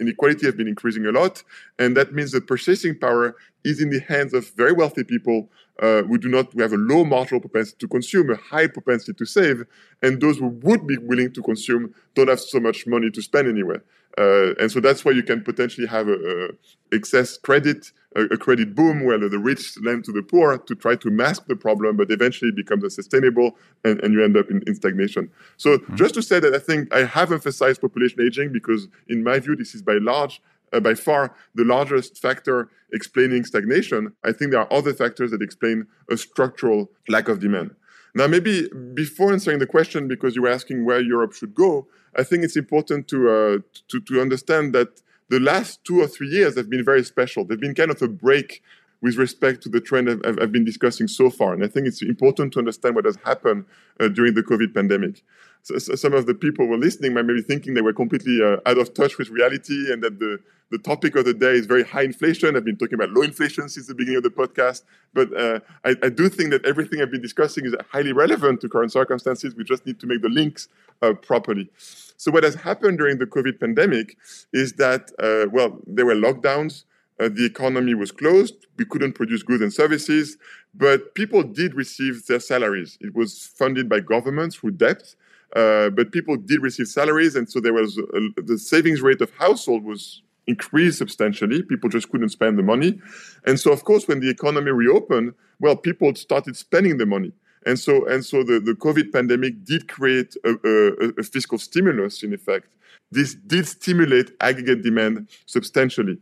inequality 0.00 0.46
has 0.46 0.54
been 0.54 0.68
increasing 0.68 1.06
a 1.06 1.12
lot, 1.12 1.42
and 1.78 1.96
that 1.96 2.12
means 2.12 2.32
the 2.32 2.40
purchasing 2.40 2.98
power 2.98 3.36
is 3.64 3.80
in 3.80 3.90
the 3.90 4.00
hands 4.00 4.34
of 4.34 4.50
very 4.50 4.72
wealthy 4.72 5.04
people 5.04 5.48
uh, 5.80 6.02
who 6.02 6.18
do 6.18 6.28
not 6.28 6.52
who 6.52 6.62
have 6.62 6.72
a 6.72 6.76
low 6.76 7.04
marginal 7.04 7.40
propensity 7.40 7.76
to 7.78 7.88
consume, 7.88 8.30
a 8.30 8.36
high 8.36 8.66
propensity 8.66 9.12
to 9.12 9.26
save, 9.26 9.64
and 10.02 10.20
those 10.20 10.38
who 10.38 10.48
would 10.48 10.86
be 10.86 10.96
willing 10.98 11.32
to 11.32 11.42
consume 11.42 11.94
don't 12.14 12.28
have 12.28 12.40
so 12.40 12.58
much 12.58 12.86
money 12.86 13.10
to 13.10 13.22
spend 13.22 13.48
anywhere. 13.48 13.82
Uh, 14.18 14.54
and 14.54 14.72
so 14.72 14.80
that's 14.80 15.04
why 15.04 15.12
you 15.12 15.22
can 15.22 15.42
potentially 15.42 15.86
have 15.86 16.08
a, 16.08 16.14
a 16.14 16.48
excess 16.92 17.36
credit, 17.36 17.92
a, 18.16 18.22
a, 18.34 18.36
credit 18.36 18.74
boom 18.74 19.04
where 19.04 19.18
the 19.18 19.38
rich 19.38 19.76
lend 19.82 20.04
to 20.04 20.12
the 20.12 20.22
poor 20.22 20.58
to 20.58 20.74
try 20.74 20.96
to 20.96 21.10
mask 21.10 21.46
the 21.46 21.56
problem, 21.56 21.96
but 21.96 22.10
eventually 22.10 22.48
it 22.48 22.56
becomes 22.56 22.82
unsustainable 22.82 23.56
and, 23.84 24.02
and 24.02 24.14
you 24.14 24.24
end 24.24 24.36
up 24.36 24.50
in, 24.50 24.62
in 24.66 24.74
stagnation. 24.74 25.30
So 25.56 25.78
mm-hmm. 25.78 25.96
just 25.96 26.14
to 26.14 26.22
say 26.22 26.40
that 26.40 26.54
I 26.54 26.58
think 26.58 26.92
I 26.92 27.04
have 27.04 27.30
emphasized 27.30 27.80
population 27.80 28.20
aging 28.20 28.52
because 28.52 28.88
in 29.08 29.22
my 29.22 29.38
view, 29.38 29.54
this 29.54 29.74
is 29.74 29.82
by 29.82 29.98
large 30.00 30.40
uh, 30.72 30.80
by 30.80 30.94
far 30.94 31.34
the 31.54 31.64
largest 31.64 32.18
factor 32.18 32.68
explaining 32.92 33.44
stagnation. 33.44 34.12
I 34.24 34.32
think 34.32 34.50
there 34.50 34.60
are 34.60 34.72
other 34.72 34.94
factors 34.94 35.30
that 35.30 35.42
explain 35.42 35.86
a 36.10 36.16
structural 36.16 36.90
lack 37.08 37.28
of 37.28 37.40
demand. 37.40 37.74
Now, 38.14 38.26
maybe 38.26 38.68
before 38.94 39.32
answering 39.32 39.58
the 39.58 39.66
question, 39.66 40.08
because 40.08 40.34
you 40.34 40.42
were 40.42 40.48
asking 40.48 40.86
where 40.86 41.00
Europe 41.00 41.34
should 41.34 41.54
go, 41.54 41.86
I 42.16 42.22
think 42.22 42.44
it's 42.44 42.56
important 42.56 43.08
to, 43.08 43.28
uh, 43.28 43.58
to, 43.88 44.00
to 44.00 44.20
understand 44.22 44.74
that 44.74 45.02
the 45.28 45.40
last 45.40 45.84
two 45.84 46.00
or 46.00 46.06
three 46.06 46.28
years 46.28 46.56
have 46.56 46.70
been 46.70 46.84
very 46.84 47.02
special. 47.02 47.44
They've 47.44 47.60
been 47.60 47.74
kind 47.74 47.90
of 47.90 48.00
a 48.02 48.08
break 48.08 48.62
with 49.02 49.16
respect 49.16 49.62
to 49.62 49.68
the 49.68 49.80
trend 49.80 50.08
I've, 50.08 50.38
I've, 50.40 50.52
been 50.52 50.64
discussing 50.64 51.06
so 51.06 51.30
far. 51.30 51.52
And 51.52 51.62
I 51.62 51.68
think 51.68 51.86
it's 51.86 52.02
important 52.02 52.52
to 52.54 52.58
understand 52.58 52.94
what 52.94 53.04
has 53.04 53.18
happened 53.24 53.66
uh, 54.00 54.08
during 54.08 54.34
the 54.34 54.42
COVID 54.42 54.74
pandemic. 54.74 55.22
So, 55.66 55.78
so 55.78 55.96
some 55.96 56.14
of 56.14 56.26
the 56.26 56.34
people 56.34 56.68
were 56.68 56.76
listening 56.76 57.12
might 57.12 57.26
be 57.26 57.42
thinking 57.42 57.74
they 57.74 57.82
were 57.82 57.92
completely 57.92 58.40
uh, 58.40 58.58
out 58.66 58.78
of 58.78 58.94
touch 58.94 59.18
with 59.18 59.30
reality 59.30 59.92
and 59.92 60.00
that 60.00 60.20
the, 60.20 60.38
the 60.70 60.78
topic 60.78 61.16
of 61.16 61.24
the 61.24 61.34
day 61.34 61.54
is 61.54 61.66
very 61.66 61.82
high 61.82 62.04
inflation. 62.04 62.56
I've 62.56 62.64
been 62.64 62.76
talking 62.76 62.94
about 62.94 63.10
low 63.10 63.22
inflation 63.22 63.68
since 63.68 63.88
the 63.88 63.94
beginning 63.96 64.18
of 64.18 64.22
the 64.22 64.30
podcast. 64.30 64.84
But 65.12 65.36
uh, 65.36 65.58
I, 65.84 65.96
I, 66.04 66.08
do 66.10 66.28
think 66.28 66.50
that 66.50 66.64
everything 66.64 67.02
I've 67.02 67.10
been 67.10 67.20
discussing 67.20 67.66
is 67.66 67.74
highly 67.90 68.12
relevant 68.12 68.60
to 68.60 68.68
current 68.68 68.92
circumstances. 68.92 69.56
We 69.56 69.64
just 69.64 69.84
need 69.86 69.98
to 69.98 70.06
make 70.06 70.22
the 70.22 70.28
links 70.28 70.68
uh, 71.02 71.14
properly. 71.14 71.68
So 72.16 72.30
what 72.30 72.44
has 72.44 72.54
happened 72.54 72.98
during 72.98 73.18
the 73.18 73.26
COVID 73.26 73.58
pandemic 73.58 74.16
is 74.52 74.74
that, 74.74 75.10
uh, 75.18 75.50
well, 75.50 75.80
there 75.84 76.06
were 76.06 76.14
lockdowns 76.14 76.84
uh, 77.18 77.28
the 77.32 77.44
economy 77.44 77.94
was 77.94 78.12
closed. 78.12 78.66
We 78.76 78.84
couldn't 78.84 79.14
produce 79.14 79.42
goods 79.42 79.62
and 79.62 79.72
services, 79.72 80.36
but 80.74 81.14
people 81.14 81.42
did 81.42 81.74
receive 81.74 82.26
their 82.26 82.40
salaries. 82.40 82.98
It 83.00 83.14
was 83.14 83.46
funded 83.46 83.88
by 83.88 84.00
governments 84.00 84.56
through 84.56 84.72
debt, 84.72 85.14
uh, 85.54 85.90
but 85.90 86.12
people 86.12 86.36
did 86.36 86.62
receive 86.62 86.88
salaries, 86.88 87.36
and 87.36 87.48
so 87.48 87.60
there 87.60 87.72
was 87.72 87.98
a, 87.98 88.42
the 88.42 88.58
savings 88.58 89.00
rate 89.00 89.20
of 89.20 89.30
household 89.38 89.84
was 89.84 90.22
increased 90.46 90.98
substantially. 90.98 91.62
People 91.62 91.88
just 91.88 92.10
couldn't 92.10 92.30
spend 92.30 92.58
the 92.58 92.62
money, 92.62 92.98
and 93.46 93.58
so 93.60 93.72
of 93.72 93.84
course, 93.84 94.08
when 94.08 94.20
the 94.20 94.30
economy 94.30 94.70
reopened, 94.70 95.34
well, 95.60 95.76
people 95.76 96.14
started 96.14 96.56
spending 96.56 96.98
the 96.98 97.06
money. 97.06 97.32
And 97.64 97.76
so, 97.78 98.06
and 98.06 98.24
so 98.24 98.44
the, 98.44 98.60
the 98.60 98.74
COVID 98.74 99.12
pandemic 99.12 99.64
did 99.64 99.88
create 99.88 100.36
a, 100.44 100.50
a, 100.64 101.08
a 101.18 101.22
fiscal 101.24 101.58
stimulus 101.58 102.22
in 102.22 102.32
effect. 102.32 102.68
This 103.10 103.34
did 103.34 103.66
stimulate 103.66 104.30
aggregate 104.40 104.82
demand 104.82 105.28
substantially. 105.46 106.18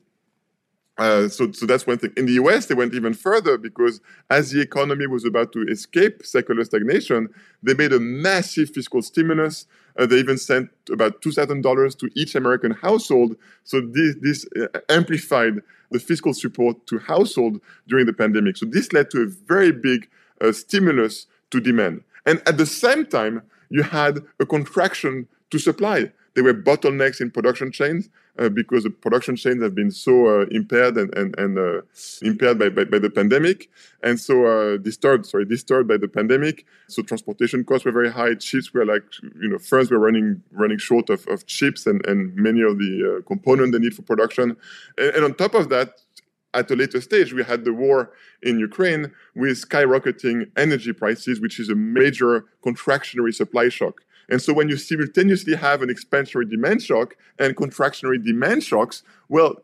Uh, 0.96 1.28
so, 1.28 1.50
so 1.50 1.66
that's 1.66 1.86
one 1.86 1.98
thing. 1.98 2.12
In 2.16 2.26
the 2.26 2.34
US, 2.34 2.66
they 2.66 2.74
went 2.74 2.94
even 2.94 3.14
further 3.14 3.58
because 3.58 4.00
as 4.30 4.50
the 4.50 4.60
economy 4.60 5.06
was 5.06 5.24
about 5.24 5.52
to 5.52 5.62
escape 5.62 6.24
secular 6.24 6.62
stagnation, 6.64 7.28
they 7.62 7.74
made 7.74 7.92
a 7.92 7.98
massive 7.98 8.70
fiscal 8.70 9.02
stimulus. 9.02 9.66
Uh, 9.98 10.06
they 10.06 10.18
even 10.18 10.38
sent 10.38 10.70
about 10.90 11.20
$2,000 11.20 11.98
to 11.98 12.10
each 12.14 12.34
American 12.34 12.72
household. 12.72 13.36
So 13.64 13.80
this, 13.80 14.14
this 14.20 14.46
uh, 14.60 14.78
amplified 14.88 15.54
the 15.90 15.98
fiscal 15.98 16.32
support 16.32 16.86
to 16.86 16.98
household 16.98 17.60
during 17.88 18.06
the 18.06 18.12
pandemic. 18.12 18.56
So 18.56 18.66
this 18.66 18.92
led 18.92 19.10
to 19.10 19.22
a 19.22 19.26
very 19.26 19.72
big 19.72 20.08
uh, 20.40 20.52
stimulus 20.52 21.26
to 21.50 21.60
demand. 21.60 22.02
And 22.26 22.40
at 22.46 22.56
the 22.56 22.66
same 22.66 23.06
time, 23.06 23.42
you 23.68 23.82
had 23.82 24.20
a 24.38 24.46
contraction 24.46 25.26
to 25.50 25.58
supply. 25.58 26.12
There 26.34 26.44
were 26.44 26.54
bottlenecks 26.54 27.20
in 27.20 27.30
production 27.30 27.72
chains 27.72 28.08
uh, 28.38 28.48
because 28.48 28.84
the 28.84 28.90
production 28.90 29.36
chains 29.36 29.62
have 29.62 29.74
been 29.74 29.90
so 29.90 30.26
uh, 30.26 30.46
impaired 30.50 30.96
and, 30.96 31.14
and, 31.16 31.38
and 31.38 31.58
uh, 31.58 31.80
impaired 32.22 32.58
by, 32.58 32.68
by, 32.68 32.84
by, 32.84 32.98
the 32.98 33.10
pandemic 33.10 33.70
and 34.02 34.18
so 34.18 34.46
uh, 34.46 34.76
disturbed 34.78 35.26
sorry 35.26 35.44
disturbed 35.44 35.88
by 35.88 35.96
the 35.96 36.08
pandemic. 36.08 36.66
So 36.88 37.02
transportation 37.02 37.64
costs 37.64 37.84
were 37.84 37.92
very 37.92 38.10
high. 38.10 38.34
Chips 38.34 38.72
were 38.74 38.84
like 38.84 39.04
you 39.40 39.48
know 39.48 39.58
firms 39.58 39.90
were 39.90 39.98
running 39.98 40.42
running 40.50 40.78
short 40.78 41.10
of, 41.10 41.26
of 41.28 41.46
chips 41.46 41.86
and, 41.86 42.04
and 42.06 42.34
many 42.34 42.62
of 42.62 42.78
the 42.78 43.18
uh, 43.18 43.26
components 43.26 43.72
they 43.72 43.78
need 43.78 43.94
for 43.94 44.02
production. 44.02 44.56
And, 44.98 45.16
and 45.16 45.24
on 45.24 45.34
top 45.34 45.54
of 45.54 45.68
that 45.68 45.94
at 46.54 46.70
a 46.70 46.76
later 46.76 47.00
stage, 47.00 47.32
we 47.32 47.42
had 47.42 47.64
the 47.64 47.72
war 47.72 48.12
in 48.42 48.58
Ukraine 48.58 49.12
with 49.34 49.68
skyrocketing 49.68 50.50
energy 50.56 50.92
prices, 50.92 51.40
which 51.40 51.58
is 51.58 51.68
a 51.68 51.74
major 51.74 52.44
contractionary 52.64 53.34
supply 53.34 53.68
shock. 53.68 54.03
And 54.28 54.40
so 54.40 54.52
when 54.52 54.68
you 54.68 54.76
simultaneously 54.76 55.54
have 55.54 55.82
an 55.82 55.88
expansionary 55.88 56.48
demand 56.48 56.82
shock 56.82 57.16
and 57.38 57.56
contractionary 57.56 58.22
demand 58.24 58.62
shocks, 58.62 59.02
well, 59.28 59.56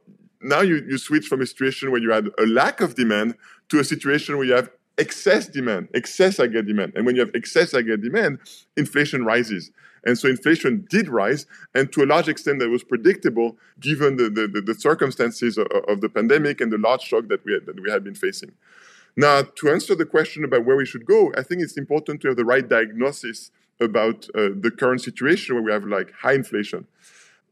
now 0.42 0.60
you, 0.60 0.84
you 0.88 0.98
switch 0.98 1.26
from 1.26 1.40
a 1.40 1.46
situation 1.46 1.90
where 1.90 2.00
you 2.00 2.10
had 2.10 2.28
a 2.38 2.46
lack 2.46 2.80
of 2.80 2.94
demand 2.94 3.34
to 3.68 3.78
a 3.78 3.84
situation 3.84 4.36
where 4.36 4.46
you 4.46 4.54
have 4.54 4.70
excess 4.98 5.46
demand, 5.48 5.88
excess 5.94 6.38
aggregate 6.38 6.66
demand. 6.66 6.92
And 6.94 7.06
when 7.06 7.16
you 7.16 7.20
have 7.22 7.30
excess 7.34 7.74
aggregate 7.74 8.02
demand, 8.02 8.38
inflation 8.76 9.24
rises. 9.24 9.70
And 10.04 10.18
so 10.18 10.28
inflation 10.28 10.86
did 10.88 11.08
rise, 11.08 11.46
and 11.74 11.92
to 11.92 12.02
a 12.02 12.06
large 12.06 12.28
extent, 12.28 12.58
that 12.60 12.70
was 12.70 12.82
predictable 12.82 13.58
given 13.80 14.16
the, 14.16 14.30
the, 14.30 14.62
the 14.62 14.74
circumstances 14.74 15.58
of, 15.58 15.66
of, 15.88 16.00
the 16.00 16.08
pandemic 16.08 16.60
and 16.60 16.72
the 16.72 16.78
large 16.78 17.02
shock 17.02 17.28
that 17.28 17.44
we, 17.44 17.52
had, 17.52 17.66
that 17.66 17.80
we 17.80 17.90
had 17.90 18.02
been 18.02 18.14
facing. 18.14 18.52
Now, 19.16 19.42
to 19.42 19.70
answer 19.70 19.94
the 19.94 20.06
question 20.06 20.44
about 20.44 20.64
where 20.64 20.76
we 20.76 20.86
should 20.86 21.04
go, 21.04 21.32
I 21.36 21.42
think 21.42 21.60
it's 21.60 21.76
important 21.76 22.22
to 22.22 22.28
have 22.28 22.38
the 22.38 22.44
right 22.44 22.66
diagnosis 22.66 23.50
about 23.80 24.28
uh, 24.34 24.50
the 24.60 24.70
current 24.70 25.00
situation 25.00 25.54
where 25.54 25.64
we 25.64 25.72
have 25.72 25.84
like 25.84 26.12
high 26.12 26.34
inflation? 26.34 26.86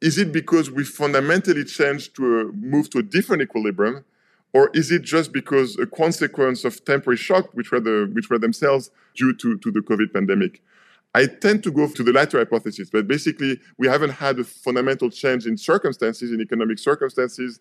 Is 0.01 0.19
it 0.19 0.33
because 0.33 0.71
we 0.71 0.85
fundamentally 0.85 1.65
changed 1.65 2.15
to 2.17 2.41
a, 2.41 2.45
move 2.53 2.89
to 2.91 2.99
a 2.99 3.03
different 3.03 3.43
equilibrium, 3.43 4.05
or 4.53 4.71
is 4.75 4.91
it 4.93 5.03
just 5.03 5.33
because 5.33 5.79
a 5.79 5.87
consequence 5.87 6.65
of 6.65 6.85
temporary 6.85 7.17
shock, 7.17 7.53
which 7.53 7.71
were 7.73 7.81
the 7.81 8.11
which 8.13 8.31
were 8.31 8.39
themselves 8.39 8.91
due 9.17 9.35
to, 9.35 9.59
to 9.59 9.71
the 9.71 9.81
COVID 9.81 10.13
pandemic? 10.13 10.63
I 11.15 11.27
tend 11.27 11.63
to 11.65 11.71
go 11.71 11.89
to 11.89 12.03
the 12.03 12.13
latter 12.13 12.39
hypothesis, 12.39 12.91
but 12.91 13.09
basically 13.09 13.59
we 13.77 13.89
haven't 13.89 14.11
had 14.11 14.39
a 14.39 14.45
fundamental 14.45 15.11
change 15.11 15.47
in 15.47 15.57
circumstances, 15.57 16.33
in 16.33 16.41
economic 16.41 16.79
circumstances. 16.79 17.61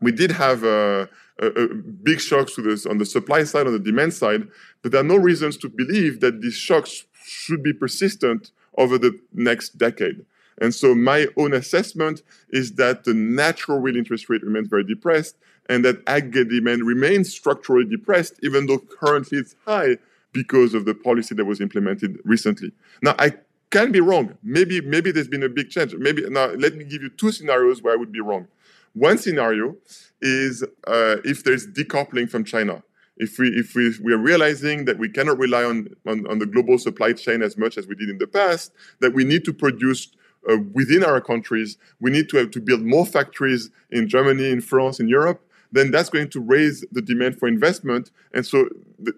We 0.00 0.12
did 0.12 0.30
have 0.30 0.64
a, 0.64 1.08
a, 1.40 1.46
a 1.46 1.68
big 1.68 2.20
shocks 2.20 2.58
on 2.58 2.98
the 2.98 3.06
supply 3.06 3.44
side, 3.44 3.66
on 3.66 3.74
the 3.74 3.78
demand 3.78 4.14
side, 4.14 4.48
but 4.82 4.92
there 4.92 5.00
are 5.02 5.04
no 5.04 5.16
reasons 5.16 5.58
to 5.58 5.68
believe 5.68 6.20
that 6.20 6.40
these 6.40 6.54
shocks 6.54 7.04
should 7.30 7.62
be 7.62 7.72
persistent 7.72 8.50
over 8.76 8.98
the 8.98 9.18
next 9.32 9.78
decade. 9.78 10.24
And 10.60 10.74
so 10.74 10.94
my 10.94 11.26
own 11.36 11.54
assessment 11.54 12.22
is 12.50 12.72
that 12.74 13.04
the 13.04 13.14
natural 13.14 13.78
real 13.78 13.96
interest 13.96 14.28
rate 14.28 14.42
remains 14.42 14.68
very 14.68 14.84
depressed 14.84 15.36
and 15.68 15.84
that 15.84 16.02
aggregate 16.06 16.50
demand 16.50 16.84
remains 16.84 17.32
structurally 17.32 17.84
depressed, 17.84 18.34
even 18.42 18.66
though 18.66 18.78
currently 18.78 19.38
it's 19.38 19.54
high 19.66 19.96
because 20.32 20.74
of 20.74 20.84
the 20.84 20.94
policy 20.94 21.34
that 21.34 21.44
was 21.44 21.60
implemented 21.60 22.18
recently. 22.24 22.72
Now, 23.02 23.14
I 23.18 23.34
can 23.70 23.92
be 23.92 24.00
wrong. 24.00 24.36
Maybe, 24.42 24.80
maybe 24.80 25.12
there's 25.12 25.28
been 25.28 25.42
a 25.42 25.48
big 25.48 25.70
change. 25.70 25.94
Maybe 25.94 26.28
now 26.28 26.46
let 26.46 26.74
me 26.74 26.84
give 26.84 27.02
you 27.02 27.08
two 27.08 27.32
scenarios 27.32 27.82
where 27.82 27.92
I 27.92 27.96
would 27.96 28.12
be 28.12 28.20
wrong. 28.20 28.48
One 28.94 29.16
scenario 29.18 29.76
is 30.20 30.62
uh, 30.86 31.16
if 31.24 31.44
there's 31.44 31.66
decoupling 31.66 32.28
from 32.28 32.44
China 32.44 32.82
if 33.20 33.38
we 33.38 33.48
if 33.50 33.74
we 33.74 33.94
we 34.02 34.12
are 34.12 34.18
realizing 34.18 34.86
that 34.86 34.98
we 34.98 35.08
cannot 35.08 35.38
rely 35.38 35.62
on, 35.62 35.88
on, 36.06 36.26
on 36.26 36.38
the 36.38 36.46
global 36.46 36.78
supply 36.78 37.12
chain 37.12 37.42
as 37.42 37.56
much 37.56 37.76
as 37.76 37.86
we 37.86 37.94
did 37.94 38.08
in 38.08 38.18
the 38.18 38.26
past, 38.26 38.72
that 39.00 39.12
we 39.12 39.24
need 39.24 39.44
to 39.44 39.52
produce 39.52 40.08
uh, 40.50 40.56
within 40.72 41.04
our 41.04 41.20
countries, 41.20 41.76
we 42.00 42.10
need 42.10 42.30
to 42.30 42.38
have 42.38 42.50
to 42.50 42.60
build 42.60 42.80
more 42.80 43.04
factories 43.04 43.70
in 43.90 44.08
Germany, 44.08 44.50
in 44.50 44.62
France, 44.62 44.98
in 44.98 45.06
Europe. 45.06 45.46
Then 45.70 45.90
that's 45.90 46.08
going 46.08 46.30
to 46.30 46.40
raise 46.40 46.84
the 46.90 47.02
demand 47.02 47.38
for 47.38 47.46
investment, 47.46 48.10
and 48.32 48.44
so 48.44 48.68
the 48.98 49.12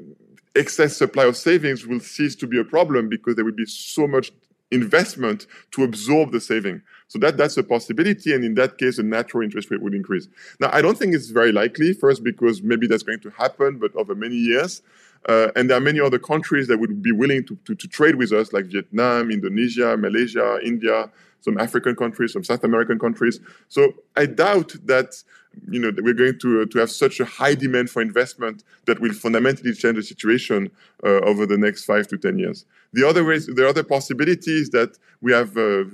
excess 0.54 0.96
supply 0.96 1.24
of 1.24 1.36
savings 1.36 1.86
will 1.86 2.00
cease 2.00 2.34
to 2.36 2.46
be 2.46 2.58
a 2.58 2.64
problem 2.64 3.08
because 3.08 3.36
there 3.36 3.44
will 3.44 3.52
be 3.52 3.66
so 3.66 4.06
much 4.06 4.32
investment 4.72 5.46
to 5.70 5.84
absorb 5.84 6.32
the 6.32 6.40
saving. 6.40 6.82
So 7.12 7.18
that 7.18 7.36
that's 7.36 7.58
a 7.58 7.62
possibility, 7.62 8.32
and 8.32 8.42
in 8.42 8.54
that 8.54 8.78
case, 8.78 8.96
the 8.96 9.02
natural 9.02 9.42
interest 9.42 9.70
rate 9.70 9.82
would 9.82 9.92
increase. 9.92 10.28
Now, 10.60 10.70
I 10.72 10.80
don't 10.80 10.96
think 10.96 11.14
it's 11.14 11.28
very 11.28 11.52
likely. 11.52 11.92
First, 11.92 12.24
because 12.24 12.62
maybe 12.62 12.86
that's 12.86 13.02
going 13.02 13.20
to 13.20 13.28
happen, 13.32 13.76
but 13.76 13.94
over 13.96 14.14
many 14.14 14.36
years. 14.36 14.80
Uh, 15.28 15.48
and 15.54 15.68
there 15.68 15.76
are 15.76 15.80
many 15.80 16.00
other 16.00 16.18
countries 16.18 16.68
that 16.68 16.78
would 16.78 17.02
be 17.02 17.12
willing 17.12 17.44
to, 17.44 17.54
to, 17.66 17.74
to, 17.74 17.86
trade 17.86 18.14
with 18.14 18.32
us, 18.32 18.54
like 18.54 18.64
Vietnam, 18.64 19.30
Indonesia, 19.30 19.94
Malaysia, 19.98 20.58
India, 20.64 21.10
some 21.42 21.58
African 21.58 21.94
countries, 21.94 22.32
some 22.32 22.44
South 22.44 22.64
American 22.64 22.98
countries. 22.98 23.40
So 23.68 23.92
I 24.16 24.26
doubt 24.26 24.74
that 24.86 25.22
you 25.70 25.78
know 25.78 25.90
that 25.90 26.02
we're 26.02 26.14
going 26.14 26.38
to 26.40 26.62
uh, 26.62 26.66
to 26.72 26.78
have 26.78 26.90
such 26.90 27.20
a 27.20 27.26
high 27.26 27.54
demand 27.54 27.90
for 27.90 28.00
investment 28.00 28.64
that 28.86 29.00
will 29.00 29.12
fundamentally 29.12 29.74
change 29.74 29.96
the 29.96 30.02
situation 30.02 30.70
uh, 31.04 31.20
over 31.30 31.44
the 31.46 31.58
next 31.58 31.84
five 31.84 32.08
to 32.08 32.16
ten 32.16 32.38
years. 32.38 32.64
The 32.94 33.06
other 33.06 33.24
ways, 33.24 33.46
the 33.46 33.68
other 33.68 33.84
possibility 33.84 34.52
is 34.62 34.70
that 34.70 34.98
we 35.20 35.32
have 35.32 35.56
uh, 35.56 35.84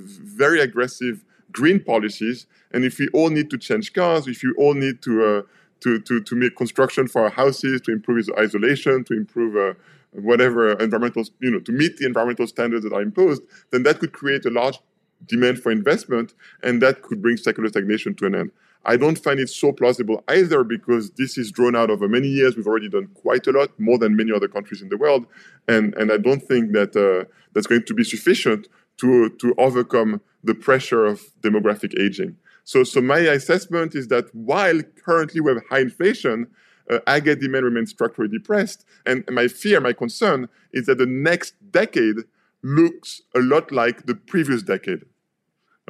very 0.40 0.60
aggressive 0.60 1.24
green 1.50 1.82
policies, 1.82 2.46
and 2.72 2.84
if 2.84 2.98
we 2.98 3.08
all 3.12 3.30
need 3.30 3.50
to 3.50 3.58
change 3.58 3.92
cars, 3.92 4.28
if 4.28 4.42
we 4.42 4.52
all 4.58 4.74
need 4.74 5.02
to 5.02 5.12
uh, 5.24 5.42
to, 5.80 6.00
to, 6.00 6.20
to 6.20 6.34
make 6.34 6.56
construction 6.56 7.06
for 7.06 7.22
our 7.22 7.30
houses, 7.30 7.80
to 7.82 7.92
improve 7.92 8.28
isolation, 8.38 9.04
to 9.04 9.14
improve 9.14 9.56
uh, 9.56 9.74
whatever 10.12 10.72
environmental, 10.72 11.24
you 11.40 11.50
know, 11.50 11.60
to 11.60 11.72
meet 11.72 11.96
the 11.98 12.06
environmental 12.06 12.46
standards 12.46 12.84
that 12.84 12.92
are 12.92 13.02
imposed, 13.02 13.42
then 13.70 13.82
that 13.84 14.00
could 14.00 14.12
create 14.12 14.44
a 14.46 14.50
large 14.50 14.78
demand 15.26 15.60
for 15.60 15.70
investment, 15.70 16.34
and 16.62 16.80
that 16.82 17.02
could 17.02 17.22
bring 17.22 17.36
secular 17.36 17.68
stagnation 17.68 18.14
to 18.16 18.26
an 18.26 18.34
end. 18.34 18.50
I 18.84 18.96
don't 18.96 19.18
find 19.18 19.40
it 19.40 19.50
so 19.50 19.72
plausible 19.72 20.22
either 20.28 20.64
because 20.64 21.10
this 21.12 21.36
is 21.36 21.50
drawn 21.50 21.76
out 21.76 21.90
over 21.90 22.08
many 22.08 22.28
years. 22.28 22.56
We've 22.56 22.66
already 22.66 22.88
done 22.88 23.08
quite 23.14 23.46
a 23.46 23.52
lot, 23.52 23.78
more 23.78 23.98
than 23.98 24.16
many 24.16 24.32
other 24.32 24.48
countries 24.48 24.80
in 24.80 24.88
the 24.88 24.96
world, 24.96 25.26
and 25.66 25.94
and 25.94 26.12
I 26.12 26.16
don't 26.16 26.42
think 26.42 26.72
that 26.72 26.96
uh, 26.96 27.28
that's 27.52 27.66
going 27.66 27.84
to 27.84 27.94
be 27.94 28.04
sufficient 28.04 28.68
to 28.98 29.30
to 29.30 29.54
overcome 29.58 30.20
the 30.44 30.54
pressure 30.54 31.04
of 31.04 31.20
demographic 31.42 31.98
aging. 31.98 32.36
So, 32.64 32.84
so 32.84 33.00
my 33.00 33.18
assessment 33.18 33.94
is 33.94 34.08
that 34.08 34.32
while 34.34 34.82
currently 35.04 35.40
we 35.40 35.52
have 35.52 35.62
high 35.70 35.80
inflation, 35.80 36.46
uh, 36.90 36.98
aggregate 37.06 37.40
demand 37.40 37.64
remains 37.64 37.90
structurally 37.90 38.30
depressed. 38.30 38.84
And 39.06 39.24
my 39.30 39.48
fear, 39.48 39.80
my 39.80 39.92
concern 39.92 40.48
is 40.72 40.86
that 40.86 40.98
the 40.98 41.06
next 41.06 41.54
decade 41.70 42.16
looks 42.62 43.22
a 43.34 43.40
lot 43.40 43.72
like 43.72 44.06
the 44.06 44.14
previous 44.14 44.62
decade. 44.62 45.04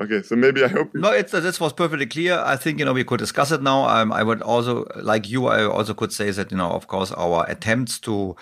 Okay, 0.01 0.23
so 0.23 0.37
maybe 0.37 0.63
I 0.63 0.69
hope. 0.69 0.95
No, 0.95 1.11
it's, 1.11 1.33
this 1.33 1.59
was 1.59 1.73
perfectly 1.73 2.07
clear. 2.07 2.39
I 2.39 2.55
think, 2.55 2.79
you 2.79 2.85
know, 2.85 2.93
we 2.93 3.03
could 3.03 3.19
discuss 3.19 3.51
it 3.51 3.63
now. 3.63 3.89
Um, 3.89 4.13
I 4.13 4.23
would 4.23 4.43
also, 4.43 4.87
like 4.95 5.29
you, 5.29 5.47
I 5.47 5.65
also 5.65 5.93
could 5.93 6.13
say 6.13 6.31
that, 6.31 6.53
you 6.53 6.57
know, 6.57 6.71
of 6.71 6.87
course, 6.87 7.11
our 7.13 7.45
attempts 7.51 7.99
to 8.01 8.37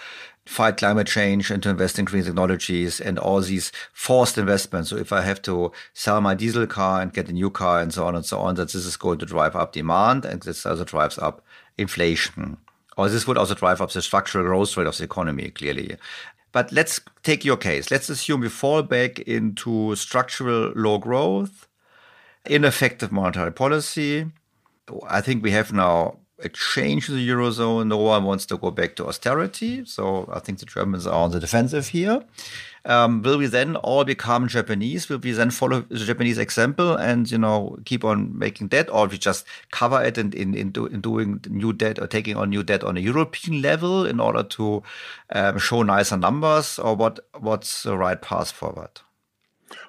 fight 0.44 0.76
climate 0.76 1.06
change 1.06 1.50
and 1.50 1.62
to 1.62 1.70
invest 1.70 1.98
in 1.98 2.04
green 2.04 2.24
technologies 2.24 3.00
and 3.00 3.18
all 3.18 3.40
these 3.40 3.72
forced 3.94 4.36
investments. 4.36 4.90
So 4.90 4.96
if 4.98 5.12
I 5.12 5.22
have 5.22 5.40
to 5.42 5.72
sell 5.94 6.20
my 6.20 6.34
diesel 6.34 6.66
car 6.66 7.00
and 7.00 7.12
get 7.12 7.30
a 7.30 7.32
new 7.32 7.48
car 7.48 7.80
and 7.80 7.92
so 7.92 8.06
on 8.06 8.14
and 8.14 8.24
so 8.24 8.38
on, 8.38 8.56
that 8.56 8.72
this 8.72 8.86
is 8.86 8.96
going 8.98 9.18
to 9.20 9.26
drive 9.26 9.56
up 9.56 9.72
demand 9.72 10.26
and 10.26 10.42
this 10.42 10.66
also 10.66 10.84
drives 10.84 11.16
up 11.18 11.42
inflation. 11.78 12.58
Or 12.98 13.08
this 13.08 13.26
would 13.26 13.38
also 13.38 13.54
drive 13.54 13.80
up 13.80 13.90
the 13.90 14.02
structural 14.02 14.44
growth 14.44 14.76
rate 14.76 14.86
of 14.86 14.96
the 14.96 15.04
economy, 15.04 15.50
clearly. 15.50 15.96
But 16.56 16.72
let's 16.72 17.02
take 17.22 17.44
your 17.44 17.58
case. 17.58 17.90
Let's 17.90 18.08
assume 18.08 18.40
we 18.40 18.48
fall 18.48 18.82
back 18.82 19.18
into 19.18 19.94
structural 19.94 20.72
low 20.74 20.96
growth, 20.96 21.68
ineffective 22.46 23.12
monetary 23.12 23.52
policy. 23.52 24.32
I 25.06 25.20
think 25.20 25.42
we 25.42 25.50
have 25.50 25.70
now 25.74 26.20
exchange 26.38 27.08
the 27.08 27.28
eurozone. 27.28 27.88
No 27.88 27.98
one 27.98 28.24
wants 28.24 28.46
to 28.46 28.56
go 28.56 28.70
back 28.70 28.96
to 28.96 29.06
austerity. 29.06 29.84
So 29.84 30.30
I 30.32 30.38
think 30.38 30.60
the 30.60 30.64
Germans 30.64 31.06
are 31.06 31.24
on 31.24 31.30
the 31.30 31.40
defensive 31.40 31.88
here. 31.88 32.24
Um, 32.86 33.22
will 33.22 33.36
we 33.36 33.46
then 33.46 33.76
all 33.76 34.04
become 34.04 34.48
Japanese? 34.48 35.08
Will 35.08 35.18
we 35.18 35.32
then 35.32 35.50
follow 35.50 35.80
the 35.82 35.98
Japanese 35.98 36.38
example 36.38 36.96
and 36.96 37.30
you 37.30 37.38
know 37.38 37.78
keep 37.84 38.04
on 38.04 38.38
making 38.38 38.68
debt, 38.68 38.88
or 38.90 39.06
we 39.06 39.18
just 39.18 39.44
cover 39.70 40.02
it 40.02 40.16
in 40.16 40.32
in, 40.32 40.54
in, 40.54 40.70
do, 40.70 40.86
in 40.86 41.00
doing 41.00 41.40
new 41.48 41.72
debt 41.72 41.98
or 41.98 42.06
taking 42.06 42.36
on 42.36 42.50
new 42.50 42.62
debt 42.62 42.84
on 42.84 42.96
a 42.96 43.00
European 43.00 43.60
level 43.60 44.06
in 44.06 44.20
order 44.20 44.42
to 44.42 44.82
um, 45.30 45.58
show 45.58 45.82
nicer 45.82 46.16
numbers, 46.16 46.78
or 46.78 46.94
what 46.94 47.20
what's 47.38 47.82
the 47.82 47.96
right 47.96 48.22
path 48.22 48.52
forward? 48.52 49.00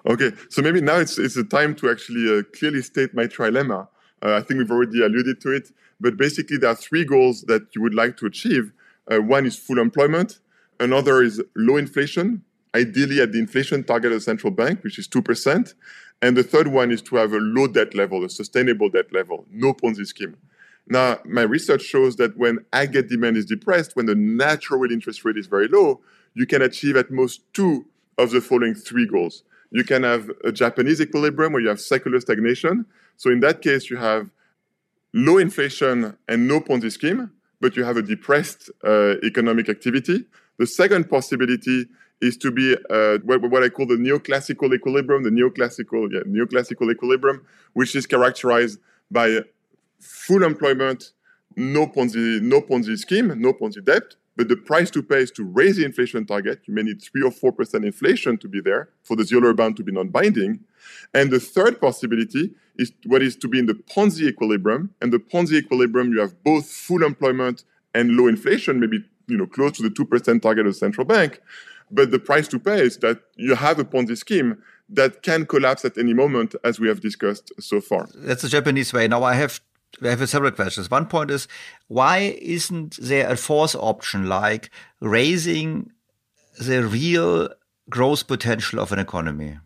Okay, 0.06 0.32
so 0.50 0.62
maybe 0.62 0.82
now 0.82 0.98
it's 0.98 1.18
it's 1.20 1.38
a 1.38 1.44
time 1.44 1.76
to 1.76 1.90
actually 1.90 2.40
uh, 2.40 2.42
clearly 2.58 2.82
state 2.82 3.14
my 3.14 3.28
trilemma. 3.28 3.88
Uh, 4.24 4.34
I 4.34 4.42
think 4.42 4.58
we've 4.58 4.72
already 4.72 5.04
alluded 5.04 5.40
to 5.42 5.52
it. 5.52 5.72
But 6.00 6.18
basically, 6.18 6.58
there 6.58 6.70
are 6.70 6.76
three 6.76 7.06
goals 7.06 7.42
that 7.44 7.76
you 7.76 7.82
would 7.82 7.94
like 7.94 8.18
to 8.18 8.26
achieve. 8.26 8.72
Uh, 9.12 9.18
one 9.18 9.46
is 9.46 9.58
full 9.58 9.80
employment. 9.80 10.40
Another 10.80 11.24
is 11.24 11.42
low 11.56 11.78
inflation, 11.78 12.44
ideally 12.78 13.22
at 13.22 13.32
the 13.32 13.40
inflation 13.40 13.84
target 13.84 14.12
of 14.12 14.18
the 14.18 14.22
central 14.22 14.52
bank, 14.52 14.84
which 14.84 15.00
is 15.00 15.08
2%. 15.08 15.74
And 16.22 16.36
the 16.36 16.44
third 16.44 16.68
one 16.68 16.92
is 16.92 17.02
to 17.04 17.16
have 17.18 17.34
a 17.34 17.38
low 17.38 17.68
debt 17.68 17.94
level, 17.94 18.24
a 18.24 18.30
sustainable 18.30 18.90
debt 18.90 19.12
level, 19.14 19.46
no 19.52 19.74
Ponzi 19.74 20.06
scheme. 20.06 20.36
Now, 20.90 21.20
my 21.26 21.42
research 21.42 21.82
shows 21.82 22.16
that 22.16 22.38
when 22.38 22.60
aggregate 22.72 23.10
demand 23.10 23.38
is 23.38 23.46
depressed, 23.46 23.96
when 23.96 24.06
the 24.06 24.16
natural 24.16 24.90
interest 24.92 25.26
rate 25.26 25.38
is 25.38 25.48
very 25.48 25.68
low, 25.68 26.02
you 26.34 26.46
can 26.46 26.62
achieve 26.62 26.96
at 26.96 27.12
most 27.12 27.42
two 27.54 27.86
of 28.18 28.32
the 28.32 28.42
following 28.42 28.74
three 28.74 29.06
goals. 29.06 29.44
You 29.72 29.84
can 29.84 30.04
have 30.04 30.32
a 30.46 30.52
Japanese 30.52 31.02
equilibrium 31.02 31.52
where 31.52 31.62
you 31.62 31.68
have 31.68 31.82
secular 31.82 32.20
stagnation. 32.22 32.86
So 33.18 33.30
in 33.30 33.42
that 33.42 33.62
case, 33.62 33.90
you 33.90 33.98
have 33.98 34.30
low 35.14 35.38
inflation 35.38 36.18
and 36.28 36.48
no 36.48 36.62
Ponzi 36.62 36.92
scheme, 36.92 37.32
but 37.60 37.76
you 37.76 37.84
have 37.84 37.98
a 37.98 38.02
depressed 38.02 38.70
uh, 38.84 39.16
economic 39.24 39.68
activity. 39.68 40.26
The 40.58 40.68
second 40.68 41.10
possibility 41.10 41.88
is 42.22 42.38
to 42.38 42.52
be 42.52 42.76
uh, 42.90 43.20
what, 43.24 43.42
what, 43.42 43.64
I 43.64 43.70
call 43.70 43.86
the 43.86 43.96
neoclassical 43.96 44.74
equilibrium, 44.74 45.24
the 45.24 45.30
neoclassical, 45.30 46.12
yeah, 46.12 46.22
neoclassical 46.22 46.92
equilibrium, 46.92 47.46
which 47.74 47.96
is 47.96 48.06
characterized 48.06 48.80
by 49.12 49.42
full 50.00 50.44
employment, 50.44 51.12
no 51.56 51.88
Ponzi, 51.88 52.42
no 52.42 52.62
Ponzi 52.62 52.98
scheme, 52.98 53.40
no 53.40 53.54
Ponzi 53.54 53.84
debt, 53.84 54.16
but 54.36 54.48
the 54.48 54.56
price 54.56 54.92
to 54.92 55.02
pay 55.02 55.22
is 55.22 55.32
to 55.32 55.44
raise 55.44 55.78
the 55.78 55.86
inflation 55.86 56.26
target. 56.26 56.62
You 56.66 56.74
may 56.76 56.84
need 56.84 57.02
three 57.02 57.24
or 57.24 57.32
four 57.32 57.52
percent 57.52 57.84
inflation 57.84 58.38
to 58.38 58.48
be 58.48 58.62
there 58.62 58.90
for 59.02 59.16
the 59.16 59.24
zero 59.24 59.54
bound 59.54 59.78
to 59.78 59.84
be 59.84 59.92
non-binding. 59.92 60.60
And 61.16 61.32
the 61.32 61.40
third 61.40 61.82
possibility 61.82 62.54
is 62.78 62.92
what 63.08 63.24
is 63.24 63.36
to 63.38 63.48
be 63.48 63.58
in 63.58 63.66
the 63.66 63.74
Ponzi 63.74 64.28
equilibrium. 64.28 64.94
And 65.02 65.12
the 65.12 65.18
Ponzi 65.18 65.54
equilibrium, 65.54 66.12
you 66.12 66.20
have 66.20 66.44
both 66.44 66.70
full 66.70 67.04
employment 67.04 67.64
and 67.96 68.12
low 68.12 68.28
inflation, 68.28 68.80
maybe 68.80 69.04
you 69.28 69.38
know 69.38 69.48
close 69.48 69.72
to 69.74 69.84
the 69.84 69.90
two 69.90 70.06
percent 70.06 70.44
target 70.44 70.68
of 70.68 70.74
the 70.74 70.78
central 70.78 71.06
bank. 71.06 71.42
But 71.90 72.12
the 72.12 72.20
price 72.20 72.48
to 72.50 72.60
pay 72.60 72.82
is 72.82 72.98
that 72.98 73.22
you 73.36 73.56
have 73.56 73.80
a 73.80 73.86
Ponzi 73.86 74.18
scheme 74.18 74.62
that 74.90 75.22
can 75.22 75.46
collapse 75.46 75.86
at 75.86 75.98
any 75.98 76.14
moment, 76.14 76.56
as 76.64 76.80
we 76.80 76.88
have 76.88 77.02
discussed 77.02 77.52
so 77.60 77.82
far. 77.82 78.08
That's 78.16 78.42
the 78.42 78.50
Japanese 78.50 78.94
way. 78.94 79.08
Now 79.08 79.24
I 79.24 79.34
have 79.34 79.60
I 80.04 80.10
have 80.10 80.30
several 80.30 80.52
questions. 80.52 80.92
One 80.92 81.06
point 81.06 81.32
is 81.32 81.48
why 81.88 82.38
isn't 82.42 82.98
there 83.02 83.30
a 83.30 83.38
fourth 83.38 83.76
option 83.76 84.28
like 84.28 84.70
raising 85.00 85.92
the 86.60 86.86
real 86.86 87.50
growth 87.90 88.28
potential 88.28 88.80
of 88.80 88.92
an 88.92 89.00
economy? 89.00 89.60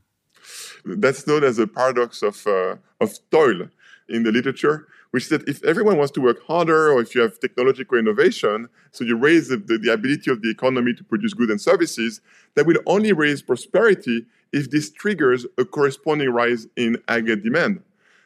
That's 0.85 1.27
known 1.27 1.43
as 1.43 1.59
a 1.59 1.67
paradox 1.67 2.21
of, 2.21 2.45
uh, 2.47 2.75
of 2.99 3.17
toil 3.29 3.67
in 4.09 4.23
the 4.23 4.31
literature, 4.31 4.87
which 5.11 5.23
is 5.23 5.29
that 5.29 5.47
if 5.47 5.63
everyone 5.63 5.97
wants 5.97 6.11
to 6.11 6.21
work 6.21 6.45
harder 6.47 6.91
or 6.91 7.01
if 7.01 7.13
you 7.13 7.21
have 7.21 7.39
technological 7.39 7.97
innovation, 7.97 8.67
so 8.91 9.03
you 9.03 9.17
raise 9.17 9.49
the, 9.49 9.57
the, 9.57 9.77
the 9.77 9.91
ability 9.91 10.31
of 10.31 10.41
the 10.41 10.49
economy 10.49 10.93
to 10.93 11.03
produce 11.03 11.33
goods 11.33 11.51
and 11.51 11.61
services, 11.61 12.21
that 12.55 12.65
will 12.65 12.79
only 12.85 13.11
raise 13.11 13.41
prosperity 13.41 14.25
if 14.51 14.71
this 14.71 14.89
triggers 14.89 15.45
a 15.57 15.65
corresponding 15.65 16.29
rise 16.29 16.67
in 16.75 16.97
aggregate 17.07 17.43
demand. 17.43 17.81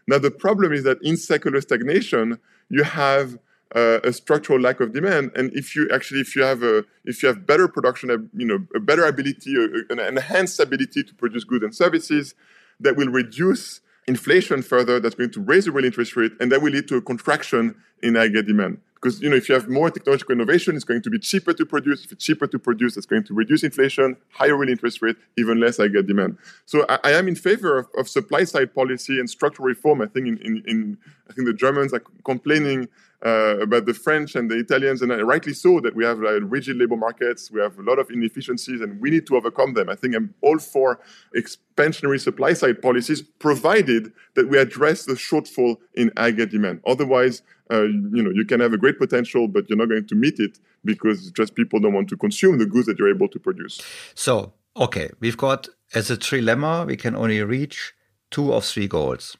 Now, 0.07 0.20
the 0.20 0.32
problem 0.32 0.74
is 0.74 0.84
that 0.84 0.99
in 1.02 1.18
secular 1.18 1.60
stagnation, 1.62 2.40
you 2.70 2.84
have 2.84 3.38
uh, 3.76 3.99
a 4.03 4.14
structural 4.14 4.60
lack 4.60 4.80
of 4.80 4.94
demand. 4.94 5.32
And 5.36 5.52
if 5.53 5.76
you 5.76 5.90
actually, 5.91 6.22
if 6.22 6.36
you 6.36 6.44
have 6.44 6.62
a, 6.64 6.86
if 7.03 7.24
you 7.24 7.28
have 7.28 7.45
better 7.48 7.68
production, 7.68 8.30
you 8.36 8.45
know, 8.45 8.66
a 8.76 8.80
better 8.80 9.06
ability, 9.06 9.56
an 9.90 9.99
enhanced 9.99 10.60
ability 10.60 11.03
to 11.03 11.14
produce 11.16 11.44
goods 11.44 11.64
and 11.64 11.76
services, 11.76 12.36
that 12.80 12.95
will 12.95 13.07
reduce 13.07 13.82
inflation 14.07 14.61
further. 14.61 14.99
That's 14.99 15.15
going 15.15 15.32
to 15.32 15.41
raise 15.41 15.65
the 15.65 15.72
real 15.72 15.86
interest 15.86 16.15
rate, 16.15 16.32
and 16.40 16.52
that 16.52 16.61
will 16.61 16.72
lead 16.72 16.88
to 16.90 16.98
a 16.98 17.02
contraction 17.02 17.76
in 18.02 18.15
aggregate 18.15 18.48
demand. 18.48 18.80
Because 19.06 19.22
you 19.22 19.30
know, 19.30 19.36
if 19.36 19.48
you 19.48 19.53
have 19.53 19.69
more 19.69 19.91
technological 19.91 20.34
innovation, 20.34 20.76
it's 20.76 20.84
going 20.84 21.03
to 21.03 21.11
be 21.11 21.19
cheaper 21.19 21.53
to 21.53 21.64
produce. 21.64 22.06
If 22.06 22.11
it's 22.11 22.26
cheaper 22.26 22.48
to 22.48 22.57
produce, 22.57 22.98
it's 22.98 23.06
going 23.06 23.23
to 23.26 23.36
reduce 23.36 23.61
inflation, 23.61 24.18
higher 24.32 24.57
real 24.57 24.68
interest 24.68 24.99
rate, 24.99 25.15
even 25.38 25.60
less 25.60 25.80
aggregate 25.80 26.07
demand. 26.07 26.40
So 26.65 26.88
I, 26.90 26.98
I 27.03 27.11
am 27.11 27.27
in 27.27 27.36
favor 27.36 27.77
of, 27.77 27.88
of, 27.95 28.10
supply 28.10 28.45
side 28.45 28.73
policy 28.73 29.19
and 29.19 29.30
structural 29.30 29.68
reform. 29.68 30.02
I 30.02 30.07
think 30.07 30.26
in, 30.26 30.38
in, 30.40 30.64
in 30.65 30.98
I 31.30 31.34
think 31.34 31.45
the 31.45 31.53
Germans 31.53 31.94
are 31.94 32.02
complaining 32.23 32.88
uh, 33.23 33.60
about 33.60 33.86
the 33.86 33.94
French 33.94 34.36
and 34.36 34.49
the 34.49 34.57
Italians, 34.57 35.02
and 35.02 35.11
rightly 35.27 35.53
so, 35.53 35.80
that 35.82 35.95
we 35.95 36.03
have 36.03 36.23
uh, 36.23 36.41
rigid 36.41 36.77
labor 36.77 36.98
markets, 36.98 37.52
we 37.52 37.61
have 37.61 37.77
a 37.77 37.82
lot 37.84 37.99
of 37.99 38.10
inefficiencies, 38.10 38.82
and 38.82 38.99
we 38.99 39.10
need 39.10 39.26
to 39.27 39.36
overcome 39.36 39.73
them. 39.73 39.90
I 39.90 39.95
think 39.95 40.15
I'm 40.15 40.34
all 40.41 40.60
for 40.60 40.99
expansionary 41.36 42.19
supply 42.19 42.53
side 42.53 42.82
policies, 42.82 43.22
provided 43.22 44.11
that 44.36 44.49
we 44.49 44.57
address 44.57 45.06
the 45.06 45.14
shortfall 45.14 45.77
in 45.94 46.11
aggregate 46.18 46.52
demand. 46.52 46.82
Otherwise, 46.86 47.41
uh, 47.71 47.83
you 47.83 48.21
know, 48.21 48.31
you 48.31 48.45
can 48.45 48.59
have 48.59 48.73
a 48.73 48.77
great 48.77 48.97
potential, 48.97 49.47
but 49.47 49.67
you're 49.69 49.77
not 49.77 49.89
going 49.89 50.07
to 50.07 50.15
meet 50.15 50.39
it 50.39 50.59
because 50.83 51.31
just 51.31 51.55
people 51.55 51.79
don't 51.79 51.93
want 51.93 52.09
to 52.09 52.17
consume 52.17 52.57
the 52.57 52.65
goods 52.65 52.87
that 52.87 52.99
you're 52.99 53.09
able 53.09 53.27
to 53.29 53.39
produce. 53.39 53.81
So, 54.13 54.53
okay, 54.77 55.09
we've 55.19 55.37
got 55.37 55.67
as 55.93 56.11
a 56.11 56.17
trilemma, 56.17 56.85
we 56.85 56.97
can 56.97 57.15
only 57.15 57.41
reach 57.41 57.93
two 58.31 58.53
of 58.53 58.65
three 58.65 58.87
goals. 58.87 59.37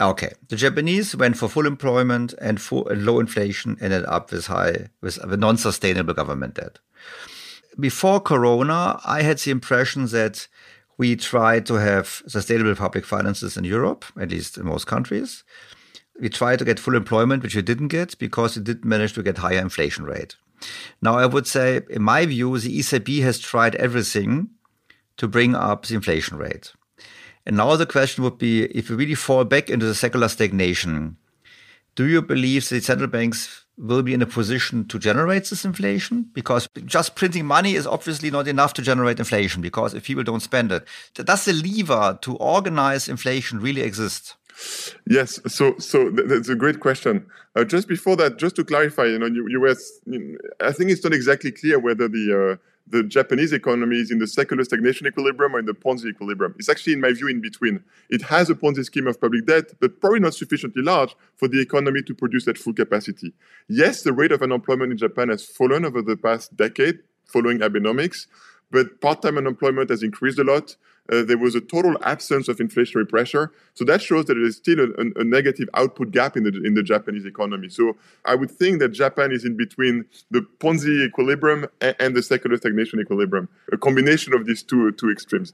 Okay, 0.00 0.32
the 0.48 0.56
Japanese 0.56 1.14
went 1.14 1.36
for 1.36 1.48
full 1.48 1.66
employment 1.66 2.34
and, 2.40 2.60
full, 2.60 2.88
and 2.88 3.06
low 3.06 3.20
inflation, 3.20 3.76
ended 3.80 4.04
up 4.06 4.32
with 4.32 4.46
high 4.46 4.88
with 5.00 5.18
a 5.18 5.36
non-sustainable 5.36 6.14
government 6.14 6.54
debt. 6.54 6.80
Before 7.78 8.20
Corona, 8.20 9.00
I 9.04 9.22
had 9.22 9.38
the 9.38 9.50
impression 9.50 10.06
that 10.06 10.48
we 10.98 11.16
tried 11.16 11.66
to 11.66 11.74
have 11.74 12.22
sustainable 12.26 12.74
public 12.74 13.04
finances 13.04 13.56
in 13.56 13.64
Europe, 13.64 14.04
at 14.20 14.30
least 14.30 14.58
in 14.58 14.66
most 14.66 14.86
countries. 14.86 15.44
We 16.20 16.28
tried 16.28 16.60
to 16.60 16.64
get 16.64 16.78
full 16.78 16.94
employment, 16.94 17.42
which 17.42 17.56
we 17.56 17.62
didn't 17.62 17.88
get 17.88 18.16
because 18.18 18.56
we 18.56 18.62
didn't 18.62 18.84
manage 18.84 19.14
to 19.14 19.22
get 19.22 19.38
higher 19.38 19.58
inflation 19.58 20.04
rate. 20.04 20.36
Now, 21.02 21.18
I 21.18 21.26
would 21.26 21.46
say, 21.46 21.80
in 21.90 22.02
my 22.02 22.24
view, 22.26 22.56
the 22.58 22.78
ECB 22.78 23.22
has 23.22 23.38
tried 23.38 23.74
everything 23.76 24.50
to 25.16 25.28
bring 25.28 25.54
up 25.54 25.86
the 25.86 25.94
inflation 25.94 26.36
rate. 26.38 26.72
And 27.46 27.56
now 27.56 27.76
the 27.76 27.86
question 27.86 28.24
would 28.24 28.38
be 28.38 28.64
if 28.64 28.88
we 28.88 28.96
really 28.96 29.14
fall 29.14 29.44
back 29.44 29.68
into 29.68 29.86
the 29.86 29.94
secular 29.94 30.28
stagnation, 30.28 31.16
do 31.94 32.06
you 32.06 32.22
believe 32.22 32.68
the 32.68 32.80
central 32.80 33.08
banks 33.08 33.64
will 33.76 34.02
be 34.02 34.14
in 34.14 34.22
a 34.22 34.26
position 34.26 34.86
to 34.88 34.98
generate 34.98 35.44
this 35.46 35.64
inflation? 35.64 36.30
Because 36.32 36.68
just 36.84 37.16
printing 37.16 37.44
money 37.44 37.74
is 37.74 37.86
obviously 37.86 38.30
not 38.30 38.48
enough 38.48 38.72
to 38.74 38.82
generate 38.82 39.18
inflation 39.18 39.62
because 39.62 39.94
if 39.94 40.04
people 40.04 40.24
don't 40.24 40.40
spend 40.40 40.72
it. 40.72 40.86
Does 41.14 41.44
the 41.44 41.52
lever 41.52 42.18
to 42.22 42.36
organize 42.36 43.08
inflation 43.08 43.60
really 43.60 43.82
exist? 43.82 44.36
Yes, 45.06 45.40
so 45.48 45.76
so 45.78 46.10
that's 46.10 46.48
a 46.48 46.54
great 46.54 46.80
question. 46.80 47.26
Uh, 47.56 47.64
just 47.64 47.88
before 47.88 48.16
that, 48.16 48.38
just 48.38 48.56
to 48.56 48.64
clarify, 48.64 49.04
you 49.04 49.18
know, 49.18 49.26
U.S. 49.26 50.00
I 50.60 50.72
think 50.72 50.90
it's 50.90 51.04
not 51.04 51.12
exactly 51.12 51.50
clear 51.50 51.78
whether 51.78 52.08
the 52.08 52.52
uh, 52.52 52.56
the 52.86 53.02
Japanese 53.02 53.52
economy 53.52 53.96
is 53.96 54.10
in 54.10 54.18
the 54.18 54.26
secular 54.26 54.62
stagnation 54.62 55.06
equilibrium 55.06 55.56
or 55.56 55.58
in 55.58 55.64
the 55.64 55.72
Ponzi 55.72 56.06
equilibrium. 56.06 56.54
It's 56.58 56.68
actually, 56.68 56.92
in 56.92 57.00
my 57.00 57.12
view, 57.12 57.28
in 57.28 57.40
between. 57.40 57.82
It 58.10 58.22
has 58.22 58.50
a 58.50 58.54
Ponzi 58.54 58.84
scheme 58.84 59.06
of 59.06 59.20
public 59.20 59.46
debt, 59.46 59.72
but 59.80 60.00
probably 60.00 60.20
not 60.20 60.34
sufficiently 60.34 60.82
large 60.82 61.16
for 61.36 61.48
the 61.48 61.60
economy 61.60 62.02
to 62.02 62.14
produce 62.14 62.46
at 62.46 62.58
full 62.58 62.74
capacity. 62.74 63.32
Yes, 63.68 64.02
the 64.02 64.12
rate 64.12 64.32
of 64.32 64.42
unemployment 64.42 64.92
in 64.92 64.98
Japan 64.98 65.30
has 65.30 65.44
fallen 65.44 65.84
over 65.84 66.02
the 66.02 66.16
past 66.16 66.56
decade 66.56 66.98
following 67.26 67.58
Abenomics, 67.58 68.26
but 68.70 69.00
part-time 69.00 69.38
unemployment 69.38 69.88
has 69.90 70.02
increased 70.02 70.38
a 70.38 70.44
lot. 70.44 70.76
Uh, 71.12 71.22
there 71.22 71.36
was 71.36 71.54
a 71.54 71.60
total 71.60 71.96
absence 72.02 72.48
of 72.48 72.56
inflationary 72.58 73.06
pressure. 73.06 73.52
So 73.74 73.84
that 73.84 74.00
shows 74.00 74.24
that 74.26 74.34
there 74.34 74.44
is 74.44 74.56
still 74.56 74.80
a, 74.80 75.20
a, 75.20 75.24
negative 75.24 75.68
output 75.74 76.12
gap 76.12 76.34
in 76.36 76.44
the 76.44 76.62
in 76.64 76.74
the 76.74 76.82
Japanese 76.82 77.26
economy. 77.26 77.68
So 77.68 77.96
I 78.24 78.34
would 78.34 78.50
think 78.50 78.78
that 78.78 78.90
Japan 78.90 79.30
is 79.30 79.44
in 79.44 79.54
between 79.56 80.06
the 80.30 80.46
Ponzi 80.60 81.04
equilibrium 81.04 81.66
and, 81.80 81.94
and 82.00 82.16
the 82.16 82.22
secular 82.22 82.56
stagnation 82.56 83.00
equilibrium, 83.00 83.48
a 83.70 83.76
combination 83.76 84.32
of 84.32 84.46
these 84.46 84.62
two 84.62 84.92
two 84.92 85.10
extremes. 85.10 85.52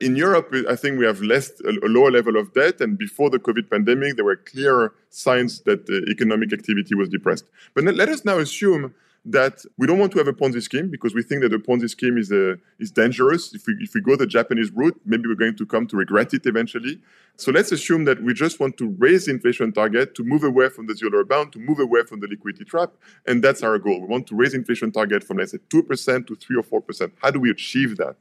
In 0.00 0.16
Europe, 0.16 0.52
I 0.68 0.74
think 0.74 0.98
we 0.98 1.06
have 1.06 1.20
less 1.20 1.60
a, 1.60 1.70
a 1.70 1.88
lower 1.88 2.10
level 2.10 2.36
of 2.36 2.52
debt, 2.54 2.80
and 2.80 2.98
before 2.98 3.30
the 3.30 3.38
COVID 3.38 3.70
pandemic, 3.70 4.16
there 4.16 4.24
were 4.24 4.36
clear 4.36 4.92
signs 5.10 5.60
that 5.60 5.88
uh, 5.88 6.10
economic 6.10 6.52
activity 6.52 6.94
was 6.96 7.08
depressed. 7.08 7.44
But 7.74 7.84
let 7.84 8.08
us 8.08 8.24
now 8.24 8.38
assume 8.38 8.94
that 9.24 9.64
we 9.76 9.86
don't 9.86 9.98
want 9.98 10.12
to 10.12 10.18
have 10.18 10.28
a 10.28 10.32
Ponzi 10.32 10.62
scheme 10.62 10.90
because 10.90 11.14
we 11.14 11.22
think 11.22 11.42
that 11.42 11.52
a 11.52 11.58
Ponzi 11.58 11.90
scheme 11.90 12.16
is 12.16 12.32
uh, 12.32 12.56
is 12.78 12.90
dangerous. 12.90 13.54
If 13.54 13.66
we 13.66 13.74
if 13.80 13.94
we 13.94 14.00
go 14.00 14.16
the 14.16 14.26
Japanese 14.26 14.70
route, 14.70 14.98
maybe 15.04 15.28
we're 15.28 15.34
going 15.34 15.56
to 15.56 15.66
come 15.66 15.86
to 15.88 15.96
regret 15.96 16.32
it 16.34 16.46
eventually. 16.46 17.00
So 17.36 17.52
let's 17.52 17.70
assume 17.70 18.04
that 18.04 18.22
we 18.22 18.34
just 18.34 18.58
want 18.58 18.76
to 18.78 18.88
raise 18.98 19.26
the 19.26 19.32
inflation 19.32 19.72
target 19.72 20.14
to 20.16 20.24
move 20.24 20.42
away 20.42 20.68
from 20.70 20.86
the 20.86 20.94
zero 20.94 21.24
bound, 21.24 21.52
to 21.52 21.58
move 21.58 21.78
away 21.78 22.02
from 22.02 22.20
the 22.20 22.26
liquidity 22.26 22.64
trap, 22.64 22.90
and 23.26 23.44
that's 23.44 23.62
our 23.62 23.78
goal. 23.78 24.00
We 24.00 24.06
want 24.06 24.26
to 24.28 24.34
raise 24.34 24.54
inflation 24.54 24.90
target 24.92 25.22
from 25.22 25.36
let's 25.36 25.52
say 25.52 25.58
two 25.68 25.82
percent 25.82 26.26
to 26.28 26.34
three 26.34 26.56
or 26.56 26.62
four 26.62 26.80
percent. 26.80 27.12
How 27.22 27.30
do 27.30 27.40
we 27.40 27.50
achieve 27.50 27.96
that? 27.98 28.16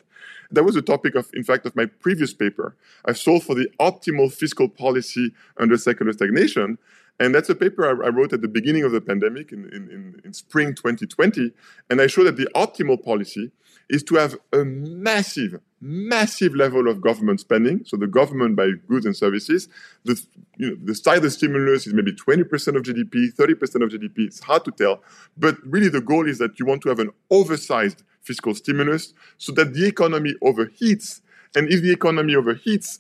That 0.52 0.64
was 0.64 0.76
a 0.76 0.82
topic 0.82 1.16
of, 1.16 1.30
in 1.34 1.44
fact, 1.44 1.66
of 1.66 1.76
my 1.76 1.86
previous 1.86 2.34
paper. 2.34 2.76
I've 3.06 3.18
solved 3.18 3.46
for 3.46 3.56
the 3.56 3.70
optimal 3.80 4.32
fiscal 4.32 4.70
policy 4.70 5.34
under 5.58 5.78
secular 5.78 6.14
stagnation. 6.14 6.78
And 7.20 7.34
that's 7.34 7.50
a 7.50 7.56
paper 7.56 7.86
I, 7.86 8.08
I 8.08 8.10
wrote 8.10 8.34
at 8.34 8.42
the 8.42 8.48
beginning 8.48 8.84
of 8.84 8.92
the 8.92 9.02
pandemic 9.02 9.52
in, 9.52 9.66
in, 9.74 10.22
in, 10.24 10.34
spring 10.34 10.76
2020. 10.76 11.52
And 11.90 12.00
I 12.00 12.08
show 12.08 12.24
that 12.24 12.38
the 12.38 12.48
optimal 12.56 13.04
policy 13.04 13.52
is 13.90 14.04
to 14.04 14.16
have 14.16 14.38
a 14.54 14.64
massive, 14.64 15.60
massive 15.82 16.54
level 16.54 16.88
of 16.88 17.02
government 17.02 17.40
spending. 17.40 17.84
So 17.86 17.98
the 17.98 18.08
government 18.08 18.56
buy 18.56 18.72
goods 18.88 19.06
and 19.06 19.16
services. 19.16 19.68
The, 20.04 20.22
you 20.58 20.70
know, 20.70 20.78
the 20.84 20.94
size 20.94 21.18
of 21.18 21.24
the 21.24 21.32
stimulus 21.32 21.88
is 21.88 21.94
maybe 21.94 22.14
20% 22.14 22.44
of 22.76 22.84
GDP, 22.84 23.34
30% 23.34 23.84
of 23.84 23.90
GDP. 23.90 24.28
It's 24.28 24.42
hard 24.42 24.66
to 24.66 24.72
tell. 24.72 25.02
But 25.38 25.58
really 25.66 25.90
the 25.90 26.02
goal 26.02 26.28
is 26.28 26.38
that 26.38 26.60
you 26.60 26.66
want 26.66 26.82
to 26.84 26.90
have 26.90 27.00
an 27.00 27.12
oversized 27.32 28.04
fiscal 28.22 28.54
stimulus 28.54 29.14
so 29.38 29.52
that 29.54 29.74
the 29.74 29.88
economy 29.88 30.36
overheats. 30.44 31.22
And 31.56 31.70
if 31.70 31.82
the 31.82 31.92
economy 31.92 32.34
overheats, 32.34 33.00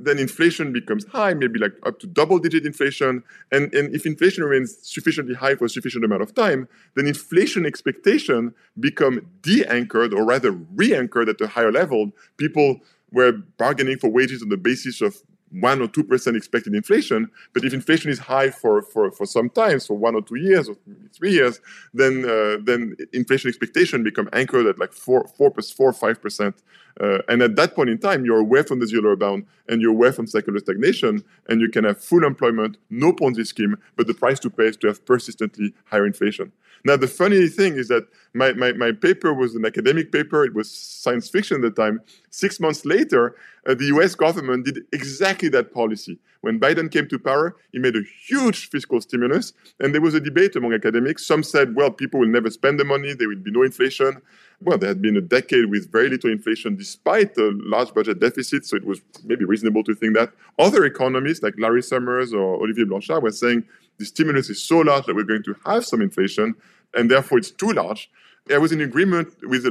then 0.00 0.18
inflation 0.18 0.72
becomes 0.72 1.04
high, 1.06 1.34
maybe 1.34 1.58
like 1.58 1.72
up 1.84 1.98
to 2.00 2.06
double 2.06 2.38
digit 2.38 2.64
inflation. 2.64 3.22
And, 3.52 3.72
and 3.74 3.94
if 3.94 4.06
inflation 4.06 4.44
remains 4.44 4.76
sufficiently 4.82 5.34
high 5.34 5.54
for 5.54 5.66
a 5.66 5.68
sufficient 5.68 6.04
amount 6.04 6.22
of 6.22 6.34
time, 6.34 6.68
then 6.94 7.06
inflation 7.06 7.66
expectation 7.66 8.54
become 8.78 9.26
de-anchored 9.42 10.12
or 10.12 10.24
rather 10.24 10.52
re-anchored 10.52 11.28
at 11.28 11.40
a 11.40 11.46
higher 11.46 11.72
level. 11.72 12.12
People 12.36 12.80
were 13.10 13.32
bargaining 13.32 13.98
for 13.98 14.10
wages 14.10 14.42
on 14.42 14.48
the 14.48 14.56
basis 14.56 15.00
of 15.00 15.22
one 15.50 15.80
or 15.80 15.88
two 15.88 16.04
percent 16.04 16.36
expected 16.36 16.74
inflation. 16.74 17.30
But 17.52 17.64
if 17.64 17.72
inflation 17.72 18.10
is 18.10 18.18
high 18.18 18.50
for, 18.50 18.82
for, 18.82 19.10
for 19.10 19.26
some 19.26 19.50
times, 19.50 19.86
for 19.86 19.94
one 19.94 20.14
or 20.14 20.22
two 20.22 20.36
years 20.36 20.68
or 20.68 20.76
three 21.12 21.32
years, 21.32 21.60
then 21.94 22.24
uh, 22.24 22.58
then 22.62 22.96
inflation 23.12 23.48
expectation 23.48 24.02
become 24.02 24.28
anchored 24.32 24.66
at 24.66 24.78
like 24.78 24.92
four 24.92 25.26
four 25.36 25.50
plus 25.50 25.70
four 25.70 25.92
five 25.92 26.20
percent. 26.20 26.56
Uh, 27.00 27.18
and 27.28 27.42
at 27.42 27.54
that 27.54 27.76
point 27.76 27.88
in 27.88 27.96
time, 27.96 28.24
you're 28.24 28.40
away 28.40 28.62
from 28.62 28.80
the 28.80 28.86
zero 28.86 29.14
bound 29.16 29.46
and 29.68 29.80
you're 29.80 29.92
away 29.92 30.10
from 30.10 30.26
secular 30.26 30.58
stagnation, 30.58 31.22
and 31.48 31.60
you 31.60 31.68
can 31.70 31.84
have 31.84 32.02
full 32.02 32.24
employment, 32.24 32.76
no 32.90 33.12
Ponzi 33.12 33.46
scheme, 33.46 33.76
but 33.94 34.08
the 34.08 34.14
price 34.14 34.40
to 34.40 34.50
pay 34.50 34.64
is 34.64 34.76
to 34.78 34.88
have 34.88 35.04
persistently 35.06 35.72
higher 35.84 36.06
inflation. 36.06 36.50
Now, 36.84 36.96
the 36.96 37.08
funny 37.08 37.48
thing 37.48 37.76
is 37.76 37.88
that 37.88 38.06
my, 38.34 38.52
my, 38.52 38.72
my 38.72 38.92
paper 38.92 39.34
was 39.34 39.54
an 39.54 39.64
academic 39.64 40.12
paper. 40.12 40.44
It 40.44 40.54
was 40.54 40.70
science 40.70 41.28
fiction 41.28 41.64
at 41.64 41.74
the 41.74 41.82
time. 41.82 42.00
Six 42.30 42.60
months 42.60 42.84
later, 42.84 43.36
uh, 43.66 43.74
the 43.74 43.86
US 43.86 44.14
government 44.14 44.64
did 44.64 44.84
exactly 44.92 45.48
that 45.50 45.72
policy. 45.72 46.18
When 46.40 46.60
Biden 46.60 46.90
came 46.90 47.08
to 47.08 47.18
power, 47.18 47.56
he 47.72 47.78
made 47.78 47.96
a 47.96 48.02
huge 48.26 48.70
fiscal 48.70 49.00
stimulus. 49.00 49.52
And 49.80 49.92
there 49.92 50.00
was 50.00 50.14
a 50.14 50.20
debate 50.20 50.54
among 50.56 50.72
academics. 50.72 51.26
Some 51.26 51.42
said, 51.42 51.74
well, 51.74 51.90
people 51.90 52.20
will 52.20 52.28
never 52.28 52.50
spend 52.50 52.78
the 52.78 52.84
money, 52.84 53.12
there 53.12 53.28
will 53.28 53.36
be 53.36 53.50
no 53.50 53.62
inflation. 53.62 54.22
Well, 54.60 54.78
there 54.78 54.88
had 54.88 55.00
been 55.00 55.16
a 55.16 55.20
decade 55.20 55.70
with 55.70 55.90
very 55.90 56.08
little 56.08 56.30
inflation 56.30 56.76
despite 56.76 57.36
a 57.38 57.52
large 57.62 57.94
budget 57.94 58.18
deficit, 58.20 58.66
so 58.66 58.76
it 58.76 58.84
was 58.84 59.00
maybe 59.24 59.44
reasonable 59.44 59.84
to 59.84 59.94
think 59.94 60.14
that. 60.14 60.32
Other 60.58 60.84
economists, 60.84 61.42
like 61.42 61.54
Larry 61.58 61.82
Summers 61.82 62.32
or 62.32 62.56
Olivier 62.56 62.84
Blanchard, 62.84 63.22
were 63.22 63.30
saying 63.30 63.64
the 63.98 64.04
stimulus 64.04 64.48
is 64.50 64.62
so 64.62 64.78
large 64.78 65.06
that 65.06 65.14
we're 65.14 65.24
going 65.24 65.42
to 65.44 65.56
have 65.66 65.84
some 65.84 66.00
inflation, 66.00 66.54
and 66.94 67.10
therefore 67.10 67.38
it's 67.38 67.50
too 67.50 67.72
large. 67.72 68.10
I 68.50 68.58
was 68.58 68.72
in 68.72 68.80
agreement 68.80 69.34
with 69.42 69.64
the 69.64 69.70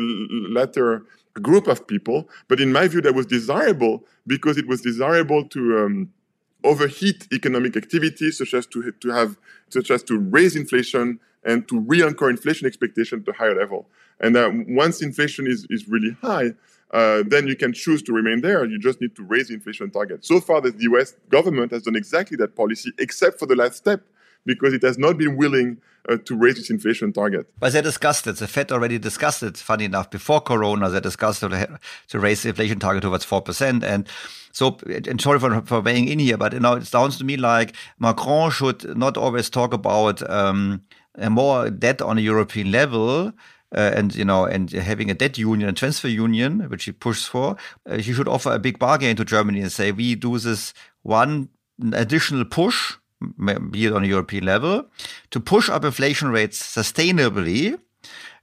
latter 0.49 1.03
group 1.41 1.67
of 1.67 1.87
people, 1.87 2.29
but 2.47 2.59
in 2.59 2.71
my 2.71 2.87
view, 2.87 3.01
that 3.01 3.15
was 3.15 3.25
desirable 3.25 4.05
because 4.25 4.57
it 4.57 4.67
was 4.67 4.81
desirable 4.81 5.47
to 5.49 5.79
um, 5.79 6.13
overheat 6.63 7.27
economic 7.31 7.75
activity, 7.75 8.31
such 8.31 8.53
as 8.53 8.65
to 8.67 8.91
to 8.91 9.09
have, 9.09 9.37
such 9.69 9.91
as 9.91 10.03
to 10.03 10.19
raise 10.19 10.55
inflation 10.55 11.19
and 11.43 11.67
to 11.69 11.79
re-anchor 11.79 12.29
inflation 12.29 12.67
expectation 12.67 13.23
to 13.23 13.31
a 13.31 13.33
higher 13.33 13.55
level. 13.55 13.87
And 14.19 14.35
uh, 14.35 14.51
once 14.67 15.01
inflation 15.01 15.47
is 15.47 15.65
is 15.69 15.87
really 15.87 16.15
high, 16.21 16.53
uh, 16.91 17.23
then 17.27 17.47
you 17.47 17.55
can 17.55 17.73
choose 17.73 18.01
to 18.03 18.13
remain 18.13 18.41
there. 18.41 18.65
You 18.65 18.79
just 18.79 19.01
need 19.01 19.15
to 19.15 19.23
raise 19.23 19.47
the 19.47 19.55
inflation 19.55 19.91
target. 19.91 20.25
So 20.25 20.39
far, 20.39 20.61
the 20.61 20.73
U.S. 20.79 21.15
government 21.29 21.71
has 21.71 21.83
done 21.83 21.95
exactly 21.95 22.37
that 22.37 22.55
policy, 22.55 22.91
except 22.97 23.39
for 23.39 23.45
the 23.45 23.55
last 23.55 23.75
step, 23.75 24.01
because 24.47 24.73
it 24.73 24.81
has 24.81 24.97
not 24.97 25.17
been 25.17 25.37
willing 25.37 25.77
uh, 26.09 26.17
to 26.25 26.35
raise 26.35 26.57
its 26.57 26.69
inflation 26.69 27.13
target. 27.13 27.45
But 27.59 27.73
they 27.73 27.81
discussed 27.81 28.25
it. 28.25 28.37
The 28.37 28.47
Fed 28.47 28.71
already 28.71 28.97
discussed 28.97 29.43
it. 29.43 29.57
Funny 29.57 29.85
enough, 29.85 30.09
before 30.09 30.41
Corona, 30.41 30.89
they 30.89 31.01
discussed 31.01 31.41
to, 31.41 31.79
to 32.07 32.19
raise 32.19 32.41
the 32.41 32.49
inflation 32.49 32.79
target 32.79 33.03
towards 33.03 33.25
four 33.25 33.41
percent. 33.41 33.83
And 33.83 34.07
so, 34.51 34.77
and 34.87 35.21
sorry 35.21 35.39
for, 35.39 35.61
for 35.61 35.81
weighing 35.81 36.07
in 36.07 36.19
here, 36.19 36.37
but 36.37 36.53
you 36.53 36.59
know, 36.59 36.73
it 36.73 36.87
sounds 36.87 37.17
to 37.17 37.23
me 37.23 37.37
like 37.37 37.75
Macron 37.99 38.49
should 38.49 38.97
not 38.97 39.17
always 39.17 39.49
talk 39.49 39.73
about 39.73 40.27
um, 40.29 40.81
more 41.29 41.69
debt 41.69 42.01
on 42.01 42.17
a 42.17 42.21
European 42.21 42.71
level. 42.71 43.33
Uh, 43.75 43.91
and 43.93 44.15
you 44.15 44.23
know, 44.23 44.45
and 44.45 44.71
having 44.71 45.11
a 45.11 45.13
debt 45.13 45.37
union 45.37 45.67
and 45.67 45.75
transfer 45.75 46.07
union, 46.07 46.69
which 46.69 46.85
he 46.85 46.93
pushes 46.93 47.27
for, 47.27 47.57
uh, 47.85 47.97
he 47.97 48.13
should 48.13 48.29
offer 48.29 48.53
a 48.53 48.59
big 48.59 48.79
bargain 48.79 49.13
to 49.17 49.25
Germany 49.25 49.59
and 49.59 49.71
say, 49.73 49.91
we 49.91 50.15
do 50.15 50.39
this 50.39 50.73
one 51.03 51.49
additional 51.91 52.45
push 52.45 52.95
be 53.71 53.85
it 53.85 53.93
on 53.93 54.03
a 54.03 54.07
European 54.07 54.45
level, 54.45 54.85
to 55.31 55.39
push 55.39 55.69
up 55.69 55.83
inflation 55.83 56.29
rates 56.29 56.61
sustainably. 56.61 57.79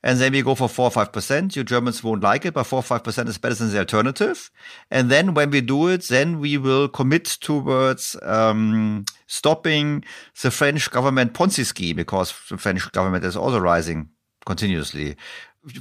And 0.02 0.18
then 0.18 0.32
we 0.32 0.42
go 0.42 0.54
for 0.54 0.68
four 0.68 0.88
or 0.88 0.90
five 0.90 1.12
percent. 1.12 1.56
You 1.56 1.64
Germans 1.64 2.04
won't 2.04 2.22
like 2.22 2.44
it, 2.44 2.52
but 2.52 2.64
four 2.64 2.80
or 2.80 2.82
five 2.82 3.02
percent 3.02 3.26
is 3.26 3.38
better 3.38 3.54
than 3.54 3.70
the 3.70 3.78
alternative. 3.78 4.50
And 4.90 5.10
then 5.10 5.32
when 5.32 5.48
we 5.50 5.62
do 5.62 5.88
it, 5.88 6.02
then 6.08 6.40
we 6.40 6.58
will 6.58 6.88
commit 6.88 7.24
towards 7.24 8.14
um, 8.22 9.06
stopping 9.26 10.04
the 10.42 10.50
French 10.50 10.90
government 10.90 11.32
Ponzi 11.32 11.64
scheme 11.64 11.96
because 11.96 12.34
the 12.50 12.58
French 12.58 12.92
government 12.92 13.24
is 13.24 13.34
also 13.34 13.58
rising 13.58 14.10
continuously. 14.44 15.16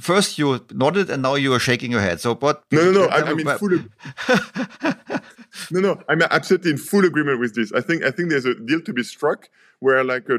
First 0.00 0.38
you 0.38 0.64
nodded, 0.72 1.10
and 1.10 1.22
now 1.22 1.34
you 1.34 1.52
are 1.52 1.58
shaking 1.58 1.90
your 1.90 2.00
head. 2.00 2.20
So 2.20 2.34
what? 2.34 2.62
No, 2.72 2.84
no, 2.84 2.92
no. 2.92 3.04
I, 3.06 3.22
I 3.22 3.34
mean, 3.34 3.46
fully. 3.58 3.84
no, 5.70 5.80
no, 5.80 6.02
I'm 6.08 6.22
absolutely 6.22 6.70
in 6.70 6.78
full 6.78 7.04
agreement 7.04 7.38
with 7.40 7.54
this. 7.54 7.72
I 7.72 7.80
think 7.80 8.02
I 8.02 8.10
think 8.10 8.30
there's 8.30 8.46
a 8.46 8.54
deal 8.54 8.80
to 8.80 8.92
be 8.92 9.02
struck 9.02 9.50
where 9.80 10.02
like 10.02 10.30
uh, 10.30 10.38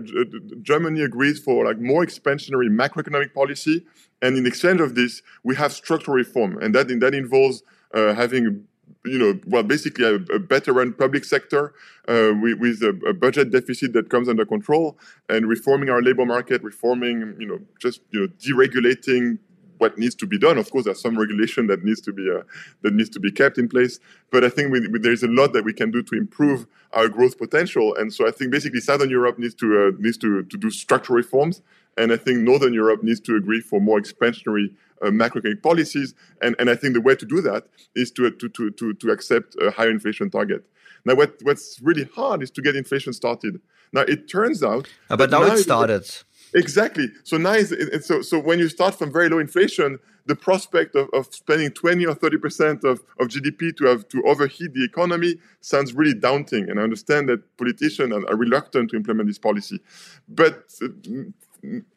Germany 0.61 1.01
agrees 1.03 1.39
for 1.39 1.65
like 1.65 1.80
more 1.80 2.03
expansionary 2.03 2.69
macroeconomic 2.69 3.34
policy 3.34 3.85
And 4.22 4.38
in 4.38 4.45
exchange 4.47 4.81
of 4.81 4.95
this, 4.95 5.22
we 5.43 5.55
have 5.55 5.72
structural 5.73 6.15
reform, 6.15 6.57
and 6.61 6.73
that 6.73 6.88
that 6.99 7.13
involves 7.13 7.63
uh, 7.93 8.13
having 8.13 8.65
you 9.06 9.19
know, 9.19 9.40
well, 9.45 9.64
basically 9.64 10.06
a, 10.06 10.15
a 10.34 10.40
better 10.40 10.73
run 10.73 10.94
public 10.94 11.23
sector 11.23 11.73
uh, 12.07 12.34
with, 12.41 12.60
with 12.60 12.82
a, 12.82 12.99
a, 13.07 13.14
budget 13.14 13.52
deficit 13.52 13.94
that 13.94 14.10
comes 14.10 14.27
under 14.30 14.45
control, 14.45 14.98
and 15.30 15.48
reforming 15.48 15.90
our 15.90 16.02
labor 16.02 16.26
market, 16.26 16.64
reforming, 16.64 17.36
you 17.40 17.48
know, 17.48 17.60
just 17.80 18.02
you 18.11 18.22
know, 18.22 18.27
deregulating 18.40 19.40
what 19.77 19.98
needs 19.98 20.15
to 20.15 20.27
be 20.27 20.38
done. 20.38 20.57
Of 20.57 20.69
course, 20.72 20.86
there's 20.86 21.02
some 21.02 21.18
regulation 21.18 21.68
that 21.68 21.84
needs 21.84 22.02
to 22.02 22.14
be 22.14 22.30
uh, 22.30 22.44
that 22.82 22.94
needs 22.94 23.10
to 23.10 23.19
be 23.19 23.32
kept 23.32 23.57
in 23.57 23.68
place. 23.68 23.99
But 24.32 24.44
I 24.44 24.49
think 24.49 24.72
we, 24.72 24.88
we, 24.88 24.99
there's 24.99 25.23
a 25.23 25.27
lot 25.27 25.53
that 25.53 25.65
we 25.65 25.73
can 25.73 25.91
do 25.91 26.02
to 26.03 26.15
improve 26.15 26.65
our 26.94 27.07
growth 27.07 27.38
potential. 27.38 27.95
And 27.95 28.14
so 28.14 28.27
I 28.27 28.32
think 28.32 28.52
basically 28.52 28.80
Southern 28.80 29.10
Europe 29.10 29.38
needs 29.38 29.53
to 29.56 29.88
uh, 29.88 29.91
needs 29.99 30.18
to, 30.19 30.44
to 30.44 30.57
do 30.57 30.69
structural 30.69 31.18
reforms, 31.18 31.61
and 31.98 32.11
I 32.11 32.18
think 32.18 32.40
Northern 32.40 32.73
Europe 32.73 33.03
needs 33.03 33.19
to 33.22 33.36
agree 33.36 33.61
for 33.61 33.80
more 33.80 33.99
expansionary 33.99 34.73
macroeconomic 35.03 35.61
policies. 35.61 36.13
And, 36.41 36.55
and 36.59 36.69
I 36.69 36.76
think 36.76 36.93
the 36.93 37.01
way 37.01 37.15
to 37.15 37.26
do 37.26 37.41
that 37.41 37.67
is 37.95 38.11
to 38.11 38.31
to 38.31 38.49
to 38.49 38.72
to, 38.72 38.93
to 38.93 39.11
accept 39.11 39.55
a 39.61 39.72
higher 39.72 39.89
inflation 39.89 40.30
target. 40.30 40.65
Now, 41.05 41.15
what, 41.15 41.35
what's 41.43 41.80
really 41.81 42.09
hard 42.15 42.41
is 42.41 42.49
to 42.51 42.61
get 42.61 42.76
inflation 42.76 43.13
started. 43.13 43.61
Now, 43.93 44.01
it 44.01 44.27
turns 44.27 44.63
out. 44.63 44.88
but 45.07 45.30
now, 45.30 45.41
now 45.41 45.53
it 45.53 45.59
started. 45.59 46.09
Exactly. 46.53 47.09
So 47.23 47.38
now, 47.38 47.61
so 48.01 48.22
so 48.22 48.39
when 48.39 48.59
you 48.59 48.69
start 48.69 48.95
from 48.95 49.11
very 49.11 49.30
low 49.30 49.39
inflation, 49.39 49.99
the 50.26 50.35
prospect 50.35 50.95
of, 50.95 51.07
of 51.13 51.34
spending 51.34 51.69
20 51.69 52.05
or 52.05 52.15
30 52.15 52.38
percent 52.38 52.84
of, 52.84 53.01
of 53.19 53.27
GDP 53.27 53.76
to 53.77 53.85
have 53.85 54.07
to 54.09 54.23
overheat 54.23 54.73
the 54.73 54.84
economy 54.84 55.35
sounds 55.61 55.93
really 55.93 56.13
daunting. 56.13 56.69
And 56.69 56.80
I 56.80 56.84
understand 56.84 57.30
that 57.30 57.57
politicians 57.57 58.13
are, 58.13 58.27
are 58.30 58.35
reluctant 58.35 58.91
to 58.91 58.95
implement 58.95 59.27
this 59.27 59.38
policy. 59.38 59.80
But 60.27 60.63
uh, 60.81 60.88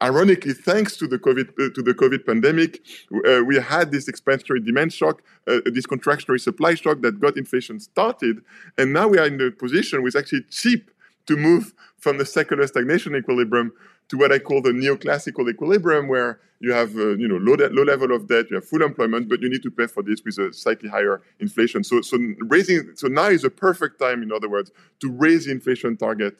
ironically, 0.02 0.52
thanks 0.52 0.96
to 0.96 1.06
the 1.06 1.18
COVID 1.18 1.48
uh, 1.50 1.74
to 1.74 1.82
the 1.82 1.94
COVID 1.94 2.26
pandemic, 2.26 2.80
uh, 3.26 3.42
we 3.44 3.56
had 3.56 3.90
this 3.90 4.08
expansionary 4.08 4.64
demand 4.64 4.92
shock, 4.92 5.22
uh, 5.46 5.60
this 5.66 5.86
contractionary 5.86 6.40
supply 6.40 6.74
shock 6.74 7.00
that 7.02 7.20
got 7.20 7.36
inflation 7.36 7.80
started, 7.80 8.42
and 8.76 8.92
now 8.92 9.08
we 9.08 9.18
are 9.18 9.26
in 9.26 9.38
the 9.38 9.50
position 9.50 10.00
where 10.00 10.08
it's 10.08 10.16
actually 10.16 10.44
cheap 10.50 10.90
to 11.26 11.36
move 11.36 11.74
from 11.98 12.18
the 12.18 12.24
secular 12.24 12.66
stagnation 12.66 13.14
equilibrium 13.14 13.72
to 14.08 14.16
what 14.16 14.32
I 14.32 14.38
call 14.38 14.62
the 14.62 14.70
neoclassical 14.70 15.48
equilibrium, 15.50 16.08
where 16.08 16.40
you 16.60 16.72
have 16.72 16.96
uh, 16.96 17.16
you 17.16 17.28
know 17.28 17.36
low, 17.36 17.56
de- 17.56 17.68
low 17.68 17.82
level 17.82 18.12
of 18.12 18.28
debt, 18.28 18.46
you 18.50 18.56
have 18.56 18.64
full 18.64 18.82
employment, 18.82 19.28
but 19.28 19.40
you 19.40 19.48
need 19.48 19.62
to 19.62 19.70
pay 19.70 19.86
for 19.86 20.02
this 20.02 20.22
with 20.24 20.38
a 20.38 20.52
slightly 20.52 20.88
higher 20.88 21.20
inflation. 21.40 21.84
So 21.84 22.00
so 22.00 22.18
raising 22.40 22.92
so 22.94 23.08
now 23.08 23.28
is 23.28 23.44
a 23.44 23.50
perfect 23.50 23.98
time, 23.98 24.22
in 24.22 24.32
other 24.32 24.48
words, 24.48 24.70
to 25.00 25.10
raise 25.10 25.44
the 25.46 25.52
inflation 25.52 25.96
target 25.96 26.38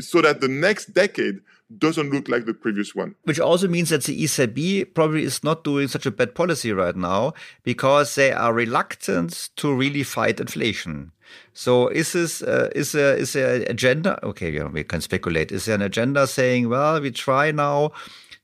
so 0.00 0.22
that 0.22 0.40
the 0.40 0.48
next 0.48 0.94
decade 0.94 1.40
doesn't 1.78 2.10
look 2.10 2.28
like 2.28 2.46
the 2.46 2.54
previous 2.54 2.94
one. 2.94 3.14
Which 3.24 3.38
also 3.38 3.68
means 3.68 3.90
that 3.90 4.04
the 4.04 4.24
ECB 4.24 4.92
probably 4.94 5.22
is 5.22 5.44
not 5.44 5.62
doing 5.62 5.88
such 5.88 6.06
a 6.06 6.10
bad 6.10 6.34
policy 6.34 6.72
right 6.72 6.96
now 6.96 7.34
because 7.62 8.14
they 8.14 8.32
are 8.32 8.52
reluctant 8.52 9.50
to 9.56 9.72
really 9.72 10.02
fight 10.02 10.40
inflation. 10.40 11.12
So 11.54 11.88
is 11.88 12.12
this 12.12 12.42
uh, 12.42 12.70
is 12.74 12.92
there 12.92 13.16
is 13.16 13.34
there 13.34 13.56
an 13.56 13.64
agenda? 13.68 14.18
Okay, 14.24 14.50
yeah, 14.50 14.64
we 14.64 14.82
can 14.82 15.00
speculate. 15.00 15.52
Is 15.52 15.66
there 15.66 15.76
an 15.76 15.82
agenda 15.82 16.26
saying, 16.26 16.68
well, 16.68 17.00
we 17.00 17.12
try 17.12 17.52
now 17.52 17.92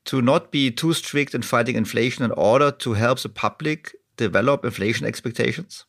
to 0.04 0.22
not 0.22 0.52
be 0.52 0.70
too 0.70 0.92
strict 0.92 1.34
in 1.34 1.42
fighting 1.42 1.74
inflation 1.74 2.24
in 2.24 2.30
order 2.32 2.70
to 2.70 2.92
help 2.92 3.18
the 3.20 3.28
public 3.28 3.96
develop 4.16 4.64
inflation 4.64 5.04
expectations? 5.04 5.84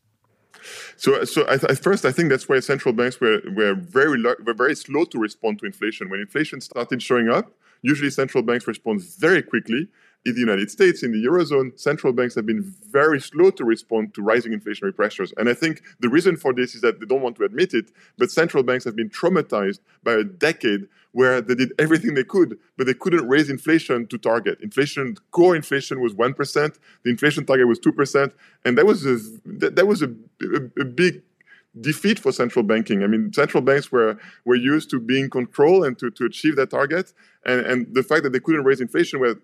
So, 0.95 1.23
so 1.23 1.47
at 1.47 1.79
first, 1.79 2.05
I 2.05 2.11
think 2.11 2.29
that's 2.29 2.49
why 2.49 2.59
central 2.59 2.93
banks 2.93 3.19
were, 3.19 3.41
were 3.55 3.75
very 3.75 4.21
were 4.21 4.53
very 4.53 4.75
slow 4.75 5.05
to 5.05 5.19
respond 5.19 5.59
to 5.59 5.65
inflation. 5.65 6.09
When 6.09 6.19
inflation 6.19 6.61
started 6.61 7.01
showing 7.01 7.29
up, 7.29 7.51
usually 7.81 8.09
central 8.09 8.43
banks 8.43 8.67
respond 8.67 9.03
very 9.03 9.41
quickly. 9.41 9.87
In 10.25 10.33
the 10.33 10.41
United 10.41 10.69
States, 10.69 11.03
in 11.03 11.13
the 11.13 11.23
eurozone, 11.23 11.79
central 11.79 12.11
banks 12.11 12.35
have 12.35 12.45
been 12.45 12.73
very 12.89 13.21
slow 13.21 13.49
to 13.51 13.63
respond 13.63 14.13
to 14.15 14.21
rising 14.21 14.51
inflationary 14.51 14.93
pressures. 14.93 15.33
And 15.37 15.47
I 15.47 15.53
think 15.53 15.83
the 16.01 16.09
reason 16.09 16.35
for 16.35 16.53
this 16.53 16.75
is 16.75 16.81
that 16.81 16.99
they 16.99 17.05
don't 17.05 17.21
want 17.21 17.37
to 17.37 17.45
admit 17.45 17.73
it, 17.73 17.91
but 18.17 18.29
central 18.29 18.63
banks 18.63 18.83
have 18.83 18.95
been 18.95 19.09
traumatized 19.09 19.79
by 20.03 20.13
a 20.13 20.25
decade 20.25 20.87
where 21.17 21.41
they 21.41 21.55
did 21.55 21.73
everything 21.79 22.13
they 22.13 22.23
could, 22.23 22.59
but 22.77 22.85
they 22.85 22.93
couldn't 22.93 23.27
raise 23.27 23.49
inflation 23.49 24.05
to 24.05 24.19
target. 24.19 24.55
Inflation, 24.61 25.17
core 25.31 25.55
inflation 25.55 25.99
was 25.99 26.13
1%, 26.13 26.75
the 27.03 27.09
inflation 27.09 27.43
target 27.43 27.67
was 27.67 27.79
2%, 27.79 28.31
and 28.63 28.77
that 28.77 28.85
was 28.85 29.03
a, 29.03 29.17
that 29.45 29.87
was 29.87 30.03
a, 30.03 30.09
a, 30.43 30.81
a 30.81 30.85
big 30.85 31.23
defeat 31.81 32.19
for 32.19 32.31
central 32.31 32.61
banking. 32.61 33.01
I 33.01 33.07
mean, 33.07 33.33
central 33.33 33.63
banks 33.63 33.91
were, 33.91 34.19
were 34.45 34.55
used 34.55 34.91
to 34.91 34.99
being 34.99 35.27
control 35.27 35.83
and 35.83 35.97
to, 35.97 36.11
to 36.11 36.25
achieve 36.25 36.55
that 36.57 36.69
target. 36.69 37.13
And, 37.43 37.65
and 37.65 37.95
the 37.95 38.03
fact 38.03 38.21
that 38.21 38.31
they 38.31 38.39
couldn't 38.39 38.63
raise 38.63 38.79
inflation 38.79 39.19
were, 39.19 39.41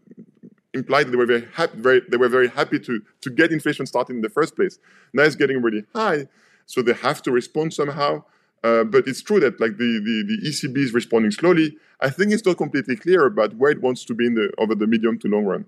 implied 0.76 1.08
that 1.08 1.12
they 1.12 1.18
were 1.18 1.26
very 1.26 1.48
happy, 1.56 1.76
very, 1.80 2.02
they 2.08 2.18
were 2.18 2.30
very 2.30 2.50
happy 2.50 2.78
to, 2.82 3.02
to 3.22 3.30
get 3.32 3.52
inflation 3.52 3.88
started 3.88 4.16
in 4.16 4.22
the 4.22 4.30
first 4.30 4.56
place. 4.56 4.78
Now 5.12 5.24
it's 5.24 5.36
getting 5.36 5.60
really 5.60 5.86
high, 5.96 6.28
so 6.68 6.84
they 6.84 6.94
have 6.94 7.24
to 7.24 7.32
respond 7.32 7.74
somehow. 7.74 8.26
Uh, 8.64 8.84
but 8.84 9.08
it's 9.08 9.22
true 9.22 9.40
that 9.42 9.60
like 9.60 9.78
the, 9.78 10.00
the, 10.00 10.24
the 10.28 10.50
ECB 10.50 10.78
is 10.78 10.94
responding 10.94 11.32
slowly. 11.32 11.76
I 12.00 12.10
think 12.10 12.32
it's 12.32 12.46
not 12.46 12.58
completely 12.58 12.96
clear 12.96 13.26
about 13.26 13.56
where 13.56 13.72
it 13.72 13.82
wants 13.82 14.06
to 14.06 14.14
be 14.14 14.26
in 14.26 14.36
the 14.36 14.52
over 14.58 14.74
the 14.74 14.88
medium 14.88 15.20
to 15.20 15.28
long 15.28 15.46
run. 15.46 15.66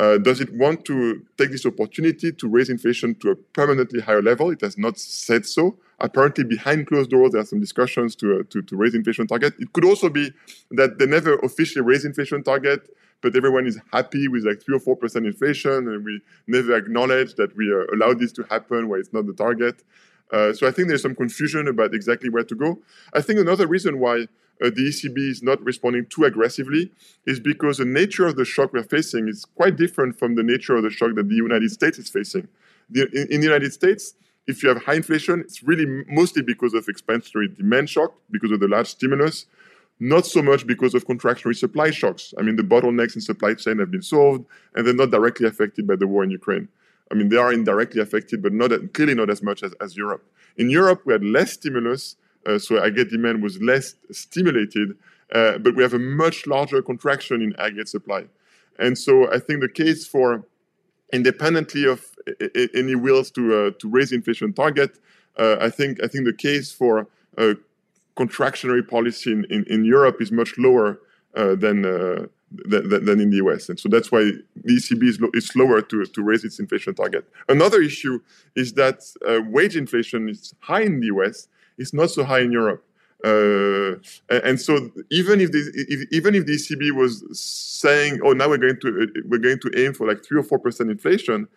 Uh, 0.00 0.16
does 0.16 0.40
it 0.40 0.54
want 0.54 0.84
to 0.84 1.26
take 1.36 1.50
this 1.50 1.66
opportunity 1.66 2.30
to 2.30 2.48
raise 2.48 2.70
inflation 2.70 3.16
to 3.16 3.30
a 3.30 3.34
permanently 3.36 4.00
higher 4.00 4.22
level? 4.22 4.48
It 4.50 4.60
has 4.60 4.78
not 4.78 4.96
said 4.96 5.44
so. 5.44 5.76
Apparently, 5.98 6.44
behind 6.44 6.86
closed 6.86 7.10
doors, 7.10 7.32
there 7.32 7.40
are 7.40 7.44
some 7.44 7.58
discussions 7.58 8.14
to, 8.16 8.40
uh, 8.40 8.42
to, 8.50 8.62
to 8.62 8.76
raise 8.76 8.94
inflation 8.94 9.26
target. 9.26 9.54
It 9.58 9.72
could 9.72 9.84
also 9.84 10.08
be 10.08 10.30
that 10.70 10.98
they 10.98 11.06
never 11.06 11.34
officially 11.40 11.84
raise 11.84 12.04
inflation 12.04 12.44
target, 12.44 12.88
but 13.20 13.34
everyone 13.34 13.66
is 13.66 13.80
happy 13.92 14.28
with 14.28 14.44
like 14.44 14.62
three 14.62 14.76
or 14.76 14.80
four 14.80 14.94
percent 14.94 15.26
inflation, 15.26 15.72
and 15.72 16.04
we 16.04 16.20
never 16.46 16.76
acknowledge 16.76 17.34
that 17.34 17.56
we 17.56 17.68
uh, 17.74 17.92
allowed 17.92 18.20
this 18.20 18.30
to 18.32 18.44
happen 18.44 18.88
where 18.88 19.00
it's 19.00 19.12
not 19.12 19.26
the 19.26 19.32
target. 19.32 19.82
Uh, 20.32 20.52
so 20.52 20.66
I 20.66 20.70
think 20.70 20.88
there's 20.88 21.02
some 21.02 21.14
confusion 21.14 21.68
about 21.68 21.94
exactly 21.94 22.28
where 22.28 22.44
to 22.44 22.54
go. 22.54 22.78
I 23.14 23.20
think 23.20 23.40
another 23.40 23.66
reason 23.66 23.98
why 23.98 24.26
uh, 24.62 24.70
the 24.70 24.88
ECB 24.88 25.18
is 25.18 25.42
not 25.42 25.62
responding 25.62 26.06
too 26.06 26.24
aggressively 26.24 26.90
is 27.26 27.40
because 27.40 27.78
the 27.78 27.84
nature 27.84 28.26
of 28.26 28.36
the 28.36 28.44
shock 28.44 28.72
we're 28.72 28.82
facing 28.82 29.28
is 29.28 29.44
quite 29.44 29.76
different 29.76 30.18
from 30.18 30.34
the 30.34 30.42
nature 30.42 30.76
of 30.76 30.82
the 30.82 30.90
shock 30.90 31.14
that 31.14 31.28
the 31.28 31.34
United 31.34 31.70
States 31.70 31.98
is 31.98 32.08
facing. 32.08 32.48
The, 32.90 33.08
in, 33.12 33.32
in, 33.32 33.40
the 33.40 33.46
United 33.46 33.72
States, 33.72 34.14
if 34.46 34.62
you 34.62 34.68
have 34.70 34.82
high 34.82 34.94
inflation, 34.94 35.40
it's 35.40 35.62
really 35.62 35.86
mostly 36.08 36.42
because 36.42 36.74
of 36.74 36.86
expansionary 36.86 37.54
demand 37.56 37.88
shock, 37.88 38.14
because 38.30 38.50
of 38.50 38.60
the 38.60 38.68
large 38.68 38.88
stimulus, 38.88 39.46
not 40.00 40.26
so 40.26 40.42
much 40.42 40.66
because 40.66 40.94
of 40.94 41.06
contractionary 41.06 41.56
supply 41.56 41.90
shocks. 41.90 42.32
I 42.38 42.42
mean, 42.42 42.56
the 42.56 42.62
bottlenecks 42.62 43.14
in 43.14 43.20
supply 43.20 43.54
chain 43.54 43.78
have 43.78 43.90
been 43.90 44.02
solved, 44.02 44.44
and 44.74 44.86
they're 44.86 44.94
not 44.94 45.10
directly 45.10 45.46
affected 45.46 45.86
by 45.86 45.96
the 45.96 46.06
war 46.06 46.24
in 46.24 46.30
Ukraine. 46.30 46.68
I 47.10 47.14
mean, 47.14 47.28
they 47.28 47.36
are 47.36 47.52
indirectly 47.52 48.00
affected, 48.00 48.42
but 48.42 48.52
not 48.52 48.70
clearly 48.92 49.14
not 49.14 49.30
as 49.30 49.42
much 49.42 49.62
as, 49.62 49.72
as 49.80 49.96
Europe. 49.96 50.24
In 50.56 50.70
Europe, 50.70 51.02
we 51.04 51.12
had 51.12 51.24
less 51.24 51.52
stimulus, 51.52 52.16
uh, 52.46 52.58
so 52.58 52.78
aggregate 52.78 53.10
demand 53.10 53.42
was 53.42 53.60
less 53.62 53.94
stimulated, 54.10 54.96
uh, 55.34 55.58
but 55.58 55.74
we 55.74 55.82
have 55.82 55.94
a 55.94 55.98
much 55.98 56.46
larger 56.46 56.82
contraction 56.82 57.42
in 57.42 57.54
aggregate 57.56 57.88
supply. 57.88 58.24
And 58.78 58.96
so 58.96 59.32
I 59.32 59.38
think 59.38 59.60
the 59.60 59.68
case 59.68 60.06
for 60.06 60.44
independently 61.12 61.86
of 61.86 62.04
any 62.74 62.94
wills 62.94 63.30
to 63.32 63.42
uh, 63.54 63.70
to 63.78 63.88
raise 63.88 64.12
inflation 64.12 64.52
target, 64.52 64.98
uh, 65.36 65.56
I 65.60 65.70
think 65.70 66.02
I 66.02 66.06
think 66.06 66.24
the 66.26 66.32
case 66.32 66.70
for 66.72 67.08
contractionary 68.16 68.86
policy 68.86 69.32
in, 69.32 69.44
in, 69.44 69.64
in, 69.68 69.84
Europe 69.84 70.20
is 70.20 70.32
much 70.32 70.58
lower 70.58 70.98
uh, 71.36 71.54
than 72.50 72.88
than, 72.88 73.04
than, 73.04 73.20
in 73.20 73.30
the 73.30 73.36
US. 73.36 73.68
And 73.68 73.78
so 73.78 73.88
that's 73.88 74.10
why 74.10 74.20
the 74.64 74.76
ECB 74.76 75.02
is, 75.04 75.20
lo- 75.20 75.30
is 75.34 75.46
slower 75.46 75.82
to, 75.82 76.04
to 76.04 76.22
raise 76.22 76.44
its 76.44 76.58
inflation 76.58 76.94
target. 76.94 77.28
Another 77.48 77.80
issue 77.82 78.20
is 78.56 78.72
that 78.74 79.00
uh, 79.26 79.40
wage 79.46 79.76
inflation 79.76 80.28
is 80.28 80.54
high 80.60 80.82
in 80.82 81.00
the 81.00 81.06
US, 81.06 81.48
it's 81.76 81.92
not 81.92 82.10
so 82.10 82.24
high 82.24 82.40
in 82.40 82.52
Europe. 82.52 82.84
Uh, 83.24 83.96
and 84.28 84.60
so 84.60 84.90
even 85.10 85.40
if, 85.40 85.50
the, 85.50 85.72
if, 85.74 86.08
even 86.12 86.36
if 86.36 86.46
the 86.46 86.52
ECB 86.52 86.92
was 86.92 87.24
saying, 87.32 88.20
"Oh, 88.24 88.32
now 88.32 88.48
we're 88.48 88.58
going 88.58 88.78
to 88.80 89.02
uh, 89.02 89.20
we're 89.26 89.38
going 89.38 89.58
to 89.58 89.72
aim 89.76 89.92
for 89.92 90.06
like 90.06 90.24
three 90.24 90.38
or 90.38 90.44
four 90.44 90.60
percent 90.60 90.88
inflation," 90.88 91.48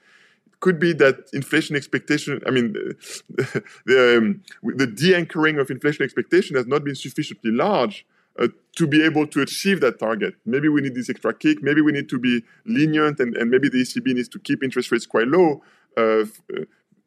it 0.47 0.59
could 0.59 0.79
be 0.79 0.91
that 0.93 1.29
inflation 1.33 1.75
expectation. 1.75 2.41
I 2.47 2.49
mean, 2.49 2.73
the 2.73 3.63
the, 3.85 4.17
um, 4.17 4.43
the 4.63 4.87
de-anchoring 4.87 5.59
of 5.59 5.69
inflation 5.69 6.03
expectation 6.03 6.55
has 6.55 6.65
not 6.65 6.83
been 6.83 6.95
sufficiently 6.95 7.51
large 7.51 8.07
uh, 8.39 8.47
to 8.75 8.87
be 8.87 9.03
able 9.03 9.27
to 9.27 9.41
achieve 9.41 9.81
that 9.81 9.99
target. 9.99 10.35
Maybe 10.45 10.69
we 10.69 10.81
need 10.81 10.95
this 10.95 11.09
extra 11.09 11.33
kick. 11.33 11.61
Maybe 11.61 11.81
we 11.81 11.91
need 11.91 12.09
to 12.09 12.19
be 12.19 12.43
lenient, 12.65 13.19
and, 13.19 13.35
and 13.35 13.49
maybe 13.49 13.69
the 13.69 13.79
ECB 13.79 14.13
needs 14.13 14.29
to 14.29 14.39
keep 14.39 14.63
interest 14.63 14.91
rates 14.91 15.05
quite 15.05 15.27
low 15.27 15.61
uh, 15.97 16.01
uh, 16.01 16.25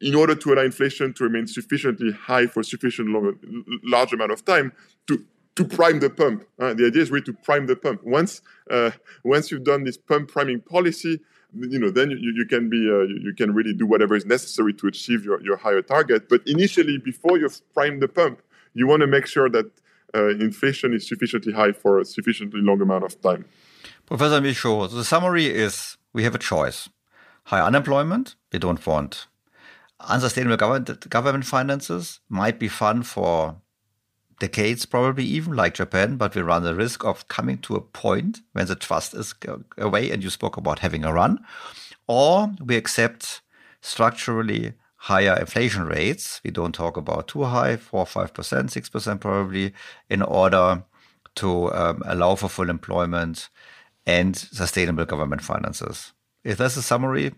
in 0.01 0.13
order 0.13 0.35
to 0.35 0.53
allow 0.53 0.61
inflation 0.61 1.13
to 1.13 1.23
remain 1.23 1.47
sufficiently 1.47 2.11
high 2.11 2.47
for 2.47 2.63
sufficient 2.63 3.09
long, 3.09 3.35
large 3.83 4.13
amount 4.13 4.31
of 4.31 4.45
time 4.45 4.71
to 5.07 5.25
to 5.55 5.63
prime 5.63 5.99
the 5.99 6.09
pump. 6.09 6.43
Uh, 6.59 6.73
the 6.73 6.85
idea 6.87 7.01
is 7.01 7.09
really 7.09 7.23
to 7.23 7.33
prime 7.33 7.65
the 7.65 7.75
pump. 7.75 8.03
Once 8.03 8.41
uh, 8.69 8.91
once 9.23 9.51
you've 9.51 9.63
done 9.63 9.83
this 9.83 9.97
pump 9.97 10.29
priming 10.29 10.59
policy, 10.59 11.19
you 11.53 11.79
know 11.79 11.89
then 11.89 12.11
you, 12.11 12.33
you 12.35 12.45
can 12.45 12.69
be 12.69 12.89
uh, 12.89 13.03
you 13.03 13.33
can 13.35 13.53
really 13.53 13.73
do 13.73 13.85
whatever 13.85 14.15
is 14.15 14.25
necessary 14.25 14.73
to 14.73 14.87
achieve 14.87 15.23
your, 15.23 15.41
your 15.41 15.57
higher 15.57 15.81
target. 15.81 16.29
But 16.29 16.41
initially, 16.45 16.97
before 16.97 17.39
you've 17.39 17.61
primed 17.73 18.01
the 18.01 18.07
pump, 18.07 18.41
you 18.73 18.85
want 18.85 19.01
to 19.01 19.07
make 19.07 19.25
sure 19.25 19.49
that 19.49 19.71
uh, 20.15 20.29
inflation 20.29 20.93
is 20.93 21.07
sufficiently 21.07 21.53
high 21.53 21.71
for 21.71 21.99
a 21.99 22.05
sufficiently 22.05 22.61
long 22.61 22.81
amount 22.81 23.03
of 23.03 23.21
time. 23.21 23.45
Professor 24.05 24.39
Michau, 24.39 24.87
the 24.87 25.03
summary 25.03 25.47
is 25.47 25.97
we 26.13 26.23
have 26.23 26.35
a 26.35 26.39
choice. 26.39 26.89
High 27.45 27.61
unemployment, 27.61 28.35
we 28.51 28.59
don't 28.59 28.85
want. 28.85 29.27
Unsustainable 29.99 30.57
government, 30.57 31.09
government 31.09 31.45
finances 31.45 32.19
might 32.29 32.59
be 32.59 32.67
fun 32.67 33.03
for 33.03 33.57
decades, 34.39 34.85
probably 34.85 35.23
even 35.23 35.55
like 35.55 35.75
Japan, 35.75 36.17
but 36.17 36.35
we 36.35 36.41
run 36.41 36.63
the 36.63 36.75
risk 36.75 37.03
of 37.05 37.27
coming 37.27 37.57
to 37.59 37.75
a 37.75 37.81
point 37.81 38.41
when 38.53 38.67
the 38.67 38.75
trust 38.75 39.13
is 39.13 39.33
away. 39.77 40.11
And 40.11 40.23
you 40.23 40.29
spoke 40.29 40.57
about 40.57 40.79
having 40.79 41.03
a 41.03 41.13
run, 41.13 41.39
or 42.07 42.51
we 42.63 42.75
accept 42.75 43.41
structurally 43.81 44.73
higher 45.05 45.37
inflation 45.39 45.83
rates. 45.85 46.41
We 46.43 46.49
don't 46.49 46.73
talk 46.73 46.97
about 46.97 47.27
too 47.27 47.43
high, 47.43 47.77
four, 47.77 48.05
five 48.07 48.33
percent, 48.33 48.71
six 48.71 48.89
percent 48.89 49.21
probably, 49.21 49.73
in 50.09 50.21
order 50.23 50.83
to 51.35 51.71
um, 51.73 52.01
allow 52.05 52.35
for 52.35 52.49
full 52.49 52.69
employment 52.69 53.49
and 54.05 54.35
sustainable 54.35 55.05
government 55.05 55.43
finances. 55.43 56.13
Is 56.43 56.57
that 56.57 56.77
a 56.77 56.81
summary? 56.81 57.33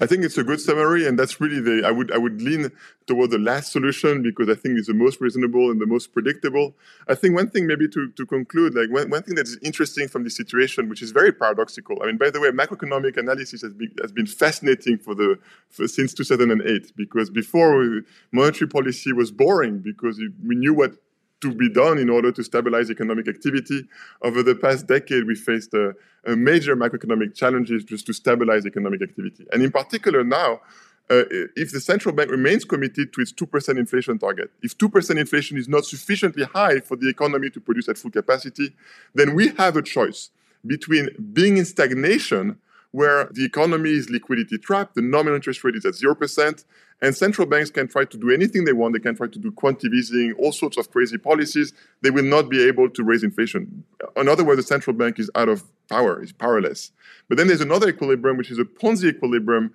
I 0.00 0.06
think 0.06 0.24
it's 0.24 0.38
a 0.38 0.44
good 0.44 0.60
summary, 0.60 1.06
and 1.06 1.18
that's 1.18 1.40
really 1.40 1.60
the 1.60 1.86
I 1.86 1.90
would 1.90 2.12
I 2.12 2.18
would 2.18 2.40
lean 2.40 2.70
toward 3.06 3.30
the 3.30 3.38
last 3.38 3.72
solution 3.72 4.22
because 4.22 4.48
I 4.48 4.54
think 4.54 4.78
it's 4.78 4.88
the 4.88 4.94
most 4.94 5.20
reasonable 5.20 5.70
and 5.70 5.80
the 5.80 5.86
most 5.86 6.12
predictable. 6.12 6.74
I 7.08 7.14
think 7.14 7.34
one 7.34 7.48
thing 7.48 7.66
maybe 7.66 7.88
to, 7.88 8.10
to 8.10 8.26
conclude, 8.26 8.74
like 8.74 8.90
one, 8.90 9.10
one 9.10 9.22
thing 9.22 9.36
that 9.36 9.46
is 9.46 9.58
interesting 9.62 10.08
from 10.08 10.24
this 10.24 10.36
situation, 10.36 10.88
which 10.88 11.02
is 11.02 11.10
very 11.10 11.32
paradoxical. 11.32 11.98
I 12.02 12.06
mean, 12.06 12.16
by 12.16 12.30
the 12.30 12.40
way, 12.40 12.50
macroeconomic 12.50 13.16
analysis 13.16 13.62
has 13.62 13.72
been 13.72 13.92
has 14.00 14.12
been 14.12 14.26
fascinating 14.26 14.98
for 14.98 15.14
the 15.14 15.38
for, 15.68 15.86
since 15.88 16.14
2008 16.14 16.92
because 16.96 17.30
before 17.30 18.02
monetary 18.32 18.68
policy 18.68 19.12
was 19.12 19.30
boring 19.30 19.78
because 19.78 20.20
we 20.44 20.56
knew 20.56 20.74
what 20.74 20.92
to 21.40 21.54
be 21.54 21.68
done 21.68 21.98
in 21.98 22.08
order 22.08 22.32
to 22.32 22.42
stabilize 22.42 22.90
economic 22.90 23.28
activity. 23.28 23.86
Over 24.22 24.42
the 24.42 24.54
past 24.54 24.86
decade, 24.86 25.26
we 25.26 25.34
faced 25.34 25.74
a, 25.74 25.94
a 26.24 26.34
major 26.34 26.76
macroeconomic 26.76 27.34
challenges 27.34 27.84
just 27.84 28.06
to 28.06 28.12
stabilize 28.12 28.64
economic 28.66 29.02
activity. 29.02 29.46
And 29.52 29.62
in 29.62 29.70
particular 29.70 30.24
now, 30.24 30.60
uh, 31.08 31.22
if 31.54 31.70
the 31.70 31.80
central 31.80 32.14
bank 32.14 32.30
remains 32.30 32.64
committed 32.64 33.12
to 33.12 33.20
its 33.20 33.32
2% 33.32 33.78
inflation 33.78 34.18
target, 34.18 34.50
if 34.62 34.76
2% 34.76 35.18
inflation 35.18 35.56
is 35.56 35.68
not 35.68 35.84
sufficiently 35.84 36.44
high 36.44 36.80
for 36.80 36.96
the 36.96 37.08
economy 37.08 37.48
to 37.50 37.60
produce 37.60 37.88
at 37.88 37.96
full 37.96 38.10
capacity, 38.10 38.74
then 39.14 39.34
we 39.34 39.54
have 39.56 39.76
a 39.76 39.82
choice 39.82 40.30
between 40.66 41.08
being 41.32 41.58
in 41.58 41.64
stagnation 41.64 42.58
where 42.90 43.28
the 43.32 43.44
economy 43.44 43.90
is 43.90 44.10
liquidity 44.10 44.58
trapped, 44.58 44.94
the 44.94 45.02
nominal 45.02 45.36
interest 45.36 45.62
rate 45.62 45.76
is 45.76 45.84
at 45.84 45.94
0%, 45.94 46.64
and 47.02 47.14
central 47.14 47.46
banks 47.46 47.70
can 47.70 47.88
try 47.88 48.04
to 48.04 48.16
do 48.16 48.30
anything 48.30 48.64
they 48.64 48.72
want. 48.72 48.94
They 48.94 49.00
can 49.00 49.16
try 49.16 49.26
to 49.26 49.38
do 49.38 49.50
quantitative 49.52 49.94
easing, 49.94 50.34
all 50.38 50.52
sorts 50.52 50.76
of 50.76 50.90
crazy 50.90 51.18
policies. 51.18 51.72
They 52.02 52.10
will 52.10 52.24
not 52.24 52.48
be 52.48 52.66
able 52.66 52.88
to 52.90 53.04
raise 53.04 53.22
inflation. 53.22 53.84
In 54.16 54.28
other 54.28 54.44
words, 54.44 54.58
the 54.62 54.66
central 54.66 54.96
bank 54.96 55.18
is 55.18 55.30
out 55.34 55.48
of 55.48 55.64
power, 55.88 56.22
is 56.22 56.32
powerless. 56.32 56.92
But 57.28 57.38
then 57.38 57.48
there's 57.48 57.60
another 57.60 57.88
equilibrium, 57.88 58.36
which 58.36 58.50
is 58.50 58.58
a 58.58 58.64
Ponzi 58.64 59.10
equilibrium. 59.10 59.74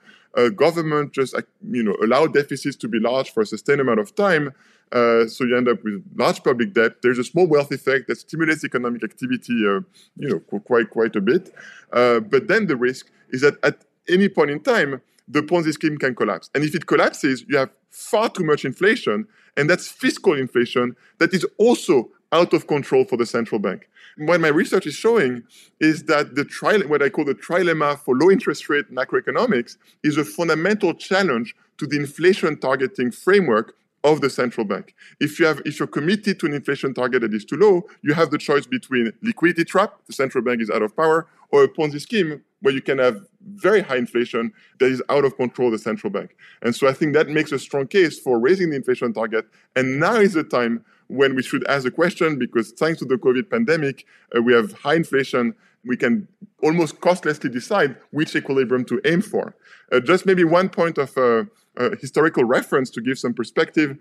Government 0.56 1.11
just 1.11 1.35
you 1.69 1.84
know 1.84 1.95
allow 2.02 2.26
deficits 2.26 2.77
to 2.77 2.88
be 2.88 2.99
large 2.99 3.31
for 3.31 3.41
a 3.41 3.45
sustained 3.45 3.81
amount 3.81 3.99
of 3.99 4.15
time, 4.15 4.53
uh, 4.91 5.26
so 5.26 5.45
you 5.45 5.56
end 5.57 5.68
up 5.68 5.84
with 5.84 6.03
large 6.15 6.43
public 6.43 6.73
debt. 6.73 7.02
There's 7.02 7.18
a 7.18 7.23
small 7.23 7.48
wealth 7.48 7.72
effect 7.72 8.07
that 8.07 8.18
stimulates 8.18 8.64
economic 8.64 9.03
activity, 9.03 9.65
uh, 9.65 9.81
you 10.18 10.30
know, 10.30 10.39
quite 10.60 10.89
quite 10.89 11.15
a 11.15 11.22
bit. 11.22 11.53
Uh, 11.93 12.19
but 12.19 12.48
then 12.48 12.68
the 12.68 12.76
risk 12.76 13.10
is 13.30 13.41
that 13.41 13.56
at 13.64 13.85
any 14.10 14.27
point 14.27 14.52
in 14.52 14.60
time, 14.60 15.02
the 15.32 15.41
Ponzi 15.41 15.72
scheme 15.72 15.98
can 15.98 16.14
collapse. 16.14 16.49
And 16.53 16.64
if 16.64 16.76
it 16.76 16.86
collapses, 16.86 17.45
you 17.48 17.58
have 17.58 17.70
far 17.90 18.30
too 18.30 18.44
much 18.44 18.66
inflation, 18.66 19.28
and 19.58 19.70
that's 19.70 19.88
fiscal 19.88 20.34
inflation 20.34 20.95
that 21.20 21.34
is 21.34 21.45
also 21.58 22.10
out 22.32 22.53
of 22.53 22.68
control 22.68 23.03
for 23.06 23.18
the 23.18 23.26
central 23.26 23.60
bank. 23.60 23.90
What 24.18 24.41
my 24.41 24.49
research 24.49 24.88
is 24.88 24.94
showing 24.94 25.44
is 25.80 26.03
that 26.03 26.36
the 26.36 26.45
tri- 26.45 26.80
what 26.80 27.02
I 27.02 27.10
call 27.10 27.26
the 27.26 27.36
trilemma 27.36 27.99
for 27.99 28.16
low 28.16 28.30
interest 28.30 28.70
rate 28.70 28.94
macroeconomics 28.94 29.78
is 30.03 30.18
a 30.18 30.26
fundamental 30.26 30.94
challenge 30.94 31.56
to 31.78 31.88
the 31.88 31.98
inflation 31.98 32.58
targeting 32.58 33.12
framework 33.12 33.76
of 34.03 34.22
the 34.22 34.30
central 34.30 34.66
bank. 34.66 34.95
If 35.20 35.40
you 35.40 35.45
have, 35.45 35.62
if 35.66 35.80
you're 35.80 35.88
committed 35.88 36.40
to 36.40 36.45
an 36.48 36.53
inflation 36.53 36.94
target 36.94 37.22
that 37.22 37.34
is 37.34 37.45
too 37.45 37.58
low, 37.58 37.84
you 38.02 38.14
have 38.14 38.32
the 38.32 38.38
choice 38.38 38.66
between 38.66 39.12
liquidity 39.22 39.64
trap, 39.64 39.94
the 40.08 40.14
central 40.14 40.44
bank 40.44 40.62
is 40.62 40.70
out 40.70 40.82
of 40.82 40.95
power, 40.95 41.28
or 41.52 41.64
a 41.64 41.68
Ponzi 41.68 42.02
scheme 42.02 42.41
where 42.61 42.73
you 42.73 42.82
can 42.82 42.99
have 42.99 43.19
very 43.56 43.82
high 43.82 43.98
inflation 43.98 44.53
that 44.80 44.86
is 44.86 45.02
out 45.10 45.26
of 45.26 45.36
control 45.36 45.68
of 45.68 45.73
the 45.73 45.80
central 45.80 46.11
bank. 46.11 46.36
And 46.61 46.76
so 46.76 46.88
I 46.88 46.94
think 46.94 47.14
that 47.14 47.28
makes 47.28 47.52
a 47.52 47.60
strong 47.60 47.88
case 47.88 48.19
for 48.19 48.40
raising 48.40 48.69
the 48.69 48.76
inflation 48.76 49.14
target. 49.14 49.45
And 49.76 49.99
now 49.99 50.15
is 50.15 50.34
the 50.34 50.44
time 50.44 50.86
when 51.07 51.36
we 51.36 51.44
should 51.44 51.68
ask 51.68 51.84
the 51.84 51.91
question 51.91 52.40
because 52.40 52.72
thanks 52.72 52.99
to 52.99 53.06
the 53.06 53.15
COVID 53.15 53.49
pandemic, 53.49 54.06
uh, 54.36 54.41
we 54.41 54.53
have 54.53 54.72
high 54.73 54.95
inflation. 54.95 55.56
We 55.84 55.98
can 55.98 56.28
almost 56.61 57.02
costlessly 57.02 57.49
decide 57.49 57.98
which 58.11 58.36
equilibrium 58.36 58.86
to 58.86 59.02
aim 59.06 59.22
for. 59.22 59.56
Uh, 59.91 59.99
just 59.99 60.26
maybe 60.26 60.44
one 60.44 60.69
point 60.69 60.98
of 60.98 61.18
uh, 61.18 61.45
uh, 61.78 61.90
historical 61.99 62.44
reference 62.44 62.90
to 62.91 63.02
give 63.02 63.18
some 63.18 63.34
perspective. 63.34 63.98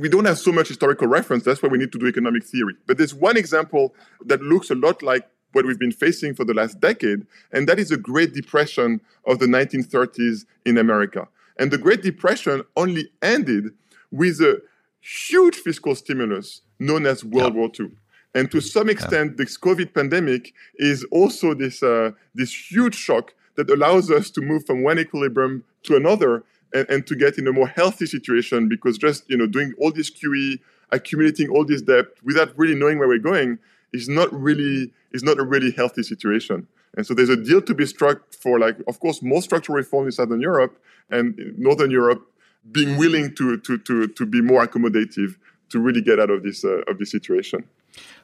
We 0.00 0.08
don't 0.08 0.26
have 0.26 0.38
so 0.38 0.52
much 0.52 0.68
historical 0.68 1.08
reference. 1.08 1.44
That's 1.44 1.62
why 1.62 1.70
we 1.70 1.78
need 1.78 1.90
to 1.92 1.98
do 1.98 2.06
economic 2.06 2.44
theory. 2.44 2.74
But 2.86 2.98
there's 2.98 3.14
one 3.14 3.36
example 3.36 3.94
that 4.26 4.42
looks 4.42 4.70
a 4.70 4.74
lot 4.74 5.02
like 5.02 5.28
what 5.54 5.66
we've 5.66 5.78
been 5.78 5.92
facing 5.92 6.34
for 6.34 6.44
the 6.44 6.54
last 6.54 6.80
decade, 6.80 7.26
and 7.52 7.68
that 7.68 7.78
is 7.78 7.88
the 7.88 7.96
Great 7.96 8.34
Depression 8.34 9.00
of 9.26 9.38
the 9.38 9.46
1930s 9.46 10.44
in 10.64 10.78
America. 10.78 11.28
And 11.58 11.70
the 11.70 11.78
Great 11.78 12.02
Depression 12.02 12.62
only 12.76 13.10
ended 13.22 13.70
with 14.10 14.40
a 14.40 14.60
huge 15.00 15.56
fiscal 15.56 15.94
stimulus 15.94 16.62
known 16.78 17.06
as 17.06 17.24
World 17.24 17.54
yeah. 17.54 17.60
War 17.60 17.70
II. 17.78 17.90
And 18.34 18.50
to 18.50 18.60
some 18.60 18.88
extent, 18.88 19.32
yeah. 19.32 19.44
this 19.44 19.56
COVID 19.56 19.94
pandemic 19.94 20.52
is 20.76 21.04
also 21.12 21.54
this, 21.54 21.82
uh, 21.82 22.10
this 22.34 22.52
huge 22.70 22.96
shock 22.96 23.32
that 23.56 23.70
allows 23.70 24.10
us 24.10 24.30
to 24.32 24.40
move 24.40 24.66
from 24.66 24.82
one 24.82 24.98
equilibrium 24.98 25.62
to 25.84 25.96
another 25.96 26.42
and, 26.74 26.88
and 26.90 27.06
to 27.06 27.14
get 27.14 27.38
in 27.38 27.46
a 27.46 27.52
more 27.52 27.68
healthy 27.68 28.06
situation 28.06 28.68
because 28.68 28.98
just 28.98 29.28
you 29.30 29.36
know 29.36 29.46
doing 29.46 29.72
all 29.78 29.92
this 29.92 30.10
QE, 30.10 30.58
accumulating 30.90 31.48
all 31.48 31.64
this 31.64 31.82
debt 31.82 32.06
without 32.24 32.52
really 32.58 32.74
knowing 32.74 32.98
where 32.98 33.08
we're 33.08 33.18
going 33.18 33.58
is 33.94 34.08
not 34.08 34.28
really 34.32 34.92
is 35.12 35.22
not 35.22 35.38
a 35.38 35.44
really 35.44 35.70
healthy 35.70 36.02
situation. 36.02 36.66
And 36.96 37.06
so 37.06 37.14
there's 37.14 37.28
a 37.28 37.36
deal 37.36 37.62
to 37.62 37.74
be 37.74 37.86
struck 37.86 38.32
for 38.32 38.58
like, 38.58 38.76
of 38.86 39.00
course, 39.00 39.22
more 39.22 39.42
structural 39.42 39.76
reform 39.76 40.06
in 40.06 40.12
Southern 40.12 40.40
Europe 40.40 40.78
and 41.10 41.36
Northern 41.56 41.90
Europe 41.90 42.22
being 42.70 42.96
willing 42.98 43.34
to 43.36 43.56
to 43.58 43.78
to 43.78 44.08
to 44.08 44.26
be 44.26 44.40
more 44.40 44.66
accommodative 44.66 45.36
to 45.70 45.80
really 45.80 46.02
get 46.02 46.18
out 46.20 46.30
of 46.30 46.42
this 46.42 46.64
uh, 46.64 46.90
of 46.90 46.98
this 46.98 47.10
situation. 47.10 47.64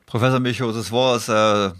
Professor 0.07 0.41
Michau, 0.41 0.73
this 0.73 0.91
was 0.91 1.29
uh, 1.29 1.73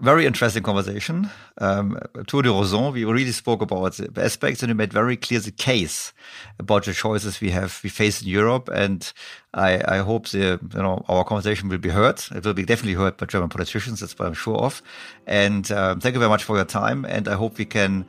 very 0.00 0.26
interesting 0.26 0.62
conversation. 0.62 1.30
Um, 1.58 1.98
Tour 2.26 2.42
d'horizon, 2.42 2.92
we 2.92 3.04
really 3.04 3.32
spoke 3.32 3.62
about 3.62 3.94
the 3.94 4.22
aspects 4.22 4.62
and 4.62 4.70
we 4.70 4.74
made 4.74 4.92
very 4.92 5.16
clear 5.16 5.40
the 5.40 5.50
case 5.50 6.12
about 6.58 6.84
the 6.84 6.92
choices 6.92 7.40
we 7.40 7.50
have, 7.50 7.80
we 7.82 7.90
face 7.90 8.22
in 8.22 8.28
Europe. 8.28 8.68
And 8.72 9.10
I, 9.54 9.80
I 9.86 9.98
hope 9.98 10.28
the, 10.28 10.60
you 10.74 10.82
know, 10.82 11.04
our 11.08 11.24
conversation 11.24 11.68
will 11.68 11.78
be 11.78 11.88
heard. 11.88 12.22
It 12.34 12.44
will 12.44 12.54
be 12.54 12.64
definitely 12.64 12.94
heard 12.94 13.16
by 13.16 13.26
German 13.26 13.48
politicians. 13.48 14.00
That's 14.00 14.18
what 14.18 14.28
I'm 14.28 14.34
sure 14.34 14.58
of. 14.58 14.82
And 15.26 15.70
um, 15.72 16.00
thank 16.00 16.14
you 16.14 16.20
very 16.20 16.30
much 16.30 16.44
for 16.44 16.56
your 16.56 16.66
time. 16.66 17.04
And 17.04 17.28
I 17.28 17.34
hope 17.34 17.58
we 17.58 17.64
can, 17.64 18.04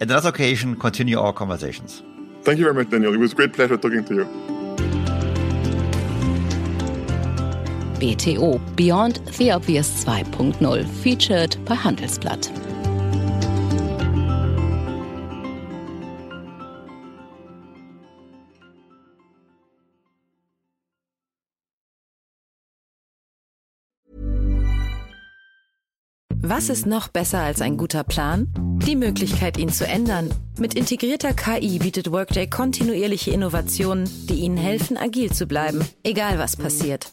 at 0.00 0.10
another 0.10 0.28
occasion, 0.28 0.76
continue 0.76 1.18
our 1.18 1.32
conversations. 1.32 2.02
Thank 2.42 2.58
you 2.58 2.64
very 2.64 2.74
much, 2.74 2.90
Daniel. 2.90 3.14
It 3.14 3.18
was 3.18 3.32
a 3.32 3.36
great 3.36 3.52
pleasure 3.52 3.76
talking 3.76 4.04
to 4.04 4.14
you. 4.14 4.61
BTO 8.02 8.60
Beyond 8.74 9.20
the 9.38 9.52
Obvious 9.52 10.04
2.0 10.04 10.84
featured 11.04 11.56
bei 11.64 11.76
Handelsblatt. 11.76 12.50
Was 26.44 26.70
ist 26.70 26.86
noch 26.86 27.06
besser 27.06 27.38
als 27.38 27.60
ein 27.60 27.76
guter 27.76 28.02
Plan? 28.02 28.48
Die 28.84 28.96
Möglichkeit, 28.96 29.56
ihn 29.56 29.68
zu 29.68 29.86
ändern. 29.86 30.34
Mit 30.58 30.74
integrierter 30.74 31.34
KI 31.34 31.78
bietet 31.78 32.10
Workday 32.10 32.48
kontinuierliche 32.50 33.30
Innovationen, 33.30 34.10
die 34.28 34.40
Ihnen 34.40 34.56
helfen, 34.56 34.96
agil 34.96 35.30
zu 35.30 35.46
bleiben, 35.46 35.86
egal 36.02 36.40
was 36.40 36.56
passiert. 36.56 37.12